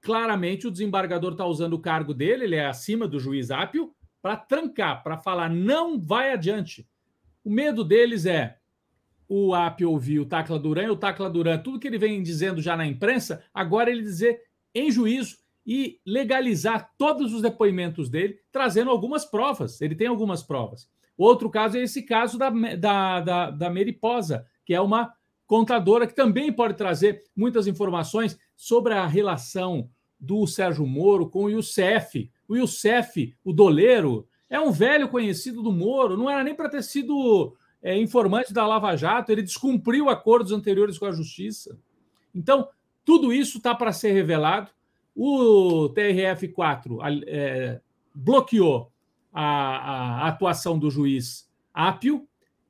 [0.02, 4.36] Claramente, o desembargador está usando o cargo dele, ele é acima do juiz Ápio, para
[4.36, 6.86] trancar, para falar não vai adiante.
[7.44, 8.58] O medo deles é
[9.30, 12.62] o Apio ouvir o Tacla Duran e o Tacla Duran, tudo que ele vem dizendo
[12.62, 14.42] já na imprensa, agora ele dizer
[14.74, 19.82] em juízo e legalizar todos os depoimentos dele, trazendo algumas provas.
[19.82, 20.90] Ele tem algumas provas.
[21.18, 25.14] Outro caso é esse caso da, da, da, da Meriposa, que é uma
[25.48, 31.50] contadora, que também pode trazer muitas informações sobre a relação do Sérgio Moro com o
[31.50, 32.30] Youssef.
[32.48, 36.84] O Youssef, o doleiro, é um velho conhecido do Moro, não era nem para ter
[36.84, 41.80] sido é, informante da Lava Jato, ele descumpriu acordos anteriores com a Justiça.
[42.36, 42.68] Então,
[43.06, 44.70] tudo isso está para ser revelado.
[45.16, 47.80] O TRF4 é,
[48.14, 48.92] bloqueou
[49.34, 52.27] a, a atuação do juiz Apio,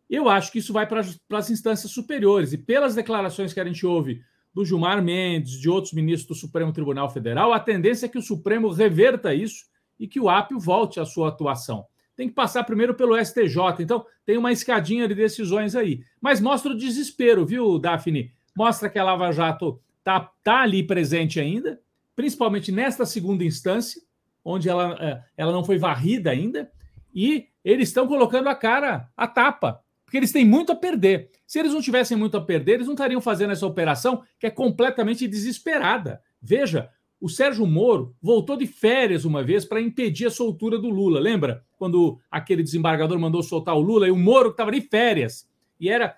[0.10, 2.54] eu acho que isso vai para as instâncias superiores.
[2.54, 4.22] E pelas declarações que a gente ouve
[4.54, 8.22] do Gilmar Mendes, de outros ministros do Supremo Tribunal Federal, a tendência é que o
[8.22, 9.66] Supremo reverta isso
[10.00, 11.86] e que o Apio volte à sua atuação.
[12.16, 13.58] Tem que passar primeiro pelo STJ.
[13.80, 16.02] Então, tem uma escadinha de decisões aí.
[16.20, 18.32] Mas mostra o desespero, viu, Daphne?
[18.56, 21.80] Mostra que a Lava Jato está tá ali presente ainda,
[22.16, 24.02] principalmente nesta segunda instância,
[24.44, 26.72] onde ela, é, ela não foi varrida ainda,
[27.14, 31.30] e eles estão colocando a cara a tapa porque eles têm muito a perder.
[31.46, 34.50] Se eles não tivessem muito a perder, eles não estariam fazendo essa operação que é
[34.50, 36.22] completamente desesperada.
[36.42, 41.20] Veja, o Sérgio Moro voltou de férias uma vez para impedir a soltura do Lula.
[41.20, 45.46] Lembra quando aquele desembargador mandou soltar o Lula e o Moro, que estava de férias,
[45.78, 46.16] e era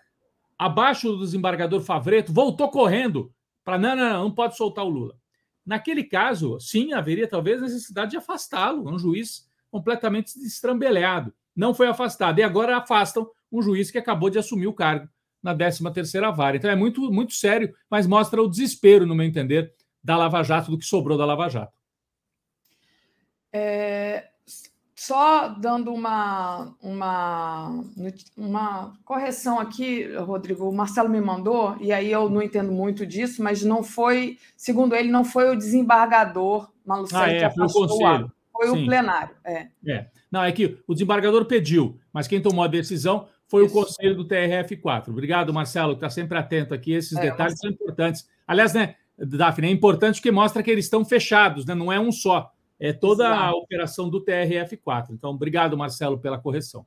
[0.56, 5.16] abaixo do desembargador Favreto, voltou correndo para não, não, não, pode soltar o Lula.
[5.66, 11.34] Naquele caso, sim, haveria talvez necessidade de afastá-lo, um juiz completamente destrambelhado.
[11.56, 15.08] Não foi afastado e agora afastam um juiz que acabou de assumir o cargo
[15.42, 16.58] na 13ª vara.
[16.58, 20.72] Então é muito, muito sério, mas mostra o desespero, no meu entender, da Lava Jato,
[20.72, 21.78] do que sobrou da Lava Jato.
[23.52, 24.30] É,
[24.95, 27.84] só dando uma, uma,
[28.38, 33.42] uma correção aqui, Rodrigo, o Marcelo me mandou, e aí eu não entendo muito disso,
[33.42, 37.72] mas não foi, segundo ele, não foi o desembargador Malucelli ah, é, que foi o
[37.72, 38.32] conselho.
[38.52, 38.84] Foi Sim.
[38.84, 39.36] o plenário.
[39.45, 39.68] É.
[39.88, 40.08] é.
[40.30, 43.78] Não, é que o desembargador pediu, mas quem tomou a decisão foi Isso.
[43.78, 45.10] o conselho do TRF4.
[45.10, 46.94] Obrigado, Marcelo, que está sempre atento aqui.
[46.94, 47.60] Esses é, detalhes mas...
[47.60, 48.30] são importantes.
[48.48, 51.74] Aliás, né, Daphne, é importante porque mostra que eles estão fechados, né?
[51.74, 52.52] não é um só.
[52.80, 53.44] É toda Exato.
[53.44, 55.08] a operação do TRF4.
[55.10, 56.86] Então, obrigado, Marcelo, pela correção.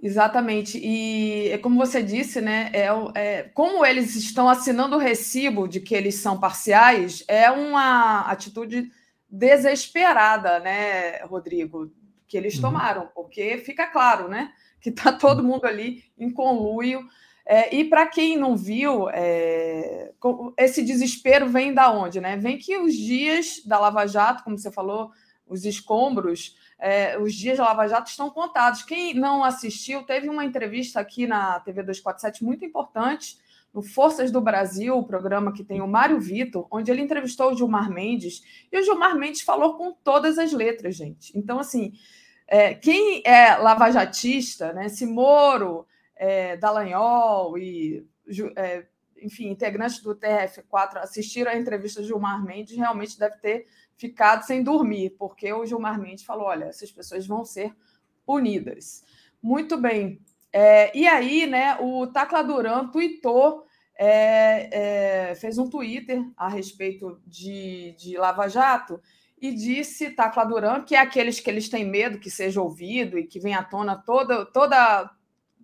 [0.00, 0.78] Exatamente.
[0.78, 2.70] E é como você disse, né?
[2.72, 8.20] É, é, como eles estão assinando o recibo de que eles são parciais, é uma
[8.22, 8.90] atitude
[9.30, 11.90] desesperada, né, Rodrigo,
[12.28, 12.62] que eles uhum.
[12.62, 14.52] tomaram, porque fica claro, né?
[14.82, 17.06] Que está todo mundo ali em conluio.
[17.46, 20.12] É, e para quem não viu, é,
[20.58, 22.20] esse desespero vem da onde?
[22.20, 22.36] Né?
[22.36, 25.10] Vem que os dias da Lava Jato, como você falou,
[25.46, 28.82] os escombros, é, os dias da Lava Jato estão contados.
[28.82, 33.38] Quem não assistiu, teve uma entrevista aqui na TV 247 muito importante,
[33.72, 37.56] no Forças do Brasil, o programa que tem o Mário Vitor, onde ele entrevistou o
[37.56, 41.36] Gilmar Mendes, e o Gilmar Mendes falou com todas as letras, gente.
[41.36, 41.92] Então, assim,
[42.52, 48.06] é, quem é lavajatista, né, se Moro, é, Dallagnol e,
[48.54, 48.84] é,
[49.22, 53.66] enfim, integrantes do TRF4 assistiram à entrevista de Gilmar Mendes, realmente deve ter
[53.96, 57.74] ficado sem dormir, porque o Gilmar Mendes falou: olha, essas pessoas vão ser
[58.26, 59.02] punidas.
[59.42, 60.20] Muito bem.
[60.52, 62.90] É, e aí, né, o Tacla Duran
[63.96, 69.00] é, é, fez um Twitter a respeito de, de Lava Jato
[69.42, 73.26] e disse, Tacla Duran, que é aqueles que eles têm medo que seja ouvido e
[73.26, 75.10] que vem à tona toda, toda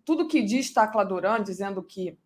[0.04, 2.18] tudo que diz Tacla Duran, dizendo que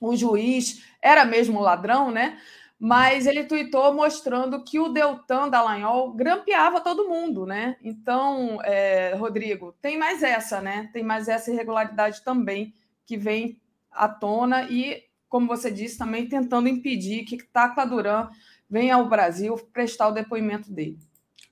[0.00, 2.40] o juiz era mesmo ladrão, né?
[2.78, 7.76] Mas ele tuitou mostrando que o Deltan Dallagnol grampeava todo mundo, né?
[7.82, 10.88] Então, é, Rodrigo, tem mais essa, né?
[10.90, 12.72] Tem mais essa irregularidade também
[13.04, 13.60] que vem
[13.90, 18.30] à tona e, como você disse, também tentando impedir que Tacla Duran
[18.68, 20.98] venha ao Brasil prestar o depoimento dele.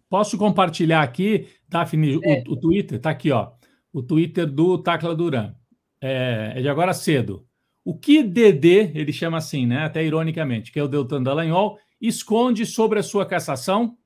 [0.09, 2.45] Posso compartilhar aqui, Daphne, é.
[2.47, 2.99] o, o Twitter?
[2.99, 3.53] Está aqui, ó.
[3.93, 5.55] O Twitter do Tacla Duran.
[6.01, 7.47] É, é de agora cedo.
[7.85, 9.85] O que DD, ele chama assim, né?
[9.85, 13.97] Até ironicamente, que é o Deltan Dallagnol, esconde sobre a sua cassação?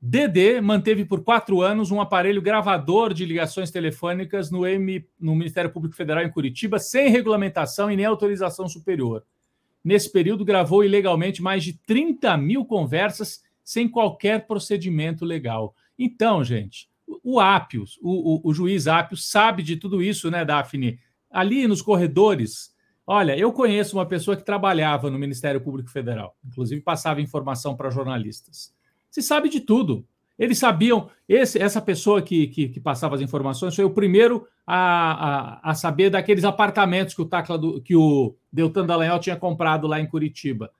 [0.00, 5.70] DD manteve por quatro anos um aparelho gravador de ligações telefônicas no, M, no Ministério
[5.70, 9.24] Público Federal em Curitiba, sem regulamentação e nem autorização superior.
[9.84, 15.74] Nesse período, gravou ilegalmente mais de 30 mil conversas sem qualquer procedimento legal.
[15.98, 16.88] Então, gente,
[17.22, 20.98] o Ápios, o, o, o juiz Ápios, sabe de tudo isso, né, Daphne?
[21.30, 22.74] Ali nos corredores
[23.06, 27.90] Olha, eu conheço uma pessoa que trabalhava no Ministério Público Federal, inclusive passava informação para
[27.90, 28.74] jornalistas.
[29.10, 30.06] Se sabe de tudo.
[30.38, 35.60] Eles sabiam, esse, essa pessoa que, que, que, passava as informações foi o primeiro a,
[35.62, 39.86] a, a saber daqueles apartamentos que o, Tacla do, que o Deltan Dallagnol tinha comprado
[39.86, 40.70] lá em Curitiba.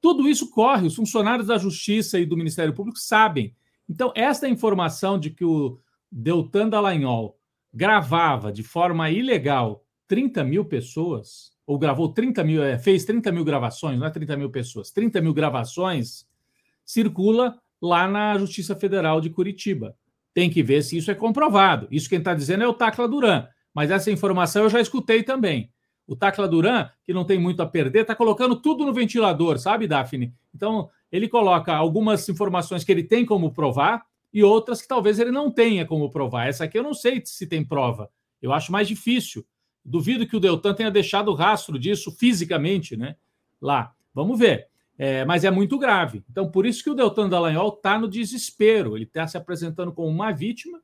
[0.00, 3.54] Tudo isso corre, os funcionários da Justiça e do Ministério Público sabem.
[3.88, 5.78] Então, esta informação de que o
[6.10, 7.38] Deltan Dallagnol
[7.72, 13.44] gravava de forma ilegal 30 mil pessoas, ou gravou 30 mil, é, fez 30 mil
[13.44, 16.26] gravações, não é 30 mil pessoas, 30 mil gravações,
[16.84, 19.96] circula lá na Justiça Federal de Curitiba.
[20.32, 21.86] Tem que ver se isso é comprovado.
[21.90, 25.70] Isso quem está dizendo é o Tacla Duran, mas essa informação eu já escutei também.
[26.06, 29.86] O Tacla Duran, que não tem muito a perder, está colocando tudo no ventilador, sabe,
[29.86, 30.34] Daphne?
[30.54, 35.30] Então, ele coloca algumas informações que ele tem como provar e outras que talvez ele
[35.30, 36.48] não tenha como provar.
[36.48, 38.10] Essa aqui eu não sei se tem prova.
[38.42, 39.46] Eu acho mais difícil.
[39.84, 43.16] Duvido que o Deltan tenha deixado rastro disso fisicamente, né?
[43.60, 43.92] Lá.
[44.12, 44.68] Vamos ver.
[44.96, 46.22] É, mas é muito grave.
[46.30, 48.96] Então, por isso que o Deltan Dallagnol está no desespero.
[48.96, 50.80] Ele está se apresentando como uma vítima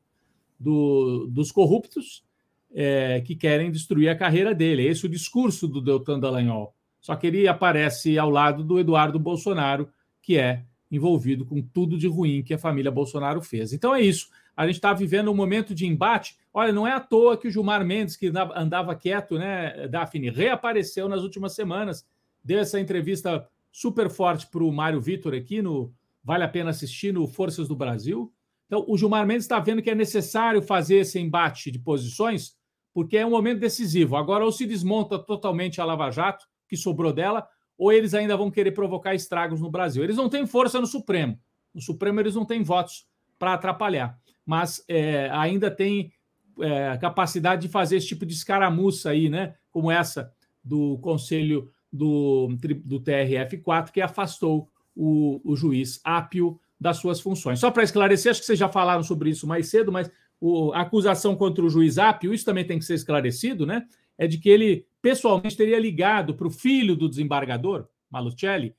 [0.59, 2.25] do, dos corruptos
[2.73, 4.87] é, que querem destruir a carreira dele.
[4.87, 6.75] Esse é o discurso do Deltan Dallagnol.
[7.01, 9.89] Só que ele aparece ao lado do Eduardo Bolsonaro,
[10.21, 13.73] que é envolvido com tudo de ruim que a família Bolsonaro fez.
[13.73, 14.29] Então é isso.
[14.57, 16.37] A gente está vivendo um momento de embate.
[16.53, 21.09] Olha, não é à toa que o Gilmar Mendes, que andava quieto, né, Daphne, reapareceu
[21.09, 22.07] nas últimas semanas,
[22.45, 25.93] deu essa entrevista super forte para o Mário Vitor aqui no
[26.23, 28.33] Vale a Pena Assistir no Forças do Brasil.
[28.67, 32.57] Então, o Gilmar Mendes está vendo que é necessário fazer esse embate de posições,
[32.93, 34.17] porque é um momento decisivo.
[34.17, 38.51] Agora, ou se desmonta totalmente a Lava Jato, que sobrou dela, ou eles ainda vão
[38.51, 40.05] querer provocar estragos no Brasil.
[40.05, 41.39] Eles não têm força no Supremo.
[41.75, 43.07] No Supremo, eles não têm votos
[43.39, 46.13] para atrapalhar, mas é, ainda tem
[46.61, 49.55] é, capacidade de fazer esse tipo de escaramuça aí, né?
[49.71, 50.33] Como essa
[50.63, 52.49] do Conselho do,
[52.85, 57.59] do TRF4, que afastou o, o juiz Ápio das suas funções.
[57.59, 60.11] Só para esclarecer, acho que vocês já falaram sobre isso mais cedo, mas
[60.41, 63.87] o, a acusação contra o juiz Ápio, isso também tem que ser esclarecido, né?
[64.17, 68.75] É de que ele pessoalmente teria ligado para o filho do desembargador, Malucelli,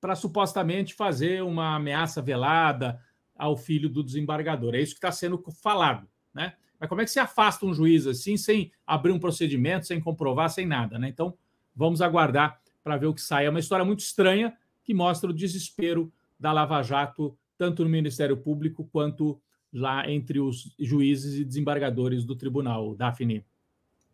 [0.00, 3.00] para supostamente fazer uma ameaça velada
[3.36, 4.74] ao filho do desembargador.
[4.74, 6.54] É isso que está sendo falado, né?
[6.78, 10.50] Mas como é que se afasta um juiz assim, sem abrir um procedimento, sem comprovar,
[10.50, 11.08] sem nada, né?
[11.08, 11.36] Então,
[11.74, 13.46] vamos aguardar para ver o que sai.
[13.46, 18.36] É uma história muito estranha que mostra o desespero da Lava Jato, tanto no Ministério
[18.36, 19.40] Público quanto
[19.72, 23.44] lá entre os juízes e desembargadores do tribunal, Daphne.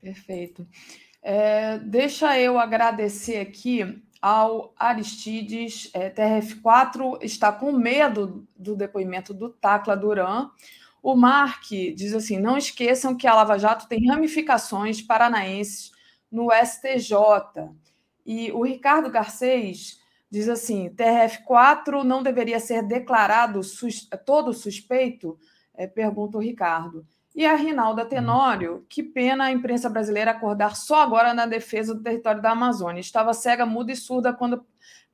[0.01, 0.67] Perfeito.
[1.23, 5.91] É, deixa eu agradecer aqui ao Aristides.
[5.93, 10.51] É, TRF4 está com medo do depoimento do Tacla Duran.
[11.03, 15.93] O Mark diz assim: não esqueçam que a Lava Jato tem ramificações paranaenses
[16.31, 17.15] no STJ.
[18.25, 20.01] E o Ricardo Garcês
[20.31, 25.39] diz assim: TRF4 não deveria ser declarado sus todo suspeito?
[25.75, 27.07] É, pergunta o Ricardo.
[27.35, 28.09] E a Rinalda uhum.
[28.09, 33.01] Tenório, que pena a imprensa brasileira acordar só agora na defesa do território da Amazônia.
[33.01, 34.67] Estava cega, muda e surda quando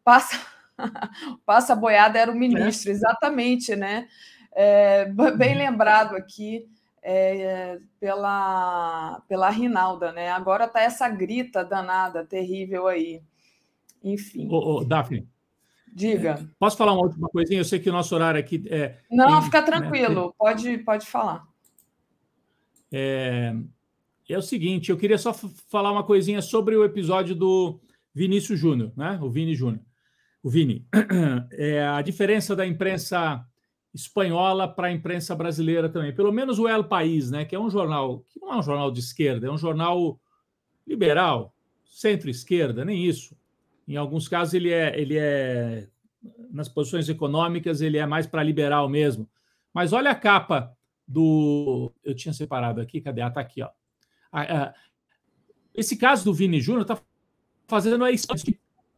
[0.03, 0.41] passa,
[1.45, 2.95] passa boiada era o ministro, é.
[2.95, 4.09] exatamente, né?
[4.57, 5.05] É,
[5.37, 5.59] bem uhum.
[5.59, 6.67] lembrado aqui
[7.07, 10.31] é, pela, pela Rinalda, né?
[10.31, 13.23] Agora tá essa grita danada, terrível aí.
[14.03, 14.49] Enfim.
[14.51, 15.29] Ô, ô, Daphne.
[15.93, 16.49] Diga.
[16.59, 17.61] Posso falar uma última coisinha?
[17.61, 18.97] Eu sei que o nosso horário aqui é.
[19.11, 21.47] Não, tem, fica né, tranquilo, né, pode, pode falar.
[22.91, 23.55] É,
[24.29, 25.33] é o seguinte, eu queria só
[25.69, 27.81] falar uma coisinha sobre o episódio do
[28.15, 29.19] Vinícius Júnior, né?
[29.21, 29.85] O Vini Júnior.
[30.43, 30.87] O Vini.
[31.53, 33.47] É, a diferença da imprensa
[33.95, 36.13] espanhola para a imprensa brasileira também.
[36.13, 37.45] Pelo menos o El País, né?
[37.45, 40.19] Que é um jornal que não é um jornal de esquerda, é um jornal
[40.87, 43.37] liberal, centro-esquerda, nem isso.
[43.87, 45.89] Em alguns casos ele é, ele é
[46.51, 49.29] nas posições econômicas ele é mais para liberal mesmo.
[49.73, 51.93] Mas olha a capa do.
[52.03, 53.21] Eu tinha separado aqui, cadê?
[53.21, 53.71] Ah, tá aqui, ó.
[55.75, 57.01] Esse caso do Vini Júnior está
[57.67, 58.17] fazendo aí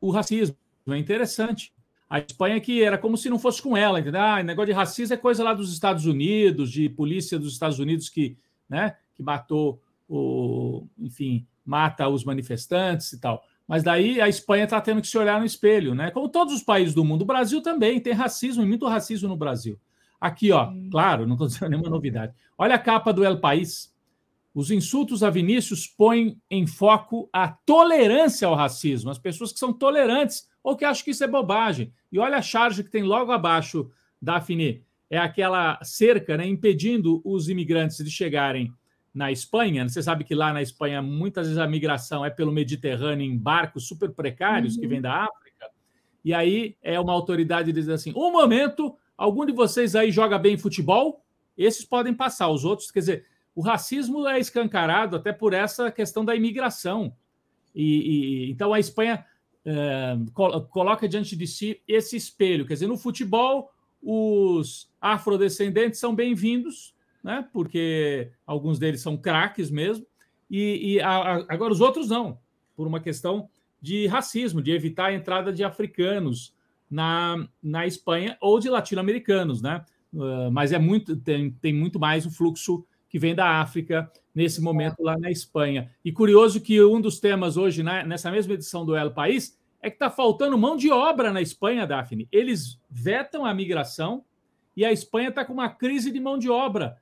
[0.00, 0.56] o racismo.
[0.88, 1.74] É interessante.
[2.08, 4.20] A Espanha que era como se não fosse com ela, entendeu?
[4.20, 8.08] Ah, negócio de racismo é coisa lá dos Estados Unidos, de polícia dos Estados Unidos
[8.08, 8.36] que,
[8.68, 13.42] né, que matou o, enfim, mata os manifestantes e tal.
[13.66, 16.12] Mas daí a Espanha está tendo que se olhar no espelho, né?
[16.12, 19.76] Como todos os países do mundo, o Brasil também tem racismo, muito racismo no Brasil.
[20.20, 22.32] Aqui, ó, claro, não estou dizendo nenhuma novidade.
[22.56, 23.92] Olha a capa do El País.
[24.54, 29.72] Os insultos a Vinícius põem em foco a tolerância ao racismo, as pessoas que são
[29.72, 31.92] tolerantes ou que acham que isso é bobagem.
[32.10, 33.88] E olha a charge que tem logo abaixo,
[34.20, 38.72] Daphne, é aquela cerca né, impedindo os imigrantes de chegarem
[39.14, 39.88] na Espanha.
[39.88, 43.86] Você sabe que lá na Espanha muitas vezes a migração é pelo Mediterrâneo em barcos
[43.86, 44.80] super precários uhum.
[44.80, 45.70] que vêm da África.
[46.24, 50.58] E aí é uma autoridade diz assim: um momento, algum de vocês aí joga bem
[50.58, 51.24] futebol?
[51.56, 56.24] Esses podem passar, os outros, quer dizer, o racismo é escancarado até por essa questão
[56.24, 57.14] da imigração.
[57.72, 59.24] E, e então a Espanha
[59.66, 60.16] é,
[60.70, 62.64] coloca diante de si esse espelho.
[62.64, 67.44] Quer dizer, no futebol, os afrodescendentes são bem-vindos, né?
[67.52, 70.06] porque alguns deles são craques mesmo,
[70.48, 72.38] e, e a, a, agora os outros não,
[72.76, 73.48] por uma questão
[73.82, 76.54] de racismo, de evitar a entrada de africanos
[76.88, 79.84] na, na Espanha ou de latino-americanos, né?
[80.14, 84.60] Uh, mas é muito tem, tem muito mais o fluxo que vem da África nesse
[84.60, 85.90] momento lá na Espanha.
[86.04, 89.88] E curioso que um dos temas hoje, né, nessa mesma edição do El País, é
[89.88, 92.28] que está faltando mão de obra na Espanha, Daphne.
[92.30, 94.22] Eles vetam a migração
[94.76, 97.00] e a Espanha está com uma crise de mão de obra.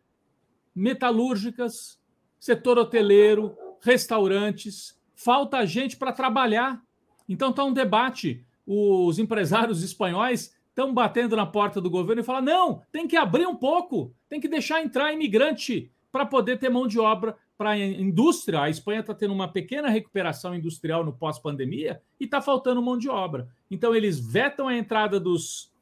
[0.73, 1.99] Metalúrgicas,
[2.39, 6.81] setor hoteleiro, restaurantes, falta gente para trabalhar.
[7.29, 8.47] Então está um debate.
[8.65, 13.47] Os empresários espanhóis estão batendo na porta do governo e falam: não, tem que abrir
[13.47, 17.77] um pouco, tem que deixar entrar imigrante para poder ter mão de obra para a
[17.77, 18.61] indústria.
[18.61, 23.09] A Espanha está tendo uma pequena recuperação industrial no pós-pandemia e está faltando mão de
[23.09, 23.49] obra.
[23.69, 25.73] Então, eles vetam a entrada dos,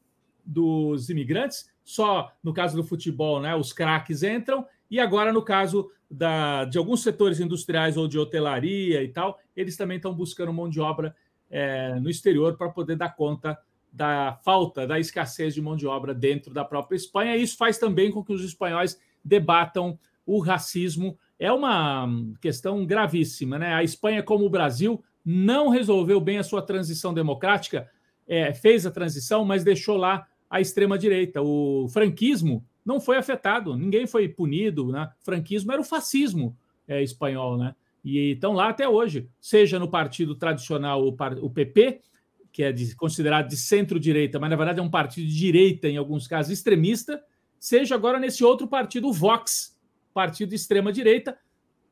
[0.42, 5.90] dos imigrantes, só no caso do futebol, né, os craques entram, e agora, no caso
[6.10, 10.66] da, de alguns setores industriais ou de hotelaria e tal, eles também estão buscando mão
[10.66, 11.14] de obra
[11.50, 13.58] é, no exterior para poder dar conta
[13.92, 17.36] da falta, da escassez de mão de obra dentro da própria Espanha.
[17.36, 22.08] E isso faz também com que os espanhóis debatam o racismo é uma
[22.40, 23.58] questão gravíssima.
[23.58, 23.74] Né?
[23.74, 27.88] A Espanha, como o Brasil, não resolveu bem a sua transição democrática,
[28.26, 31.42] é, fez a transição, mas deixou lá a extrema-direita.
[31.42, 34.92] O franquismo não foi afetado, ninguém foi punido.
[34.92, 35.10] Né?
[35.20, 37.56] O franquismo era o fascismo é, espanhol.
[37.56, 37.74] Né?
[38.04, 42.00] E estão lá até hoje, seja no partido tradicional, o, PP,
[42.52, 45.96] que é de, considerado de centro-direita, mas na verdade é um partido de direita, em
[45.96, 47.22] alguns casos extremista,
[47.58, 49.71] seja agora nesse outro partido, o Vox,
[50.12, 51.36] partido de extrema-direita,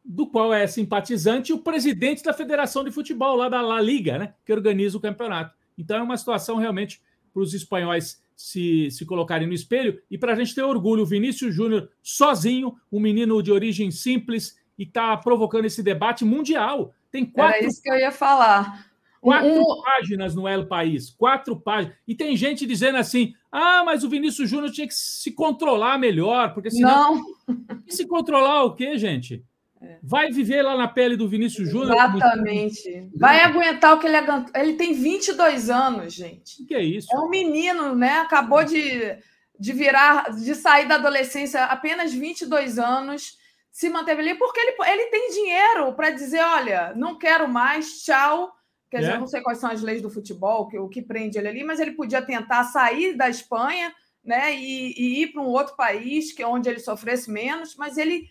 [0.05, 4.35] do qual é simpatizante o presidente da Federação de Futebol, lá da La Liga, né,
[4.45, 5.55] que organiza o campeonato.
[5.77, 7.01] Então é uma situação realmente
[7.33, 11.03] para os espanhóis se, se colocarem no espelho e para a gente ter orgulho.
[11.03, 16.95] O Vinícius Júnior, sozinho, um menino de origem simples, e está provocando esse debate mundial.
[17.13, 17.59] Tem quatro.
[17.59, 18.90] Era isso que eu ia falar.
[19.21, 19.83] Quatro um...
[19.83, 21.95] páginas no El País, quatro páginas.
[22.09, 26.55] E tem gente dizendo assim: ah, mas o Vinícius Júnior tinha que se controlar melhor,
[26.55, 27.17] porque senão.
[27.17, 27.41] Não.
[27.87, 29.45] E se controlar o quê, gente?
[29.83, 29.99] É.
[30.01, 31.95] Vai viver lá na pele do Vinícius Júnior?
[31.95, 33.11] Exatamente.
[33.17, 34.53] Vai aguentar o que ele aguentou.
[34.55, 36.63] Ele tem 22 anos, gente.
[36.63, 37.09] O que é isso?
[37.13, 38.19] É um menino, né?
[38.19, 39.17] Acabou de,
[39.59, 43.37] de virar, de sair da adolescência, apenas 22 anos,
[43.73, 48.53] se manteve ali, porque ele, ele tem dinheiro para dizer: olha, não quero mais, tchau
[48.91, 49.15] Quer dizer, é.
[49.15, 51.65] eu não sei quais são as leis do futebol, que, o que prende ele ali,
[51.65, 53.95] mas ele podia tentar sair da Espanha
[54.25, 58.29] né, e, e ir para um outro país que onde ele sofresse menos, mas ele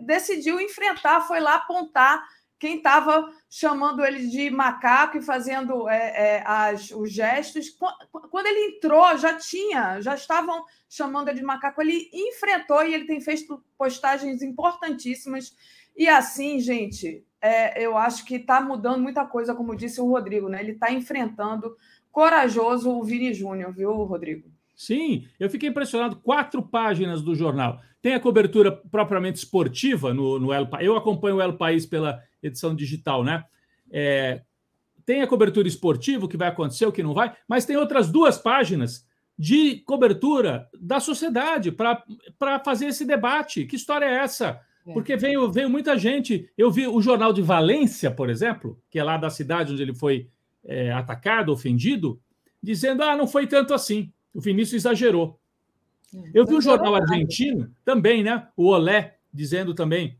[0.00, 2.22] decidiu enfrentar, foi lá apontar
[2.62, 7.76] quem estava chamando ele de macaco e fazendo é, é, as, os gestos.
[8.30, 11.82] Quando ele entrou, já tinha, já estavam chamando ele de macaco.
[11.82, 15.52] Ele enfrentou e ele tem feito postagens importantíssimas.
[15.96, 20.48] E assim, gente, é, eu acho que está mudando muita coisa, como disse o Rodrigo,
[20.48, 20.60] né?
[20.62, 21.76] Ele está enfrentando
[22.12, 24.48] corajoso o Vini Júnior, viu, Rodrigo?
[24.76, 26.16] Sim, eu fiquei impressionado.
[26.16, 27.80] Quatro páginas do jornal.
[28.00, 32.74] Tem a cobertura propriamente esportiva no, no El Eu acompanho o El País pela edição
[32.74, 33.44] digital, né?
[33.90, 34.42] É,
[35.04, 38.10] tem a cobertura esportiva, o que vai acontecer, o que não vai, mas tem outras
[38.10, 39.06] duas páginas
[39.36, 43.66] de cobertura da sociedade para fazer esse debate.
[43.66, 44.60] Que história é essa?
[44.86, 44.92] É.
[44.92, 46.48] Porque veio, veio muita gente.
[46.56, 49.94] Eu vi o jornal de Valência, por exemplo, que é lá da cidade onde ele
[49.94, 50.28] foi
[50.64, 52.20] é, atacado, ofendido,
[52.62, 54.12] dizendo: ah, não foi tanto assim.
[54.34, 55.38] O Vinícius exagerou.
[56.14, 58.48] É, Eu vi o jornal argentino também, né?
[58.56, 60.18] O Olé dizendo também,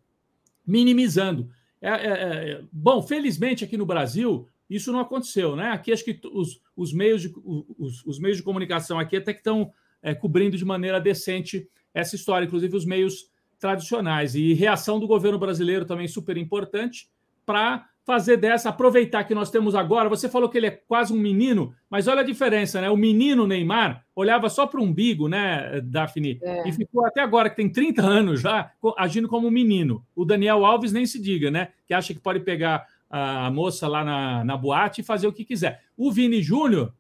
[0.67, 1.51] minimizando.
[1.81, 5.71] É, é, é, bom, felizmente aqui no Brasil isso não aconteceu, né?
[5.71, 9.41] Aqui acho que os, os, meios, de, os, os meios de comunicação aqui até que
[9.41, 9.71] estão
[10.19, 13.31] cobrindo de maneira decente essa história, inclusive os meios
[13.63, 14.35] tradicionais.
[14.35, 17.09] E reação do governo brasileiro também super importante
[17.47, 20.09] para fazer dessa, aproveitar que nós temos agora.
[20.09, 22.91] Você falou que ele é quase um menino, mas olha a diferença, né?
[22.91, 26.41] O menino Neymar olhava só para o umbigo, né, Daphne?
[26.43, 26.69] É.
[26.69, 30.05] E ficou até agora, que tem 30 anos já, agindo como um menino.
[30.17, 31.69] O Daniel Alves nem se diga, né?
[31.87, 35.45] Que acha que pode pegar a moça lá na, na boate e fazer o que
[35.45, 35.83] quiser.
[35.97, 36.93] O Vini Júnior,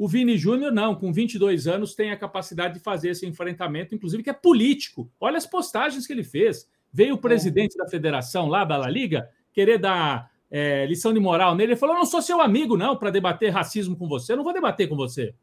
[0.00, 4.22] o Vini Júnior, não, com 22 anos, tem a capacidade de fazer esse enfrentamento, inclusive
[4.22, 5.12] que é político.
[5.20, 6.66] Olha as postagens que ele fez.
[6.90, 7.20] Veio o é.
[7.20, 7.84] presidente é.
[7.84, 11.72] da federação lá da La Liga querer dar é, lição de moral nele.
[11.72, 14.32] Ele falou: Eu não sou seu amigo, não, para debater racismo com você.
[14.32, 15.34] Eu não vou debater com você.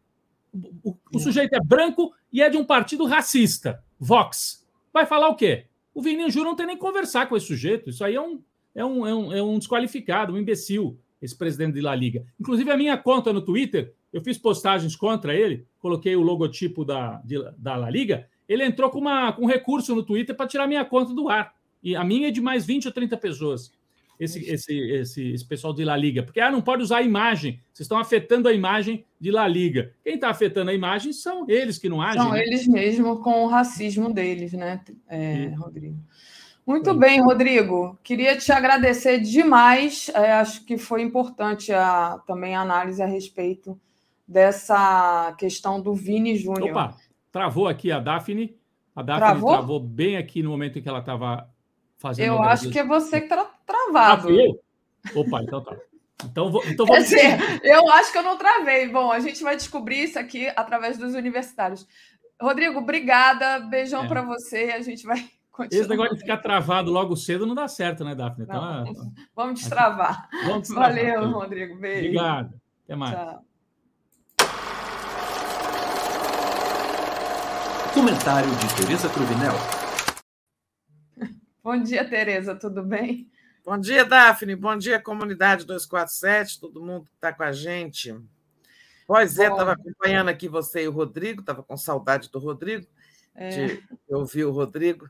[0.51, 4.65] O, o, o, sujeito é branco e é de um partido racista, Vox.
[4.91, 5.65] Vai falar o quê?
[5.93, 7.91] O Vini Júnior não tem nem conversar com esse sujeito.
[7.91, 8.41] Isso aí é um,
[8.73, 12.25] é um, é um, é um desqualificado, um imbecil, esse presidente de La Liga.
[12.39, 17.21] Inclusive, a minha conta no Twitter, eu fiz postagens contra ele, coloquei o logotipo da,
[17.23, 20.67] de, da La Liga, ele entrou com, uma, com um recurso no Twitter para tirar
[20.67, 21.53] minha conta do ar.
[21.83, 23.71] E a minha é de mais 20 ou 30 pessoas.
[24.19, 26.23] Esse, esse, esse, esse pessoal de La Liga.
[26.23, 27.59] Porque ah, não pode usar a imagem.
[27.71, 29.93] Vocês estão afetando a imagem de La Liga.
[30.03, 32.21] Quem está afetando a imagem são eles que não agem.
[32.21, 32.41] São né?
[32.43, 35.99] eles mesmo com o racismo deles, né, é, Rodrigo?
[36.65, 37.97] Muito bem, Rodrigo.
[38.03, 40.09] Queria te agradecer demais.
[40.13, 43.79] É, acho que foi importante a, também a análise a respeito
[44.27, 46.71] dessa questão do Vini Júnior.
[46.71, 46.95] Opa,
[47.31, 48.57] travou aqui a Daphne.
[48.95, 51.49] A Daphne travou, travou bem aqui no momento em que ela estava
[51.97, 52.27] fazendo.
[52.27, 54.29] Eu acho que é você que está travado.
[54.29, 55.77] Ah, Opa, então tá.
[56.25, 57.03] Então, vou, então vamos...
[57.09, 58.89] Dizer, eu acho que eu não travei.
[58.89, 61.87] Bom, a gente vai descobrir isso aqui através dos universitários.
[62.41, 63.59] Rodrigo, obrigada.
[63.59, 64.07] Beijão é.
[64.07, 64.71] para você.
[64.75, 65.81] A gente vai Continua.
[65.81, 68.43] Esse negócio de ficar travado logo cedo não dá certo, né, Daphne?
[68.43, 70.29] Então, não, vamos, é, vamos destravar.
[70.45, 70.93] Vamos destravar.
[70.93, 71.79] Valeu, Rodrigo.
[71.79, 72.09] Beijo.
[72.09, 72.61] Obrigado.
[72.83, 73.15] Até mais.
[73.15, 73.46] Tchau.
[77.97, 79.53] Comentário de Tereza Cruvinel.
[81.63, 83.27] Bom dia, Tereza, tudo bem?
[83.65, 84.55] Bom dia, Daphne.
[84.55, 88.15] Bom dia, comunidade 247, todo mundo que está com a gente.
[89.07, 92.85] Pois é, estava acompanhando aqui você e o Rodrigo, estava com saudade do Rodrigo,
[93.33, 93.49] é.
[93.49, 95.09] de ouvir o Rodrigo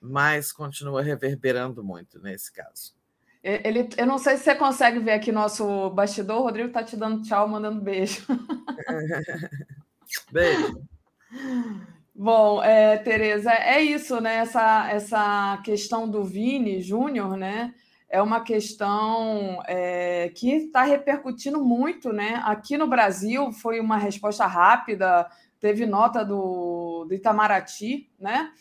[0.00, 2.94] mas continua reverberando muito nesse caso.
[3.42, 6.96] Ele, eu não sei se você consegue ver aqui nosso bastidor, o Rodrigo está te
[6.96, 8.24] dando tchau, mandando beijo.
[10.32, 10.88] beijo.
[12.16, 14.36] Bom, é, Tereza, é isso, né?
[14.36, 17.74] Essa, essa questão do Vini Júnior, né?
[18.08, 22.40] É uma questão é, que está repercutindo muito, né?
[22.44, 25.28] Aqui no Brasil foi uma resposta rápida,
[25.58, 28.52] teve nota do, do Itamaraty, né?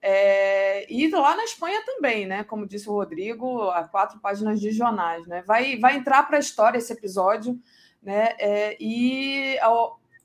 [0.00, 2.44] É, e lá na Espanha também, né?
[2.44, 5.42] Como disse o Rodrigo, há quatro páginas de jornais, né?
[5.44, 7.58] Vai, vai entrar para a história esse episódio,
[8.00, 8.36] né?
[8.38, 9.58] É, e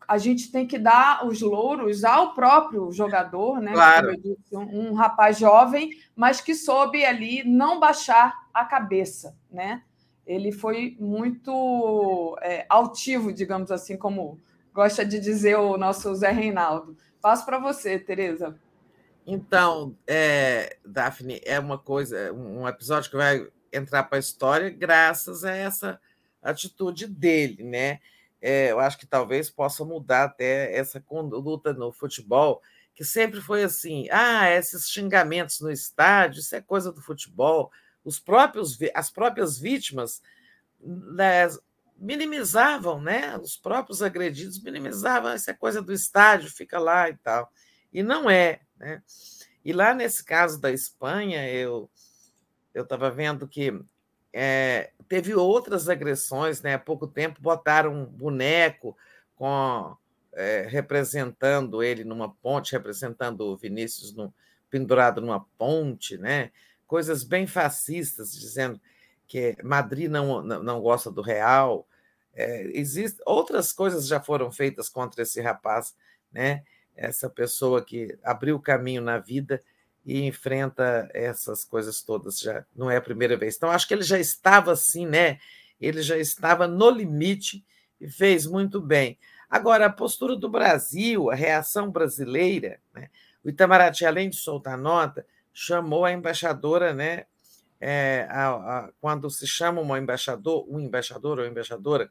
[0.07, 3.73] a, gente tem que dar os louros ao próprio jogador, né?
[3.73, 4.15] Claro.
[4.17, 9.83] Disse, um, um, rapaz jovem, mas que soube ali não baixar a cabeça, né?
[10.25, 14.39] Ele foi muito é, altivo, digamos assim, como
[14.73, 16.97] gosta de dizer o nosso Zé Reinaldo.
[17.21, 18.59] Passo para você, Tereza.
[19.25, 25.43] Então, é, Daphne, é uma coisa, um episódio que vai entrar para a história graças
[25.43, 25.99] a essa
[26.41, 27.99] atitude dele, né?
[28.47, 32.61] É, eu acho que talvez possa mudar até essa conduta no futebol,
[32.93, 37.71] que sempre foi assim: ah, esses xingamentos no estádio, isso é coisa do futebol.
[38.03, 40.21] Os próprios, as próprias vítimas
[40.79, 41.47] né,
[41.97, 43.35] minimizavam, né?
[43.39, 47.51] Os próprios agredidos minimizavam, isso é coisa do estádio, fica lá e tal.
[47.91, 49.01] E não é, né?
[49.63, 51.89] E lá nesse caso da Espanha, eu
[52.75, 53.73] eu estava vendo que
[54.37, 56.73] é, teve outras agressões, né?
[56.73, 58.97] Há pouco tempo botaram um boneco
[59.37, 59.95] com
[60.33, 64.33] é, representando ele numa ponte, representando o Vinícius no,
[64.69, 66.51] pendurado numa ponte, né?
[66.85, 68.79] Coisas bem fascistas, dizendo
[69.25, 71.87] que Madrid não, não, gosta do Real.
[72.33, 75.95] É, existe, outras coisas já foram feitas contra esse rapaz
[76.35, 76.63] né?
[76.93, 79.61] Essa pessoa que abriu caminho na vida
[80.05, 83.55] e enfrenta essas coisas todas já não é a primeira vez.
[83.55, 85.39] Então acho que ele já estava assim, né?
[85.81, 87.65] Ele já estava no limite
[87.99, 89.17] e fez muito bem.
[89.49, 93.09] Agora a postura do Brasil, a reação brasileira, né?
[93.43, 97.25] O Itamaraty, além de soltar nota, chamou a embaixadora, né?
[97.79, 102.09] É, a, a, quando se chama um embaixador, um embaixador ou embaixadora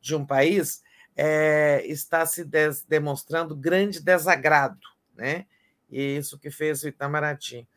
[0.00, 0.82] de um país,
[1.16, 5.46] é, está se des, demonstrando grande desagrado, né?
[5.94, 7.68] E isso que fez o Itamaraty.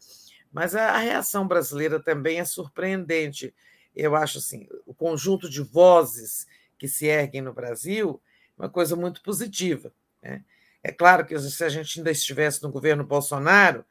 [0.52, 3.54] Mas a, a reação brasileira também é surpreendente.
[3.96, 6.48] Eu acho assim, o conjunto de vozes
[6.80, 8.20] que se erguem no Brasil,
[8.58, 9.94] é uma coisa muito positiva.
[10.20, 10.44] Né?
[10.82, 13.86] É claro que se a gente ainda estivesse no governo Bolsonaro,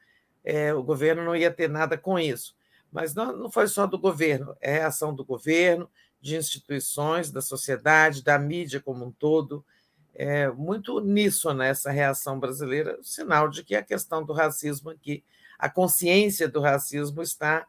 [0.44, 2.56] é, o governo não ia ter nada com isso.
[2.90, 5.88] Mas não, não foi só do governo, é a ação do governo,
[6.20, 9.64] de instituições, da sociedade, da mídia como um todo.
[10.18, 15.22] É muito nisso nessa né, reação brasileira, sinal de que a questão do racismo aqui,
[15.58, 17.66] a consciência do racismo está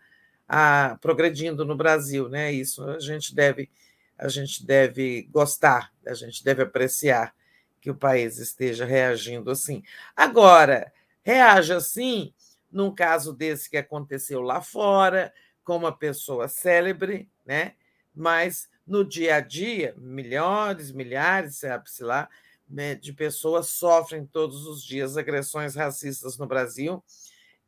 [0.47, 2.51] ah, progredindo no Brasil, né?
[2.51, 3.69] Isso a gente deve
[4.17, 7.35] a gente deve gostar, a gente deve apreciar
[7.79, 9.83] que o país esteja reagindo assim.
[10.15, 12.33] Agora, reage assim
[12.71, 15.31] num caso desse que aconteceu lá fora,
[15.63, 17.73] com uma pessoa célebre, né?
[18.17, 22.29] mas no dia a dia, milhares, milhares, sabe-se lá,
[22.69, 27.03] né, de pessoas sofrem todos os dias agressões racistas no Brasil,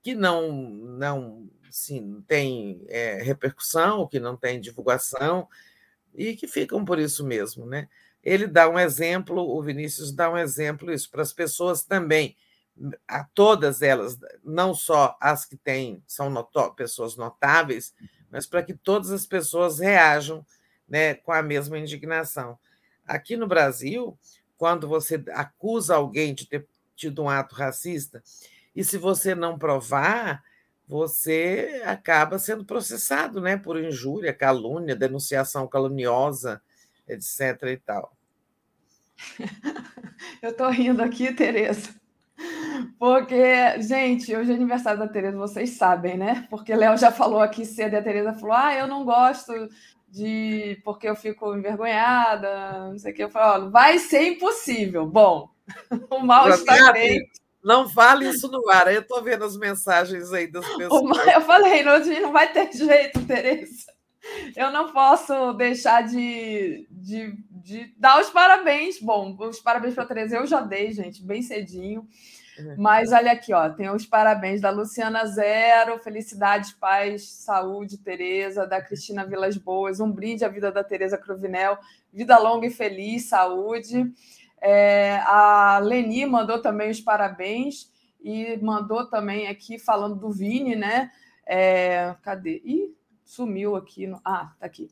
[0.01, 1.49] que não, não
[2.25, 5.47] tem é, repercussão, que não tem divulgação,
[6.15, 7.65] e que ficam por isso mesmo.
[7.65, 7.87] Né?
[8.23, 12.35] Ele dá um exemplo, o Vinícius dá um exemplo isso para as pessoas também,
[13.07, 16.33] a todas elas, não só as que têm, são
[16.77, 17.93] pessoas notáveis,
[18.31, 20.45] mas para que todas as pessoas reajam
[20.89, 22.57] né, com a mesma indignação.
[23.05, 24.17] Aqui no Brasil,
[24.57, 28.21] quando você acusa alguém de ter tido um ato racista,
[28.75, 30.43] e se você não provar,
[30.87, 36.61] você acaba sendo processado né, por injúria, calúnia, denunciação caluniosa,
[37.07, 37.63] etc.
[37.67, 38.15] e tal.
[40.41, 41.89] Eu estou rindo aqui, Tereza,
[42.97, 46.47] porque, gente, hoje é aniversário da Tereza, vocês sabem, né?
[46.49, 49.51] Porque Léo já falou aqui cedo e a Tereza falou: ah, eu não gosto
[50.11, 53.23] de porque eu fico envergonhada, não sei o que.
[53.23, 55.05] Eu falo: vai ser impossível.
[55.05, 55.49] Bom,
[56.09, 57.39] o mal está feito.
[57.63, 58.91] Não fale isso no ar.
[58.93, 61.27] Eu estou vendo as mensagens aí das pessoas.
[61.27, 63.91] Eu falei, não, não vai ter jeito, Tereza.
[64.55, 68.99] Eu não posso deixar de, de, de dar os parabéns.
[69.01, 72.07] Bom, os parabéns para a Tereza eu já dei, gente, bem cedinho.
[72.59, 72.75] Uhum.
[72.77, 78.81] Mas olha aqui, ó, tem os parabéns da Luciana Zero, felicidades, paz, saúde, Tereza, da
[78.81, 81.77] Cristina Vilas Boas, um brinde à vida da Tereza Cruvinel,
[82.11, 84.11] vida longa e feliz, saúde.
[84.61, 87.89] É, a Leni mandou também os parabéns
[88.21, 91.09] e mandou também aqui falando do Vini, né?
[91.45, 92.61] É, cadê?
[92.65, 94.05] Ih, sumiu aqui.
[94.05, 94.19] No...
[94.25, 94.89] Ah, tá aqui.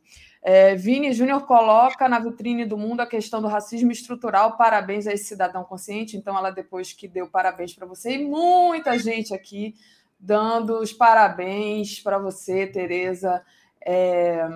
[0.50, 4.56] É, Vini Júnior coloca na vitrine do mundo a questão do racismo estrutural.
[4.56, 6.16] Parabéns a esse cidadão consciente.
[6.16, 9.76] Então, ela depois que deu parabéns para você, e muita gente aqui
[10.18, 13.44] dando os parabéns para você, Tereza.
[13.86, 14.48] É...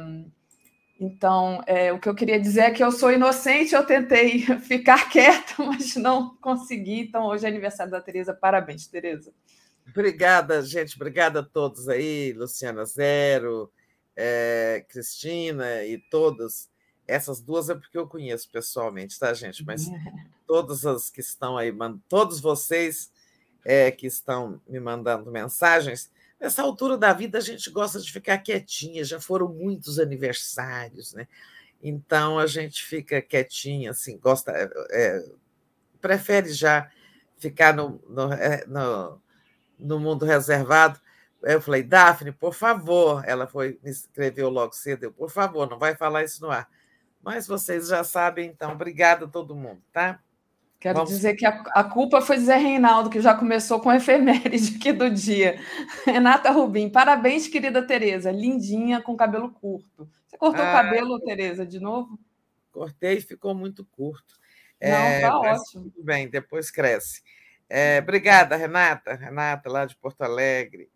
[0.98, 5.10] Então, é, o que eu queria dizer é que eu sou inocente, eu tentei ficar
[5.10, 7.02] quieta, mas não consegui.
[7.02, 8.34] Então, hoje é aniversário da Tereza.
[8.34, 9.34] Parabéns, Tereza.
[9.90, 10.96] Obrigada, gente.
[10.96, 13.70] Obrigada a todos aí, Luciana Zero,
[14.16, 16.70] é, Cristina e todas.
[17.08, 19.64] Essas duas é porque eu conheço pessoalmente, tá, gente?
[19.66, 19.88] Mas
[20.48, 21.74] todas as que estão aí,
[22.08, 23.12] todos vocês
[23.66, 28.38] é, que estão me mandando mensagens, nessa altura da vida a gente gosta de ficar
[28.38, 31.28] quietinha, já foram muitos aniversários, né?
[31.84, 34.52] Então a gente fica quietinha, assim, gosta,
[34.92, 35.26] é,
[36.00, 36.90] prefere já
[37.40, 38.30] ficar no, no,
[38.68, 39.22] no
[39.82, 41.00] no mundo reservado.
[41.44, 43.24] Eu falei, Daphne, por favor.
[43.26, 46.70] Ela foi, me escreveu logo cedo, eu, por favor, não vai falar isso no ar.
[47.22, 50.20] Mas vocês já sabem, então, obrigada a todo mundo, tá?
[50.80, 51.12] Quero Vamos...
[51.12, 54.92] dizer que a, a, culpa foi Zé Reinaldo, que já começou com a efeméride aqui
[54.92, 55.60] do dia.
[56.06, 58.32] Renata Rubim, parabéns, querida Tereza.
[58.32, 60.10] Lindinha, com cabelo curto.
[60.26, 62.20] Você cortou ah, o cabelo, Tereza, de novo?
[62.72, 64.40] Cortei e ficou muito curto.
[64.82, 65.84] Não, é, tá ótimo.
[65.84, 67.22] Tudo bem, depois cresce.
[67.70, 69.14] É, obrigada, Renata.
[69.14, 70.90] Renata, lá de Porto Alegre.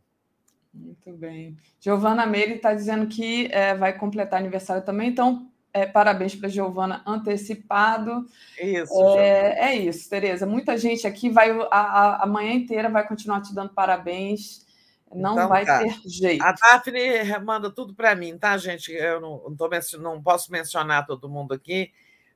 [0.75, 1.57] Muito bem.
[1.79, 7.01] Giovana Meire está dizendo que é, vai completar aniversário também, então é, parabéns para Giovana
[7.05, 8.25] antecipado.
[8.59, 9.17] Isso.
[9.17, 10.45] É, é, isso, Tereza.
[10.45, 14.65] Muita gente aqui vai a, a, a manhã inteira vai continuar te dando parabéns.
[15.13, 15.79] Não então, vai tá.
[15.79, 16.43] ter jeito.
[16.43, 18.91] A Daphne manda tudo para mim, tá, gente?
[18.91, 21.91] Eu não, tô, não posso mencionar todo mundo aqui,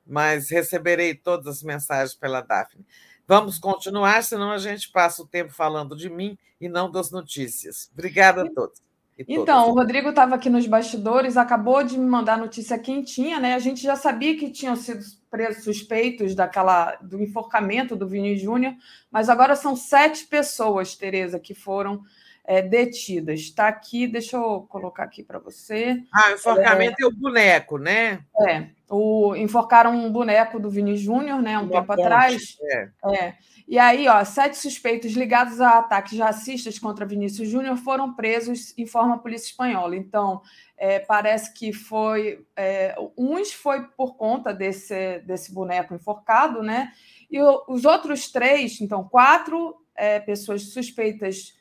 [0.06, 2.85] mas receberei todas as mensagens pela Daphne.
[3.30, 7.88] Vamos continuar, senão a gente passa o tempo falando de mim e não das notícias.
[7.93, 8.82] Obrigada a todos.
[9.27, 13.53] Então, o Rodrigo estava aqui nos bastidores, acabou de me mandar a notícia quentinha, né?
[13.53, 18.74] A gente já sabia que tinham sido presos suspeitos daquela do enforcamento do Vini Júnior,
[19.11, 22.01] mas agora são sete pessoas, Tereza, que foram
[22.45, 23.40] é, detidas.
[23.42, 26.01] Está aqui, deixa eu colocar aqui para você.
[26.14, 28.26] Ah, o enforcamento é, é, o boneco, né?
[28.48, 31.58] É, o, enforcaram um boneco do Vini Júnior, né?
[31.58, 32.58] Um Uma tempo ponte, atrás.
[32.61, 32.90] É.
[33.14, 33.35] é.
[33.69, 39.14] E aí, ó, sete suspeitos ligados a ataques racistas contra Vinícius Júnior foram presos, informa
[39.14, 39.95] a polícia espanhola.
[39.95, 40.42] Então,
[40.76, 42.43] é, parece que foi.
[42.56, 46.92] É, uns foi por conta desse, desse boneco enforcado, né?
[47.30, 51.53] E o, os outros três, então, quatro é, pessoas suspeitas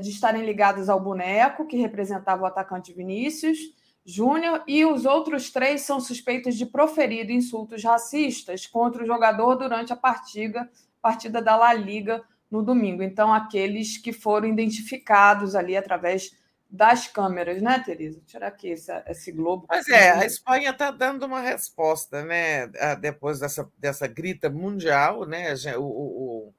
[0.00, 3.58] de estarem ligadas ao boneco que representava o atacante Vinícius
[4.06, 9.92] Júnior, e os outros três são suspeitos de proferir insultos racistas contra o jogador durante
[9.92, 10.70] a partida
[11.02, 13.02] partida da La Liga no domingo.
[13.02, 16.36] Então, aqueles que foram identificados ali através
[16.68, 18.20] das câmeras, né, Tereza?
[18.26, 19.66] Tirar aqui esse, esse globo.
[19.68, 22.68] Pois é, a Espanha está dando uma resposta, né?
[23.00, 25.52] Depois dessa, dessa grita mundial, né?
[25.76, 26.54] O, o,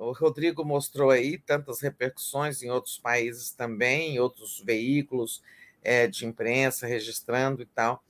[0.00, 5.42] o Rodrigo mostrou aí tantas repercussões em outros países também, em outros veículos
[5.82, 8.02] é, de imprensa registrando e tal.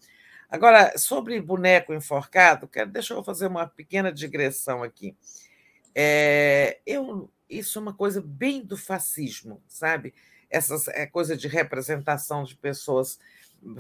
[0.49, 5.17] Agora, sobre boneco enforcado, quero, deixa eu fazer uma pequena digressão aqui.
[5.93, 10.15] É, eu, isso é uma coisa bem do fascismo, sabe?
[10.49, 13.19] Essa é coisa de representação de pessoas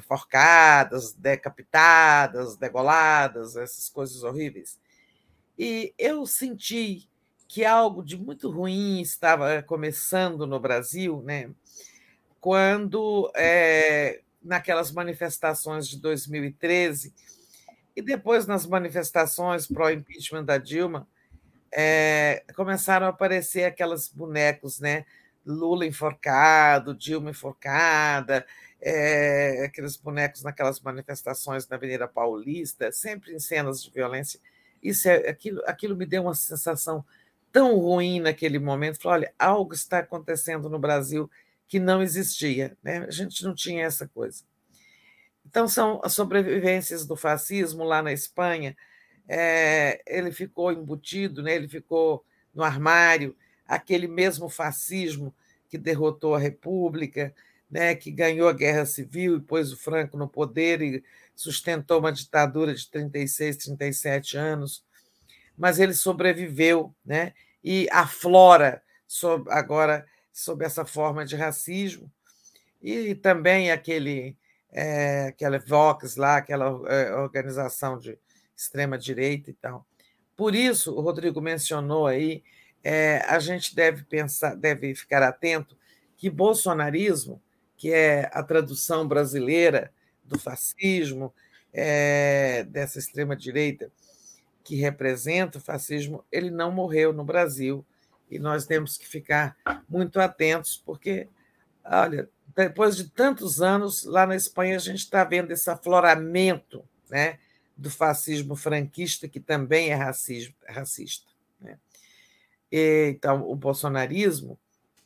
[0.02, 4.78] forcadas, decapitadas, degoladas, essas coisas horríveis.
[5.58, 7.09] E eu senti
[7.52, 11.50] que algo de muito ruim estava começando no Brasil, né?
[12.40, 17.12] quando, é, naquelas manifestações de 2013,
[17.96, 21.08] e depois nas manifestações pró-impeachment da Dilma,
[21.72, 25.04] é, começaram a aparecer aquelas bonecos, né?
[25.44, 28.46] Lula enforcado, Dilma enforcada,
[28.80, 34.38] é, aqueles bonecos naquelas manifestações na Avenida Paulista, sempre em cenas de violência.
[34.80, 37.04] Isso é, aquilo, aquilo me deu uma sensação
[37.52, 39.00] tão ruim naquele momento.
[39.00, 41.30] Falei, olha, algo está acontecendo no Brasil
[41.68, 43.04] que não existia, né?
[43.06, 44.42] A gente não tinha essa coisa.
[45.46, 48.76] Então são as sobrevivências do fascismo lá na Espanha
[49.32, 51.54] é, ele ficou embutido, né?
[51.54, 55.32] ele ficou no armário, aquele mesmo fascismo
[55.68, 57.32] que derrotou a República,
[57.70, 57.94] né?
[57.94, 61.04] que ganhou a Guerra Civil e pôs o Franco no poder e
[61.36, 64.84] sustentou uma ditadura de 36, 37 anos,
[65.60, 67.34] mas ele sobreviveu né?
[67.62, 72.10] e aflora sob, agora sob essa forma de racismo,
[72.80, 74.38] e também aquele,
[74.72, 78.18] é, aquela Vox lá, aquela é, organização de
[78.56, 79.86] extrema-direita e tal.
[80.34, 82.42] Por isso, o Rodrigo mencionou aí,
[82.82, 85.76] é, a gente deve pensar, deve ficar atento
[86.16, 87.42] que bolsonarismo,
[87.76, 89.92] que é a tradução brasileira
[90.24, 91.34] do fascismo,
[91.70, 93.92] é, dessa extrema-direita,
[94.70, 97.84] que representa o fascismo, ele não morreu no Brasil.
[98.30, 99.56] E nós temos que ficar
[99.88, 101.26] muito atentos, porque,
[101.84, 107.40] olha, depois de tantos anos, lá na Espanha, a gente está vendo esse afloramento né,
[107.76, 111.26] do fascismo franquista, que também é racismo, racista.
[111.60, 111.76] Né?
[112.70, 114.56] E, então, o bolsonarismo,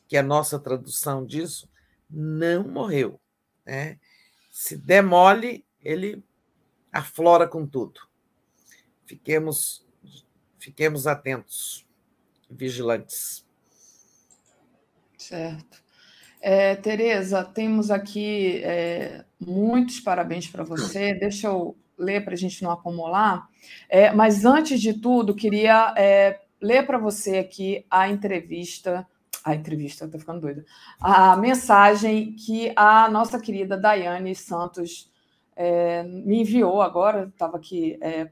[0.06, 1.70] que é a nossa tradução disso,
[2.10, 3.18] não morreu.
[3.64, 3.98] Né?
[4.50, 6.22] Se demole, ele
[6.92, 8.12] aflora com tudo.
[9.06, 9.86] Fiquemos,
[10.58, 11.86] fiquemos atentos,
[12.50, 13.44] vigilantes.
[15.18, 15.82] Certo.
[16.40, 21.14] É, Tereza, temos aqui é, muitos parabéns para você.
[21.14, 23.48] Deixa eu ler para a gente não acumular.
[23.88, 29.06] É, mas antes de tudo, queria é, ler para você aqui a entrevista.
[29.42, 30.64] A entrevista, estou ficando doida.
[31.00, 35.10] A mensagem que a nossa querida Daiane Santos
[35.56, 38.28] é, me enviou agora, estava aqui é,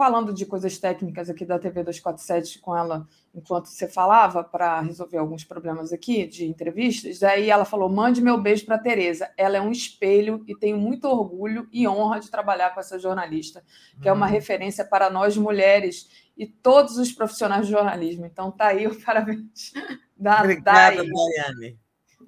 [0.00, 5.18] falando de coisas técnicas aqui da TV 247 com ela enquanto você falava para resolver
[5.18, 7.22] alguns problemas aqui de entrevistas.
[7.22, 9.30] Aí ela falou: "Mande meu beijo para Tereza.
[9.36, 13.62] Ela é um espelho e tenho muito orgulho e honra de trabalhar com essa jornalista,
[14.00, 14.32] que é uma uhum.
[14.32, 18.24] referência para nós mulheres e todos os profissionais de jornalismo.
[18.24, 19.74] Então tá aí o parabéns
[20.16, 21.78] da Obrigada, Daiane.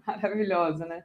[0.06, 1.04] Maravilhosa, né?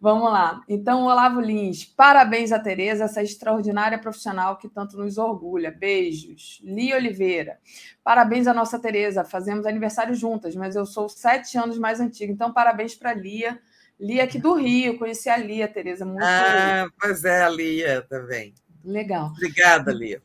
[0.00, 0.62] Vamos lá.
[0.68, 5.70] Então, Olavo Lins, parabéns a Tereza, essa extraordinária profissional que tanto nos orgulha.
[5.70, 6.60] Beijos.
[6.64, 7.58] Lia Oliveira,
[8.02, 9.24] parabéns à nossa Tereza.
[9.24, 13.58] Fazemos aniversário juntas, mas eu sou sete anos mais antiga, então parabéns para Lia.
[13.98, 18.54] Lia aqui do Rio, conheci a Lia, Tereza, muito Ah, pois é, a Lia também.
[18.82, 19.26] Legal.
[19.36, 20.22] Obrigada, Lia.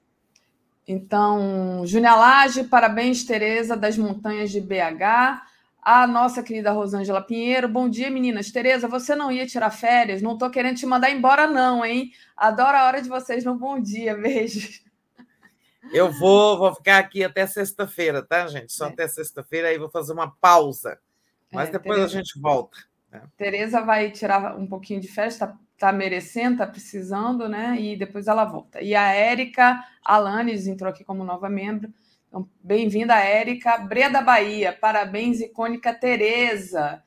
[0.87, 5.41] Então, Júnia Lage, parabéns, Tereza, das montanhas de BH.
[5.85, 8.49] A nossa querida Rosângela Pinheiro, bom dia, meninas.
[8.49, 10.19] Tereza, você não ia tirar férias?
[10.19, 12.11] Não estou querendo te mandar embora, não, hein?
[12.35, 14.17] Adoro a hora de vocês no bom dia.
[14.17, 14.83] Beijos.
[15.93, 18.73] Eu vou, vou ficar aqui até sexta-feira, tá, gente?
[18.73, 18.89] Só é.
[18.89, 20.97] até sexta-feira, aí vou fazer uma pausa.
[21.51, 22.77] Mas é, depois Tereza, a gente volta.
[23.11, 23.22] Né?
[23.38, 27.80] Tereza vai tirar um pouquinho de festa, está merecendo, está precisando, né?
[27.80, 28.81] E depois ela volta.
[28.81, 31.93] E a Érica Alanes entrou aqui como nova membro.
[32.35, 33.77] Então, bem-vinda, Érica.
[33.77, 37.01] Breda Bahia, parabéns, icônica Tereza.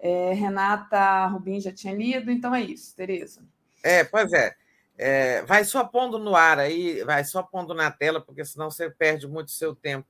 [0.00, 3.46] É, Renata Rubim já tinha lido, então é isso, Tereza.
[3.84, 4.52] É, pois é.
[4.98, 5.42] é.
[5.42, 9.28] Vai só pondo no ar aí, vai só pondo na tela, porque senão você perde
[9.28, 10.08] muito seu tempo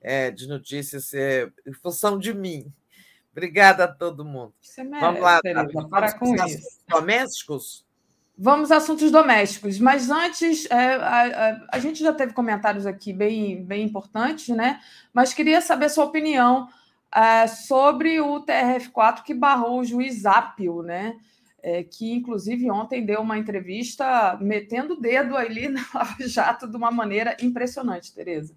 [0.00, 2.72] é, de notícias é, em função de mim.
[3.30, 4.54] Obrigada a todo mundo.
[4.62, 6.80] Você merece, Vamos lá, Tereza, para com isso.
[6.88, 7.86] Domésticos?
[8.40, 13.12] Vamos a assuntos domésticos, mas antes, é, a, a, a, gente já teve comentários aqui
[13.12, 14.80] bem, bem importantes, né?
[15.12, 16.68] Mas queria saber sua opinião
[17.12, 21.18] é, sobre o TRF4 que barrou o juiz Ápio, né?
[21.60, 25.80] É, que inclusive ontem deu uma entrevista metendo o dedo ali no
[26.20, 28.54] Jato de uma maneira impressionante, Tereza.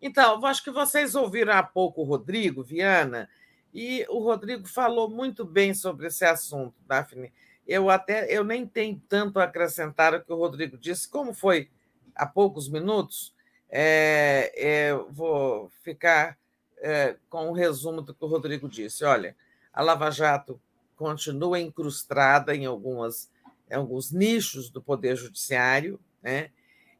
[0.00, 3.28] Então, acho que vocês ouviram há pouco o Rodrigo Viana
[3.74, 7.30] e o Rodrigo falou muito bem sobre esse assunto, Daphne.
[7.66, 11.70] Eu até eu nem tenho tanto a acrescentar o que o Rodrigo disse, como foi
[12.14, 13.34] há poucos minutos.
[13.70, 16.38] É, é, vou ficar
[16.78, 19.04] é, com um resumo do que o Rodrigo disse.
[19.04, 19.36] Olha,
[19.72, 20.60] a Lava Jato
[20.96, 23.30] continua incrustada em algumas
[23.70, 25.98] em alguns nichos do Poder Judiciário.
[26.22, 26.50] Né?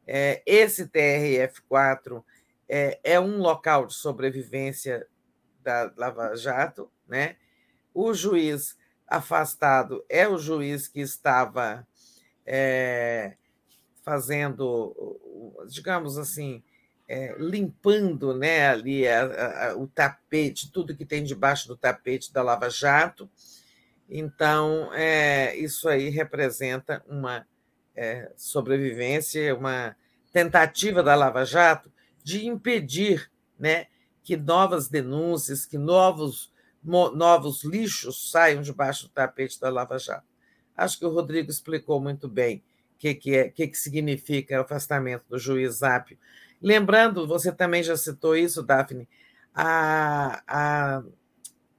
[0.06, 2.24] É, esse TRF4
[2.66, 5.06] é, é um local de sobrevivência
[5.62, 7.36] da Lava Jato, né?
[7.94, 8.76] O juiz
[9.16, 11.86] afastado é o juiz que estava
[12.46, 13.34] é,
[14.02, 14.94] fazendo,
[15.68, 16.62] digamos assim,
[17.08, 22.42] é, limpando né, ali a, a, o tapete, tudo que tem debaixo do tapete da
[22.42, 23.28] Lava Jato.
[24.08, 27.46] Então, é, isso aí representa uma
[27.94, 29.96] é, sobrevivência, uma
[30.32, 31.92] tentativa da Lava Jato
[32.22, 33.86] de impedir né,
[34.22, 36.51] que novas denúncias, que novos,
[36.84, 40.26] novos lixos saiam debaixo do tapete da Lava Jato.
[40.76, 42.58] Acho que o Rodrigo explicou muito bem
[42.94, 46.18] o que, que, é, que, que significa o afastamento do juiz Zápio.
[46.60, 49.08] Lembrando, você também já citou isso, Daphne,
[49.54, 51.02] a, a,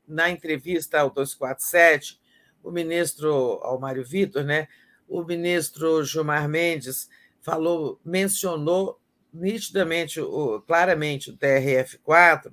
[0.08, 2.20] na entrevista ao 247,
[2.62, 4.68] o ministro Almário Vitor, né,
[5.08, 7.10] o ministro Gilmar Mendes
[7.42, 9.00] falou, mencionou
[9.34, 10.20] nitidamente,
[10.68, 12.52] claramente, o TRF4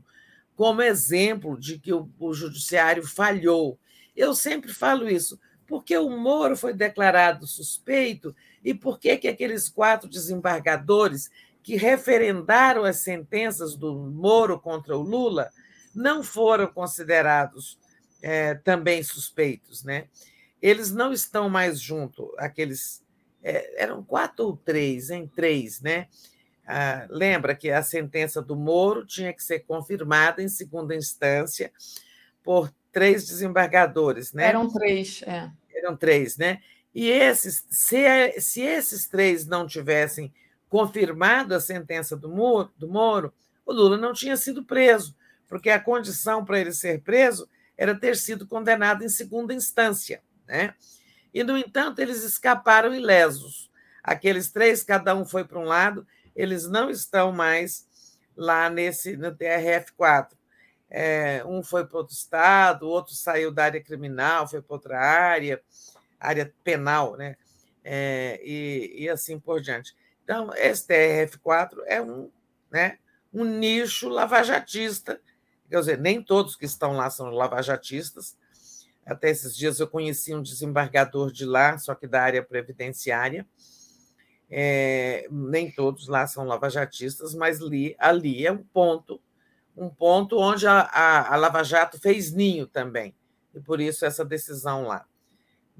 [0.60, 3.78] como exemplo de que o, o judiciário falhou.
[4.14, 9.70] Eu sempre falo isso, porque o Moro foi declarado suspeito e por que, que aqueles
[9.70, 11.30] quatro desembargadores
[11.62, 15.50] que referendaram as sentenças do Moro contra o Lula
[15.94, 17.78] não foram considerados
[18.20, 20.08] é, também suspeitos, né?
[20.60, 23.02] Eles não estão mais junto, aqueles
[23.42, 26.06] é, eram quatro ou três, em três, né?
[26.72, 31.72] Ah, lembra que a sentença do Moro tinha que ser confirmada em segunda instância
[32.44, 34.46] por três desembargadores, né?
[34.46, 35.50] Eram três, é.
[35.74, 36.60] Eram três, né?
[36.94, 40.32] E esses, se, se esses três não tivessem
[40.68, 43.34] confirmado a sentença do Moro, do Moro,
[43.66, 45.16] o Lula não tinha sido preso,
[45.48, 50.72] porque a condição para ele ser preso era ter sido condenado em segunda instância, né?
[51.34, 53.68] E, no entanto, eles escaparam ilesos.
[54.04, 56.06] Aqueles três, cada um foi para um lado,
[56.40, 57.86] eles não estão mais
[58.36, 60.28] lá nesse no TRF4.
[60.88, 64.98] É, um foi para outro estado, o outro saiu da área criminal, foi para outra
[64.98, 65.62] área,
[66.18, 67.36] área penal, né?
[67.84, 69.94] É, e, e assim por diante.
[70.24, 72.30] Então, esse TRF4 é um,
[72.70, 72.98] né,
[73.32, 75.20] um nicho lavajatista,
[75.68, 78.36] quer dizer, nem todos que estão lá são lavajatistas.
[79.06, 83.46] Até esses dias eu conheci um desembargador de lá, só que da área previdenciária,
[84.50, 89.20] é, nem todos lá são lavajatistas, mas ali, ali é um ponto,
[89.76, 93.14] um ponto onde a, a, a Lava Jato fez ninho também,
[93.54, 95.04] e por isso essa decisão lá.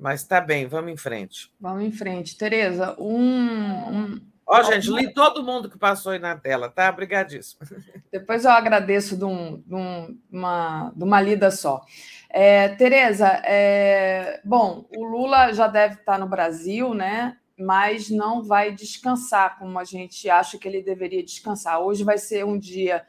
[0.01, 1.53] Mas tá bem, vamos em frente.
[1.61, 2.39] Vamos em frente.
[2.39, 3.29] Tereza, um.
[3.29, 4.21] um...
[4.47, 6.89] Ó, gente, li todo mundo que passou aí na tela, tá?
[6.89, 7.61] Obrigadíssimo.
[8.11, 11.85] Depois eu agradeço de, um, de, um, uma, de uma lida só.
[12.31, 17.37] É, Tereza, é, bom, o Lula já deve estar no Brasil, né?
[17.61, 21.81] Mas não vai descansar como a gente acha que ele deveria descansar.
[21.81, 23.05] Hoje vai ser um dia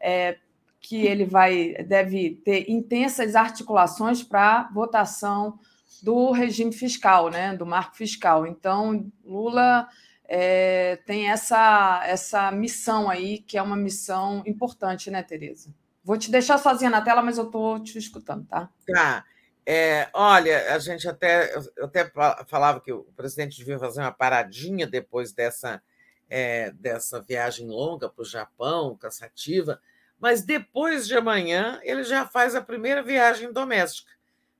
[0.00, 0.38] é,
[0.80, 5.58] que ele vai deve ter intensas articulações para votação
[6.02, 8.44] do regime fiscal, né, do marco fiscal.
[8.46, 9.88] Então, Lula
[10.24, 15.72] é, tem essa, essa missão aí, que é uma missão importante, né, Tereza?
[16.02, 18.68] Vou te deixar sozinha na tela, mas eu estou te escutando, tá?
[18.86, 19.24] Tá.
[19.64, 22.10] É, olha, a gente até, eu até
[22.46, 25.80] falava que o presidente devia fazer uma paradinha depois dessa,
[26.28, 29.80] é, dessa viagem longa para o Japão, cansativa,
[30.18, 34.10] mas depois de amanhã ele já faz a primeira viagem doméstica.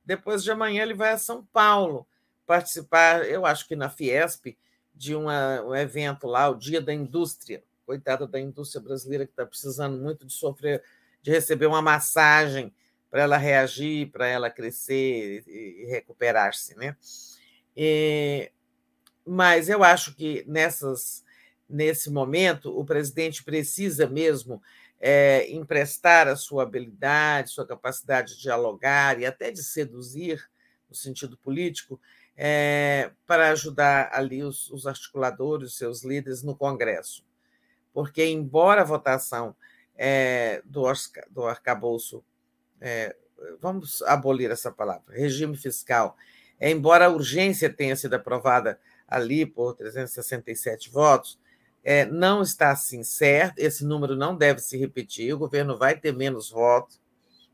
[0.04, 2.06] Depois de amanhã ele vai a São Paulo
[2.46, 4.56] participar, eu acho que na Fiesp,
[4.94, 7.62] de uma, um evento lá, o Dia da Indústria.
[7.84, 10.82] Coitada da indústria brasileira que está precisando muito de sofrer,
[11.20, 12.72] de receber uma massagem
[13.12, 16.96] para ela reagir, para ela crescer e recuperar-se, né?
[17.76, 18.50] E,
[19.26, 21.22] mas eu acho que nessas,
[21.68, 24.62] nesse momento o presidente precisa mesmo
[24.98, 30.42] é, emprestar a sua habilidade, sua capacidade de dialogar e até de seduzir,
[30.88, 32.00] no sentido político,
[32.34, 37.22] é, para ajudar ali os, os articuladores, seus líderes no Congresso.
[37.92, 39.54] Porque, embora a votação
[39.94, 40.90] é, do,
[41.30, 42.24] do arcabouço
[42.82, 43.14] é,
[43.60, 46.16] vamos abolir essa palavra, regime fiscal,
[46.58, 51.38] é, embora a urgência tenha sido aprovada ali por 367 votos,
[51.84, 56.12] é, não está assim certo, esse número não deve se repetir, o governo vai ter
[56.12, 57.00] menos votos,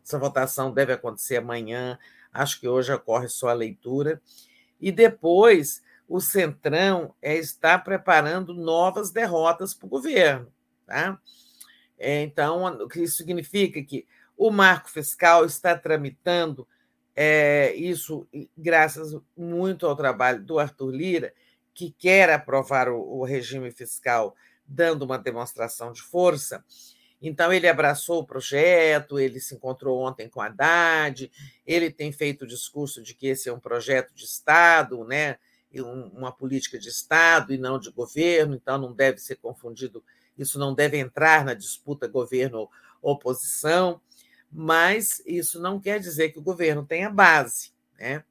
[0.04, 1.98] essa votação deve acontecer amanhã,
[2.32, 4.20] acho que hoje ocorre só a leitura,
[4.80, 10.50] e depois o Centrão é, está preparando novas derrotas para o governo.
[10.86, 11.20] Tá?
[11.98, 13.82] É, então, o que isso significa?
[13.82, 14.06] Que
[14.38, 16.66] o marco fiscal está tramitando
[17.20, 21.34] é, isso graças muito ao trabalho do Arthur Lira,
[21.74, 26.64] que quer aprovar o, o regime fiscal, dando uma demonstração de força.
[27.20, 31.28] Então, ele abraçou o projeto, ele se encontrou ontem com a Haddad,
[31.66, 35.38] ele tem feito o discurso de que esse é um projeto de Estado, né?
[36.14, 40.04] uma política de Estado e não de governo, então não deve ser confundido,
[40.36, 44.00] isso não deve entrar na disputa governo-oposição
[44.50, 47.72] mas isso não quer dizer que o governo tenha base.
[47.98, 48.24] Né?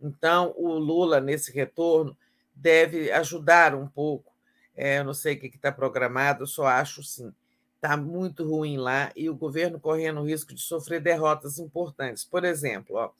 [0.00, 2.16] Então, o Lula, nesse retorno,
[2.54, 4.32] deve ajudar um pouco.
[4.76, 7.32] É, eu não sei o que está programado, eu só acho sim.
[7.76, 12.24] Está muito ruim lá e o governo correndo o risco de sofrer derrotas importantes.
[12.24, 13.10] Por exemplo, ó,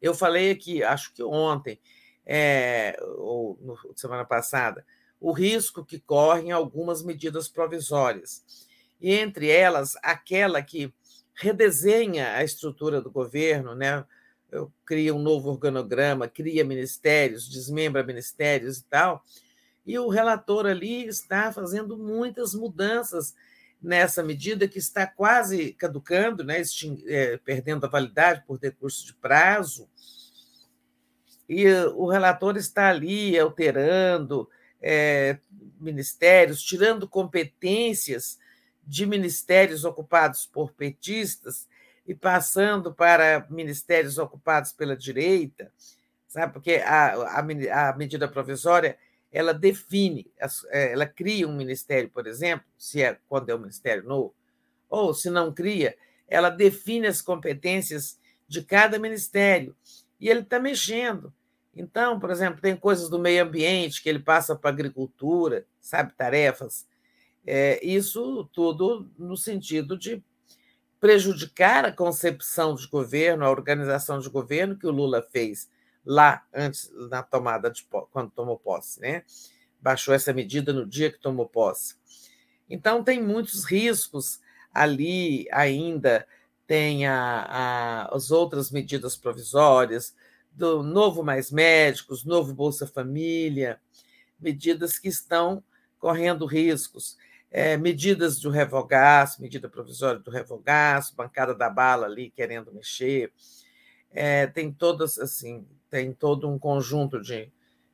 [0.00, 1.80] eu falei aqui, acho que ontem,
[2.26, 4.84] é, ou no, semana passada,
[5.20, 8.44] o risco que correm algumas medidas provisórias.
[9.00, 10.92] E entre elas, aquela que
[11.40, 14.04] redesenha a estrutura do governo, né?
[14.84, 19.24] cria um novo organograma, cria ministérios, desmembra ministérios e tal.
[19.86, 23.34] E o relator ali está fazendo muitas mudanças
[23.80, 26.60] nessa medida que está quase caducando, né?
[27.06, 29.88] É, perdendo a validade por decurso de prazo.
[31.48, 34.48] E o relator está ali alterando
[34.82, 35.38] é,
[35.80, 38.38] ministérios, tirando competências
[38.90, 41.68] de ministérios ocupados por petistas
[42.04, 45.72] e passando para ministérios ocupados pela direita,
[46.26, 46.52] sabe?
[46.52, 48.98] Porque a, a, a medida provisória
[49.30, 50.28] ela define,
[50.70, 54.34] é, ela cria um ministério, por exemplo, se é quando é um ministério novo,
[54.88, 55.96] ou se não cria,
[56.26, 59.76] ela define as competências de cada ministério
[60.18, 61.32] e ele está mexendo.
[61.72, 66.89] Então, por exemplo, tem coisas do meio ambiente que ele passa para agricultura, sabe, tarefas
[67.46, 70.22] é, isso tudo no sentido de
[71.00, 75.70] prejudicar a concepção de governo, a organização de governo que o Lula fez
[76.04, 79.24] lá antes na tomada de quando tomou posse, né?
[79.80, 81.96] Baixou essa medida no dia que tomou posse.
[82.68, 84.40] Então tem muitos riscos
[84.72, 86.26] ali ainda
[86.66, 90.14] tem a, a, as outras medidas provisórias
[90.52, 93.80] do novo mais médicos, novo Bolsa Família,
[94.38, 95.64] medidas que estão
[95.98, 97.16] correndo riscos
[97.50, 103.32] é, medidas do revogaço, medida provisória do revogaço, bancada da bala ali querendo mexer,
[104.12, 107.50] é, tem todas assim, tem todo um conjunto de,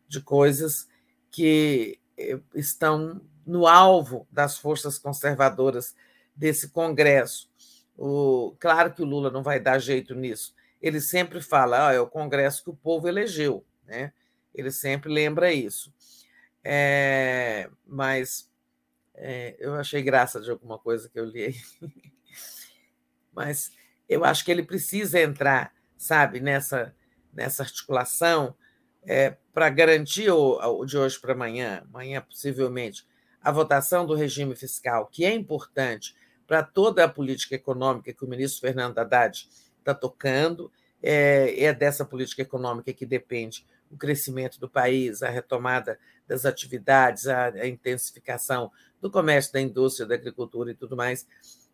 [0.07, 0.89] de coisas
[1.31, 5.95] que eh, estão no alvo das forças conservadoras
[6.35, 7.51] desse Congresso.
[7.97, 10.55] O, claro que o Lula não vai dar jeito nisso.
[10.81, 14.13] Ele sempre fala, ah, é o Congresso que o povo elegeu, né?
[14.55, 15.93] Ele sempre lembra isso.
[16.63, 18.46] É, mas
[19.17, 21.57] é, eu achei graça de alguma coisa que eu li aí.
[23.33, 23.73] Mas
[24.09, 26.95] eu acho que ele precisa entrar, sabe, nessa,
[27.33, 28.55] nessa articulação
[29.03, 33.07] é, para garantir o, o, de hoje para amanhã, amanhã possivelmente,
[33.41, 36.15] a votação do regime fiscal, que é importante
[36.47, 40.71] para toda a política econômica que o ministro Fernando Haddad está tocando,
[41.03, 47.29] é, é dessa política econômica que depende o crescimento do país, a retomada das atividades,
[47.29, 51.27] a, a intensificação do comércio, da indústria, da agricultura e tudo mais,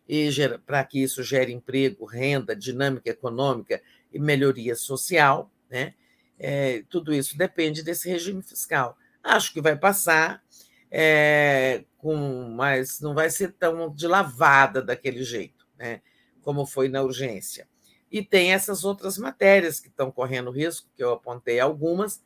[0.07, 0.29] e
[0.65, 5.93] para que isso gere emprego, renda, dinâmica econômica e melhoria social, né?
[6.37, 8.97] É, tudo isso depende desse regime fiscal.
[9.23, 10.43] Acho que vai passar,
[10.91, 16.01] é, com, mas não vai ser tão de lavada daquele jeito, né?
[16.41, 17.67] como foi na urgência.
[18.11, 22.21] E tem essas outras matérias que estão correndo risco, que eu apontei algumas,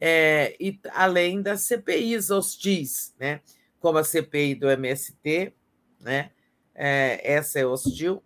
[0.00, 3.40] é, e além das CPIs hostis, né?
[3.84, 5.52] Como a CPI do MST,
[6.00, 6.30] né?
[6.74, 8.22] É, essa é hostil,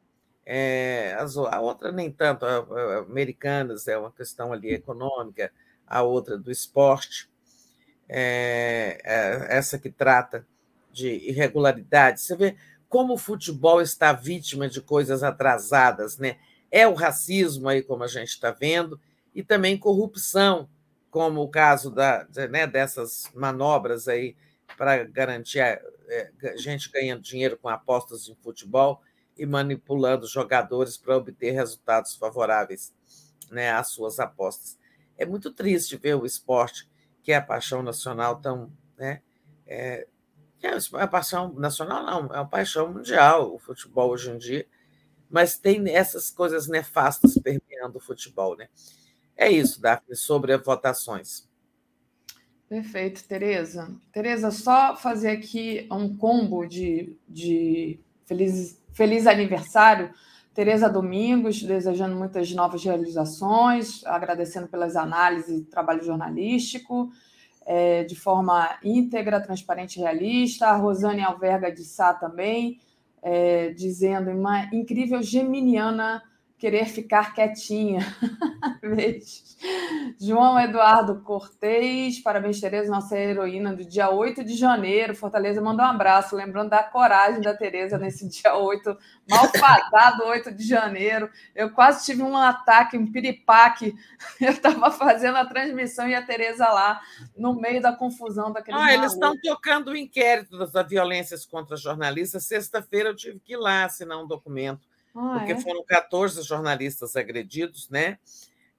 [0.47, 1.17] é,
[1.51, 5.51] a outra nem tanto, a, a, americanas é uma questão ali econômica,
[5.85, 7.29] a outra do esporte,
[8.09, 10.47] é, é, essa que trata
[10.93, 12.23] de irregularidades.
[12.23, 12.57] Você vê
[12.89, 16.37] como o futebol está vítima de coisas atrasadas, né?
[16.71, 19.01] É o racismo aí, como a gente está vendo,
[19.35, 20.69] e também corrupção,
[21.11, 24.37] como o caso da, né, dessas manobras aí
[24.79, 29.03] para garantir a, é, gente ganhando dinheiro com apostas em futebol
[29.37, 32.95] e manipulando jogadores para obter resultados favoráveis
[33.51, 34.79] né, às suas apostas.
[35.17, 36.89] É muito triste ver o esporte,
[37.23, 38.73] que é a paixão nacional, tão.
[38.97, 39.21] Né,
[39.67, 40.07] é,
[40.63, 44.67] é a paixão nacional, não, é paixão mundial o futebol hoje em dia,
[45.31, 48.57] mas tem essas coisas nefastas permeando o futebol.
[48.57, 48.69] Né?
[49.37, 51.48] É isso, Daphne, sobre votações.
[52.69, 53.91] Perfeito, Tereza.
[54.13, 60.11] Tereza, só fazer aqui um combo de, de felizes Feliz aniversário,
[60.53, 67.13] Tereza Domingos, desejando muitas novas realizações, agradecendo pelas análises e trabalho jornalístico,
[67.65, 70.67] é, de forma íntegra, transparente e realista.
[70.67, 72.81] A Rosane Alverga de Sá também,
[73.23, 76.21] é, dizendo uma incrível geminiana
[76.59, 78.01] querer ficar quietinha.
[78.83, 79.57] Beijos.
[80.21, 85.15] João Eduardo Cortez, parabéns, Tereza, nossa heroína do dia 8 de janeiro.
[85.15, 88.97] Fortaleza mandou um abraço, lembrando da coragem da Tereza nesse dia 8,
[89.29, 91.31] malfadado 8 de janeiro.
[91.55, 93.95] Eu quase tive um ataque, um piripaque.
[94.41, 97.01] Eu estava fazendo a transmissão e a Tereza lá,
[97.37, 98.77] no meio da confusão daquele.
[98.77, 102.45] Ah, eles estão tocando o inquérito das violências contra jornalistas.
[102.45, 104.88] Sexta-feira eu tive que ir lá assinar um documento
[105.19, 105.61] ah, porque é?
[105.61, 108.19] foram 14 jornalistas agredidos, né?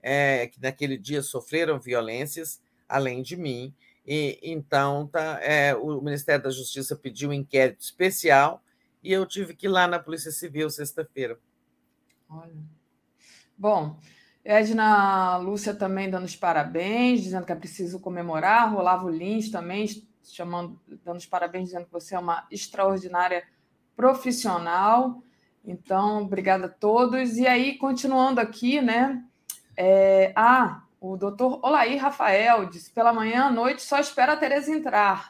[0.02, 3.74] É, que naquele dia sofreram violências, além de mim.
[4.06, 8.64] E então tá, é, o Ministério da Justiça pediu um inquérito especial
[9.04, 11.38] e eu tive que ir lá na Polícia Civil sexta-feira.
[12.30, 12.54] Olha.
[13.58, 13.98] Bom,
[14.44, 18.74] Edna Lúcia também dando os parabéns, dizendo que é preciso comemorar.
[18.74, 19.86] Rolavo Lins também
[20.24, 23.44] chamando, dando os parabéns, dizendo que você é uma extraordinária
[23.96, 25.22] profissional.
[25.66, 27.38] Então, obrigada a todos.
[27.38, 29.24] E aí, continuando aqui, né?
[29.78, 30.32] É...
[30.36, 35.30] Ah, o doutor Olaí Rafael disse: pela manhã à noite só espera a Tereza entrar.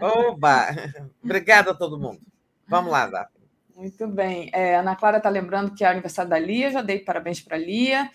[0.00, 0.66] Oba!
[1.22, 2.20] Obrigada a todo mundo.
[2.66, 3.28] Vamos lá, Zá.
[3.74, 4.50] Muito bem.
[4.52, 7.60] É, Ana Clara está lembrando que é aniversário da Lia, já dei parabéns para a
[7.60, 8.10] Lia.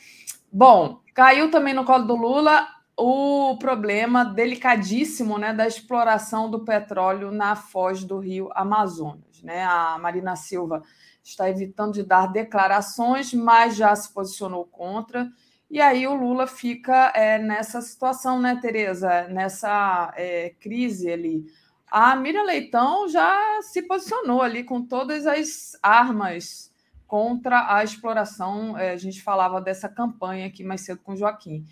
[0.51, 2.67] Bom, caiu também no colo do Lula
[2.97, 9.41] o problema delicadíssimo né, da exploração do petróleo na foz do rio Amazonas.
[9.41, 9.63] Né?
[9.63, 10.83] A Marina Silva
[11.23, 15.31] está evitando de dar declarações, mas já se posicionou contra.
[15.69, 19.27] E aí o Lula fica é, nessa situação, né, Tereza?
[19.29, 21.45] Nessa é, crise ali.
[21.89, 26.71] A Miriam Leitão já se posicionou ali com todas as armas
[27.07, 28.77] contra a exploração.
[28.77, 31.65] É, a gente falava dessa campanha aqui mais cedo com o Joaquim.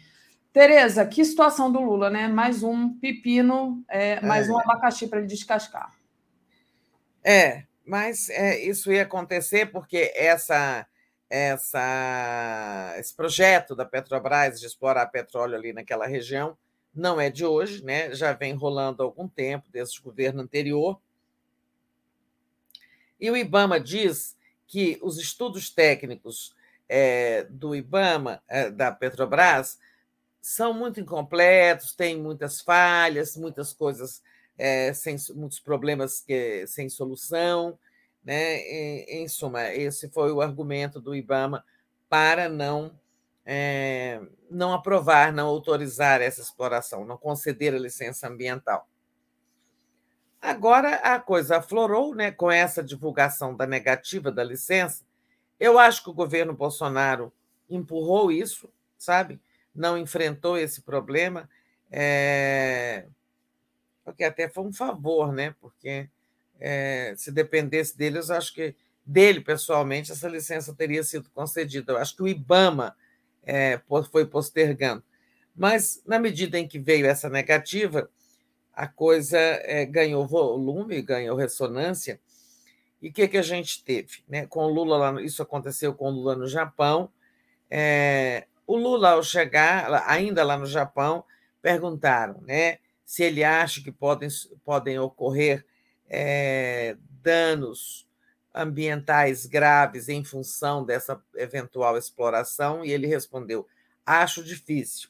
[0.53, 2.27] Tereza, que situação do Lula, né?
[2.27, 5.93] Mais um pepino, é, mais um abacaxi para ele descascar.
[7.23, 10.87] É, mas é, isso ia acontecer porque essa,
[11.29, 16.57] essa, esse projeto da Petrobras de explorar petróleo ali naquela região
[16.95, 18.15] não é de hoje, né?
[18.15, 21.01] já vem rolando há algum tempo, desde o governo anterior.
[23.19, 24.37] E o IBAMA diz
[24.67, 26.55] que os estudos técnicos
[26.87, 29.77] é, do IBAMA, é, da Petrobras,
[30.41, 34.23] são muito incompletos, têm muitas falhas, muitas coisas
[34.61, 37.79] é, sem muitos problemas que, sem solução.
[38.23, 38.59] Né?
[38.59, 41.65] Em, em, suma, esse foi o argumento do IBAMA
[42.07, 42.91] para não,
[43.43, 48.87] é, não aprovar, não autorizar essa exploração, não conceder a licença ambiental.
[50.39, 55.03] Agora a coisa aflorou né, com essa divulgação da negativa da licença.
[55.59, 57.33] Eu acho que o governo Bolsonaro
[57.67, 59.41] empurrou isso, sabe?
[59.73, 61.49] Não enfrentou esse problema.
[61.91, 63.07] É
[64.11, 65.55] porque até foi um favor, né?
[65.59, 66.09] Porque
[66.59, 68.75] é, se dependesse dele, eu acho que
[69.05, 71.93] dele pessoalmente essa licença teria sido concedida.
[71.93, 72.95] Eu acho que o IBAMA
[73.43, 73.79] é,
[74.11, 75.03] foi postergando.
[75.55, 78.09] Mas, na medida em que veio essa negativa,
[78.73, 82.19] a coisa é, ganhou volume, ganhou ressonância.
[83.01, 84.23] E o que, que a gente teve?
[84.29, 84.45] Né?
[84.45, 87.09] Com Lula, lá, isso aconteceu com o Lula no Japão.
[87.69, 91.25] É, o Lula, ao chegar, ainda lá no Japão,
[91.61, 92.77] perguntaram né,
[93.11, 94.29] se ele acha que podem,
[94.63, 95.65] podem ocorrer
[96.09, 98.07] é, danos
[98.55, 103.67] ambientais graves em função dessa eventual exploração, e ele respondeu:
[104.05, 105.09] acho difícil.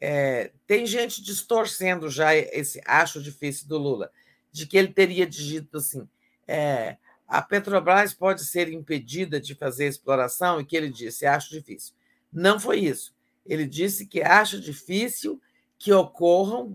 [0.00, 4.12] É, tem gente distorcendo já esse acho difícil do Lula,
[4.52, 6.08] de que ele teria dito assim:
[6.46, 11.96] é, a Petrobras pode ser impedida de fazer exploração, e que ele disse: acho difícil.
[12.32, 13.12] Não foi isso.
[13.44, 15.42] Ele disse que acha difícil
[15.78, 16.74] que ocorram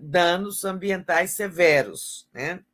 [0.00, 2.26] danos ambientais severos.
[2.32, 2.64] Né?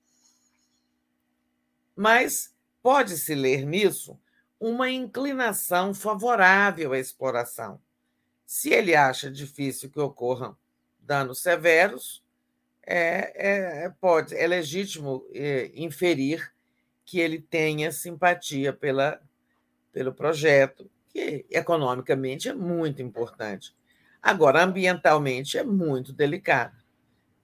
[1.97, 4.19] Mas pode-se ler nisso
[4.61, 7.81] uma inclinação favorável à exploração.
[8.47, 10.57] Se ele acha difícil que ocorram
[11.01, 12.23] danos severos,
[12.87, 16.53] é, é, pode, é legítimo é, inferir
[17.05, 19.21] que ele tenha simpatia pela,
[19.93, 23.75] pelo projeto, que economicamente é muito importante.
[24.25, 26.75] Agora, ambientalmente é muito delicado.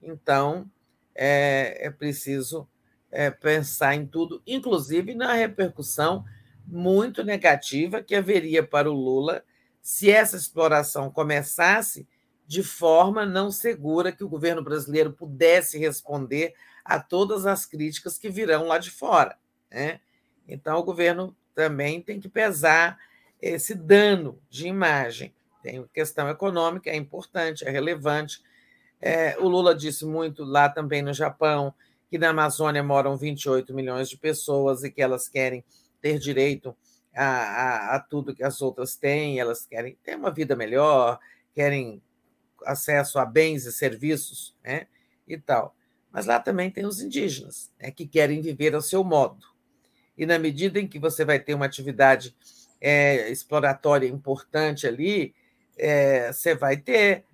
[0.01, 0.67] Então,
[1.13, 2.67] é, é preciso
[3.11, 6.25] é, pensar em tudo, inclusive na repercussão
[6.65, 9.43] muito negativa que haveria para o Lula
[9.79, 12.07] se essa exploração começasse
[12.47, 18.27] de forma não segura que o governo brasileiro pudesse responder a todas as críticas que
[18.27, 19.37] virão lá de fora.
[19.69, 19.99] Né?
[20.47, 22.97] Então, o governo também tem que pesar
[23.39, 25.31] esse dano de imagem.
[25.61, 28.41] Tem questão econômica, é importante, é relevante.
[28.99, 31.73] É, o Lula disse muito lá também no Japão
[32.09, 35.63] que na Amazônia moram 28 milhões de pessoas e que elas querem
[36.01, 36.75] ter direito
[37.15, 41.19] a, a, a tudo que as outras têm, elas querem ter uma vida melhor,
[41.53, 42.01] querem
[42.65, 44.87] acesso a bens e serviços né,
[45.27, 45.75] e tal.
[46.11, 49.45] Mas lá também tem os indígenas, né, que querem viver ao seu modo.
[50.17, 52.35] E na medida em que você vai ter uma atividade
[52.79, 55.33] é, exploratória importante ali,
[55.77, 57.25] é, você vai ter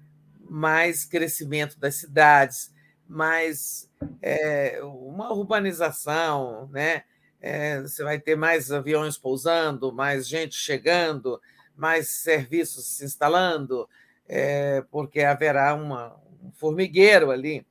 [0.49, 2.73] mais crescimento das cidades,
[3.07, 3.89] mais
[4.21, 7.03] é, uma urbanização, né?
[7.39, 11.39] É, você vai ter mais aviões pousando, mais gente chegando,
[11.75, 13.87] mais serviços se instalando,
[14.27, 17.65] é, porque haverá uma, um formigueiro ali.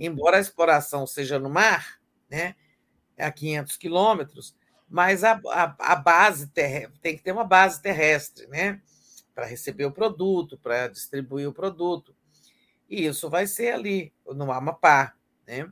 [0.00, 2.00] Embora a exploração seja no mar,
[2.30, 2.54] né,
[3.18, 4.56] a 500 quilômetros,
[4.88, 8.80] mas a, a, a base ter, tem que ter uma base terrestre, né,
[9.34, 12.14] para receber o produto, para distribuir o produto.
[12.88, 15.14] E isso vai ser ali, no Amapá.
[15.46, 15.70] Né?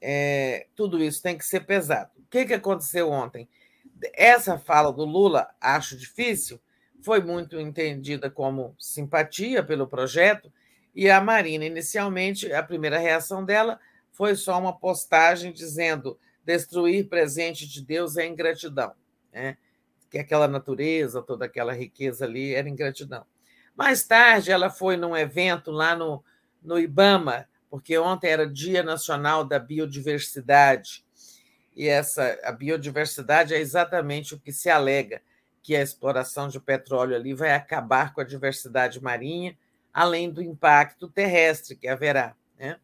[0.00, 2.10] É, tudo isso tem que ser pesado.
[2.18, 3.48] O que, que aconteceu ontem?
[4.14, 6.60] Essa fala do Lula, acho difícil,
[7.02, 10.52] foi muito entendida como simpatia pelo projeto,
[10.94, 13.78] e a Marina, inicialmente, a primeira reação dela
[14.12, 18.92] foi só uma postagem dizendo destruir presente de Deus é ingratidão,
[19.32, 19.56] né?
[20.10, 23.24] Que aquela natureza, toda aquela riqueza ali era ingratidão.
[23.76, 26.24] Mais tarde, ela foi num evento lá no,
[26.62, 31.04] no Ibama, porque ontem era Dia Nacional da Biodiversidade.
[31.76, 35.22] E essa a biodiversidade é exatamente o que se alega
[35.62, 39.56] que a exploração de petróleo ali vai acabar com a diversidade marinha,
[39.92, 42.80] além do impacto terrestre que haverá, né?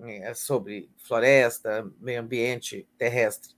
[0.00, 3.57] É sobre floresta, meio ambiente terrestre.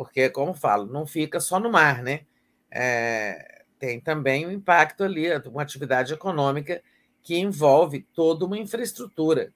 [0.00, 2.22] Porque, como falo, não fica só no mar, né?
[2.70, 6.82] É, tem também um impacto ali, uma atividade econômica
[7.20, 9.52] que envolve toda uma infraestrutura.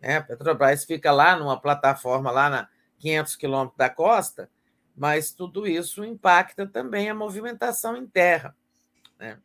[0.00, 0.16] Né?
[0.16, 2.68] A Petrobras fica lá numa plataforma lá na
[3.00, 4.48] 500 quilômetros da costa,
[4.96, 8.56] mas tudo isso impacta também a movimentação em terra.
[9.18, 9.38] Né?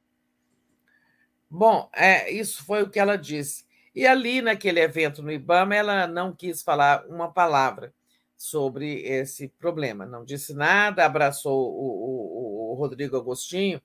[1.50, 3.66] Bom, é, isso foi o que ela disse.
[3.94, 7.94] E ali, naquele evento no IBAMA, ela não quis falar uma palavra
[8.38, 10.06] sobre esse problema.
[10.06, 13.82] Não disse nada, abraçou o, o, o Rodrigo Agostinho,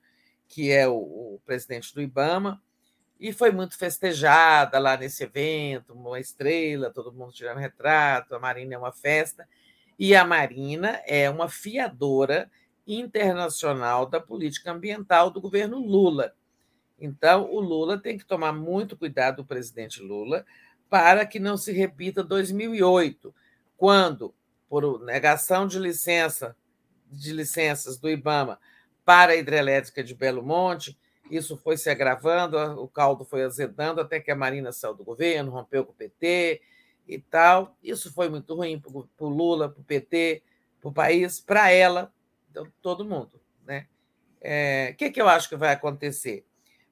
[0.47, 2.61] que é o, o presidente do IBAMA,
[3.19, 8.75] e foi muito festejada lá nesse evento, uma estrela, todo mundo tirando retrato, a Marina
[8.75, 9.47] é uma festa,
[9.97, 12.51] e a Marina é uma fiadora
[12.85, 16.33] internacional da política ambiental do governo Lula.
[16.99, 20.45] Então, o Lula tem que tomar muito cuidado, o presidente Lula,
[20.89, 23.33] para que não se repita 2008,
[23.77, 24.33] quando,
[24.73, 26.57] por negação de licença
[27.07, 28.59] de licenças do IBAMA
[29.05, 30.97] para a hidrelétrica de Belo Monte,
[31.29, 35.51] isso foi se agravando, o caldo foi azedando até que a Marina saiu do governo,
[35.51, 36.59] rompeu com o PT
[37.07, 37.77] e tal.
[37.83, 40.41] Isso foi muito ruim para o Lula, para o PT,
[40.81, 42.11] para o país, para ela,
[42.49, 43.39] então, todo mundo.
[43.63, 43.85] Né?
[44.37, 46.43] O é, que, que eu acho que vai acontecer?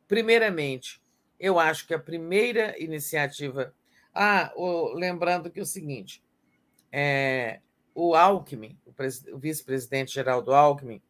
[0.08, 1.02] primeiramente,
[1.40, 3.74] eu acho que a primeira iniciativa.
[4.14, 6.24] Ah, o, lembrando que é o seguinte:
[6.92, 7.60] é,
[7.94, 11.02] o Alckmin, o, vice-presidente Geraldo Alckmin,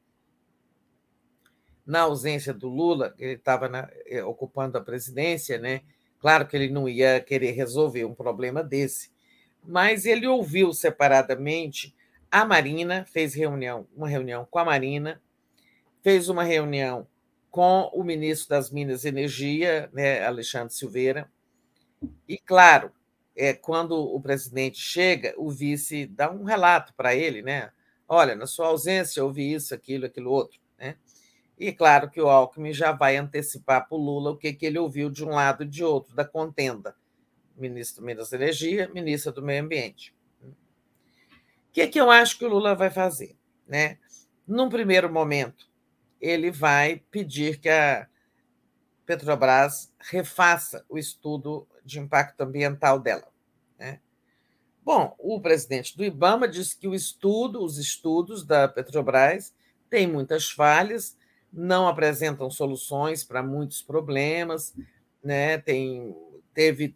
[1.85, 5.81] na ausência do Lula, ele estava eh, ocupando a presidência, né?
[6.19, 9.11] Claro que ele não ia querer resolver um problema desse,
[9.63, 11.95] mas ele ouviu separadamente
[12.29, 15.21] a Marina, fez reunião, uma reunião com a Marina,
[16.01, 17.07] fez uma reunião
[17.49, 21.29] com o ministro das Minas e Energia, né, Alexandre Silveira,
[22.27, 22.91] e claro,
[23.35, 27.71] é quando o presidente chega, o vice dá um relato para ele, né?
[28.07, 30.97] Olha, na sua ausência ouvi isso, aquilo, aquilo outro, né?
[31.57, 34.79] E claro que o Alckmin já vai antecipar para o Lula o que, que ele
[34.79, 36.95] ouviu de um lado e de outro da contenda.
[37.55, 40.15] Ministro do Minas Energia, ministra do Meio Ambiente.
[40.43, 40.53] O
[41.71, 43.37] que, que eu acho que o Lula vai fazer?
[43.67, 43.99] Né?
[44.47, 45.69] Num primeiro momento,
[46.19, 48.07] ele vai pedir que a
[49.05, 53.27] Petrobras refaça o estudo de impacto ambiental dela.
[53.79, 53.99] Né?
[54.83, 59.53] Bom, o presidente do IBAMA disse que o estudo, os estudos da Petrobras
[59.89, 61.17] têm muitas falhas
[61.51, 64.73] não apresentam soluções para muitos problemas,
[65.23, 65.57] né?
[65.57, 66.15] Tem,
[66.53, 66.95] teve,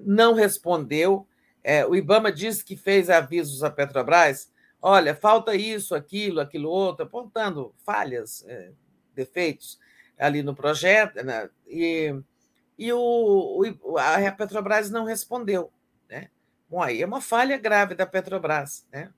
[0.00, 1.26] não respondeu.
[1.62, 4.50] É, o IBAMA disse que fez avisos à Petrobras.
[4.80, 8.72] Olha, falta isso, aquilo, aquilo outro, apontando falhas, é,
[9.14, 9.78] defeitos
[10.18, 11.48] ali no projeto, né?
[11.68, 12.12] e,
[12.86, 15.72] e o, o, a Petrobras não respondeu.
[16.08, 16.28] Né?
[16.68, 18.86] Bom, aí é uma falha grave da Petrobras.
[18.92, 19.12] Né?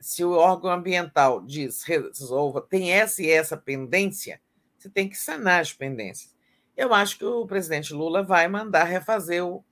[0.00, 4.40] se o órgão ambiental diz resolva, tem essa e essa pendência,
[4.78, 6.34] você tem que sanar as pendências.
[6.76, 9.62] Eu acho que o presidente Lula vai mandar refazer o,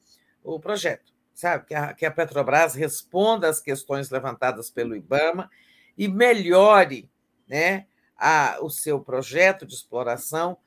[0.44, 1.66] o projeto, sabe?
[1.66, 5.50] Que a, que a Petrobras responda às questões levantadas pelo IBAMA
[5.96, 7.10] e melhore
[7.48, 10.58] né, a, o seu projeto de exploração,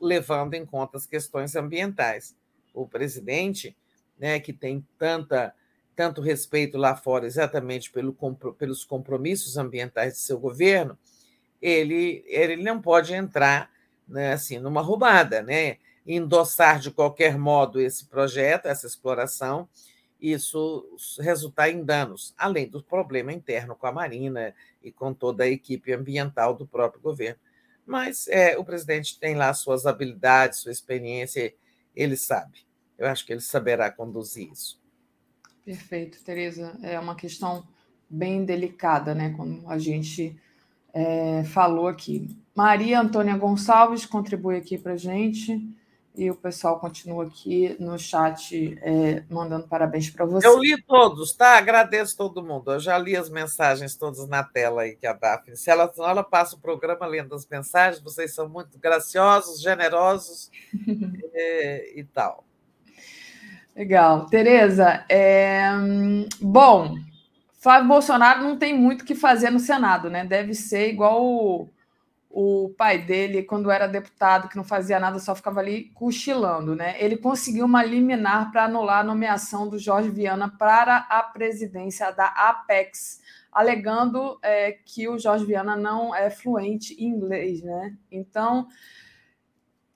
[0.00, 2.34] levando em conta as questões ambientais.
[2.72, 3.76] O presidente,
[4.18, 5.54] né, que tem tanta
[5.96, 8.16] tanto respeito lá fora exatamente pelo,
[8.56, 10.98] pelos compromissos ambientais de seu governo,
[11.60, 13.70] ele, ele não pode entrar
[14.08, 15.76] né, assim numa roubada, né?
[16.06, 19.68] endossar de qualquer modo esse projeto, essa exploração,
[20.20, 20.86] isso
[21.18, 25.92] resultar em danos, além do problema interno com a Marina e com toda a equipe
[25.92, 27.38] ambiental do próprio governo.
[27.90, 31.52] Mas é, o presidente tem lá suas habilidades, sua experiência,
[31.92, 32.64] ele sabe.
[32.96, 34.80] Eu acho que ele saberá conduzir isso.
[35.64, 36.78] Perfeito, Tereza.
[36.84, 37.66] É uma questão
[38.08, 39.34] bem delicada, né?
[39.36, 40.40] Como a gente
[40.94, 42.28] é, falou aqui.
[42.54, 45.60] Maria Antônia Gonçalves contribui aqui para a gente
[46.20, 50.46] e o pessoal continua aqui no chat é, mandando parabéns para você.
[50.46, 51.56] Eu li todos, tá?
[51.56, 52.72] Agradeço todo mundo.
[52.72, 55.56] Eu já li as mensagens todas na tela aí que a Daphne.
[55.56, 60.50] Se ela, ela passa o programa lendo as mensagens, vocês são muito graciosos, generosos
[61.32, 62.44] é, e tal.
[63.74, 64.26] Legal.
[64.26, 65.70] Tereza, é...
[66.38, 66.96] bom,
[67.60, 70.26] Flávio Bolsonaro não tem muito o que fazer no Senado, né?
[70.26, 71.68] Deve ser igual o,
[72.32, 76.94] o pai dele, quando era deputado, que não fazia nada, só ficava ali cochilando, né?
[77.02, 82.26] Ele conseguiu uma liminar para anular a nomeação do Jorge Viana para a presidência da
[82.26, 87.96] Apex, alegando é, que o Jorge Viana não é fluente em inglês, né?
[88.12, 88.68] Então,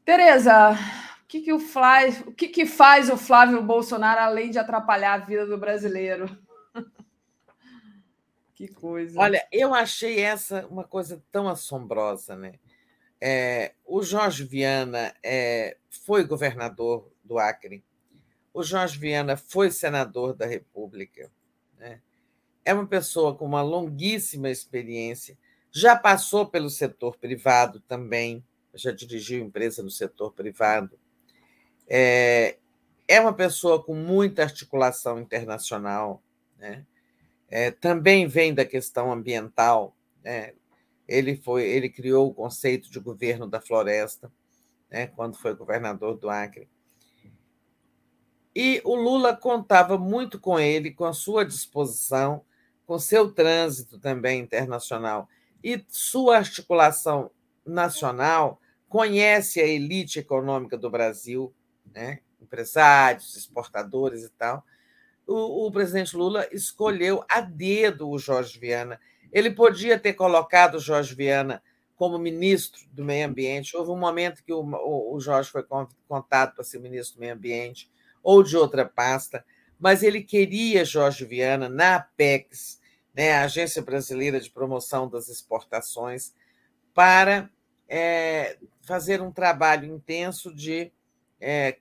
[0.05, 0.77] Tereza,
[1.29, 5.25] que, que, o Flávio, o que, que faz o Flávio Bolsonaro além de atrapalhar a
[5.25, 6.29] vida do brasileiro?
[8.55, 9.19] que coisa.
[9.19, 12.55] Olha, eu achei essa uma coisa tão assombrosa, né?
[13.21, 17.85] É, o Jorge Viana é, foi governador do Acre,
[18.53, 21.31] o Jorge Viana foi senador da República,
[21.79, 22.01] né?
[22.65, 25.39] é uma pessoa com uma longuíssima experiência,
[25.71, 30.99] já passou pelo setor privado também, já dirigiu empresa no setor privado,
[31.89, 32.59] é,
[33.09, 36.23] é uma pessoa com muita articulação internacional,
[36.59, 36.85] né?
[37.49, 39.97] É, também vem da questão ambiental.
[40.23, 40.53] Né?
[41.07, 44.33] Ele foi, ele criou o conceito de governo da floresta,
[44.91, 45.07] né?
[45.09, 46.69] quando foi governador do Acre.
[48.55, 52.45] E o Lula contava muito com ele, com a sua disposição,
[52.87, 55.29] com seu trânsito também internacional
[55.63, 57.31] e sua articulação
[57.67, 58.61] nacional.
[58.89, 61.53] Conhece a elite econômica do Brasil,
[61.93, 62.21] né?
[62.41, 64.65] empresários, exportadores e tal,
[65.27, 69.01] o, o, presidente Lula escolheu a dedo o Jorge Viana.
[69.33, 71.63] Ele podia ter colocado o Jorge Viana
[71.97, 73.77] como ministro do Meio Ambiente.
[73.77, 75.65] Houve um momento que o, o, o Jorge foi
[76.09, 77.91] contado para ser ministro do Meio Ambiente
[78.23, 79.45] ou de outra pasta,
[79.79, 82.81] mas ele queria Jorge Viana na Apex,
[83.15, 86.35] né, a Agência Brasileira de Promoção das Exportações,
[86.95, 87.51] para
[87.89, 90.91] é, fazer um trabalho intenso de
[91.41, 91.77] é,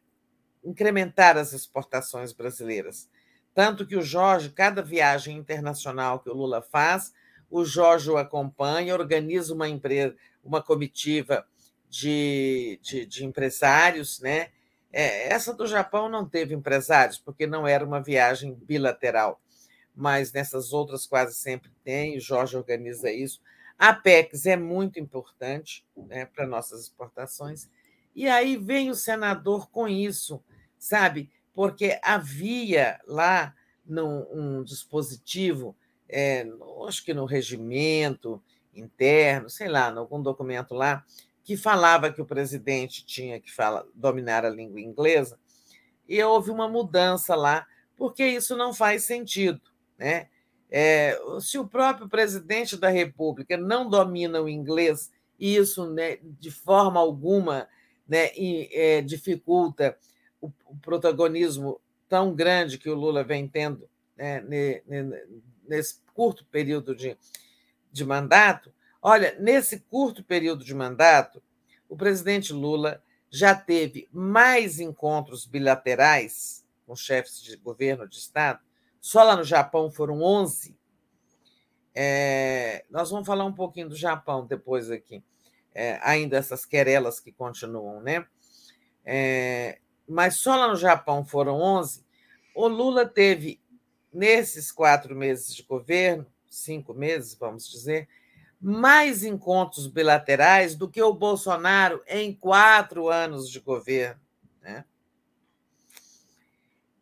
[0.63, 3.09] incrementar as exportações brasileiras.
[3.53, 7.13] Tanto que o Jorge, cada viagem internacional que o Lula faz,
[7.49, 11.45] o Jorge o acompanha, organiza uma empresa, uma comitiva
[11.87, 14.49] de, de, de empresários, né?
[14.91, 19.41] É, essa do Japão não teve empresários, porque não era uma viagem bilateral,
[19.95, 23.39] mas nessas outras quase sempre tem, o Jorge organiza isso.
[23.77, 27.69] A Apex é muito importante né, para nossas exportações.
[28.15, 30.43] E aí vem o senador com isso,
[30.77, 31.31] sabe?
[31.53, 33.53] Porque havia lá
[33.85, 35.75] num, um dispositivo,
[36.09, 36.47] é,
[36.87, 38.41] acho que no regimento
[38.73, 41.05] interno, sei lá, em algum documento lá,
[41.43, 45.37] que falava que o presidente tinha que falar, dominar a língua inglesa,
[46.07, 49.61] e houve uma mudança lá, porque isso não faz sentido.
[49.97, 50.27] Né?
[50.69, 56.51] É, se o próprio presidente da República não domina o inglês, e isso né, de
[56.51, 57.67] forma alguma
[58.07, 59.97] né, e, é, dificulta
[60.73, 64.43] o, protagonismo tão grande que o Lula vem tendo né,
[65.67, 67.17] nesse curto período de,
[67.91, 68.73] de mandato.
[69.01, 71.41] Olha, nesse curto período de mandato,
[71.89, 78.59] o presidente Lula já teve mais encontros bilaterais com chefes de governo de Estado.
[78.99, 80.77] Só lá no Japão foram 11.
[81.95, 85.23] É, nós vamos falar um pouquinho do Japão depois aqui
[85.73, 88.25] é, ainda essas querelas que continuam, né?
[89.05, 89.79] É,
[90.13, 92.05] mas só lá no Japão foram 11.
[92.55, 93.59] O Lula teve,
[94.13, 98.07] nesses quatro meses de governo, cinco meses, vamos dizer,
[98.61, 104.21] mais encontros bilaterais do que o Bolsonaro em quatro anos de governo.
[104.61, 104.85] Né?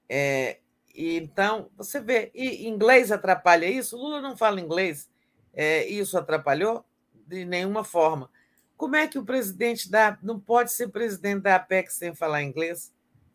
[0.09, 0.59] É,
[0.95, 3.97] e então, você vê, e inglês atrapalha isso?
[3.97, 5.09] Lula não fala inglês.
[5.53, 6.85] É, isso atrapalhou?
[7.27, 8.29] De nenhuma forma.
[8.75, 12.91] Como é que o presidente da não pode ser presidente da APEC sem falar inglês?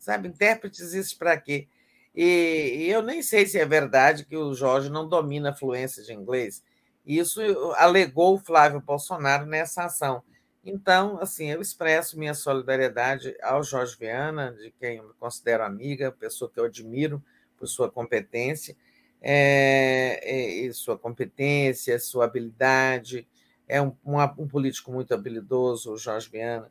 [0.07, 1.67] Sabe, intérpretes existem para quê?
[2.15, 6.01] E, e eu nem sei se é verdade que o Jorge não domina a fluência
[6.01, 6.63] de inglês.
[7.05, 7.41] Isso
[7.75, 10.23] alegou o Flávio Bolsonaro nessa ação.
[10.65, 16.13] Então, assim, eu expresso minha solidariedade ao Jorge Viana, de quem eu me considero amiga,
[16.13, 17.21] pessoa que eu admiro
[17.59, 18.77] por sua competência,
[19.21, 23.27] é, é, sua competência, sua habilidade,
[23.67, 26.71] é um, um, um político muito habilidoso, o Jorge Viana.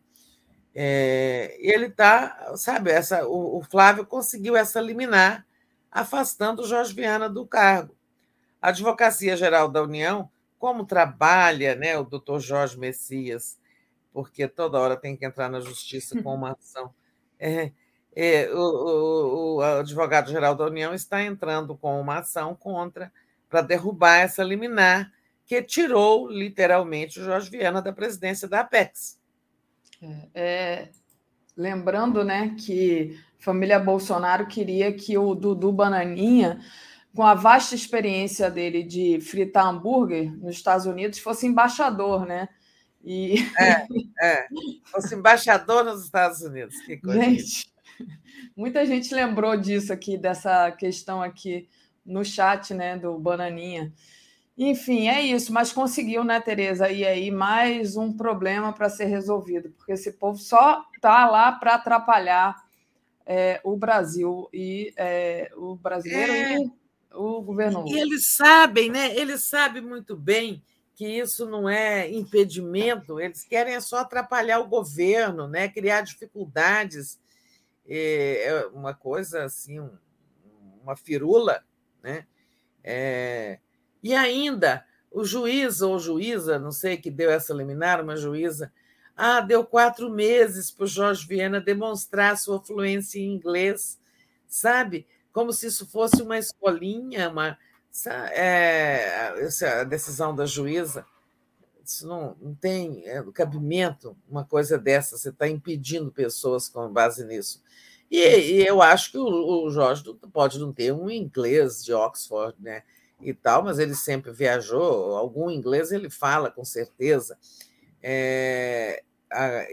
[0.78, 5.48] É, ele está, sabe, essa, o, o, Flávio conseguiu essa liminar,
[5.90, 7.96] afastando o Jorge Viana do cargo.
[8.62, 10.30] A Advocacia Geral da União,
[10.60, 13.58] como trabalha né, o doutor Jorge Messias,
[14.12, 16.94] porque toda hora tem que entrar na justiça com uma ação.
[17.40, 17.72] É,
[18.14, 23.14] é, o, o, o advogado-geral da União está entrando com uma ação contra
[23.50, 25.10] para derrubar essa liminar
[25.46, 29.24] que tirou literalmente o Jorge Viana da presidência da Apex.
[30.34, 30.90] É,
[31.56, 36.60] lembrando né, que família Bolsonaro queria que o Dudu Bananinha,
[37.16, 42.50] com a vasta experiência dele de fritar hambúrguer nos Estados Unidos, fosse embaixador, né?
[43.04, 43.36] E...
[43.58, 43.86] É,
[44.22, 44.48] é,
[44.86, 46.76] fosse embaixador nos Estados Unidos.
[46.82, 47.72] Que coisa gente,
[48.56, 51.70] muita gente lembrou disso aqui, dessa questão aqui
[52.06, 53.94] no chat né, do Bananinha.
[54.58, 56.90] Enfim, é isso, mas conseguiu, né, Tereza?
[56.90, 61.76] E aí, mais um problema para ser resolvido, porque esse povo só está lá para
[61.76, 62.56] atrapalhar
[63.26, 66.58] é, o Brasil e é, o brasileiro é.
[66.58, 66.72] e
[67.14, 67.84] o governo.
[67.86, 69.14] E eles sabem, né?
[69.18, 70.64] Eles sabem muito bem
[70.96, 75.68] que isso não é impedimento, eles querem é só atrapalhar o governo, né?
[75.68, 77.20] criar dificuldades.
[77.86, 79.80] É, é uma coisa assim,
[80.82, 81.62] uma firula,
[82.02, 82.26] né?
[82.82, 83.60] É,
[84.06, 88.72] e ainda, o juiz ou juíza, não sei que deu essa liminar, uma juíza,
[89.18, 94.00] ah, deu quatro meses para o Jorge Viana demonstrar sua fluência em inglês,
[94.48, 95.08] sabe?
[95.34, 97.58] Como se isso fosse uma escolinha, uma,
[98.32, 101.04] é, essa, decisão da juíza.
[101.84, 107.26] Isso não, não tem é, cabimento, uma coisa dessa, você está impedindo pessoas com base
[107.26, 107.60] nisso.
[108.12, 112.56] E, e eu acho que o, o Jorge pode não ter um inglês de Oxford,
[112.62, 112.84] né?
[113.22, 117.38] E tal, mas ele sempre viajou, algum inglês ele fala com certeza.
[118.02, 119.04] É,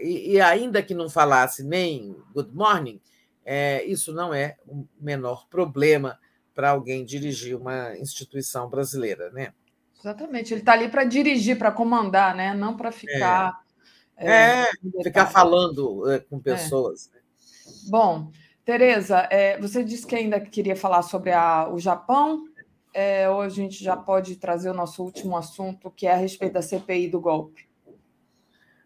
[0.01, 2.99] e, e, ainda que não falasse nem good morning,
[3.45, 6.19] é, isso não é o menor problema
[6.55, 9.53] para alguém dirigir uma instituição brasileira, né?
[9.99, 12.53] Exatamente, ele está ali para dirigir, para comandar, né?
[12.53, 13.61] Não para ficar.
[14.17, 14.67] É, é
[15.03, 17.09] ficar falando é, com pessoas.
[17.13, 17.19] Né?
[17.89, 18.31] Bom,
[18.65, 22.45] Tereza, é, você disse que ainda queria falar sobre a, o Japão
[22.93, 26.53] é, ou a gente já pode trazer o nosso último assunto, que é a respeito
[26.53, 27.67] da CPI do golpe?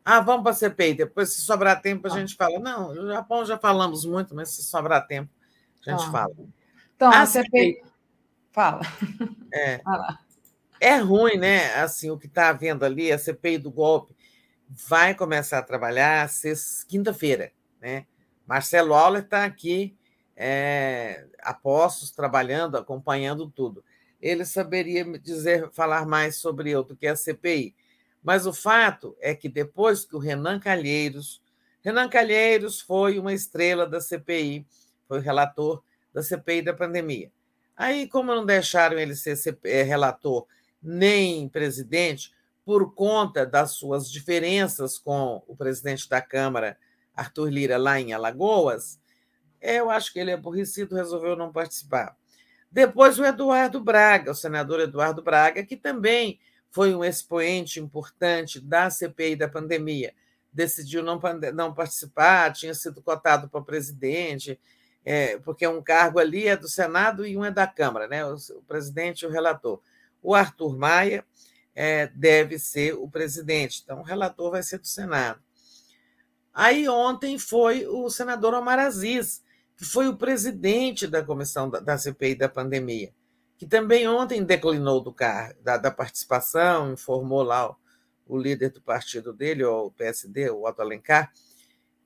[0.04, 2.18] Ah, vamos para a CPI, depois, se sobrar tempo, a ah.
[2.18, 2.60] gente fala.
[2.60, 5.30] Não, o Japão já falamos muito, mas se sobrar tempo,
[5.86, 6.12] a gente ah.
[6.12, 6.36] fala.
[6.96, 7.50] Então, a, a CPI...
[7.50, 7.82] CPI...
[8.52, 8.82] Fala.
[9.54, 9.80] É.
[9.84, 10.20] Fala.
[10.80, 11.74] É ruim, né?
[11.76, 14.16] Assim, o que está havendo ali, a CPI do golpe
[14.70, 16.30] vai começar a trabalhar
[16.88, 18.06] quinta-feira, né?
[18.46, 19.98] Marcelo Auler está aqui
[20.36, 23.84] é, a postos, trabalhando, acompanhando tudo.
[24.22, 27.76] Ele saberia dizer, falar mais sobre o que é a CPI.
[28.24, 31.42] Mas o fato é que depois que o Renan Calheiros,
[31.82, 34.66] Renan Calheiros foi uma estrela da CPI,
[35.08, 37.32] foi o relator da CPI da pandemia.
[37.76, 40.48] Aí, como não deixaram ele ser é, relator
[40.82, 42.32] nem presidente,
[42.66, 46.78] por conta das suas diferenças com o presidente da Câmara,
[47.16, 49.00] Arthur Lira, lá em Alagoas,
[49.62, 52.18] eu acho que ele é aborrecido, resolveu não participar.
[52.72, 56.40] Depois o Eduardo Braga, o senador Eduardo Braga, que também
[56.70, 60.14] foi um expoente importante da CPI da pandemia,
[60.52, 61.20] decidiu não,
[61.54, 64.60] não participar, tinha sido cotado para presidente,
[65.06, 68.26] é, porque um cargo ali é do Senado e um é da Câmara, né?
[68.26, 69.82] o, o presidente e o relator.
[70.22, 71.24] O Arthur Maia
[71.74, 75.40] é, deve ser o presidente, então o relator vai ser do Senado.
[76.54, 79.44] Aí ontem foi o senador Omar Aziz,
[79.78, 83.14] que foi o presidente da comissão da, da CPI da pandemia,
[83.58, 87.78] que também ontem declinou do car, da, da participação, informou lá o,
[88.26, 91.32] o, líder do partido dele, o PSD, o Otto Alencar,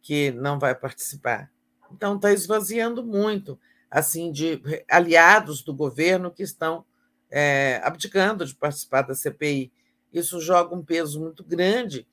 [0.01, 1.50] que não vai participar.
[1.91, 3.58] Então está esvaziando muito
[3.90, 6.85] assim de aliados do governo que estão
[7.30, 9.72] é, abdicando de participar da CPI.
[10.11, 12.06] Isso joga um peso muito grande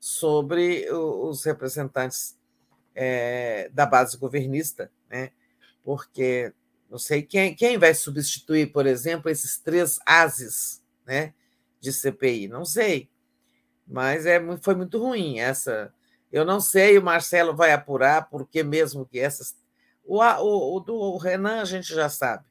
[0.00, 2.36] sobre os representantes
[2.94, 5.30] é, da base governista, né?
[5.84, 6.52] porque
[6.90, 11.34] não sei quem, quem vai substituir, por exemplo, esses três ases né,
[11.80, 13.10] de CPI, não sei.
[13.86, 15.92] Mas é, foi muito ruim essa.
[16.30, 19.56] Eu não sei, o Marcelo vai apurar, porque mesmo que essas.
[20.04, 22.44] O, o, o do Renan a gente já sabe.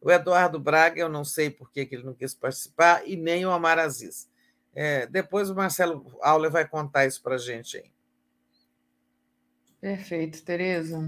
[0.00, 3.50] O Eduardo Braga, eu não sei por que, ele não quis participar, e nem o
[3.50, 4.28] Amar Aziz.
[4.74, 7.90] É, depois o Marcelo Auler vai contar isso para a gente aí.
[9.80, 10.98] Perfeito, Tereza.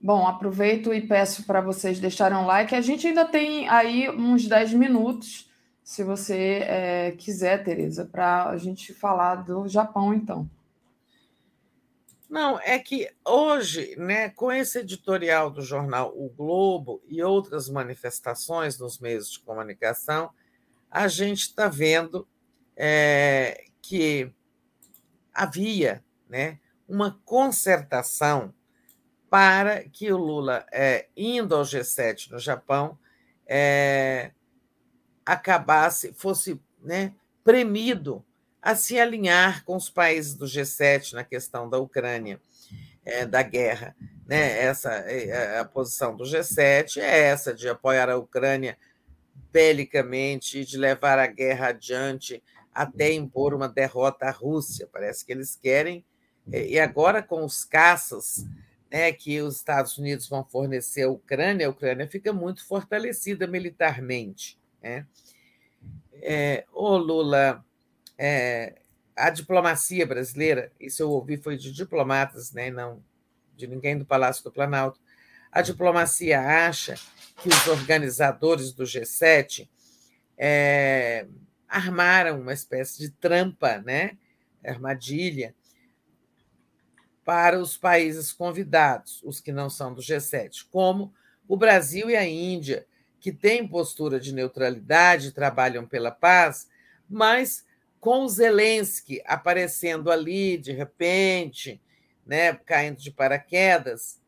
[0.00, 2.74] Bom, aproveito e peço para vocês deixarem um like.
[2.74, 5.50] A gente ainda tem aí uns 10 minutos,
[5.82, 10.48] se você é, quiser, Tereza, para a gente falar do Japão, então.
[12.28, 18.78] Não, é que hoje, né, com esse editorial do jornal O Globo e outras manifestações
[18.78, 20.30] nos meios de comunicação,
[20.90, 22.28] a gente está vendo
[22.76, 24.30] é, que
[25.34, 28.54] havia né, uma concertação
[29.30, 32.98] para que o Lula, é, indo ao G7 no Japão,
[33.46, 34.30] é,
[35.24, 38.24] acabasse, fosse né, premido
[38.60, 42.40] a se alinhar com os países do G7 na questão da Ucrânia,
[43.04, 43.94] é, da guerra.
[44.26, 44.60] Né?
[44.60, 48.76] Essa, é, é, a posição do G7 é essa, de apoiar a Ucrânia
[49.52, 52.42] belicamente, de levar a guerra adiante
[52.74, 54.88] até impor uma derrota à Rússia.
[54.92, 56.04] Parece que eles querem.
[56.50, 58.44] É, e agora, com os caças
[58.90, 64.58] né, que os Estados Unidos vão fornecer à Ucrânia, a Ucrânia fica muito fortalecida militarmente.
[64.82, 65.06] Né?
[66.14, 67.64] É, o Lula
[68.18, 68.74] é,
[69.18, 73.02] a diplomacia brasileira, isso eu ouvi foi de diplomatas, né, não
[73.56, 75.00] de ninguém do Palácio do Planalto,
[75.50, 76.94] a diplomacia acha
[77.42, 79.68] que os organizadores do G7
[80.36, 81.26] é,
[81.68, 84.16] armaram uma espécie de trampa, né,
[84.64, 85.54] armadilha,
[87.28, 91.12] para os países convidados, os que não são do G7, como
[91.46, 92.86] o Brasil e a Índia,
[93.20, 96.70] que têm postura de neutralidade, trabalham pela paz,
[97.06, 97.66] mas
[98.00, 101.78] com Zelensky aparecendo ali de repente,
[102.24, 104.18] né, caindo de paraquedas,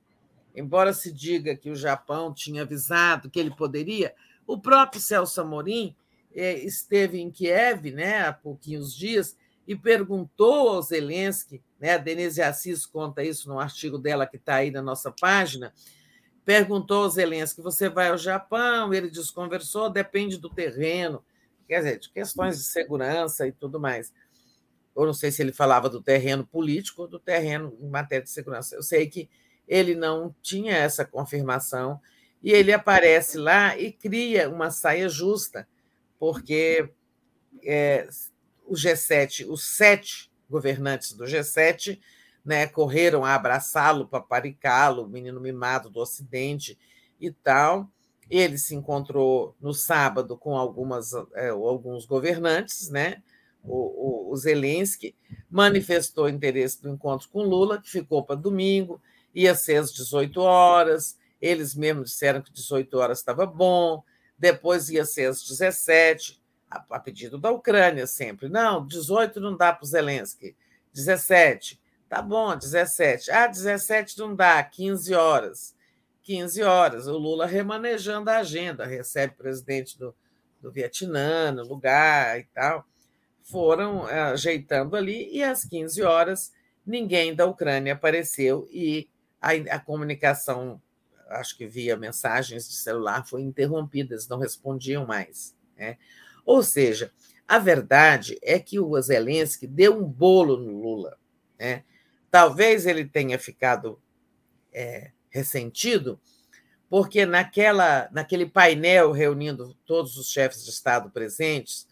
[0.54, 4.14] embora se diga que o Japão tinha avisado que ele poderia,
[4.46, 5.96] o próprio Celso Amorim
[6.34, 12.42] eh, esteve em Kiev né, há pouquinhos dias e perguntou ao Zelensky, né, a Denise
[12.42, 15.72] Assis conta isso no artigo dela que está aí na nossa página,
[16.44, 18.92] perguntou ao Zelensky, você vai ao Japão?
[18.92, 21.24] Ele desconversou, depende do terreno,
[21.66, 24.12] quer dizer, de questões de segurança e tudo mais.
[24.94, 28.30] Eu não sei se ele falava do terreno político ou do terreno em matéria de
[28.30, 28.74] segurança.
[28.74, 29.30] Eu sei que
[29.66, 32.00] ele não tinha essa confirmação
[32.42, 35.66] e ele aparece lá e cria uma saia justa,
[36.18, 36.90] porque
[37.64, 38.08] é,
[38.66, 42.00] o G7, os sete governantes do G7,
[42.44, 46.78] né, correram a abraçá-lo, paparicá-lo, o menino mimado do Ocidente
[47.20, 47.88] e tal.
[48.28, 53.22] Ele se encontrou no sábado com algumas, é, alguns governantes, né?
[53.62, 55.14] o, o, o Zelensky
[55.50, 59.00] manifestou interesse no encontro com Lula, que ficou para domingo,
[59.34, 64.02] ia ser às 18 horas, eles mesmos disseram que 18 horas estava bom,
[64.38, 66.39] depois ia ser às 17,
[66.70, 68.48] a, a pedido da Ucrânia sempre.
[68.48, 70.56] Não, 18 não dá para o Zelensky,
[70.94, 71.80] 17.
[72.08, 73.30] Tá bom, 17.
[73.30, 75.74] Ah, 17 não dá, 15 horas.
[76.22, 77.06] 15 horas.
[77.06, 80.14] O Lula remanejando a agenda, recebe o presidente do,
[80.60, 82.86] do Vietnã no lugar e tal
[83.50, 86.52] foram eh, ajeitando ali, e às 15 horas
[86.86, 89.08] ninguém da Ucrânia apareceu e
[89.40, 90.80] a, a comunicação,
[91.28, 95.56] acho que via mensagens de celular, foi interrompida, eles não respondiam mais.
[95.76, 95.98] Né?
[96.44, 97.12] Ou seja,
[97.46, 101.18] a verdade é que o Zelensky deu um bolo no Lula.
[101.58, 101.84] Né?
[102.30, 104.00] Talvez ele tenha ficado
[104.72, 106.20] é, ressentido,
[106.88, 111.88] porque naquela, naquele painel reunindo todos os chefes de Estado presentes,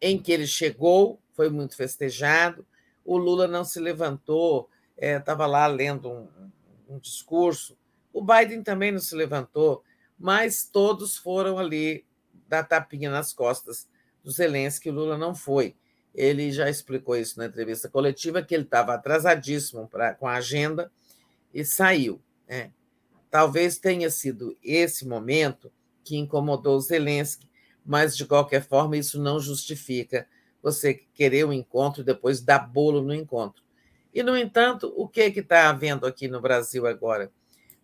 [0.00, 2.66] em que ele chegou, foi muito festejado.
[3.04, 6.28] O Lula não se levantou, estava é, lá lendo um,
[6.88, 7.76] um discurso.
[8.12, 9.82] O Biden também não se levantou,
[10.18, 12.04] mas todos foram ali
[12.48, 13.88] dar tapinha nas costas
[14.22, 15.76] do Zelensky, o Lula não foi.
[16.14, 20.90] Ele já explicou isso na entrevista coletiva, que ele estava atrasadíssimo pra, com a agenda
[21.52, 22.20] e saiu.
[22.48, 22.70] Né?
[23.30, 25.72] Talvez tenha sido esse momento
[26.04, 27.48] que incomodou o Zelensky,
[27.84, 30.26] mas de qualquer forma isso não justifica
[30.62, 33.62] você querer um encontro e depois dar bolo no encontro.
[34.14, 37.30] E, no entanto, o que está havendo aqui no Brasil agora?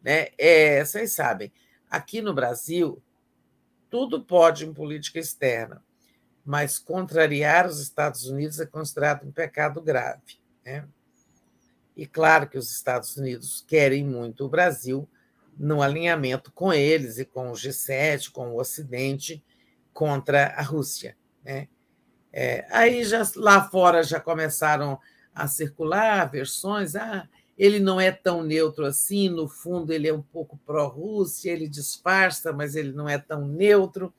[0.02, 0.28] Né?
[0.38, 1.52] É, vocês sabem,
[1.90, 3.02] aqui no Brasil,
[3.90, 5.84] tudo pode em política externa,
[6.44, 10.40] mas contrariar os Estados Unidos é considerado um pecado grave.
[10.64, 10.88] Né?
[11.96, 15.08] E claro que os Estados Unidos querem muito o Brasil
[15.58, 19.44] no alinhamento com eles e com o G7, com o Ocidente,
[19.92, 21.16] contra a Rússia.
[21.44, 21.68] Né?
[22.32, 24.98] É, aí já lá fora já começaram
[25.34, 26.94] a circular versões.
[26.94, 27.28] Ah,
[27.60, 32.54] ele não é tão neutro assim, no fundo ele é um pouco pró-Rússia, ele disfarça,
[32.54, 34.14] mas ele não é tão neutro.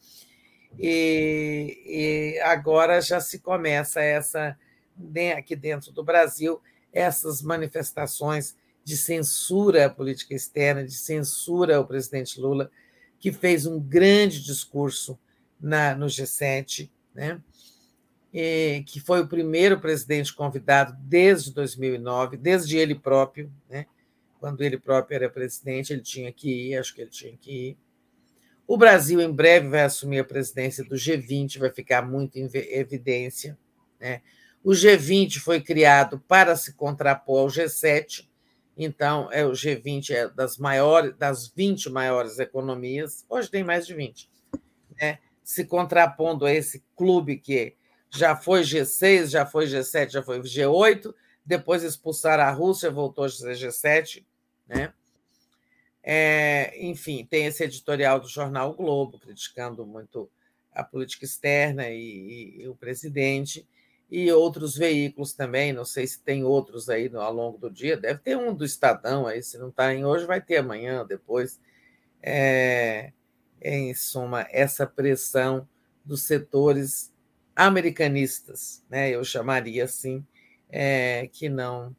[0.77, 4.55] E, e, agora já se começa essa
[4.95, 6.61] né, aqui dentro do Brasil
[6.93, 12.69] essas manifestações de censura à política externa, de censura ao presidente Lula,
[13.19, 15.17] que fez um grande discurso
[15.59, 17.41] na, no G7, né?
[18.33, 23.85] E, que foi o primeiro presidente convidado desde 2009, desde ele próprio, né?
[24.39, 27.77] quando ele próprio era presidente, ele tinha que ir, acho que ele tinha que ir.
[28.65, 33.57] O Brasil em breve vai assumir a presidência do G20, vai ficar muito em evidência.
[33.99, 34.21] Né?
[34.63, 38.27] O G20 foi criado para se contrapor ao G7,
[38.77, 43.93] então é o G20 é das maiores, das 20 maiores economias, hoje tem mais de
[43.93, 44.29] 20,
[44.99, 45.19] né?
[45.43, 47.75] se contrapondo a esse clube que
[48.11, 51.14] já foi G6, já foi G7, já foi G8,
[51.45, 54.25] depois expulsaram a Rússia, voltou a ser G7,
[54.67, 54.93] né?
[56.03, 60.30] É, enfim, tem esse editorial do jornal o Globo, criticando muito
[60.73, 63.67] a política externa e, e, e, o presidente,
[64.09, 67.95] e outros veículos também, não sei se tem outros aí no, ao longo do dia,
[67.95, 71.59] deve ter um do Estadão aí, se não está em hoje, vai ter amanhã, depois.
[72.22, 73.14] É,
[73.61, 75.67] em suma, essa pressão
[76.03, 77.10] dos setores
[77.55, 79.09] americanistas, né?
[79.09, 80.25] eu chamaria assim,
[80.69, 81.95] é, que não,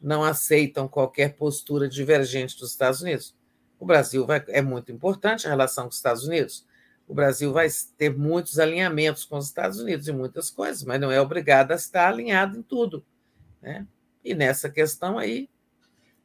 [0.00, 3.34] não aceitam qualquer postura divergente dos Estados Unidos.
[3.78, 6.66] O Brasil vai, é muito importante a relação com os Estados Unidos.
[7.06, 11.10] O Brasil vai ter muitos alinhamentos com os Estados Unidos em muitas coisas, mas não
[11.10, 13.04] é obrigado a estar alinhado em tudo.
[13.62, 13.86] Né?
[14.24, 15.48] E nessa questão aí,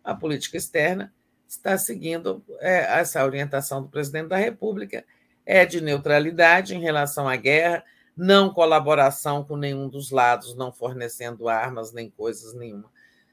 [0.04, 1.14] a política externa
[1.48, 5.06] está seguindo é, essa orientação do presidente da República,
[5.46, 7.84] é de neutralidade em relação à guerra,
[8.16, 12.92] não colaboração com nenhum dos lados, não fornecendo armas nem coisas nenhuma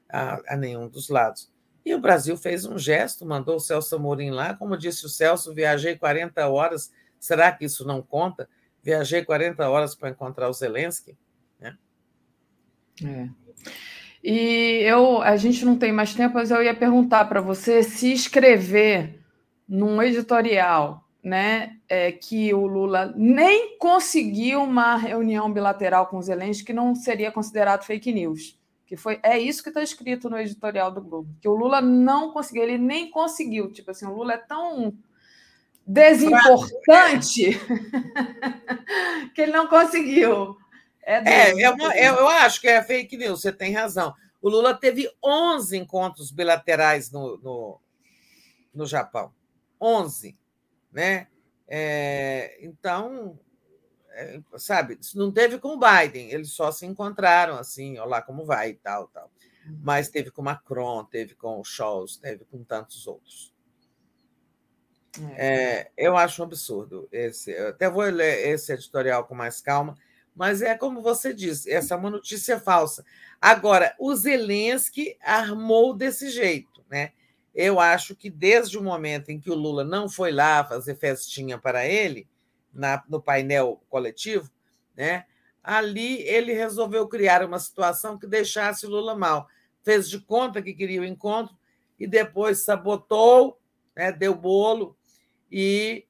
[0.09, 1.51] a, a nenhum dos lados.
[1.85, 5.55] E o Brasil fez um gesto, mandou o Celso Amorim lá, como disse o Celso,
[5.55, 8.49] viajei 40 horas, será que isso não conta?
[8.83, 11.17] Viajei 40 horas para encontrar o Zelensky.
[11.59, 11.77] Né?
[13.05, 13.29] É.
[14.23, 18.13] E eu, a gente não tem mais tempo, mas eu ia perguntar para você se
[18.13, 19.19] escrever
[19.67, 26.67] num editorial, né, é, que o Lula nem conseguiu uma reunião bilateral com os Zelensky,
[26.67, 28.59] que não seria considerado fake news.
[28.87, 32.33] Que foi, é isso que está escrito no editorial do Globo, que o Lula não
[32.33, 33.71] conseguiu, ele nem conseguiu.
[33.71, 34.97] Tipo assim, o Lula é tão
[35.87, 37.51] desimportante
[39.35, 40.57] que ele não conseguiu.
[41.03, 44.15] É, é, é uma, é, eu acho que é fake news, você tem razão.
[44.41, 47.81] O Lula teve 11 encontros bilaterais no, no,
[48.75, 49.33] no Japão.
[49.81, 50.37] 11.
[50.93, 51.29] Né?
[51.69, 53.39] É, então,
[54.11, 58.45] é, sabe, isso não teve com o Biden, eles só se encontraram assim, olá como
[58.45, 59.31] vai e tal, tal.
[59.83, 63.55] Mas teve com Macron, teve com o Scholz, teve com tantos outros.
[65.37, 65.47] É.
[65.47, 67.51] É, eu acho um absurdo esse.
[67.51, 69.97] Eu até vou ler esse editorial com mais calma,
[70.35, 73.05] mas é como você disse, essa é uma notícia falsa.
[73.41, 77.13] Agora, o Zelensky armou desse jeito, né?
[77.55, 81.59] Eu acho que desde o momento em que o Lula não foi lá fazer festinha
[81.59, 82.29] para ele,
[82.73, 84.51] na, no painel coletivo,
[84.97, 85.25] né?
[85.63, 89.49] ali ele resolveu criar uma situação que deixasse o Lula mal.
[89.83, 91.57] Fez de conta que queria o encontro
[91.99, 93.59] e depois sabotou,
[93.97, 94.13] né?
[94.13, 94.97] deu bolo
[95.51, 96.07] e,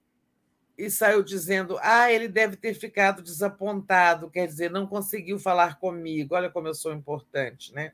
[0.76, 6.34] e saiu dizendo: ah, ele deve ter ficado desapontado, quer dizer, não conseguiu falar comigo.
[6.34, 7.92] Olha como eu sou importante, né?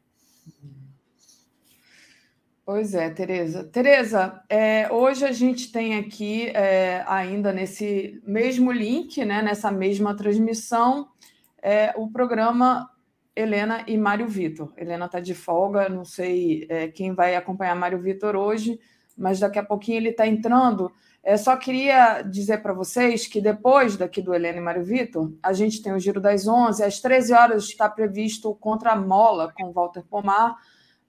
[2.66, 3.62] Pois é, Tereza.
[3.62, 10.16] Tereza, é, hoje a gente tem aqui, é, ainda nesse mesmo link, né, nessa mesma
[10.16, 11.06] transmissão,
[11.62, 12.90] é, o programa
[13.36, 14.72] Helena e Mário Vitor.
[14.76, 18.80] Helena está de folga, não sei é, quem vai acompanhar Mário Vitor hoje,
[19.16, 20.90] mas daqui a pouquinho ele está entrando.
[21.22, 25.52] É, só queria dizer para vocês que depois daqui do Helena e Mário Vitor, a
[25.52, 29.52] gente tem o Giro das 11, às 13 horas está previsto o Contra a Mola
[29.56, 30.56] com Walter Pomar,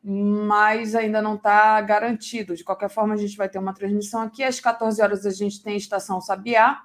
[0.10, 2.56] mas ainda não está garantido.
[2.56, 4.42] De qualquer forma, a gente vai ter uma transmissão aqui.
[4.42, 6.82] Às 14 horas a gente tem Estação Sabiá,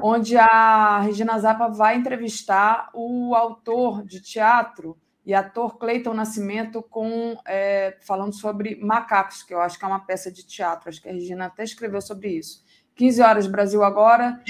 [0.00, 7.36] onde a Regina Zappa vai entrevistar o autor de teatro e ator Cleiton Nascimento com
[7.44, 10.88] é, falando sobre macacos, que eu acho que é uma peça de teatro.
[10.88, 12.62] Acho que a Regina até escreveu sobre isso.
[12.94, 14.40] 15 horas Brasil agora,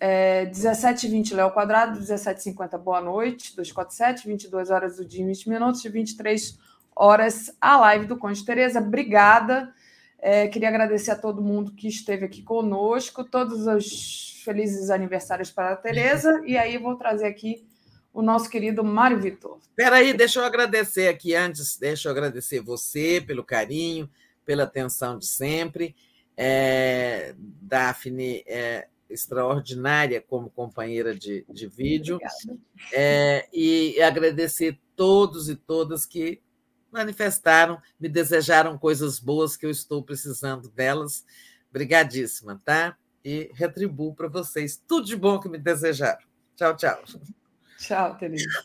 [0.00, 5.90] é, 17h20 Léo Quadrado, 17h50 Boa Noite, 247, 22 horas do dia 20 minutos e
[5.90, 8.80] 23 horas a live do Conde Tereza.
[8.80, 9.72] Obrigada.
[10.18, 15.72] É, queria agradecer a todo mundo que esteve aqui conosco, todos os felizes aniversários para
[15.72, 16.42] a Tereza.
[16.46, 17.66] E aí vou trazer aqui
[18.12, 19.58] o nosso querido Mário Vitor.
[19.60, 24.08] Espera aí, deixa eu agradecer aqui antes, deixa eu agradecer você pelo carinho,
[24.44, 25.96] pela atenção de sempre.
[26.36, 32.18] É, Daphne é extraordinária como companheira de, de vídeo.
[32.92, 36.40] É, e agradecer todos e todas que
[36.94, 41.24] manifestaram, me desejaram coisas boas que eu estou precisando delas.
[41.68, 42.96] Obrigadíssima, tá?
[43.24, 46.24] E retribuo para vocês tudo de bom que me desejaram.
[46.56, 47.02] Tchau, tchau.
[47.78, 48.64] Tchau, Teresa.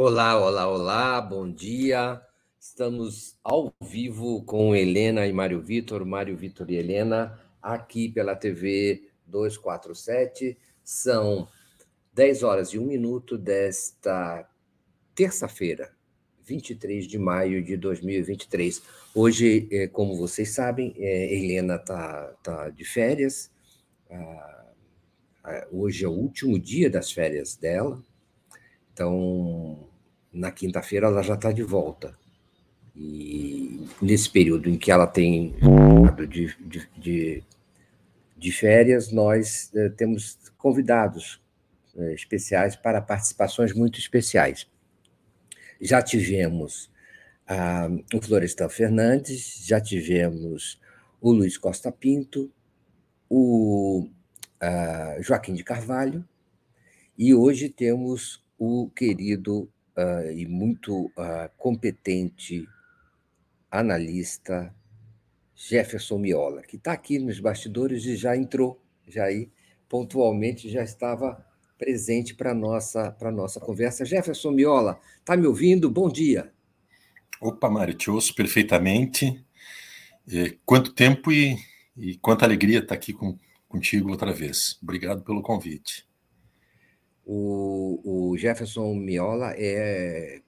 [0.00, 2.22] Olá, olá, olá, bom dia.
[2.56, 9.10] Estamos ao vivo com Helena e Mário Vitor, Mário Vitor e Helena, aqui pela TV
[9.26, 10.56] 247.
[10.84, 11.48] São
[12.14, 14.48] 10 horas e 1 minuto desta
[15.16, 15.90] terça-feira,
[16.44, 18.80] 23 de maio de 2023.
[19.12, 23.50] Hoje, eh, como vocês sabem, eh, Helena está tá de férias.
[24.08, 24.66] Ah,
[25.42, 28.00] ah, hoje é o último dia das férias dela.
[28.98, 29.78] Então,
[30.32, 32.18] na quinta-feira ela já está de volta.
[32.96, 35.54] E nesse período em que ela tem
[36.28, 37.44] de, de, de,
[38.36, 41.40] de férias, nós eh, temos convidados
[41.96, 44.68] eh, especiais para participações muito especiais.
[45.80, 46.90] Já tivemos
[47.46, 50.80] ah, o Florestan Fernandes, já tivemos
[51.20, 52.50] o Luiz Costa Pinto,
[53.30, 54.08] o
[54.60, 56.26] ah, Joaquim de Carvalho,
[57.16, 62.68] e hoje temos o querido uh, e muito uh, competente
[63.70, 64.74] analista
[65.54, 69.50] Jefferson Miola, que está aqui nos bastidores e já entrou, já aí
[69.88, 71.44] pontualmente já estava
[71.76, 74.04] presente para nossa para nossa conversa.
[74.04, 75.90] Jefferson Miola, está me ouvindo?
[75.90, 76.52] Bom dia.
[77.40, 79.44] Opa, Mário, te ouço perfeitamente.
[80.66, 81.56] Quanto tempo e,
[81.96, 83.38] e quanta alegria estar tá aqui com,
[83.68, 84.78] contigo outra vez.
[84.82, 86.07] Obrigado pelo convite.
[87.30, 90.40] O, o Jefferson Miola é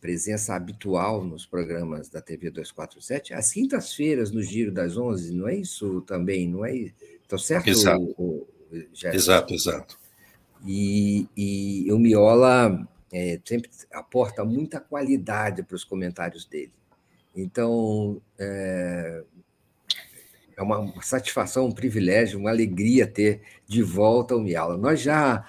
[0.00, 5.56] presença habitual nos programas da TV 247, às quintas-feiras, no Giro das Onze, não é
[5.56, 6.48] isso também?
[6.48, 6.72] Não é?
[6.76, 7.68] Estou certo?
[7.68, 8.76] Exato, o, o
[9.12, 9.54] exato.
[9.54, 9.98] exato.
[10.64, 16.72] E, e o Miola é, sempre aporta muita qualidade para os comentários dele.
[17.34, 19.24] Então, é,
[20.56, 24.76] é uma satisfação, um privilégio, uma alegria ter de volta o Miola.
[24.76, 25.44] Nós já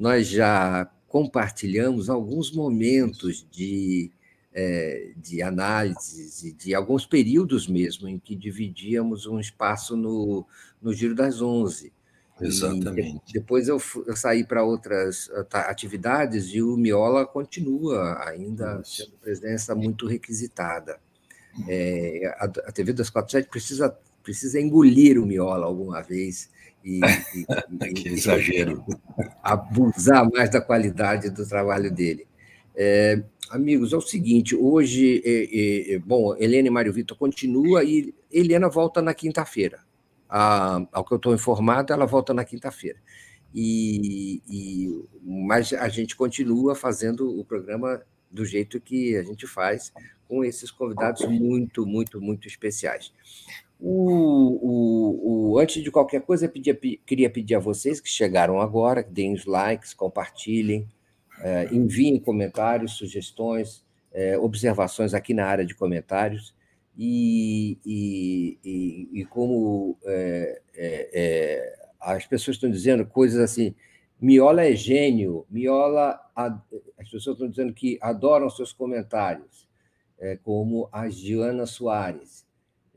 [0.00, 4.10] nós já compartilhamos alguns momentos de,
[4.50, 10.46] é, de análise, de alguns períodos mesmo, em que dividíamos um espaço no,
[10.80, 11.92] no Giro das Onze.
[12.40, 13.20] Exatamente.
[13.28, 19.74] E depois eu, eu saí para outras atividades e o Miola continua ainda sendo presença
[19.74, 20.98] muito requisitada.
[21.68, 26.48] É, a, a TV 247 precisa, precisa engolir o Miola alguma vez
[26.84, 27.00] e,
[27.80, 28.84] e, que exagero.
[29.42, 32.26] abusar mais da qualidade do trabalho dele.
[32.74, 38.14] É, amigos, é o seguinte: hoje, é, é, bom, Helena e Mário Vitor continua e
[38.30, 39.80] Helena volta na quinta-feira.
[40.28, 42.98] ao que eu estou informado, ela volta na quinta-feira.
[43.54, 48.00] E, e, mas a gente continua fazendo o programa
[48.30, 49.92] do jeito que a gente faz,
[50.28, 53.12] com esses convidados muito, muito, muito especiais.
[53.82, 58.60] O, o, o, antes de qualquer coisa, eu pedia, queria pedir a vocês que chegaram
[58.60, 60.86] agora, que deem os likes, compartilhem,
[61.40, 66.54] é, enviem comentários, sugestões, é, observações aqui na área de comentários.
[66.98, 70.60] E, e, e, e como é,
[71.98, 73.74] as pessoas estão dizendo coisas assim,
[74.20, 79.66] Miola é gênio, Miola, as pessoas estão dizendo que adoram seus comentários,
[80.42, 82.49] como a Diana Soares.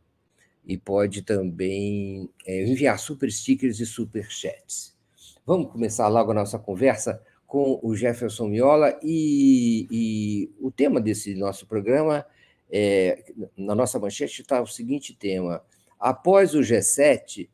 [0.66, 4.96] e pode também é, enviar super stickers e super chats.
[5.44, 11.34] Vamos começar logo a nossa conversa com o Jefferson Miola e, e o tema desse
[11.34, 12.24] nosso programa
[12.70, 13.22] é,
[13.54, 15.62] na nossa manchete está o seguinte tema:
[16.00, 17.50] após o G7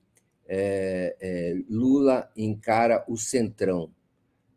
[0.46, 3.90] é, é, Lula encara o centrão.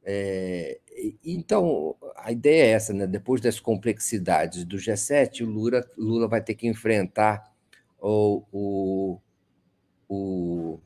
[0.03, 0.79] É,
[1.23, 3.05] então, a ideia é essa, né?
[3.05, 7.51] depois das complexidades do G7, o Lula, Lula vai ter que enfrentar
[7.99, 9.19] o, o,
[10.07, 10.79] o,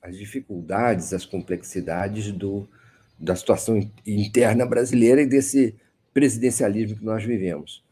[0.00, 2.68] as dificuldades, as complexidades do,
[3.18, 5.74] da situação interna brasileira e desse
[6.14, 7.84] presidencialismo que nós vivemos.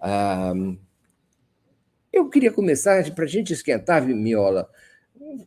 [0.00, 0.52] Ah,
[2.12, 4.68] eu queria começar, para a gente esquentar, Miola,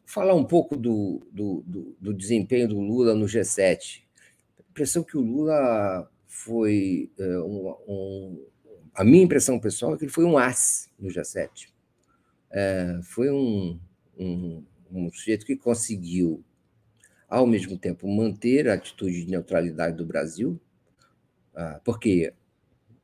[0.05, 4.03] falar um pouco do, do, do, do, desempenho do Lula no G7.
[4.59, 8.45] A impressão que o Lula foi é, um, um,
[8.93, 11.69] a minha impressão pessoal é que ele foi um as no G7.
[12.51, 13.79] É, foi um,
[14.17, 16.43] um, um sujeito que conseguiu,
[17.27, 20.59] ao mesmo tempo, manter a atitude de neutralidade do Brasil,
[21.55, 22.33] ah, porque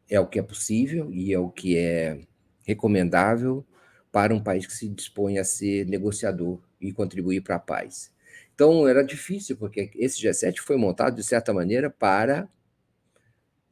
[0.10, 2.22] é o que é possível e é o que é
[2.64, 3.66] recomendável
[4.12, 8.12] para um país que se dispõe a ser negociador e contribuir para a paz.
[8.54, 12.50] Então, era difícil, porque esse G7 foi montado, de certa maneira, para,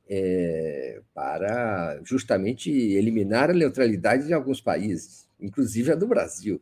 [0.08, 6.62] é, para justamente eliminar a neutralidade de alguns países, inclusive a do Brasil.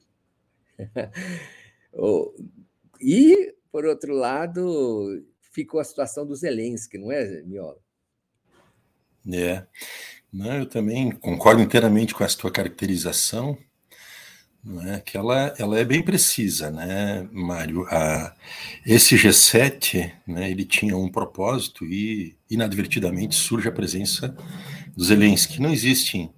[3.00, 7.78] e, por outro lado, ficou a situação do Zelensky, não é, Miola?
[9.32, 9.66] É.
[10.36, 13.58] Não, eu também concordo inteiramente com essa tua caracterização,
[14.92, 15.00] é?
[15.00, 17.86] que ela, ela é bem precisa, né, Mário?
[17.88, 18.36] A,
[18.86, 24.36] esse G7, né, ele tinha um propósito e, inadvertidamente, surge a presença
[24.94, 25.62] do Zelensky.
[25.62, 26.34] Não existem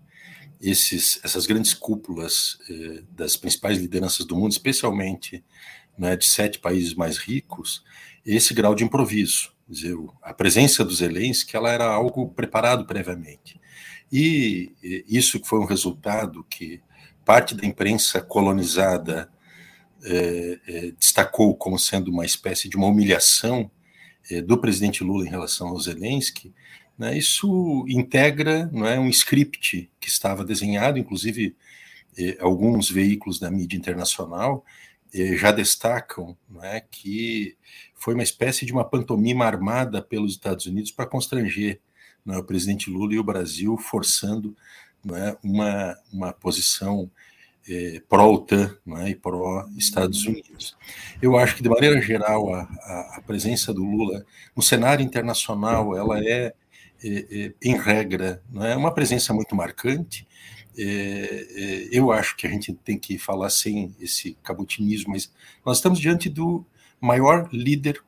[0.62, 5.44] esses, essas grandes cúpulas eh, das principais lideranças do mundo, especialmente
[5.98, 7.84] né, de sete países mais ricos,
[8.24, 9.52] esse grau de improviso.
[9.68, 13.60] Dizer, a presença do Zelensky ela era algo preparado previamente.
[14.12, 14.72] E
[15.08, 16.82] isso foi um resultado que
[17.26, 19.30] parte da imprensa colonizada
[20.04, 23.70] é, é, destacou como sendo uma espécie de uma humilhação
[24.32, 26.54] é, do presidente Lula em relação ao Zelensky,
[26.98, 31.56] né, isso integra não é, um script que estava desenhado, inclusive
[32.40, 34.66] alguns veículos da mídia internacional
[35.36, 37.56] já destacam é, que
[37.94, 41.80] foi uma espécie de uma pantomima armada pelos Estados Unidos para constranger
[42.28, 44.56] é, o presidente Lula e o Brasil forçando
[45.14, 47.10] é, uma, uma posição
[47.70, 50.76] é, pró-OTAN é, e pró-Estados Unidos.
[51.22, 54.26] Eu acho que, de maneira geral, a, a, a, presença do Lula
[54.56, 56.54] no cenário internacional ela é,
[57.62, 60.28] em regra, não é uma presença muito marcante.
[61.92, 65.32] eu acho que a gente tem que falar sem esse cabutinismo, mas
[65.64, 66.66] nós estamos diante do
[67.00, 68.02] maior líder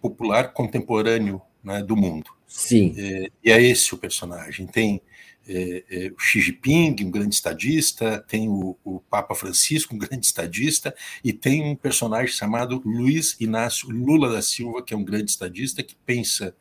[0.00, 2.35] popular contemporâneo né, do mundo.
[2.46, 2.94] Sim.
[3.42, 4.66] e é esse o personagem.
[4.66, 5.02] Tem
[5.48, 10.26] é, é, o Xi Jinping, um grande estadista, tem o, o, Papa Francisco, um grande
[10.26, 15.30] estadista, e tem um personagem chamado Luiz Inácio Lula da Silva, que é um grande
[15.30, 16.54] estadista, que pensa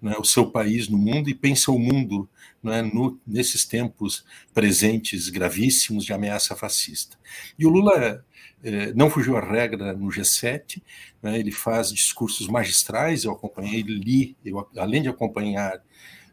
[0.00, 2.28] né, o seu país no mundo e pensa o mundo
[2.60, 7.16] né, no, nesses tempos presentes gravíssimos de ameaça fascista.
[7.56, 8.20] E o Lula é,
[8.94, 10.82] não fugiu à regra no G7,
[11.22, 15.82] né, ele faz discursos magistrais, eu acompanhei, li, eu, além de acompanhar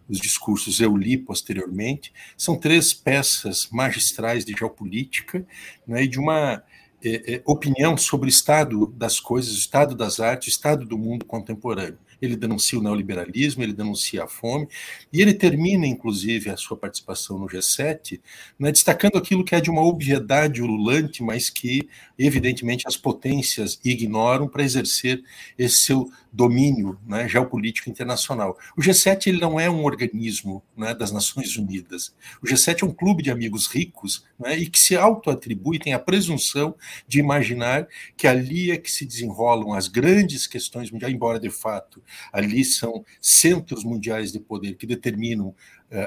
[0.07, 5.45] os discursos eu li posteriormente, são três peças magistrais de geopolítica
[5.87, 6.63] né, e de uma
[7.03, 10.97] é, é, opinião sobre o estado das coisas, o estado das artes, o estado do
[10.97, 14.67] mundo contemporâneo ele denuncia o neoliberalismo, ele denuncia a fome,
[15.11, 18.19] e ele termina, inclusive, a sua participação no G7,
[18.57, 21.87] né, destacando aquilo que é de uma obviedade ululante, mas que,
[22.17, 25.23] evidentemente, as potências ignoram para exercer
[25.57, 28.57] esse seu domínio né, geopolítico internacional.
[28.77, 32.13] O G7 ele não é um organismo né, das Nações Unidas.
[32.41, 35.99] O G7 é um clube de amigos ricos né, e que se autoatribui, tem a
[35.99, 36.75] presunção
[37.07, 42.03] de imaginar que ali é que se desenrolam as grandes questões mundiais, embora de fato
[42.31, 45.53] ali são centros mundiais de poder que determinam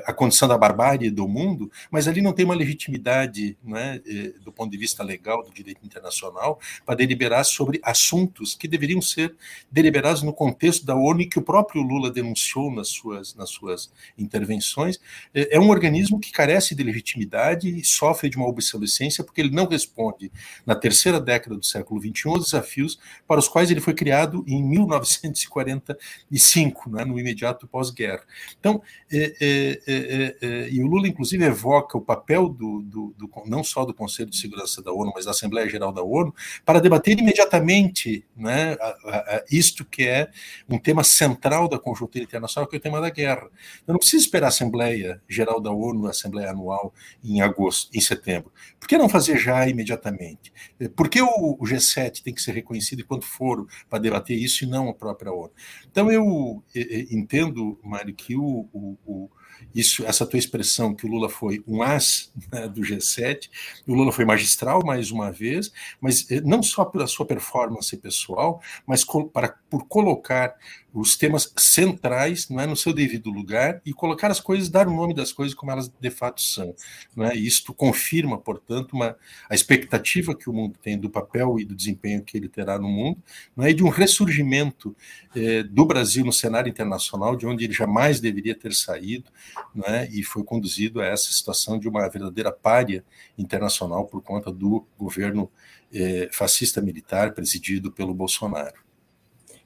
[0.05, 4.01] a condição da barbárie do mundo, mas ali não tem uma legitimidade né,
[4.45, 9.35] do ponto de vista legal do direito internacional para deliberar sobre assuntos que deveriam ser
[9.71, 15.01] deliberados no contexto da ONU que o próprio Lula denunciou nas suas, nas suas intervenções.
[15.35, 19.67] É um organismo que carece de legitimidade e sofre de uma obsolescência porque ele não
[19.67, 20.31] responde,
[20.65, 24.63] na terceira década do século XXI, aos desafios para os quais ele foi criado em
[24.63, 28.23] 1945, né, no imediato pós-guerra.
[28.59, 33.15] Então, é, é é, é, é, e o Lula, inclusive, evoca o papel do, do,
[33.17, 36.35] do, não só do Conselho de Segurança da ONU, mas da Assembleia Geral da ONU,
[36.65, 40.31] para debater imediatamente né, a, a, a isto que é
[40.69, 43.49] um tema central da conjuntura internacional, que é o tema da guerra.
[43.87, 46.93] Eu não preciso esperar a Assembleia Geral da ONU, a Assembleia Anual,
[47.23, 48.53] em agosto, em setembro.
[48.79, 50.53] Por que não fazer já imediatamente?
[50.97, 54.67] Por que o, o G7 tem que ser reconhecido enquanto foro para debater isso e
[54.67, 55.51] não a própria ONU?
[55.91, 56.63] Então, eu,
[57.11, 59.31] entendo, Mário, que o, o
[59.75, 63.49] isso, essa tua expressão que o Lula foi um as né, do G7,
[63.87, 68.61] o Lula foi magistral mais uma vez, mas eh, não só pela sua performance pessoal,
[68.87, 70.55] mas para, por colocar
[70.93, 74.95] os temas centrais não é, no seu devido lugar e colocar as coisas, dar o
[74.95, 76.75] nome das coisas como elas de fato são.
[77.17, 77.35] Não é?
[77.35, 79.17] Isto confirma, portanto, uma,
[79.49, 82.89] a expectativa que o mundo tem do papel e do desempenho que ele terá no
[82.89, 83.23] mundo,
[83.57, 83.71] não é?
[83.71, 84.95] e de um ressurgimento
[85.35, 89.31] eh, do Brasil no cenário internacional, de onde ele jamais deveria ter saído,
[89.75, 90.09] não é?
[90.11, 93.05] e foi conduzido a essa situação de uma verdadeira párea
[93.39, 95.51] internacional por conta do governo
[95.93, 98.82] eh, fascista militar presidido pelo Bolsonaro.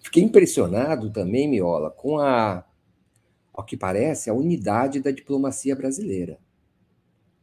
[0.07, 2.65] Fiquei impressionado também, Miola, com a,
[3.53, 6.39] ao que parece, a unidade da diplomacia brasileira.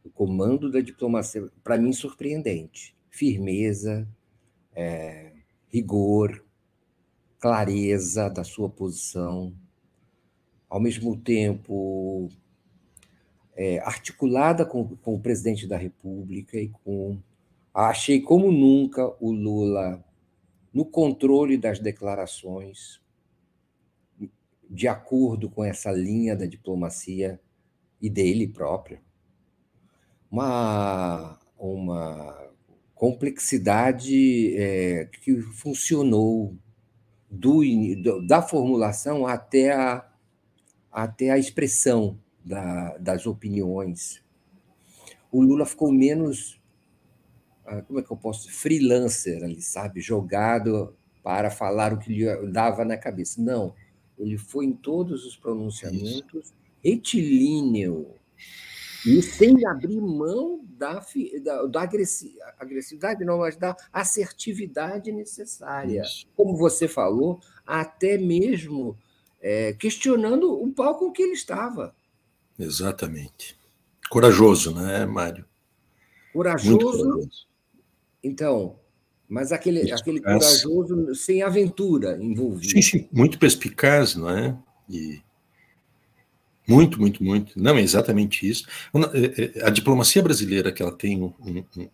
[0.02, 2.96] O comando da diplomacia, para mim, surpreendente.
[3.10, 4.08] Firmeza,
[4.74, 5.32] é,
[5.68, 6.42] rigor,
[7.38, 9.52] clareza da sua posição,
[10.66, 12.30] ao mesmo tempo
[13.54, 17.18] é, articulada com, com o presidente da República e com.
[17.74, 20.02] Achei como nunca o Lula
[20.74, 23.00] no controle das declarações,
[24.68, 27.40] de acordo com essa linha da diplomacia
[28.02, 28.98] e dele próprio.
[30.28, 32.50] Uma, uma
[32.92, 36.56] complexidade é, que funcionou
[37.30, 37.62] do,
[38.26, 40.04] da formulação até a,
[40.90, 44.24] até a expressão da, das opiniões.
[45.30, 46.60] O Lula ficou menos
[47.86, 52.84] como é que eu posso freelancer ali, sabe, jogado para falar o que lhe dava
[52.84, 53.40] na cabeça.
[53.40, 53.74] Não,
[54.18, 56.52] ele foi em todos os pronunciamentos
[56.84, 58.14] retilíneo
[59.06, 61.04] e sem abrir mão da,
[61.42, 66.02] da, da agressividade, não, mas da assertividade necessária.
[66.02, 66.26] Isso.
[66.36, 68.96] Como você falou, até mesmo
[69.40, 71.94] é, questionando o palco em que ele estava.
[72.58, 73.58] Exatamente.
[74.10, 75.44] Corajoso, né, Mário?
[76.32, 77.46] Corajoso, corajoso.
[78.24, 78.76] Então,
[79.28, 82.72] mas aquele, aquele corajoso sem aventura envolvido.
[82.72, 84.56] Sim, sim, muito perspicaz, não é?
[84.88, 85.22] E
[86.66, 87.60] muito, muito, muito.
[87.60, 88.66] Não, é exatamente isso.
[89.12, 91.34] É, é, a diplomacia brasileira, que ela tem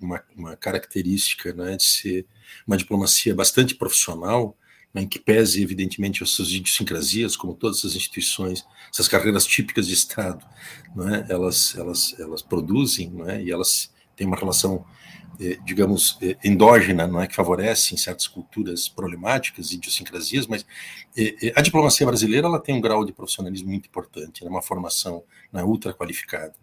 [0.01, 2.27] uma, uma característica né, de ser
[2.67, 4.57] uma diplomacia bastante profissional,
[4.95, 9.89] né, em que pese, evidentemente, as suas idiosincrasias, como todas essas instituições, essas carreiras típicas
[9.89, 10.45] de Estado,
[10.95, 11.27] não é?
[11.29, 13.43] elas, elas, elas produzem não é?
[13.43, 14.85] e elas têm uma relação
[15.65, 20.67] digamos, eh, endógena, não é que favorece em certas culturas problemáticas, idiosincrasias, mas
[21.17, 25.25] eh, a diplomacia brasileira ela tem um grau de profissionalismo muito importante, é uma formação
[25.53, 26.55] né, ultra qualificada.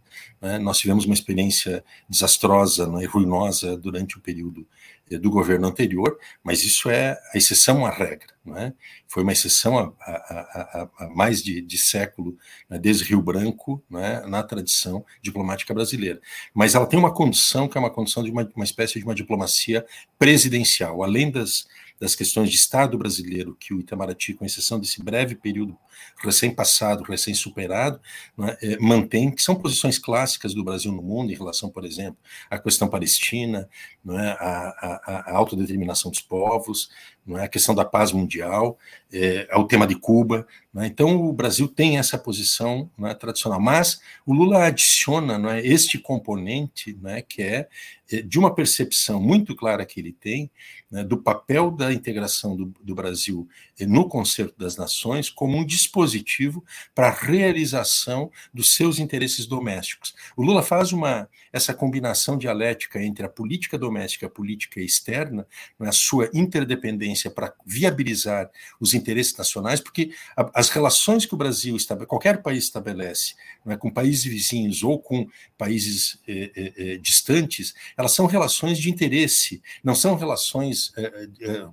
[0.42, 0.60] Né?
[0.60, 4.68] Nós tivemos uma experiência desastrosa né, e ruinosa durante o período
[5.10, 8.36] do governo anterior, mas isso é a exceção à regra.
[8.56, 8.74] É?
[9.08, 12.38] Foi uma exceção a, mais de, de século,
[12.70, 14.26] né, desde Rio Branco, é?
[14.26, 16.22] na tradição diplomática brasileira.
[16.54, 19.16] Mas ela tem uma condição que é uma condição de uma, uma espécie de uma
[19.16, 19.86] diplomacia
[20.18, 21.68] presidencial, além das,
[22.00, 25.78] das questões de Estado brasileiro que o Itamaraty, com exceção desse breve período
[26.20, 28.00] recém-passado, recém-superado,
[28.40, 32.18] é, é, mantém, que são posições clássicas do Brasil no mundo em relação, por exemplo,
[32.50, 33.68] à questão palestina,
[34.04, 36.90] não é, a, a, a autodeterminação dos povos,
[37.28, 38.80] não é, a questão da paz mundial,
[39.12, 40.48] é, ao tema de Cuba.
[40.78, 40.86] É?
[40.86, 46.98] Então, o Brasil tem essa posição é, tradicional, mas o Lula adiciona é, este componente
[47.06, 47.68] é, que é,
[48.12, 50.50] é de uma percepção muito clara que ele tem
[50.90, 53.48] né, do papel da integração do, do Brasil
[53.82, 56.64] no concerto das nações como um dispositivo
[56.96, 60.16] para a realização dos seus interesses domésticos.
[60.38, 65.48] O Lula faz uma essa combinação dialética entre a política doméstica e a política externa,
[65.80, 70.12] a sua interdependência para viabilizar os interesses nacionais, porque
[70.54, 76.20] as relações que o Brasil qualquer país estabelece, é, com países vizinhos ou com países
[76.28, 80.92] eh, eh, eh, distantes, elas são relações de interesse, não são relações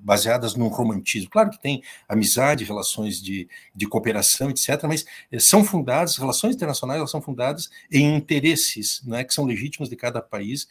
[0.00, 1.30] baseadas num romantismo.
[1.30, 5.04] Claro que tem amizade, relações de, de cooperação, etc., mas
[5.38, 10.20] são fundadas, relações internacionais elas são fundadas em interesses né, que são legítimos de cada
[10.22, 10.68] país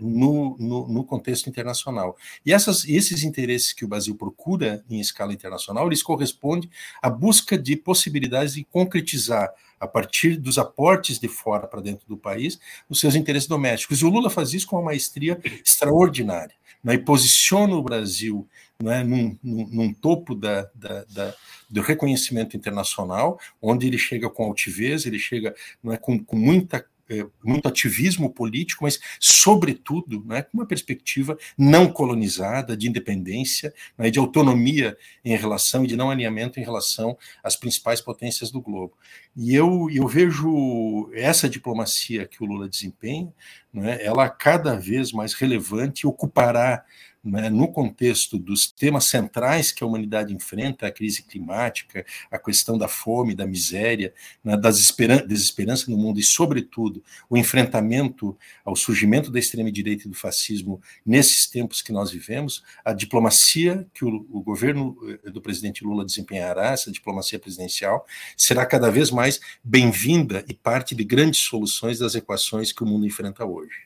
[0.00, 2.16] no, no, no, contexto internacional.
[2.44, 6.68] E essas, esses interesses que o Brasil procura em escala internacional, eles correspondem
[7.00, 9.50] à busca de possibilidades de concretizar
[9.80, 12.58] a partir dos aportes de fora para dentro do país,
[12.88, 14.00] os seus interesses domésticos.
[14.00, 18.46] E o Lula faz isso com uma maestria extraordinária né, e posiciona o Brasil
[18.82, 21.34] né, num, num, num topo da, da, da,
[21.70, 27.26] do reconhecimento internacional, onde ele chega com altivez, ele chega né, com, com muita é,
[27.42, 34.18] muito ativismo político, mas, sobretudo, né, com uma perspectiva não colonizada, de independência, né, de
[34.18, 38.96] autonomia em relação e de não alinhamento em relação às principais potências do globo.
[39.36, 43.32] E eu, eu vejo essa diplomacia que o Lula desempenha,
[43.72, 46.84] né, ela cada vez mais relevante, ocupará
[47.24, 52.76] né, no contexto dos temas centrais que a humanidade enfrenta, a crise climática, a questão
[52.76, 54.12] da fome, da miséria,
[54.44, 60.16] né, da desesperança no mundo e, sobretudo, o enfrentamento ao surgimento da extrema-direita e do
[60.16, 65.84] fascismo nesses tempos que nós vivemos, a diplomacia que o, o governo eh, do presidente
[65.84, 71.98] Lula desempenhará, essa diplomacia presidencial, será cada vez mais bem-vinda e parte de grandes soluções
[71.98, 73.84] das equações que o mundo enfrenta hoje.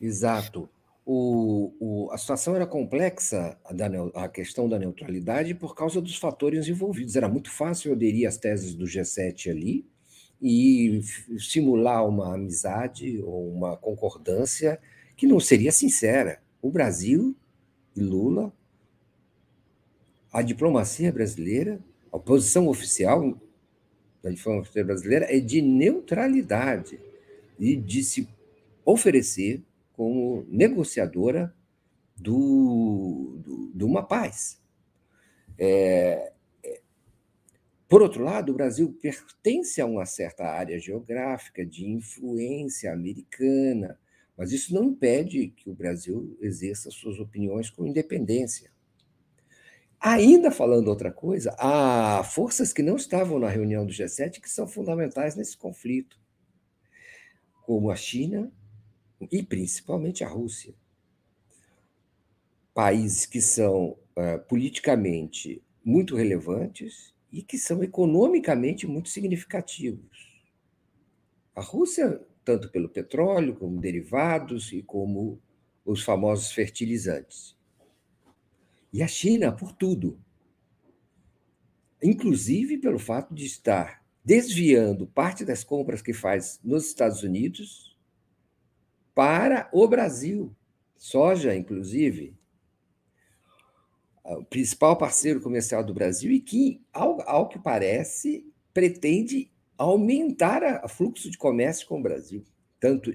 [0.00, 0.68] Exato
[1.08, 6.66] o, o, a situação era complexa, a, a, questão da neutralidade, por causa dos fatores
[6.66, 7.14] envolvidos.
[7.14, 9.86] Era muito fácil aderir às teses do G7 ali
[10.42, 11.00] e
[11.38, 14.80] simular uma amizade ou uma concordância
[15.16, 16.42] que não seria sincera.
[16.60, 17.36] O Brasil
[17.94, 18.52] e Lula,
[20.32, 21.78] a diplomacia brasileira,
[22.12, 23.40] a posição oficial
[24.24, 26.98] da diplomacia brasileira é de neutralidade
[27.60, 28.28] e de se
[28.84, 29.62] oferecer
[29.96, 31.54] como negociadora
[32.14, 34.60] do, do, de uma paz.
[35.58, 36.80] É, é,
[37.88, 43.98] por outro lado, o Brasil pertence a uma certa área geográfica de influência americana,
[44.36, 48.70] mas isso não impede que o Brasil exerça suas opiniões com independência.
[49.98, 54.68] Ainda falando outra coisa, há forças que não estavam na reunião do G7 que são
[54.68, 56.20] fundamentais nesse conflito,
[57.62, 58.52] como a China
[59.30, 60.74] e principalmente a Rússia.
[62.74, 70.42] Países que são uh, politicamente muito relevantes e que são economicamente muito significativos.
[71.54, 75.40] A Rússia, tanto pelo petróleo, como derivados e como
[75.84, 77.56] os famosos fertilizantes.
[78.92, 80.18] E a China por tudo.
[82.02, 87.95] Inclusive pelo fato de estar desviando parte das compras que faz nos Estados Unidos
[89.16, 90.54] para o Brasil.
[90.94, 92.36] Soja, inclusive,
[94.22, 100.88] o principal parceiro comercial do Brasil e que, ao, ao que parece, pretende aumentar o
[100.88, 102.44] fluxo de comércio com o Brasil,
[102.78, 103.10] tanto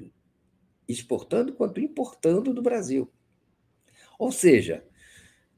[0.88, 3.08] exportando quanto importando do Brasil.
[4.18, 4.84] Ou seja,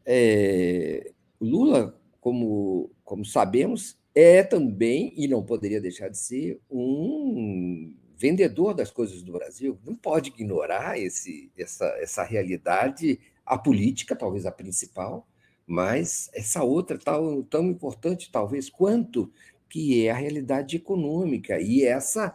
[0.06, 8.74] é, Lula, como, como sabemos, é também, e não poderia deixar de ser, um vendedor
[8.74, 9.78] das coisas do Brasil.
[9.86, 15.28] Não pode ignorar esse, essa, essa realidade, a política, talvez a principal,
[15.68, 19.30] mas essa outra tão, tão importante, talvez, quanto
[19.68, 22.34] que é a realidade econômica e essa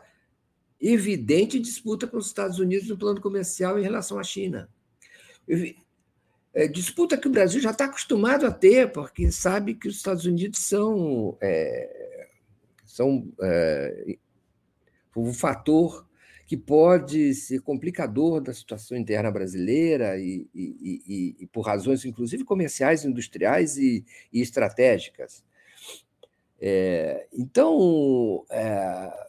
[0.79, 4.69] evidente disputa com os Estados Unidos no plano comercial em relação à China.
[6.53, 10.27] É, disputa que o Brasil já está acostumado a ter, porque sabe que os Estados
[10.27, 12.29] Unidos são, é,
[12.85, 14.19] são é,
[15.17, 16.07] um fator
[16.49, 22.43] que pode ser complicador da situação interna brasileira e, e, e, e por razões, inclusive,
[22.43, 25.45] comerciais, industriais e, estratégicas.
[26.59, 29.29] É, então, é,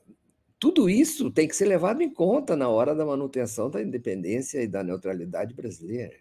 [0.57, 4.67] tudo isso tem que ser levado em conta na hora da manutenção da independência e
[4.67, 6.15] da neutralidade brasileira.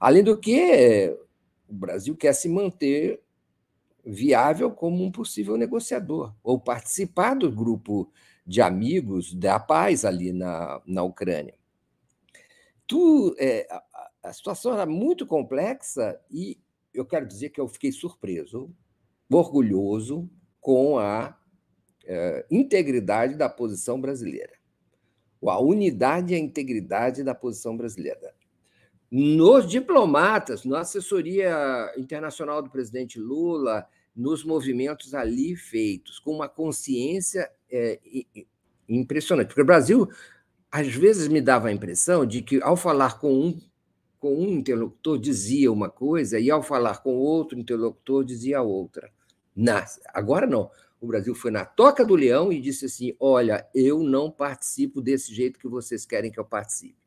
[0.00, 1.14] Além do que,
[1.68, 3.20] o Brasil quer se manter
[4.04, 8.12] viável como um possível negociador, ou participar do grupo
[8.46, 11.54] de amigos da paz ali na, na Ucrânia.
[12.86, 13.82] Tu, é, a,
[14.24, 16.58] a situação era muito complexa e
[16.92, 18.74] eu quero dizer que eu fiquei surpreso,
[19.30, 20.28] orgulhoso
[20.60, 21.36] com a
[22.04, 24.52] é, integridade da posição brasileira,
[25.44, 28.31] a unidade e a integridade da posição brasileira.
[29.14, 37.50] Nos diplomatas, na assessoria internacional do presidente Lula, nos movimentos ali feitos, com uma consciência
[37.70, 38.00] é,
[38.88, 39.48] impressionante.
[39.48, 40.08] Porque o Brasil,
[40.70, 43.60] às vezes, me dava a impressão de que, ao falar com um,
[44.18, 49.12] com um interlocutor, dizia uma coisa, e ao falar com outro interlocutor, dizia outra.
[50.14, 50.70] Agora não.
[50.98, 55.34] O Brasil foi na toca do leão e disse assim: olha, eu não participo desse
[55.34, 57.01] jeito que vocês querem que eu participe.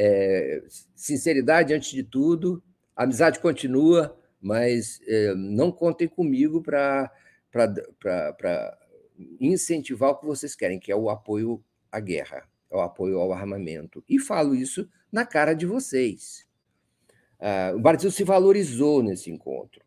[0.00, 0.62] É,
[0.94, 2.62] sinceridade antes de tudo,
[2.94, 7.10] amizade continua, mas é, não contem comigo para
[9.40, 11.60] incentivar o que vocês querem, que é o apoio
[11.90, 14.04] à guerra, é o apoio ao armamento.
[14.08, 16.46] E falo isso na cara de vocês.
[17.40, 19.84] Ah, o Brasil se valorizou nesse encontro.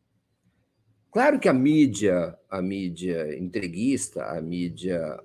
[1.10, 5.18] Claro que a mídia, a mídia entreguista, a mídia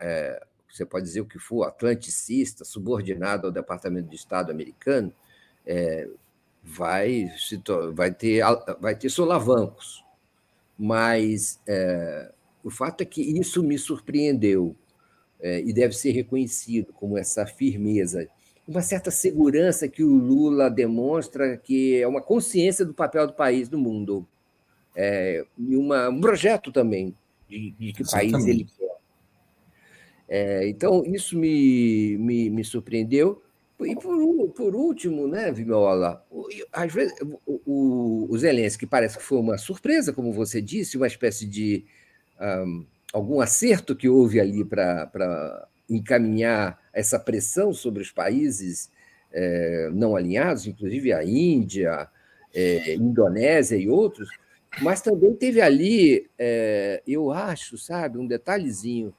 [0.00, 0.40] é,
[0.72, 5.12] você pode dizer o que for, atlanticista, subordinado ao Departamento de Estado americano,
[5.66, 6.08] é,
[6.62, 7.30] vai,
[7.92, 8.42] vai, ter,
[8.80, 10.02] vai ter solavancos.
[10.78, 12.32] Mas é,
[12.64, 14.74] o fato é que isso me surpreendeu
[15.40, 18.26] é, e deve ser reconhecido como essa firmeza,
[18.66, 23.68] uma certa segurança que o Lula demonstra, que é uma consciência do papel do país
[23.68, 24.26] no mundo,
[24.96, 27.14] é, e uma, um projeto também
[27.48, 28.32] de, de que Exatamente.
[28.32, 28.66] país ele
[30.34, 33.42] é, então, isso me, me, me, surpreendeu.
[33.82, 36.24] E por, por último, né, Vimola,
[36.72, 37.14] às vezes
[37.46, 41.84] o, o, o Zelensky parece que foi uma surpresa, como você disse, uma espécie de
[42.40, 48.90] um, algum acerto que houve ali para encaminhar essa pressão sobre os países
[49.30, 52.08] é, não alinhados, inclusive a Índia,
[52.54, 54.30] é, Indonésia e outros,
[54.80, 59.12] mas também teve ali, é, eu acho, sabe, um detalhezinho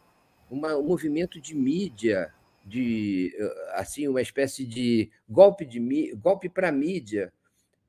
[0.53, 2.31] uma, um movimento de mídia,
[2.63, 3.35] de
[3.71, 7.33] assim uma espécie de golpe de golpe para a mídia,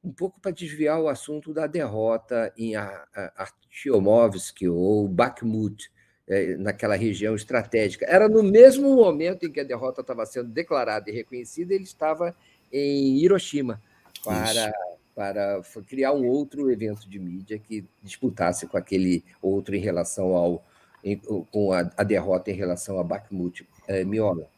[0.03, 5.91] um pouco para desviar o assunto da derrota em Artyomovsk ou Bakhmut,
[6.27, 8.07] é, naquela região estratégica.
[8.07, 12.35] Era no mesmo momento em que a derrota estava sendo declarada e reconhecida, ele estava
[12.73, 13.81] em Hiroshima
[14.25, 14.73] para,
[15.15, 20.65] para criar um outro evento de mídia que disputasse com aquele outro em relação ao
[21.05, 23.67] em, com a, a, derrota em relação a Bakhmut.
[23.87, 24.49] É, Miola.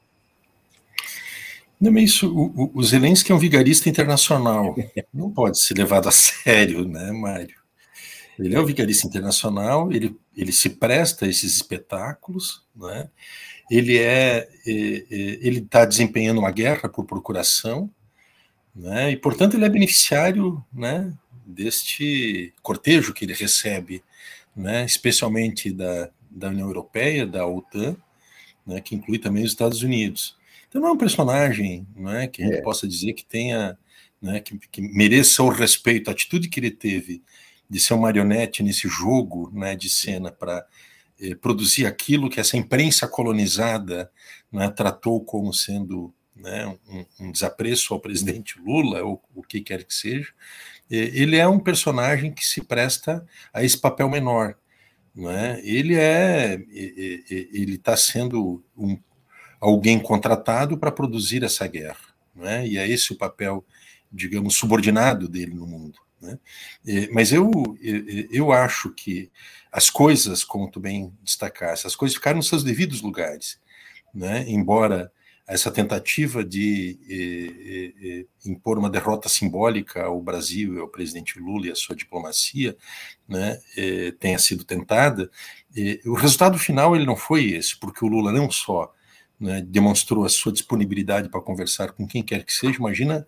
[1.81, 4.75] Não, mas isso, o, o Zelensky é um vigarista internacional.
[5.12, 7.57] Não pode ser levado a sério, né, Mário?
[8.39, 13.08] Ele é um vigarista internacional, ele, ele se presta a esses espetáculos, né?
[13.70, 17.91] ele é, é, é ele está desempenhando uma guerra por procuração,
[18.75, 19.10] né?
[19.10, 21.10] e portanto ele é beneficiário né,
[21.47, 24.02] deste cortejo que ele recebe,
[24.55, 27.97] né, especialmente da, da União Europeia, da OTAN,
[28.67, 30.37] né, que inclui também os Estados Unidos.
[30.69, 32.63] Então não é um personagem né, que a gente é.
[32.63, 33.79] possa dizer que tenha,
[34.21, 37.23] né, que, que, mereça o respeito, a atitude que ele teve
[37.69, 40.65] de ser um marionete nesse jogo né, de cena para
[41.21, 44.11] eh, produzir aquilo que essa imprensa colonizada
[44.53, 49.85] né, tratou como sendo né, um, um, desapreço ao presidente Lula, ou o que quer
[49.85, 50.29] que seja,
[50.91, 54.57] eh, ele é um personagem que se presta a esse papel menor,
[55.25, 55.61] é?
[55.65, 58.99] Ele é, ele está sendo um,
[59.61, 62.67] alguém contratado para produzir essa guerra, é?
[62.67, 63.65] E é esse o papel,
[64.12, 65.99] digamos, subordinado dele no mundo.
[66.20, 66.39] Né?
[67.12, 67.51] Mas eu,
[68.31, 69.31] eu acho que
[69.70, 73.61] as coisas, como tu bem destacaste, as coisas ficaram nos seus devidos lugares.
[74.15, 74.45] Né?
[74.49, 75.12] Embora
[75.47, 81.68] essa tentativa de eh, eh, impor uma derrota simbólica ao Brasil e ao presidente Lula
[81.68, 82.76] e à sua diplomacia
[83.28, 85.31] né, eh, tenha sido tentada,
[86.07, 88.92] o resultado final ele não foi esse, porque o Lula não só
[89.39, 93.26] né, demonstrou a sua disponibilidade para conversar com quem quer que seja, imagina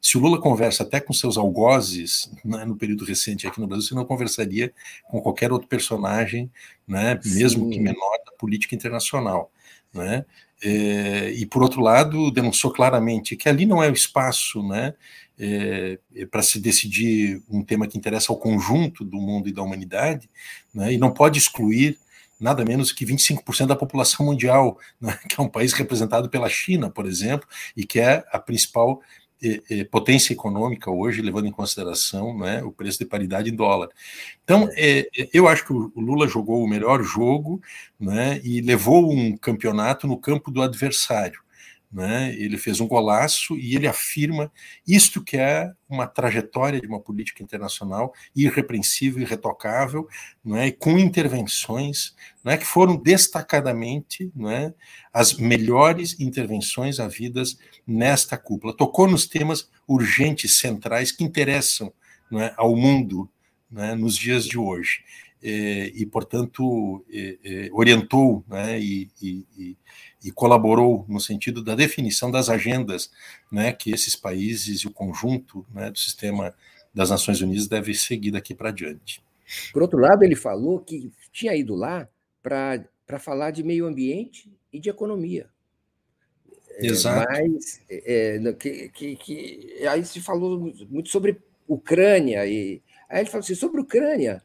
[0.00, 3.88] se o Lula conversa até com seus algozes né, no período recente aqui no Brasil,
[3.88, 4.72] você não conversaria
[5.10, 6.50] com qualquer outro personagem,
[6.86, 9.50] né, mesmo que menor, da política internacional.
[9.98, 10.24] Né?
[10.62, 14.94] É, e, por outro lado, denunciou claramente que ali não é o espaço né,
[15.38, 19.62] é, é para se decidir um tema que interessa ao conjunto do mundo e da
[19.62, 20.28] humanidade,
[20.74, 21.96] né, e não pode excluir
[22.40, 26.90] nada menos que 25% da população mundial, né, que é um país representado pela China,
[26.90, 29.00] por exemplo, e que é a principal
[29.90, 33.88] potência econômica hoje, levando em consideração né, o preço de paridade em dólar.
[34.44, 37.60] Então, é, é, eu acho que o Lula jogou o melhor jogo
[37.98, 41.40] né, e levou um campeonato no campo do adversário.
[41.90, 42.34] Né?
[42.34, 44.52] Ele fez um golaço e ele afirma
[44.86, 50.06] isto que é uma trajetória de uma política internacional irrepreensível, irretocável,
[50.44, 50.70] não é?
[50.70, 52.58] com intervenções não é?
[52.58, 54.74] que foram destacadamente não é?
[55.14, 58.76] as melhores intervenções havidas nesta cúpula.
[58.76, 61.90] Tocou nos temas urgentes, centrais, que interessam
[62.30, 62.52] não é?
[62.58, 63.30] ao mundo
[63.70, 63.94] não é?
[63.94, 65.02] nos dias de hoje.
[65.42, 69.76] E, e portanto, e, e, orientou né, e, e
[70.32, 73.10] colaborou no sentido da definição das agendas
[73.50, 76.54] né, que esses países e o conjunto né, do sistema
[76.92, 79.22] das Nações Unidas deve seguir daqui para diante.
[79.72, 82.08] Por outro lado, ele falou que tinha ido lá
[82.42, 85.48] para falar de meio ambiente e de economia.
[86.78, 87.32] É, Exato.
[87.32, 93.30] É, mas é, que, que, que, aí se falou muito sobre Ucrânia, e aí ele
[93.30, 94.42] falou assim: sobre Ucrânia,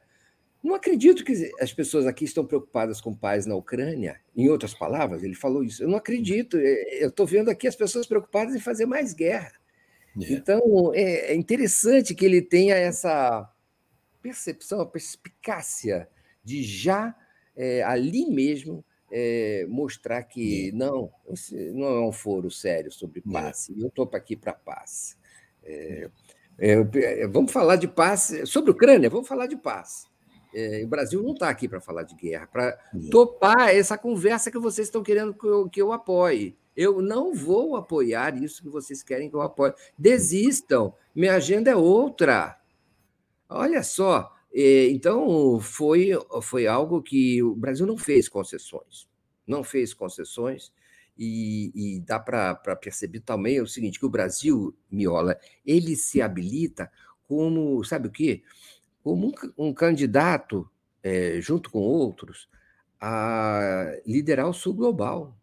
[0.63, 4.21] não acredito que as pessoas aqui estão preocupadas com paz na Ucrânia.
[4.33, 5.83] Em outras palavras, ele falou isso.
[5.83, 6.57] Eu não acredito.
[6.57, 9.51] É, eu estou vendo aqui as pessoas preocupadas em fazer mais guerra.
[10.15, 10.33] Yeah.
[10.33, 10.37] É.
[10.37, 13.51] Então, é interessante que ele tenha essa
[14.21, 16.07] percepção, a perspicácia
[16.41, 17.13] de já
[17.57, 20.77] é, ali mesmo é, mostrar que yeah.
[20.77, 21.11] não,
[21.73, 23.67] não é um foro sério sobre paz.
[23.67, 23.83] Yeah.
[23.83, 25.17] Eu estou aqui para paz.
[25.61, 26.09] É,
[26.57, 29.09] é, vamos falar de paz sobre a Ucrânia.
[29.09, 30.12] Vamos falar de paz.
[30.53, 32.77] É, o Brasil não está aqui para falar de guerra, para
[33.09, 36.55] topar essa conversa que vocês estão querendo que eu, que eu apoie.
[36.75, 39.73] Eu não vou apoiar isso que vocês querem que eu apoie.
[39.97, 42.59] Desistam, minha agenda é outra.
[43.47, 49.07] Olha só, é, então foi, foi algo que o Brasil não fez concessões.
[49.45, 50.71] Não fez concessões,
[51.17, 56.91] e, e dá para perceber também o seguinte: que o Brasil, Miola, ele se habilita
[57.27, 58.43] como, sabe o quê?
[59.03, 60.69] Como um, um candidato,
[61.03, 62.47] é, junto com outros,
[62.99, 65.37] a liderar o sul global.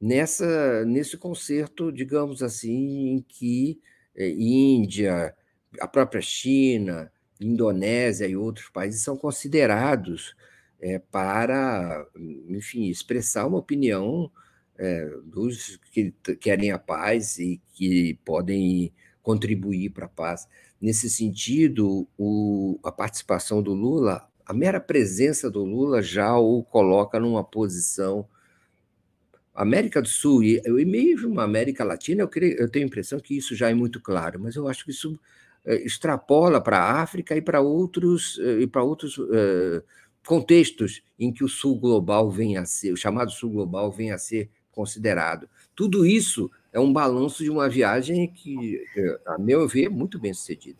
[0.00, 3.80] Nessa, nesse concerto, digamos assim, em que
[4.14, 5.34] é, Índia,
[5.80, 10.34] a própria China, Indonésia e outros países são considerados
[10.80, 12.06] é, para,
[12.48, 14.30] enfim, expressar uma opinião
[14.76, 18.92] é, dos que querem a paz e que podem
[19.28, 20.48] contribuir para a paz.
[20.80, 27.20] Nesse sentido, o, a participação do Lula, a mera presença do Lula já o coloca
[27.20, 28.26] numa posição.
[29.54, 33.20] América do Sul e, e mesmo a América Latina, eu, creio, eu tenho a impressão
[33.20, 35.20] que isso já é muito claro, mas eu acho que isso
[35.66, 39.82] é, extrapola para a África e para outros, eh, e para outros é,
[40.24, 44.16] contextos em que o Sul global vem a ser, o chamado Sul global vem a
[44.16, 45.50] ser considerado.
[45.74, 48.82] Tudo isso é um balanço de uma viagem que,
[49.26, 50.78] a meu ver, é muito bem sucedida.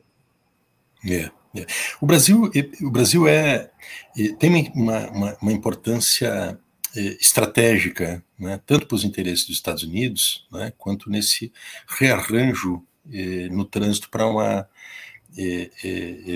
[1.05, 1.67] É, é.
[2.01, 2.51] O Brasil,
[2.83, 3.71] o Brasil é,
[4.39, 6.59] tem uma, uma, uma importância
[6.97, 11.53] é, estratégica, né, tanto para os interesses dos Estados Unidos, né, quanto nesse
[11.87, 14.69] rearranjo é, no trânsito para uma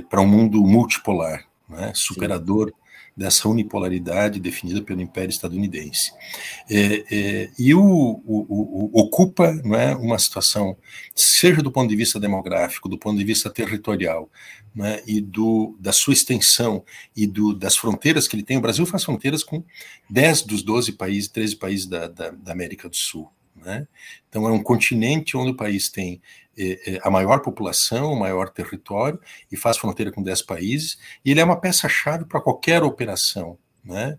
[0.08, 2.72] para um mundo multipolar, né, superador
[3.16, 6.12] dessa unipolaridade definida pelo Império Estadunidense.
[6.68, 10.76] É, é, e o, o, o, ocupa não é, uma situação,
[11.14, 14.30] seja do ponto de vista demográfico, do ponto de vista territorial,
[14.80, 16.82] é, e do, da sua extensão
[17.14, 18.56] e do, das fronteiras que ele tem.
[18.56, 19.62] O Brasil faz fronteiras com
[20.08, 23.30] 10 dos 12 países, 13 países da, da, da América do Sul.
[23.64, 23.86] Né?
[24.28, 26.20] Então, é um continente onde o país tem
[26.56, 29.18] é, é, a maior população, o maior território,
[29.50, 34.16] e faz fronteira com 10 países, e ele é uma peça-chave para qualquer operação né,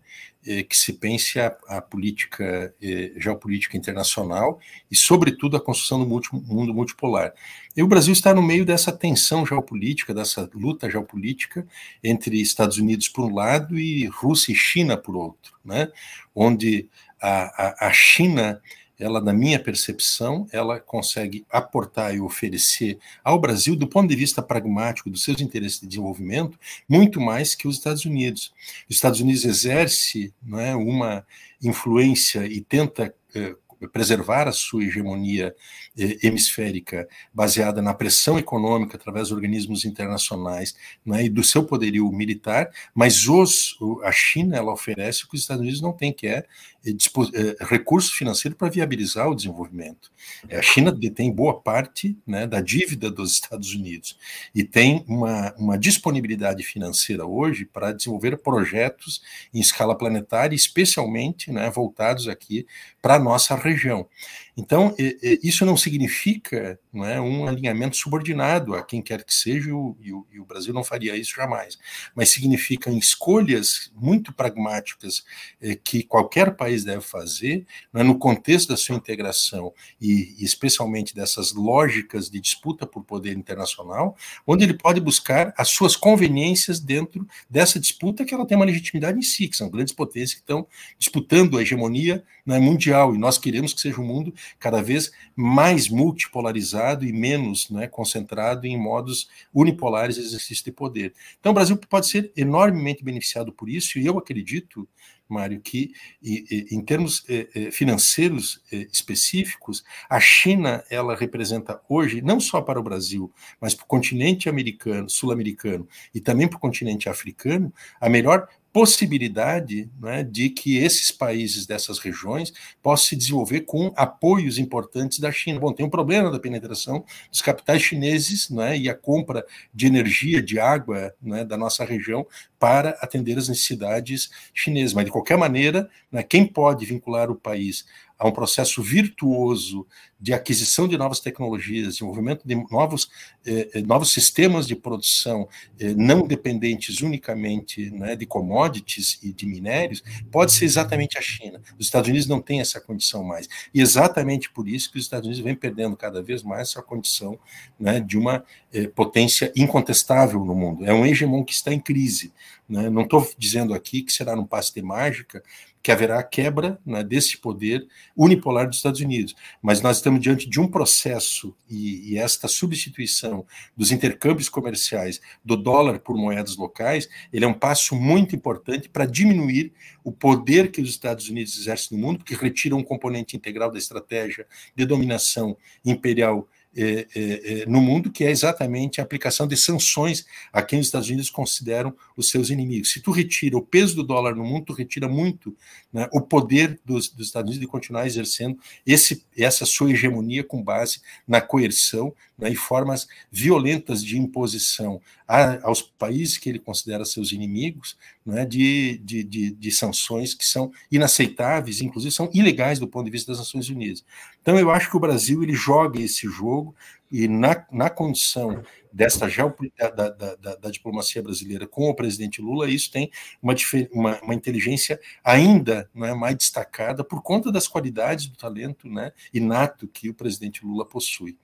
[0.68, 2.76] que se pense a, a política
[3.16, 4.60] geopolítica internacional
[4.92, 7.34] e, sobretudo, a construção do multi, mundo multipolar.
[7.78, 11.66] E o Brasil está no meio dessa tensão geopolítica, dessa luta geopolítica
[12.04, 15.88] entre Estados Unidos por um lado e Rússia e China por outro, né,
[16.36, 16.90] onde
[17.22, 18.62] a, a, a China
[19.04, 24.42] ela, na minha percepção, ela consegue aportar e oferecer ao Brasil, do ponto de vista
[24.42, 26.58] pragmático dos seus interesses de desenvolvimento,
[26.88, 28.54] muito mais que os Estados Unidos.
[28.90, 31.26] Os Estados Unidos exerce não é, uma
[31.62, 33.56] influência e tenta eh,
[33.88, 35.56] preservar a sua hegemonia
[35.98, 42.10] eh, hemisférica baseada na pressão econômica através dos organismos internacionais né, e do seu poderio
[42.12, 46.28] militar, mas os, a China ela oferece o que os Estados Unidos não têm, que
[46.28, 46.46] é
[46.86, 46.92] eh,
[47.34, 50.12] eh, recurso financeiro para viabilizar o desenvolvimento.
[50.52, 54.18] A China detém boa parte né, da dívida dos Estados Unidos
[54.54, 59.22] e tem uma, uma disponibilidade financeira hoje para desenvolver projetos
[59.54, 62.66] em escala planetária, especialmente né, voltados aqui
[63.02, 64.08] para a nossa região região.
[64.56, 64.96] Então,
[65.42, 70.28] isso não significa não é, um alinhamento subordinado a quem quer que seja, e o,
[70.32, 71.78] e o Brasil não faria isso jamais,
[72.14, 75.24] mas significa escolhas muito pragmáticas
[75.60, 81.16] eh, que qualquer país deve fazer, é, no contexto da sua integração e, e, especialmente
[81.16, 84.16] dessas lógicas de disputa por poder internacional,
[84.46, 89.18] onde ele pode buscar as suas conveniências dentro dessa disputa que ela tem uma legitimidade
[89.18, 90.68] em si, que são grandes potências que estão
[91.00, 95.90] disputando a hegemonia é, mundial, e nós queremos que seja um mundo cada vez mais
[95.90, 101.14] multipolarizado e menos né, concentrado em modos unipolares de exercício de poder.
[101.40, 104.88] Então, o Brasil pode ser enormemente beneficiado por isso, e eu acredito,
[105.28, 112.40] Mário, que em termos eh, eh, financeiros eh, específicos, a China ela representa hoje, não
[112.40, 117.10] só para o Brasil, mas para o continente americano, sul-americano e também para o continente
[117.10, 123.94] africano, a melhor possibilidade né, de que esses países dessas regiões possam se desenvolver com
[123.96, 125.60] apoios importantes da China.
[125.60, 130.42] Bom, tem um problema da penetração dos capitais chineses né, e a compra de energia,
[130.42, 132.26] de água né, da nossa região
[132.58, 134.94] para atender as necessidades chinesas.
[134.94, 137.86] Mas, de qualquer maneira, né, quem pode vincular o país
[138.18, 139.86] a um processo virtuoso
[140.20, 143.10] de aquisição de novas tecnologias, desenvolvimento de novos,
[143.46, 149.46] eh, eh, novos sistemas de produção eh, não dependentes unicamente né, de commodities e de
[149.46, 150.02] minérios,
[150.32, 151.62] pode ser exatamente a China.
[151.78, 153.50] Os Estados Unidos não têm essa condição mais.
[153.74, 157.38] E exatamente por isso que os Estados Unidos vêm perdendo cada vez mais essa condição
[157.78, 160.86] né, de uma eh, potência incontestável no mundo.
[160.86, 162.32] É um hegemon que está em crise.
[162.68, 162.90] Né?
[162.90, 165.44] Não estou dizendo aqui que será num passe de mágica
[165.84, 169.36] que haverá a quebra né, desse poder unipolar dos Estados Unidos.
[169.62, 173.46] Mas nós estamos diante de um processo e, e, esta substituição
[173.76, 179.06] dos intercâmbios comerciais do dólar por moedas locais, ele é um passo muito importante para
[179.06, 179.74] diminuir
[180.06, 183.78] o poder que os Estados Unidos exercem no mundo, porque retira um componente integral da
[183.78, 189.56] estratégia de dominação imperial é, é, é, no mundo, que é exatamente a aplicação de
[189.56, 192.92] sanções a quem os Estados Unidos consideram os seus inimigos.
[192.92, 195.56] Se tu retira o peso do dólar no mundo, tu retira muito
[195.92, 200.64] né, o poder dos, dos, Estados Unidos de continuar exercendo esse, essa sua hegemonia com
[200.64, 207.06] base na coerção né, e formas violentas de imposição a, aos países que ele considera
[207.06, 212.88] seus inimigos né, de, de, de, de sanções que são inaceitáveis, inclusive são ilegais do
[212.88, 214.04] ponto de vista das Nações Unidas.
[214.42, 216.76] Então, eu acho que o Brasil ele joga esse jogo
[217.12, 222.70] e na, na condição desta da, da, da, da, diplomacia brasileira com o presidente Lula,
[222.70, 223.56] isso tem uma,
[223.92, 229.88] uma, uma inteligência ainda né, mais destacada por conta das qualidades do talento né, inato
[229.88, 231.38] que o presidente Lula possui.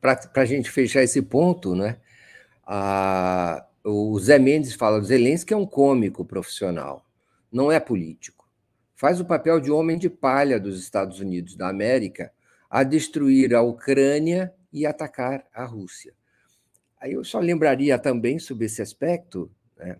[0.00, 1.98] Para a gente fechar esse ponto, né,
[2.64, 7.04] a, o Zé Mendes fala: Zelensky é um cômico profissional,
[7.50, 8.48] não é político.
[8.94, 12.32] Faz o papel de homem de palha dos Estados Unidos da América
[12.70, 16.14] a destruir a Ucrânia e atacar a Rússia.
[17.00, 19.50] Aí eu só lembraria também sobre esse aspecto.
[19.76, 19.98] Né?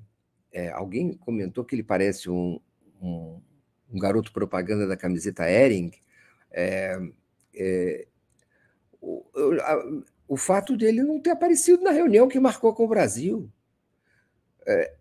[0.53, 2.59] É, alguém comentou que ele parece um,
[3.01, 3.41] um,
[3.93, 5.93] um garoto propaganda da camiseta Ering.
[6.51, 6.99] É,
[7.55, 8.07] é,
[9.07, 13.51] o, o fato dele não ter aparecido na reunião que marcou com o Brasil.
[14.67, 14.95] É,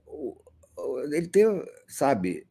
[1.11, 1.47] ele ter,
[1.87, 2.45] sabe,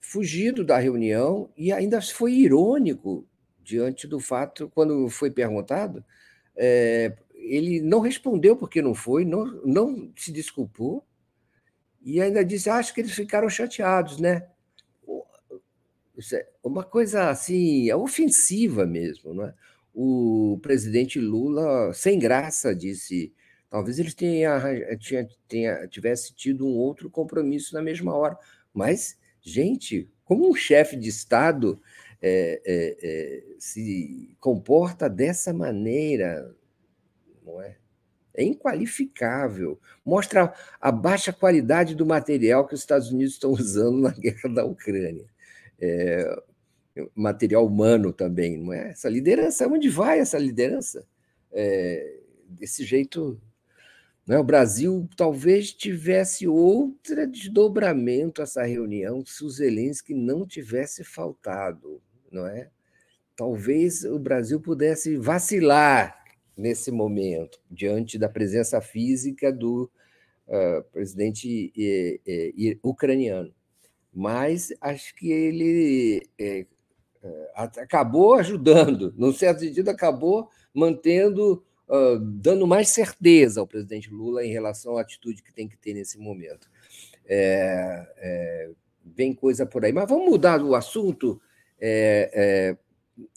[0.00, 3.26] fugido da reunião e ainda foi irônico
[3.62, 6.04] diante do fato, quando foi perguntado,
[6.56, 11.04] é, ele não respondeu porque não foi, não, não se desculpou,
[12.02, 14.48] e ainda disse: acho que eles ficaram chateados, né?
[16.32, 19.54] É uma coisa assim, ofensiva mesmo, não é?
[20.02, 23.34] O presidente Lula, sem graça, disse
[23.68, 24.58] Talvez tenham,
[24.98, 28.36] tenha, tenha, tivesse tido um outro compromisso na mesma hora.
[28.72, 31.80] Mas, gente, como um chefe de Estado
[32.22, 36.52] é, é, é, se comporta dessa maneira,
[37.44, 37.76] não é?
[38.34, 39.78] É inqualificável.
[40.04, 44.64] Mostra a baixa qualidade do material que os Estados Unidos estão usando na guerra da
[44.64, 45.26] Ucrânia.
[45.78, 46.42] É,
[47.14, 48.90] material humano também, não é?
[48.90, 51.06] Essa liderança, onde vai essa liderança?
[51.52, 53.40] É, desse jeito
[54.30, 54.38] né?
[54.38, 62.46] O Brasil talvez tivesse outro desdobramento essa reunião se o Zelensky não tivesse faltado, não
[62.46, 62.70] é?
[63.34, 66.16] Talvez o Brasil pudesse vacilar
[66.56, 69.90] nesse momento, diante da presença física do
[70.46, 73.52] uh, presidente eh, eh, ucraniano.
[74.14, 76.66] Mas acho que ele eh,
[77.54, 84.52] acabou ajudando, num certo sentido, acabou mantendo uh, dando mais certeza ao presidente Lula em
[84.52, 86.70] relação à atitude que tem que ter nesse momento.
[87.26, 88.70] É, é,
[89.04, 89.92] vem coisa por aí.
[89.92, 91.40] Mas vamos mudar o assunto,
[91.80, 92.76] é,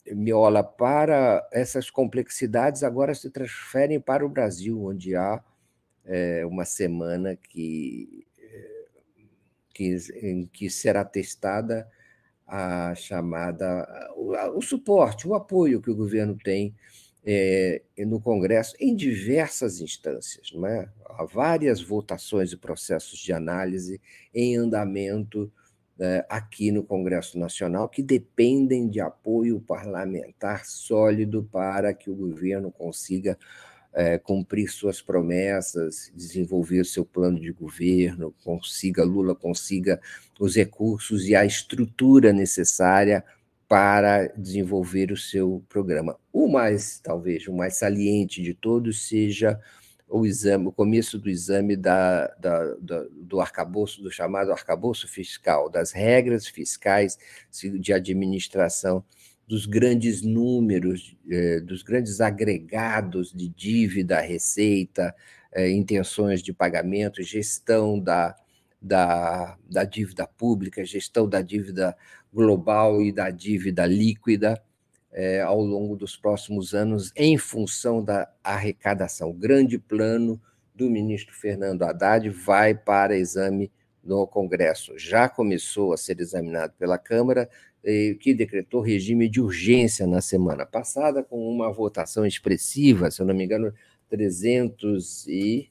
[0.08, 5.44] é, Miola, para essas complexidades agora se transferem para o Brasil, onde há
[6.06, 8.86] é, uma semana que, é,
[9.74, 11.88] que, em que será testada
[12.48, 16.76] a chamada o, o suporte, o apoio que o governo tem
[17.26, 20.52] é, no Congresso em diversas instâncias.
[20.54, 20.90] Não é?
[21.06, 24.02] Há várias votações e processos de análise
[24.34, 25.52] em andamento
[26.00, 32.72] é, aqui no Congresso Nacional que dependem de apoio parlamentar sólido para que o governo
[32.72, 33.38] consiga
[33.94, 40.00] é, cumprir suas promessas, desenvolver seu plano de governo, consiga Lula consiga
[40.40, 43.24] os recursos e a estrutura necessária
[43.68, 46.20] para desenvolver o seu programa.
[46.32, 49.60] O mais, talvez, o mais saliente de todos seja
[50.08, 55.70] o exame, o começo do exame da, da, da, do arcabouço, do chamado arcabouço fiscal,
[55.70, 57.18] das regras fiscais
[57.80, 59.04] de administração,
[59.54, 65.14] dos grandes números, eh, dos grandes agregados de dívida, receita,
[65.52, 68.36] eh, intenções de pagamento, gestão da,
[68.82, 71.96] da, da dívida pública, gestão da dívida
[72.34, 74.60] global e da dívida líquida
[75.12, 79.30] é, ao longo dos próximos anos, em função da arrecadação.
[79.30, 80.42] O grande plano
[80.74, 83.72] do ministro Fernando Haddad vai para exame
[84.04, 84.98] no Congresso.
[84.98, 87.48] Já começou a ser examinado pela Câmara,
[88.20, 93.36] que decretou regime de urgência na semana passada, com uma votação expressiva, se eu não
[93.36, 93.74] me engano,
[94.10, 95.70] 300 e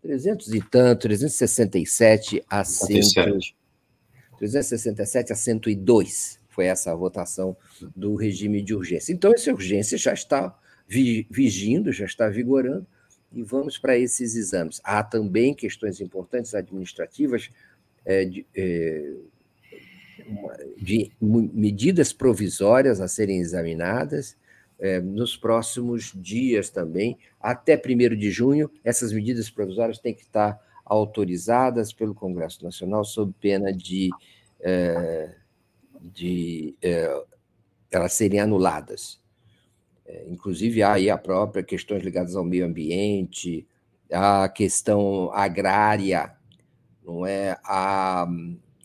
[0.00, 3.00] 300 e tanto, 367 a 100,
[4.38, 7.56] 367 a 102 foi essa a votação
[7.96, 9.12] do regime de urgência.
[9.12, 12.86] Então, essa urgência já está vigindo, já está vigorando,
[13.32, 14.80] e vamos para esses exames.
[14.84, 17.48] Há também questões importantes administrativas
[18.04, 19.14] é, de, é,
[20.76, 24.36] de medidas provisórias a serem examinadas,
[24.78, 30.60] é, nos próximos dias também, até 1 de junho, essas medidas provisórias têm que estar
[30.84, 34.10] autorizadas pelo Congresso Nacional sob pena de,
[34.60, 35.34] é,
[36.00, 37.24] de é,
[37.90, 39.20] elas serem anuladas.
[40.26, 43.66] Inclusive, há aí a própria questões ligadas ao meio ambiente,
[44.12, 46.32] a questão agrária,
[47.04, 47.56] não é?
[47.64, 48.26] a,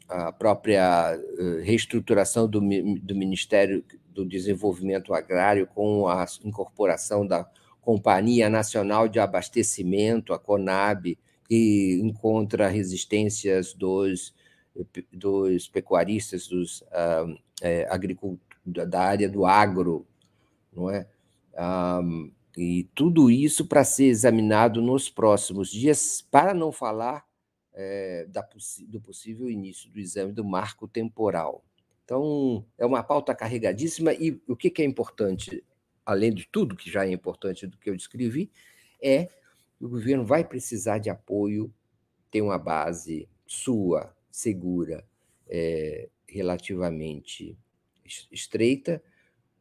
[0.07, 7.47] a própria eh, reestruturação do, do Ministério do Desenvolvimento Agrário com a incorporação da
[7.81, 14.33] Companhia Nacional de Abastecimento, a CONAB, que encontra resistências dos,
[15.11, 17.87] dos pecuaristas, dos uh, é,
[18.65, 20.05] da área do agro,
[20.73, 21.07] não é?
[22.57, 27.26] E tudo isso para ser examinado nos próximos dias, para não falar
[27.79, 28.41] é, da,
[28.87, 31.63] do possível início do exame do marco temporal.
[32.03, 35.63] Então, é uma pauta carregadíssima e o que, é importante,
[36.03, 38.49] além de tudo que já é importante do que eu descrevi,
[38.99, 39.25] é
[39.77, 41.71] que o governo vai precisar de apoio,
[42.31, 45.05] tem uma base sua, segura,
[45.47, 47.55] é, relativamente
[48.31, 49.03] estreita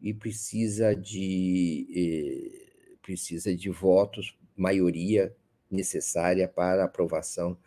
[0.00, 5.34] e precisa de eh, precisa de votos, maioria
[5.70, 7.58] necessária para aprovação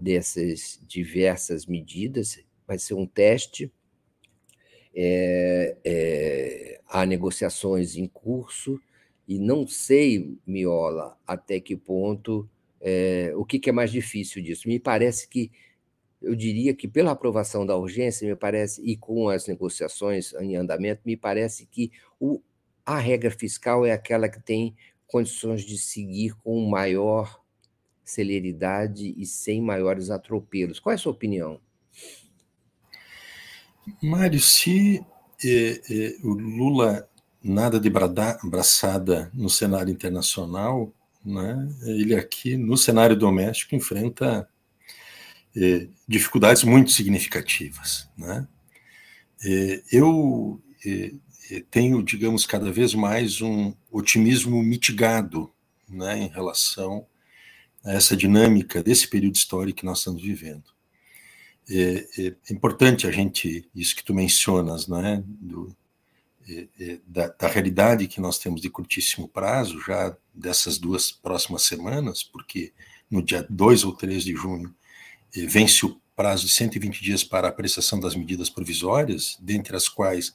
[0.00, 2.38] dessas diversas medidas.
[2.66, 3.72] Vai ser um teste
[4.94, 8.80] é, é, há negociações em curso
[9.26, 12.48] e não sei, Miola, até que ponto
[12.80, 14.68] é, o que, que, é mais difícil disso.
[14.68, 15.50] Me parece que
[16.20, 21.02] eu diria que pela aprovação da urgência, me parece e com as negociações em andamento,
[21.04, 21.90] me parece que
[22.20, 22.40] o,
[22.84, 27.43] a regra fiscal é aquela que tem condições de seguir com maior
[28.04, 30.78] celeridade e sem maiores atropelos.
[30.78, 31.58] Qual é a sua opinião?
[34.02, 35.04] Mário, se
[35.44, 37.08] eh, eh, o Lula
[37.42, 40.92] nada de braçada no cenário internacional,
[41.24, 44.48] né, ele aqui no cenário doméstico enfrenta
[45.56, 48.08] eh, dificuldades muito significativas.
[48.16, 48.46] Né?
[49.92, 50.58] Eu
[51.70, 55.52] tenho, digamos, cada vez mais um otimismo mitigado
[55.86, 57.06] né, em relação
[57.84, 60.64] a essa dinâmica desse período histórico que nós estamos vivendo.
[61.68, 65.74] É, é, é importante a gente, isso que tu mencionas, né, do,
[66.48, 71.62] é, é, da, da, realidade que nós temos de curtíssimo prazo, já dessas duas próximas
[71.62, 72.72] semanas, porque
[73.10, 74.74] no dia 2 ou 3 de junho
[75.34, 79.88] é, vence o prazo de 120 dias para a apreciação das medidas provisórias, dentre as
[79.88, 80.34] quais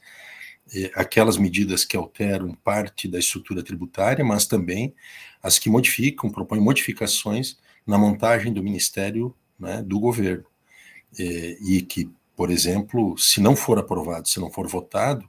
[0.93, 4.93] aquelas medidas que alteram parte da estrutura tributária, mas também
[5.41, 10.45] as que modificam, propõem modificações na montagem do Ministério né, do governo
[11.17, 15.27] é, e que, por exemplo, se não for aprovado, se não for votado,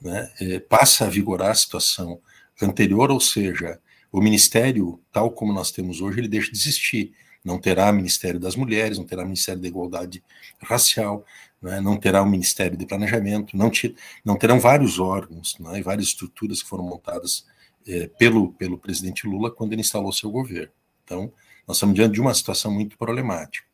[0.00, 2.20] né, é, passa a vigorar a situação
[2.60, 3.80] anterior, ou seja,
[4.10, 7.12] o Ministério, tal como nós temos hoje, ele deixa de existir.
[7.44, 10.22] Não terá Ministério das Mulheres, não terá Ministério da Igualdade
[10.60, 11.24] Racial,
[11.62, 15.82] né, não terá o Ministério de Planejamento, não, te, não terão vários órgãos né, e
[15.82, 17.46] várias estruturas que foram montadas
[17.86, 20.72] é, pelo, pelo presidente Lula quando ele instalou seu governo.
[21.04, 21.32] Então,
[21.66, 23.66] nós estamos diante de uma situação muito problemática.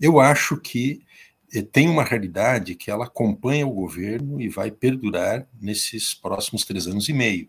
[0.00, 1.02] Eu acho que
[1.52, 6.86] eh, tem uma realidade que ela acompanha o governo e vai perdurar nesses próximos três
[6.86, 7.48] anos e meio,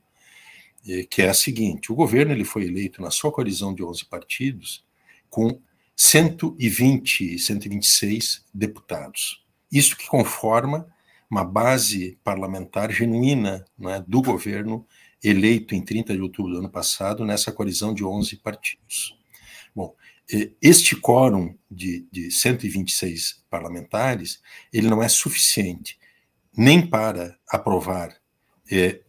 [0.88, 4.06] eh, que é a seguinte: o governo ele foi eleito na sua coalizão de 11
[4.06, 4.86] partidos
[5.30, 5.60] com
[5.96, 9.45] 120, 126 deputados.
[9.72, 10.88] Isso que conforma
[11.30, 14.86] uma base parlamentar genuína é, do governo
[15.24, 19.18] eleito em 30 de outubro do ano passado nessa coalizão de 11 partidos.
[19.76, 19.96] Bom,
[20.62, 26.00] este quórum de, de 126 parlamentares, ele não é suficiente
[26.58, 28.16] nem para aprovar
[28.72, 29.02] é,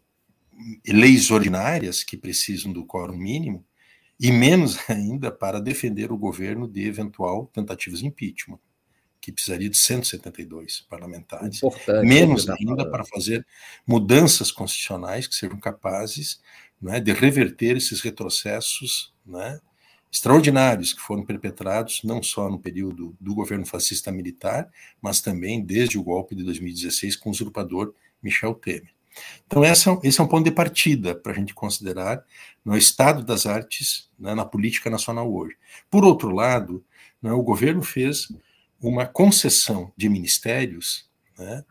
[0.86, 3.64] leis ordinárias que precisam do quórum mínimo,
[4.18, 8.58] e menos ainda para defender o governo de eventual tentativas de impeachment,
[9.26, 11.56] que precisaria de 172 parlamentares.
[11.56, 13.44] Importante, menos ainda para fazer
[13.84, 16.40] mudanças constitucionais que sejam capazes
[16.80, 19.58] né, de reverter esses retrocessos né,
[20.12, 24.70] extraordinários que foram perpetrados não só no período do governo fascista militar,
[25.02, 28.94] mas também desde o golpe de 2016 com o usurpador Michel Temer.
[29.44, 32.22] Então, essa, esse é um ponto de partida para a gente considerar
[32.64, 35.56] no estado das artes né, na política nacional hoje.
[35.90, 36.84] Por outro lado,
[37.20, 38.28] né, o governo fez
[38.80, 41.64] uma concessão de ministérios né,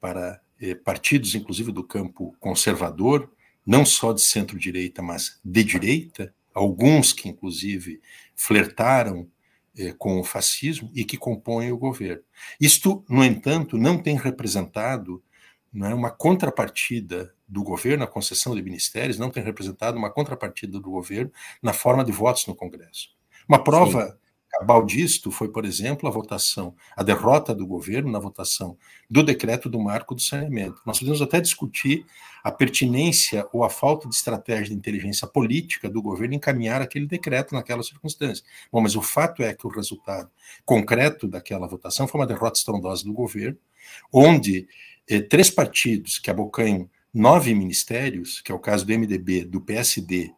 [0.00, 3.30] para eh, partidos, inclusive do campo conservador,
[3.66, 8.00] não só de centro-direita, mas de direita, alguns que, inclusive,
[8.34, 9.28] flertaram
[9.76, 12.22] eh, com o fascismo e que compõem o governo.
[12.60, 15.22] Isto, no entanto, não tem representado
[15.74, 20.90] é, uma contrapartida do governo, a concessão de ministérios, não tem representado uma contrapartida do
[20.90, 21.32] governo
[21.62, 23.08] na forma de votos no Congresso.
[23.48, 24.20] Uma prova Sim
[24.60, 28.76] cabal disto foi, por exemplo, a votação, a derrota do governo na votação
[29.08, 30.82] do decreto do marco do saneamento.
[30.84, 32.04] Nós podemos até discutir
[32.44, 37.54] a pertinência ou a falta de estratégia de inteligência política do governo encaminhar aquele decreto
[37.54, 38.44] naquela circunstância.
[38.70, 40.30] Bom, mas o fato é que o resultado
[40.62, 43.56] concreto daquela votação foi uma derrota estrondosa do governo,
[44.12, 44.68] onde
[45.08, 50.34] eh, três partidos que abocanham nove ministérios, que é o caso do MDB, do PSD,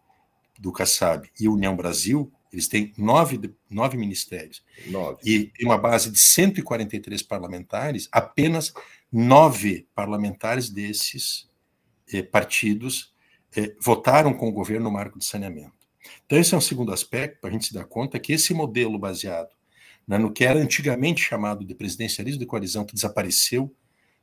[0.60, 4.62] do Kassab e União Brasil, eles têm nove, nove ministérios.
[4.86, 5.18] Nove.
[5.24, 8.72] E tem uma base de 143 parlamentares, apenas
[9.10, 11.48] nove parlamentares desses
[12.12, 13.14] eh, partidos
[13.56, 15.72] eh, votaram com o governo no marco de saneamento.
[16.26, 18.98] Então, esse é um segundo aspecto para a gente se dar conta que esse modelo
[18.98, 19.50] baseado
[20.06, 23.74] né, no que era antigamente chamado de presidencialismo de coalizão, que desapareceu,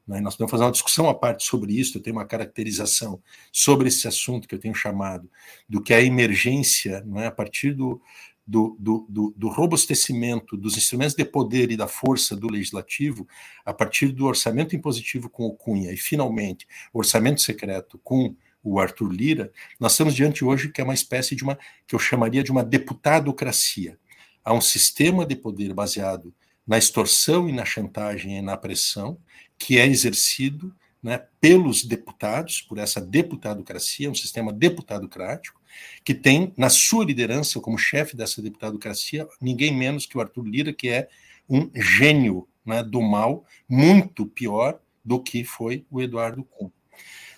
[0.10, 0.20] né?
[0.20, 3.22] Nós podemos fazer uma discussão à parte sobre isso, eu tenho uma caracterização
[3.52, 5.30] sobre esse assunto que eu tenho chamado
[5.68, 7.28] do que é a emergência, não é?
[7.28, 8.02] a partir do,
[8.46, 13.28] do, do, do, robustecimento dos instrumentos de poder e da força do legislativo,
[13.64, 19.12] a partir do orçamento impositivo com o Cunha e, finalmente, orçamento secreto com o Arthur
[19.12, 22.52] Lira, nós estamos diante hoje que é uma espécie de uma, que eu chamaria de
[22.52, 23.98] uma deputadocracia.
[24.44, 26.34] Há um sistema de poder baseado
[26.66, 29.18] na extorsão e na chantagem e na pressão,
[29.60, 30.74] que é exercido
[31.04, 35.62] né, pelos deputados, por essa deputadocracia, um sistema deputadocrático,
[36.04, 40.74] que tem na sua liderança, como chefe dessa deputadocracia, ninguém menos que o Arthur Lira,
[40.74, 41.08] que é
[41.48, 46.72] um gênio né, do mal, muito pior do que foi o Eduardo Cunha.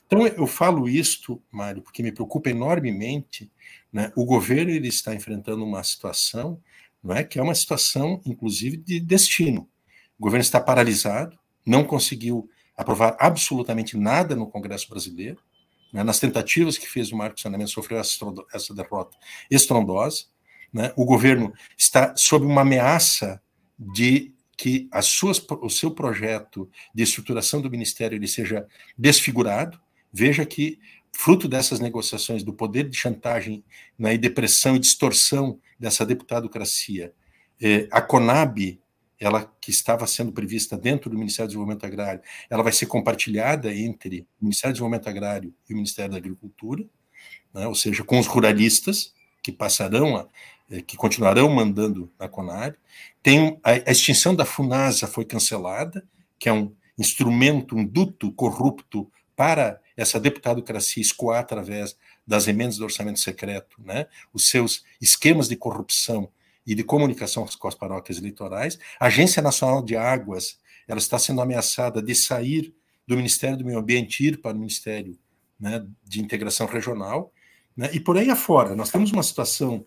[0.06, 3.50] Então, eu falo isto, Mário, porque me preocupa enormemente.
[3.91, 6.61] Né, o governo ele está enfrentando uma situação
[7.03, 7.24] não é?
[7.24, 9.67] Que é uma situação, inclusive, de destino.
[10.19, 15.40] O governo está paralisado, não conseguiu aprovar absolutamente nada no Congresso brasileiro.
[15.93, 16.03] Né?
[16.03, 19.17] Nas tentativas que fez o Marco Saneamento, sofreu essa derrota
[19.49, 20.25] estrondosa.
[20.73, 20.91] Né?
[20.95, 23.41] O governo está sob uma ameaça
[23.77, 28.67] de que as suas, o seu projeto de estruturação do ministério ele seja
[28.98, 29.80] desfigurado.
[30.14, 30.80] Veja que,
[31.11, 33.64] fruto dessas negociações, do poder de chantagem
[33.98, 37.11] né, e depressão e distorção dessa deputadocracia,
[37.59, 38.80] eh, a Conab,
[39.22, 43.72] ela que estava sendo prevista dentro do Ministério do Desenvolvimento Agrário, ela vai ser compartilhada
[43.72, 46.83] entre o Ministério do Desenvolvimento Agrário e o Ministério da Agricultura,
[47.53, 50.27] né, ou seja, com os ruralistas, que passarão a,
[50.72, 52.75] eh, que continuarão mandando na Conab.
[53.22, 56.03] Tem a, a, extinção da Funasa foi cancelada,
[56.40, 62.85] que é um instrumento, um duto corrupto para essa deputadocracia escoar através das emendas do
[62.85, 66.27] orçamento secreto, né, os seus esquemas de corrupção
[66.65, 68.77] e de comunicação com as paróquias eleitorais.
[68.99, 72.73] A Agência Nacional de Águas, ela está sendo ameaçada de sair
[73.07, 75.17] do Ministério do Meio Ambiente ir para o Ministério
[75.59, 77.31] né, de Integração Regional,
[77.75, 78.75] né, e por aí afora.
[78.75, 79.83] Nós temos uma situação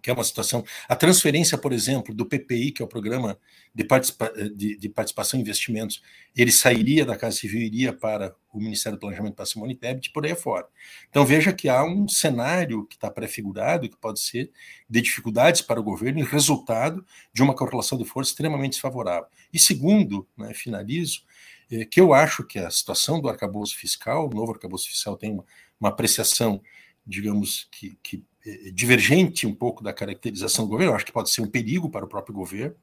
[0.00, 0.64] que é uma situação.
[0.88, 3.38] A transferência, por exemplo, do PPI, que é o Programa
[3.74, 6.02] de, Participa de, de Participação e Investimentos,
[6.36, 10.10] ele sairia da Casa Civil e iria para o Ministério do Planejamento para Simone Tebet,
[10.10, 10.66] por aí afora.
[11.08, 14.50] Então veja que há um cenário que está prefigurado, que pode ser
[14.88, 19.28] de dificuldades para o governo e resultado de uma correlação de força extremamente desfavorável.
[19.52, 21.22] E segundo, né, finalizo,
[21.70, 25.32] é, que eu acho que a situação do arcabouço fiscal, o novo arcabouço fiscal tem
[25.32, 25.44] uma,
[25.78, 26.60] uma apreciação,
[27.06, 28.24] digamos, que, que
[28.72, 30.92] divergente um pouco da caracterização do governo.
[30.92, 32.74] Eu acho que pode ser um perigo para o próprio governo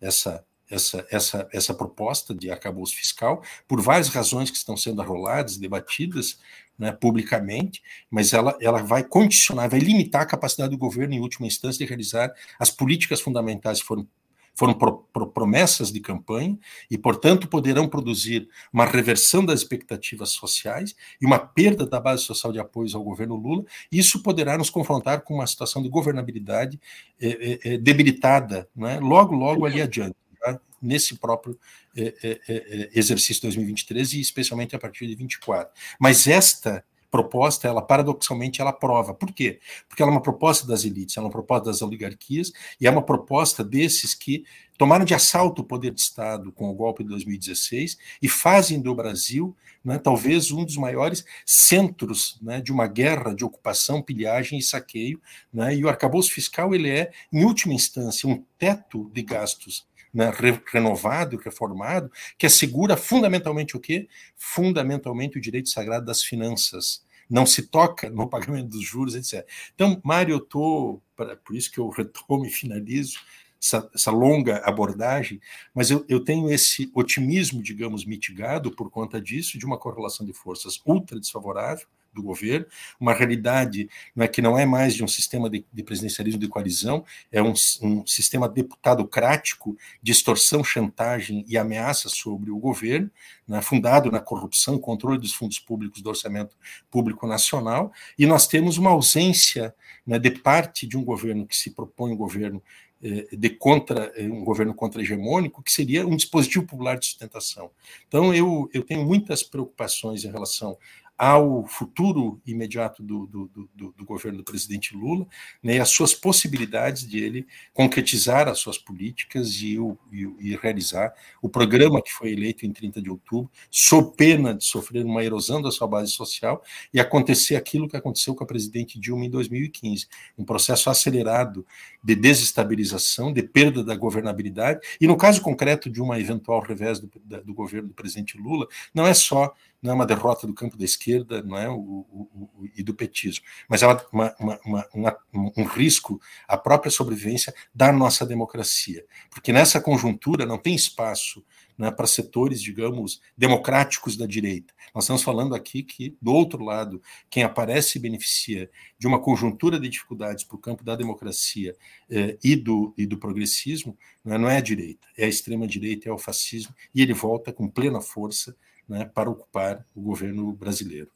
[0.00, 5.58] essa essa, essa, essa proposta de arcabouço fiscal, por várias razões que estão sendo arroladas,
[5.58, 6.38] debatidas
[6.78, 11.46] né, publicamente, mas ela, ela vai condicionar, vai limitar a capacidade do governo, em última
[11.46, 14.08] instância, de realizar as políticas fundamentais que foram
[14.54, 16.58] foram pro, pro, promessas de campanha
[16.90, 22.52] e, portanto, poderão produzir uma reversão das expectativas sociais e uma perda da base social
[22.52, 23.64] de apoios ao governo Lula.
[23.90, 26.80] Isso poderá nos confrontar com uma situação de governabilidade
[27.20, 29.00] é, é, debilitada, é?
[29.00, 30.16] logo, logo ali adiante.
[30.40, 30.60] Tá?
[30.80, 31.58] Nesse próprio
[31.96, 35.72] é, exercício 2023 e especialmente a partir de 24.
[35.98, 39.12] Mas esta proposta, ela paradoxalmente ela prova.
[39.12, 39.60] Por quê?
[39.86, 42.50] Porque ela é uma proposta das elites, ela é uma proposta das oligarquias
[42.80, 44.44] e é uma proposta desses que
[44.78, 48.94] tomaram de assalto o poder de Estado com o golpe de 2016 e fazem do
[48.94, 54.62] Brasil né, talvez um dos maiores centros né, de uma guerra de ocupação, pilhagem e
[54.62, 55.20] saqueio.
[55.52, 60.30] Né, e o arcabouço fiscal ele é, em última instância, um teto de gastos né,
[60.30, 64.08] re, renovado, reformado, que assegura fundamentalmente o quê?
[64.36, 67.04] Fundamentalmente o direito sagrado das finanças.
[67.30, 69.48] Não se toca no pagamento dos juros, etc.
[69.74, 73.18] Então, Mário, eu estou, por isso que eu retomo e finalizo
[73.62, 75.40] essa, essa longa abordagem,
[75.72, 80.32] mas eu, eu tenho esse otimismo, digamos, mitigado por conta disso, de uma correlação de
[80.32, 82.66] forças ultra desfavorável, do governo,
[83.00, 86.48] uma realidade não é, que não é mais de um sistema de, de presidencialismo de
[86.48, 93.10] coalizão, é um, um sistema deputadocrático, distorção, chantagem e ameaça sobre o governo,
[93.46, 96.56] né, fundado na corrupção, controle dos fundos públicos do orçamento
[96.90, 99.74] público nacional, e nós temos uma ausência
[100.06, 102.62] né, de parte de um governo que se propõe um governo
[103.04, 107.72] eh, de contra eh, um governo contra-hegemônico, que seria um dispositivo popular de sustentação.
[108.06, 110.78] Então, eu, eu tenho muitas preocupações em relação
[111.22, 115.24] ao futuro imediato do, do, do, do, governo do presidente Lula,
[115.62, 120.56] né, e as suas possibilidades de ele concretizar as suas políticas e, o, e, e,
[120.56, 125.22] realizar o programa que foi eleito em 30 de outubro, sob pena de sofrer uma
[125.22, 126.60] erosão da sua base social
[126.92, 131.64] e acontecer aquilo que aconteceu com a presidente Dilma em 2015, um processo acelerado
[132.02, 137.08] de desestabilização, de perda da governabilidade, e no caso concreto de uma eventual revés do,
[137.44, 140.84] do governo do presidente Lula, não é só não é uma derrota do campo da
[140.84, 141.68] esquerda não é?
[141.68, 145.18] O, o, o e do petismo, mas é uma, uma, uma,
[145.56, 151.44] um risco à própria sobrevivência da nossa democracia, porque nessa conjuntura não tem espaço
[151.76, 154.72] né, para setores, digamos, democráticos da direita.
[154.94, 159.80] Nós estamos falando aqui que, do outro lado, quem aparece e beneficia de uma conjuntura
[159.80, 161.74] de dificuldades para o campo da democracia
[162.10, 166.08] eh, e, do, e do progressismo não é, não é a direita, é a extrema-direita,
[166.08, 168.54] é o fascismo, e ele volta com plena força
[168.88, 171.10] né, para ocupar o governo brasileiro.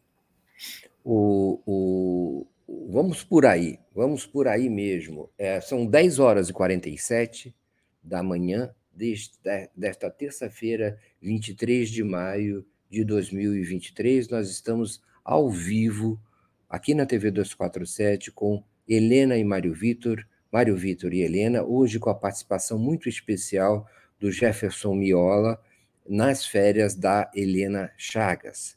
[1.04, 2.46] O, o,
[2.90, 5.30] vamos por aí, vamos por aí mesmo.
[5.38, 7.54] É, são 10 horas e 47
[8.02, 9.38] da manhã deste,
[9.76, 14.28] desta terça-feira, 23 de maio de 2023.
[14.28, 16.20] Nós estamos ao vivo
[16.68, 22.08] aqui na TV 247 com Helena e Mário Vitor, Mário Vitor e Helena, hoje com
[22.08, 23.86] a participação muito especial
[24.18, 25.60] do Jefferson Miola
[26.08, 28.76] nas férias da Helena Chagas.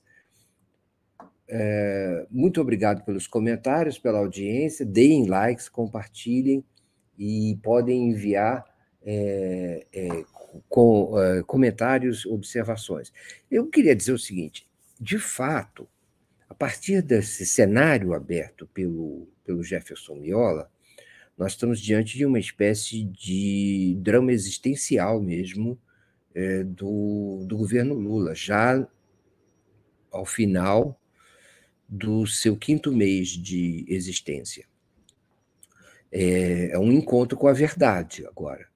[1.48, 4.86] É, muito obrigado pelos comentários, pela audiência.
[4.86, 6.64] Deem likes, compartilhem
[7.18, 8.64] e podem enviar
[9.04, 10.08] é, é,
[10.68, 13.12] com, é, comentários, observações.
[13.50, 14.68] Eu queria dizer o seguinte:
[15.00, 15.88] de fato,
[16.48, 20.70] a partir desse cenário aberto pelo, pelo Jefferson Miola,
[21.38, 25.80] nós estamos diante de uma espécie de drama existencial mesmo
[26.40, 28.88] é, do, do governo Lula, já
[30.10, 30.98] ao final
[31.88, 34.66] do seu quinto mês de existência.
[36.10, 38.70] É, é um encontro com a verdade agora.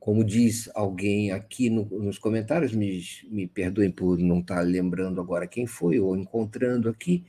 [0.00, 5.46] Como diz alguém aqui no, nos comentários, me, me perdoem por não estar lembrando agora
[5.46, 7.24] quem foi, ou encontrando aqui,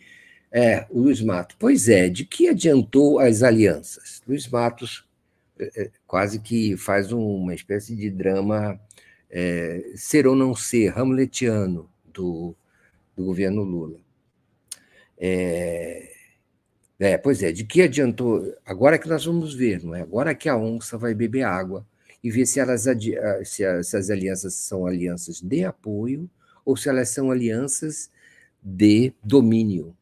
[0.52, 1.56] é, o Luiz Matos.
[1.60, 4.24] Pois é, de que adiantou as alianças?
[4.28, 5.08] Luiz Matos
[5.60, 8.80] é, é quase que faz uma espécie de drama
[9.32, 12.54] é, ser ou não ser, hamletiano, do,
[13.16, 13.98] do governo Lula.
[15.18, 16.12] É,
[17.00, 18.54] é, pois é, de que adiantou?
[18.66, 20.02] Agora que nós vamos ver, não é?
[20.02, 21.88] Agora que a onça vai beber água
[22.24, 26.30] e ver se, elas, as, se as alianças são alianças de apoio
[26.64, 28.12] ou se elas são alianças
[28.62, 29.96] de domínio,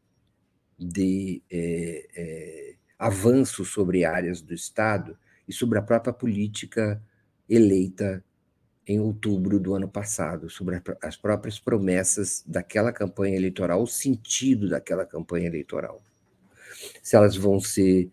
[0.78, 5.16] de é, é, avanço sobre áreas do Estado
[5.48, 7.02] e sobre a própria política
[7.48, 8.22] eleita
[8.90, 15.06] em outubro do ano passado, sobre as próprias promessas daquela campanha eleitoral, o sentido daquela
[15.06, 16.02] campanha eleitoral.
[17.00, 18.10] Se elas vão ser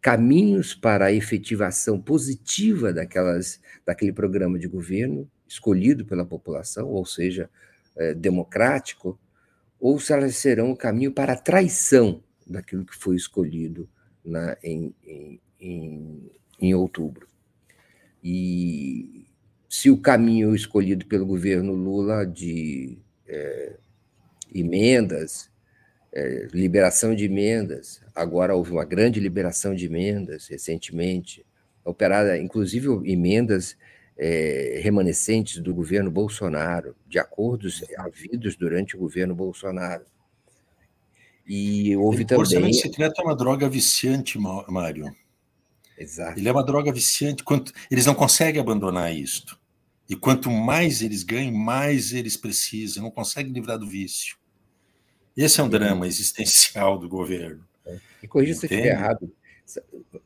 [0.00, 7.50] caminhos para a efetivação positiva daquelas, daquele programa de governo escolhido pela população, ou seja,
[7.94, 9.20] é, democrático,
[9.78, 13.86] ou se elas serão o caminho para a traição daquilo que foi escolhido
[14.24, 17.28] na, em, em, em, em outubro.
[18.24, 19.19] E
[19.70, 23.76] se o caminho escolhido pelo governo Lula de é,
[24.52, 25.48] emendas,
[26.12, 31.46] é, liberação de emendas, agora houve uma grande liberação de emendas recentemente,
[31.84, 33.76] operada inclusive emendas
[34.18, 40.04] é, remanescentes do governo Bolsonaro, de acordos havidos durante o governo Bolsonaro.
[41.46, 42.38] E houve também.
[42.38, 45.14] O orçamento secreto é uma droga viciante, Mário.
[45.96, 46.40] Exato.
[46.40, 47.44] Ele é uma droga viciante.
[47.88, 49.59] Eles não conseguem abandonar isto.
[50.10, 54.36] E quanto mais eles ganham, mais eles precisam, não conseguem livrar do vício.
[55.36, 57.64] Esse é um drama existencial do governo.
[57.86, 57.96] É.
[58.20, 59.32] E corrija se eu estiver errado.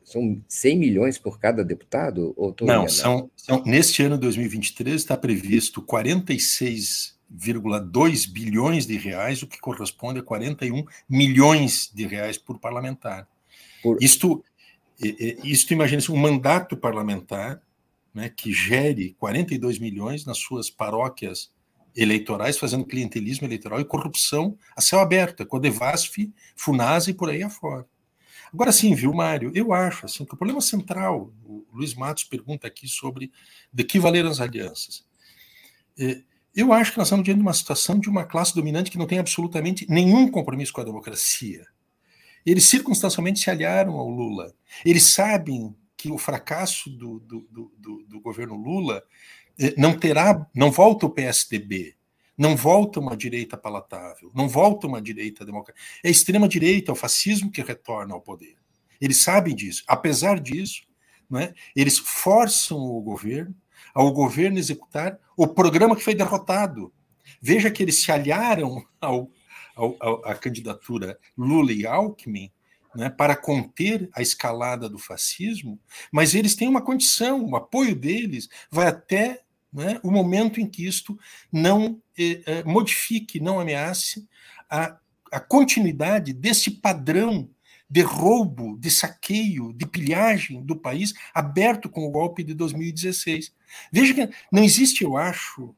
[0.03, 2.33] São 100 milhões por cada deputado?
[2.35, 9.59] Ou não, são, são, neste ano 2023 está previsto 46,2 bilhões de reais, o que
[9.59, 13.27] corresponde a 41 milhões de reais por parlamentar.
[13.83, 14.01] Por...
[14.01, 14.43] Isto,
[15.43, 17.61] isto imagina-se um mandato parlamentar
[18.15, 21.53] né, que gere 42 milhões nas suas paróquias
[21.93, 27.43] eleitorais, fazendo clientelismo eleitoral e corrupção a céu aberto, é Codevasf, Funasa e por aí
[27.43, 27.85] afora.
[28.53, 32.65] Agora sim, viu, Mário, eu acho assim, que o problema central, o Luiz Matos pergunta
[32.67, 33.31] aqui sobre
[33.71, 35.05] de que valeram as alianças.
[35.99, 36.21] É,
[36.55, 39.07] eu acho que nós estamos diante de uma situação de uma classe dominante que não
[39.07, 41.65] tem absolutamente nenhum compromisso com a democracia.
[42.45, 44.53] Eles circunstancialmente se aliaram ao Lula.
[44.85, 45.75] Eles sabem
[46.05, 47.47] que o fracasso do, do,
[47.79, 49.03] do, do governo Lula
[49.59, 51.95] eh, não terá, não volta o PSDB,
[52.37, 55.83] não volta uma direita palatável, não volta uma direita democrática.
[56.03, 58.55] É a extrema direita, é o fascismo que retorna ao poder.
[59.01, 59.83] Eles sabem disso.
[59.87, 60.83] Apesar disso,
[61.35, 63.55] é, eles forçam o governo
[63.93, 66.93] ao governo executar o programa que foi derrotado.
[67.41, 69.31] Veja que eles se aliaram ao,
[69.75, 72.51] ao, ao à candidatura Lula e Alckmin
[72.95, 75.79] né, para conter a escalada do fascismo,
[76.11, 79.41] mas eles têm uma condição, o apoio deles vai até
[79.71, 81.19] né, o momento em que isto
[81.51, 84.25] não eh, eh, modifique, não ameace
[84.69, 84.97] a,
[85.31, 87.49] a continuidade desse padrão
[87.89, 93.53] de roubo, de saqueio, de pilhagem do país aberto com o golpe de 2016.
[93.91, 95.75] Veja que não existe, eu acho,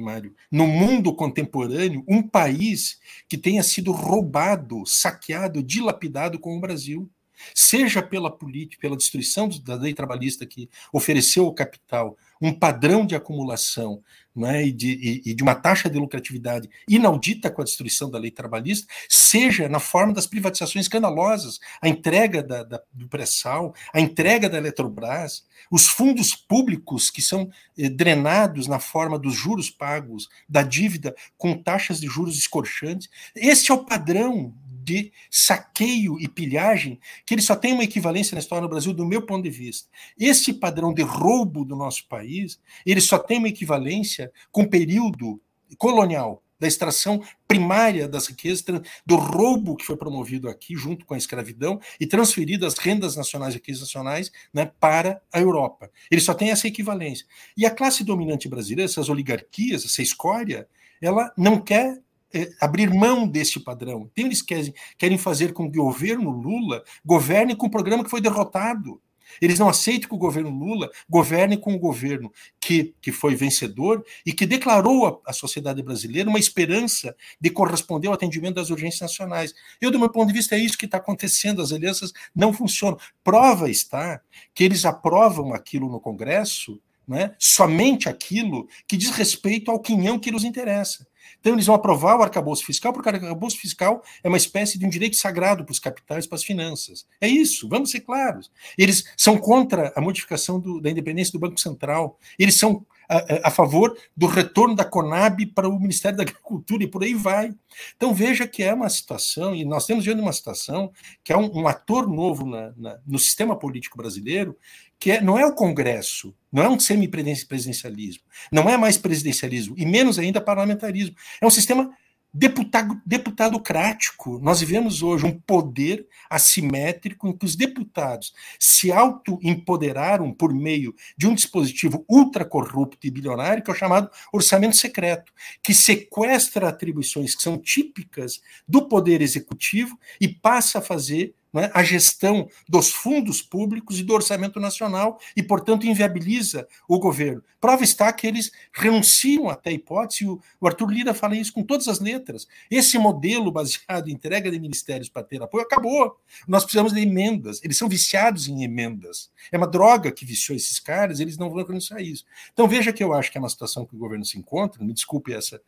[0.00, 2.98] Mário, no mundo contemporâneo, um país
[3.28, 7.10] que tenha sido roubado, saqueado, dilapidado como o Brasil.
[7.54, 13.14] Seja pela política, pela destruição da lei trabalhista que ofereceu ao capital um padrão de
[13.14, 14.02] acumulação
[14.34, 18.18] né, e, de, e, e, de uma taxa de lucratividade inaudita com a destruição da
[18.18, 24.00] lei trabalhista, seja na forma das privatizações escandalosas, a entrega da, da, do pré-sal, a
[24.00, 27.48] entrega da Eletrobras, os fundos públicos que são
[27.78, 33.08] eh, drenados na forma dos juros pagos, da dívida com taxas de juros escorchantes.
[33.34, 34.52] Este é o padrão
[34.84, 39.06] de saqueio e pilhagem que ele só tem uma equivalência na história do Brasil, do
[39.06, 39.88] meu ponto de vista.
[40.18, 45.40] Esse padrão de roubo do nosso país, ele só tem uma equivalência com o período
[45.78, 48.64] colonial, da extração primária das riquezas,
[49.04, 53.54] do roubo que foi promovido aqui, junto com a escravidão, e transferido as rendas nacionais
[53.54, 55.90] e riquezas nacionais né, para a Europa.
[56.10, 57.26] Ele só tem essa equivalência.
[57.56, 60.68] E a classe dominante brasileira, essas oligarquias, essa escória,
[61.02, 62.00] ela não quer
[62.34, 64.10] é, abrir mão desse padrão.
[64.12, 68.10] Então, eles querem, querem fazer com que o governo Lula governe com um programa que
[68.10, 69.00] foi derrotado.
[69.40, 74.04] Eles não aceitam que o governo Lula governe com o governo que, que foi vencedor
[74.24, 79.54] e que declarou à sociedade brasileira uma esperança de corresponder ao atendimento das urgências nacionais.
[79.80, 81.62] Eu, do meu ponto de vista, é isso que está acontecendo.
[81.62, 82.98] As alianças não funcionam.
[83.22, 84.20] Prova está
[84.54, 90.30] que eles aprovam aquilo no Congresso, né, somente aquilo que diz respeito ao quinhão que
[90.30, 91.06] nos interessa.
[91.40, 94.86] Então, eles vão aprovar o arcabouço fiscal, porque o arcabouço fiscal é uma espécie de
[94.86, 97.06] um direito sagrado para os capitais, para as finanças.
[97.20, 98.50] É isso, vamos ser claros.
[98.76, 102.18] Eles são contra a modificação do, da independência do Banco Central.
[102.38, 107.02] Eles são a, favor do retorno da Conab para o Ministério da Agricultura e por
[107.02, 107.54] aí vai.
[107.96, 110.92] Então veja que é uma situação, e nós temos diante uma situação
[111.22, 114.56] que é um, um ator novo na, na, no sistema político brasileiro,
[114.98, 119.84] que é, não é o Congresso, não é um semipresidencialismo, não é mais presidencialismo, e
[119.84, 121.14] menos ainda parlamentarismo.
[121.40, 121.90] É um sistema
[122.34, 124.40] deputado, deputadocrático.
[124.40, 131.28] Nós vivemos hoje um poder assimétrico em que os deputados se auto-empoderaram por meio de
[131.28, 135.32] um dispositivo ultracorrupto e bilionário, que é o chamado orçamento secreto,
[135.62, 141.82] que sequestra atribuições que são típicas do poder executivo e passa a fazer né, a
[141.82, 147.42] gestão dos fundos públicos e do orçamento nacional e, portanto, inviabiliza o governo.
[147.60, 151.62] Prova está que eles renunciam até a hipótese, o, o Arthur Lira fala isso com
[151.62, 152.46] todas as letras.
[152.70, 156.18] Esse modelo baseado em entrega de ministérios para ter apoio acabou.
[156.46, 159.30] Nós precisamos de emendas, eles são viciados em emendas.
[159.52, 162.24] É uma droga que viciou esses caras, eles não vão renunciar a isso.
[162.52, 164.92] Então, veja que eu acho que é uma situação que o governo se encontra, me
[164.92, 165.60] desculpe essa,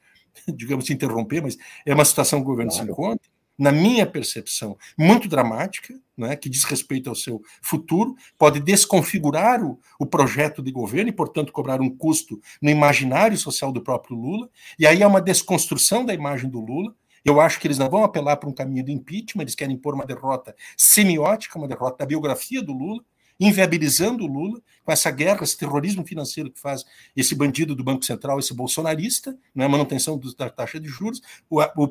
[0.48, 2.86] digamos, interromper, mas é uma situação que o governo claro.
[2.86, 8.60] se encontra, na minha percepção, muito dramática, né, que diz respeito ao seu futuro, pode
[8.60, 13.83] desconfigurar o, o projeto de governo e, portanto, cobrar um custo no imaginário social do
[13.83, 14.49] próprio Lula.
[14.78, 16.94] E aí há uma desconstrução da imagem do Lula.
[17.25, 19.94] Eu acho que eles não vão apelar para um caminho do impeachment, eles querem impor
[19.94, 23.02] uma derrota semiótica, uma derrota da biografia do Lula,
[23.39, 26.84] inviabilizando o Lula, com essa guerra, esse terrorismo financeiro que faz
[27.16, 31.20] esse bandido do Banco Central, esse bolsonarista, né, a manutenção da taxa de juros,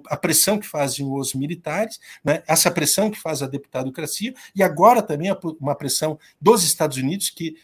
[0.08, 5.02] a, pressão que fazem os militares, né, essa pressão que faz a deputadocracia, e agora
[5.02, 7.58] também uma pressão dos Estados Unidos que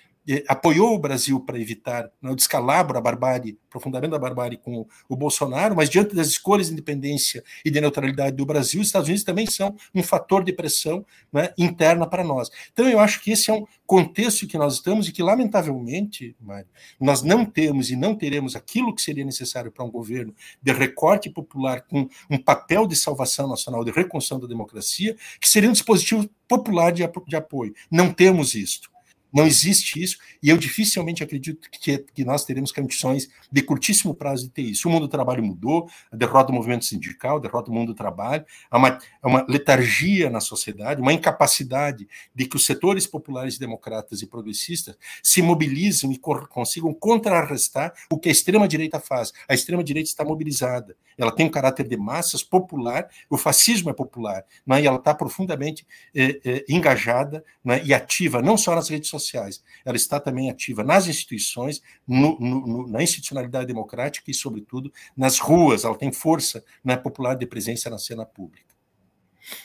[0.48, 5.16] apoiou o Brasil para evitar né, o descalabro, a barbárie, aprofundamento da barbárie com o,
[5.16, 9.24] Bolsonaro, mas diante das escolhas de independência e de neutralidade do Brasil, os Estados Unidos
[9.24, 12.50] também são um fator de pressão né, interna para nós.
[12.72, 16.67] Então, eu acho que esse é um contexto que nós estamos e que, lamentavelmente, Mário,
[17.00, 21.30] nós não temos e não teremos aquilo que seria necessário para um governo de recorte
[21.30, 26.30] popular com um papel de salvação nacional, de reconstrução da democracia, que seria um dispositivo
[26.48, 27.74] popular de, de apoio.
[27.90, 28.91] Não temos isto.
[29.34, 34.43] Não existe isso, e eu dificilmente acredito que, que nós teremos condições de curtíssimo prazo
[34.43, 34.88] de ter isso.
[34.88, 38.77] O mundo do trabalho mudou, derrota do movimento sindical, derrota do mundo do trabalho, há
[38.77, 44.27] uma, há uma letargia na sociedade, uma incapacidade de que os setores populares democratas e
[44.27, 49.32] progressistas se mobilizem e consigam contrarrestar o que a extrema-direita faz.
[49.48, 54.46] A extrema-direita está mobilizada, ela tem um caráter de massas popular, o fascismo é popular,
[54.66, 54.82] né?
[54.82, 57.82] e ela está profundamente eh, eh, engajada né?
[57.84, 59.64] e ativa, não só nas redes sociais.
[59.86, 65.84] Ela está também ativa nas instituições, no, no, na institucionalidade democrática e, sobretudo, nas ruas.
[65.84, 68.72] Ela tem força né, popular de presença na cena pública.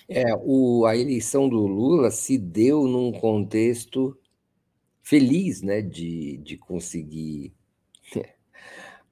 [0.08, 4.18] É, o, a eleição do Lula se deu num contexto
[5.02, 7.52] feliz, né, de, de conseguir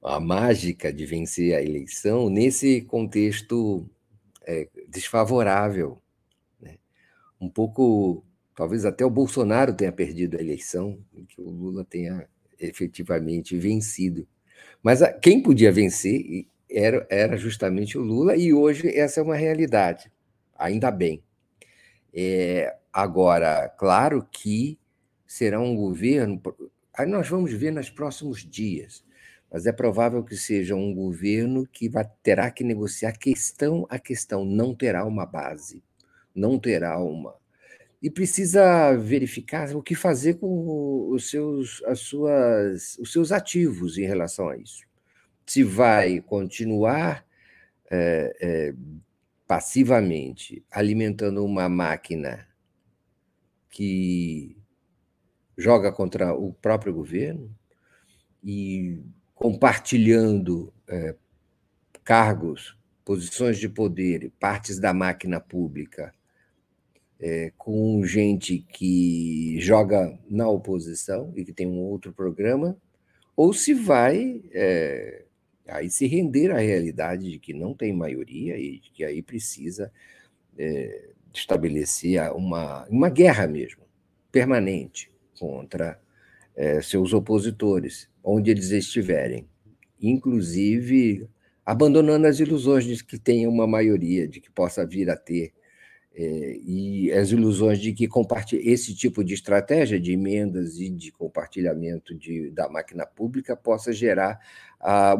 [0.05, 3.89] a mágica de vencer a eleição nesse contexto
[4.45, 5.99] é, desfavorável,
[6.61, 6.77] né?
[7.41, 8.23] um pouco
[8.55, 12.27] talvez até o Bolsonaro tenha perdido a eleição que o Lula tenha
[12.59, 14.27] efetivamente vencido.
[14.81, 20.11] Mas quem podia vencer era, era justamente o Lula, e hoje essa é uma realidade,
[20.55, 21.23] ainda bem.
[22.13, 24.79] É, agora, claro que
[25.25, 26.41] será um governo,
[26.93, 29.03] aí nós vamos ver nos próximos dias,
[29.55, 34.43] mas é provável que seja um governo que vai, terá que negociar questão a questão,
[34.43, 35.81] não terá uma base,
[36.35, 37.33] não terá uma,
[38.03, 44.05] e precisa verificar o que fazer com os seus, as suas, os seus ativos em
[44.05, 44.83] relação a isso.
[45.45, 47.25] Se vai continuar
[47.89, 48.73] é, é,
[49.47, 52.45] passivamente alimentando uma máquina
[53.69, 54.57] que
[55.57, 57.49] joga contra o próprio governo
[58.43, 59.01] e
[59.45, 61.13] compartilhando é,
[62.03, 66.11] cargos, posições de poder, partes da máquina pública
[67.19, 72.75] é, com gente que joga na oposição e que tem um outro programa,
[73.37, 75.25] ou se vai é,
[75.67, 79.91] aí se render à realidade de que não tem maioria e que aí precisa
[80.57, 83.83] é, estabelecer uma, uma guerra mesmo,
[84.31, 86.01] permanente, contra
[86.55, 89.47] é, seus opositores, onde eles estiverem,
[90.01, 91.29] inclusive
[91.65, 95.53] abandonando as ilusões de que tenha uma maioria, de que possa vir a ter
[96.17, 98.07] é, e as ilusões de que
[98.53, 104.39] esse tipo de estratégia de emendas e de compartilhamento de, da máquina pública possa gerar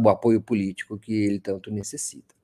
[0.01, 2.35] o apoio político que ele tanto necessita.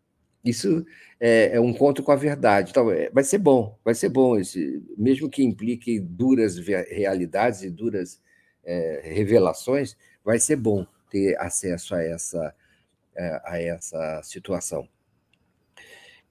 [0.43, 0.83] Isso
[1.19, 2.71] é, é um encontro com a verdade.
[2.71, 7.69] Então, é, vai ser bom, vai ser bom, esse, mesmo que implique duras realidades e
[7.69, 8.19] duras
[8.63, 12.55] é, revelações, vai ser bom ter acesso a essa,
[13.15, 14.87] é, a essa situação.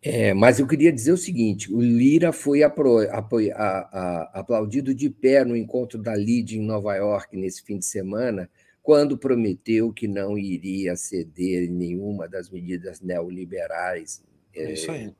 [0.03, 5.11] É, mas eu queria dizer o seguinte: o Lira foi apro, a, a, aplaudido de
[5.11, 8.49] pé no encontro da LID em Nova York nesse fim de semana,
[8.83, 14.23] quando prometeu que não iria ceder em nenhuma das medidas neoliberais,
[14.55, 15.13] é, é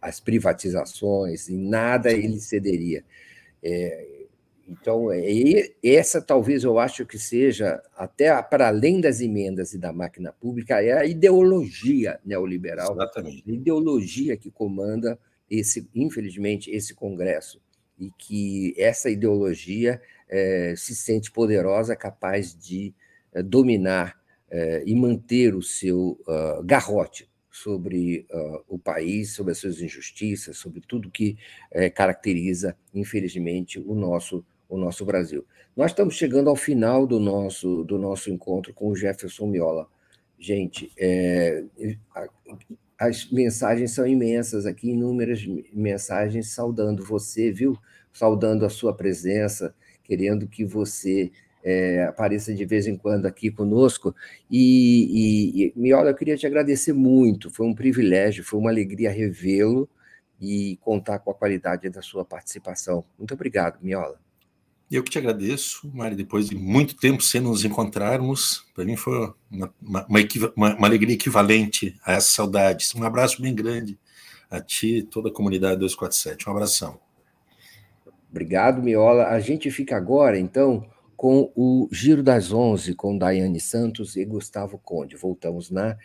[0.00, 3.04] as privatizações, em nada ele cederia.
[3.62, 4.21] É,
[4.72, 5.08] então,
[5.82, 10.82] essa talvez eu acho que seja, até para além das emendas e da máquina pública,
[10.82, 13.44] é a ideologia neoliberal, Exatamente.
[13.46, 15.18] a ideologia que comanda,
[15.50, 17.60] esse, infelizmente, esse Congresso.
[17.98, 22.94] E que essa ideologia é, se sente poderosa, capaz de
[23.34, 24.18] é, dominar
[24.50, 30.56] é, e manter o seu uh, garrote sobre uh, o país, sobre as suas injustiças,
[30.56, 31.36] sobre tudo que
[31.94, 35.44] caracteriza, infelizmente, o nosso o nosso Brasil.
[35.76, 39.86] Nós estamos chegando ao final do nosso, do nosso encontro com o Jefferson Miola.
[40.38, 41.62] Gente, é,
[42.98, 47.76] as mensagens são imensas aqui, inúmeras mensagens saudando você, viu?
[48.14, 51.30] Saudando a sua presença, querendo que você
[51.62, 54.14] é, apareça de vez em quando aqui conosco.
[54.50, 59.10] E, e, e, Miola, eu queria te agradecer muito, foi um privilégio, foi uma alegria
[59.10, 59.86] revê-lo
[60.40, 63.04] e contar com a qualidade da sua participação.
[63.18, 64.18] Muito obrigado, Miola.
[64.92, 69.34] Eu que te agradeço, Mari, depois de muito tempo sem nos encontrarmos, para mim foi
[69.50, 72.86] uma, uma, uma, uma, alegria equivalente a essa saudade.
[72.94, 73.98] Um abraço bem grande
[74.50, 76.46] a ti e toda a comunidade 247.
[76.46, 77.00] Um abração.
[78.30, 79.28] Obrigado, Miola.
[79.28, 84.76] A gente fica agora, então, com o Giro das Onze, com Daiane Santos e Gustavo
[84.76, 85.16] Conde.
[85.16, 85.96] Voltamos na,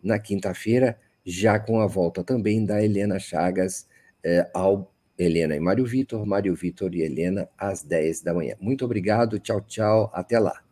[0.00, 3.88] na quinta-feira, já com a volta também da Helena Chagas
[4.22, 8.56] eh, ao Helena e Mário Vitor, Mário Vitor e Helena, às 10 da manhã.
[8.60, 10.65] Muito obrigado, tchau, tchau, até lá.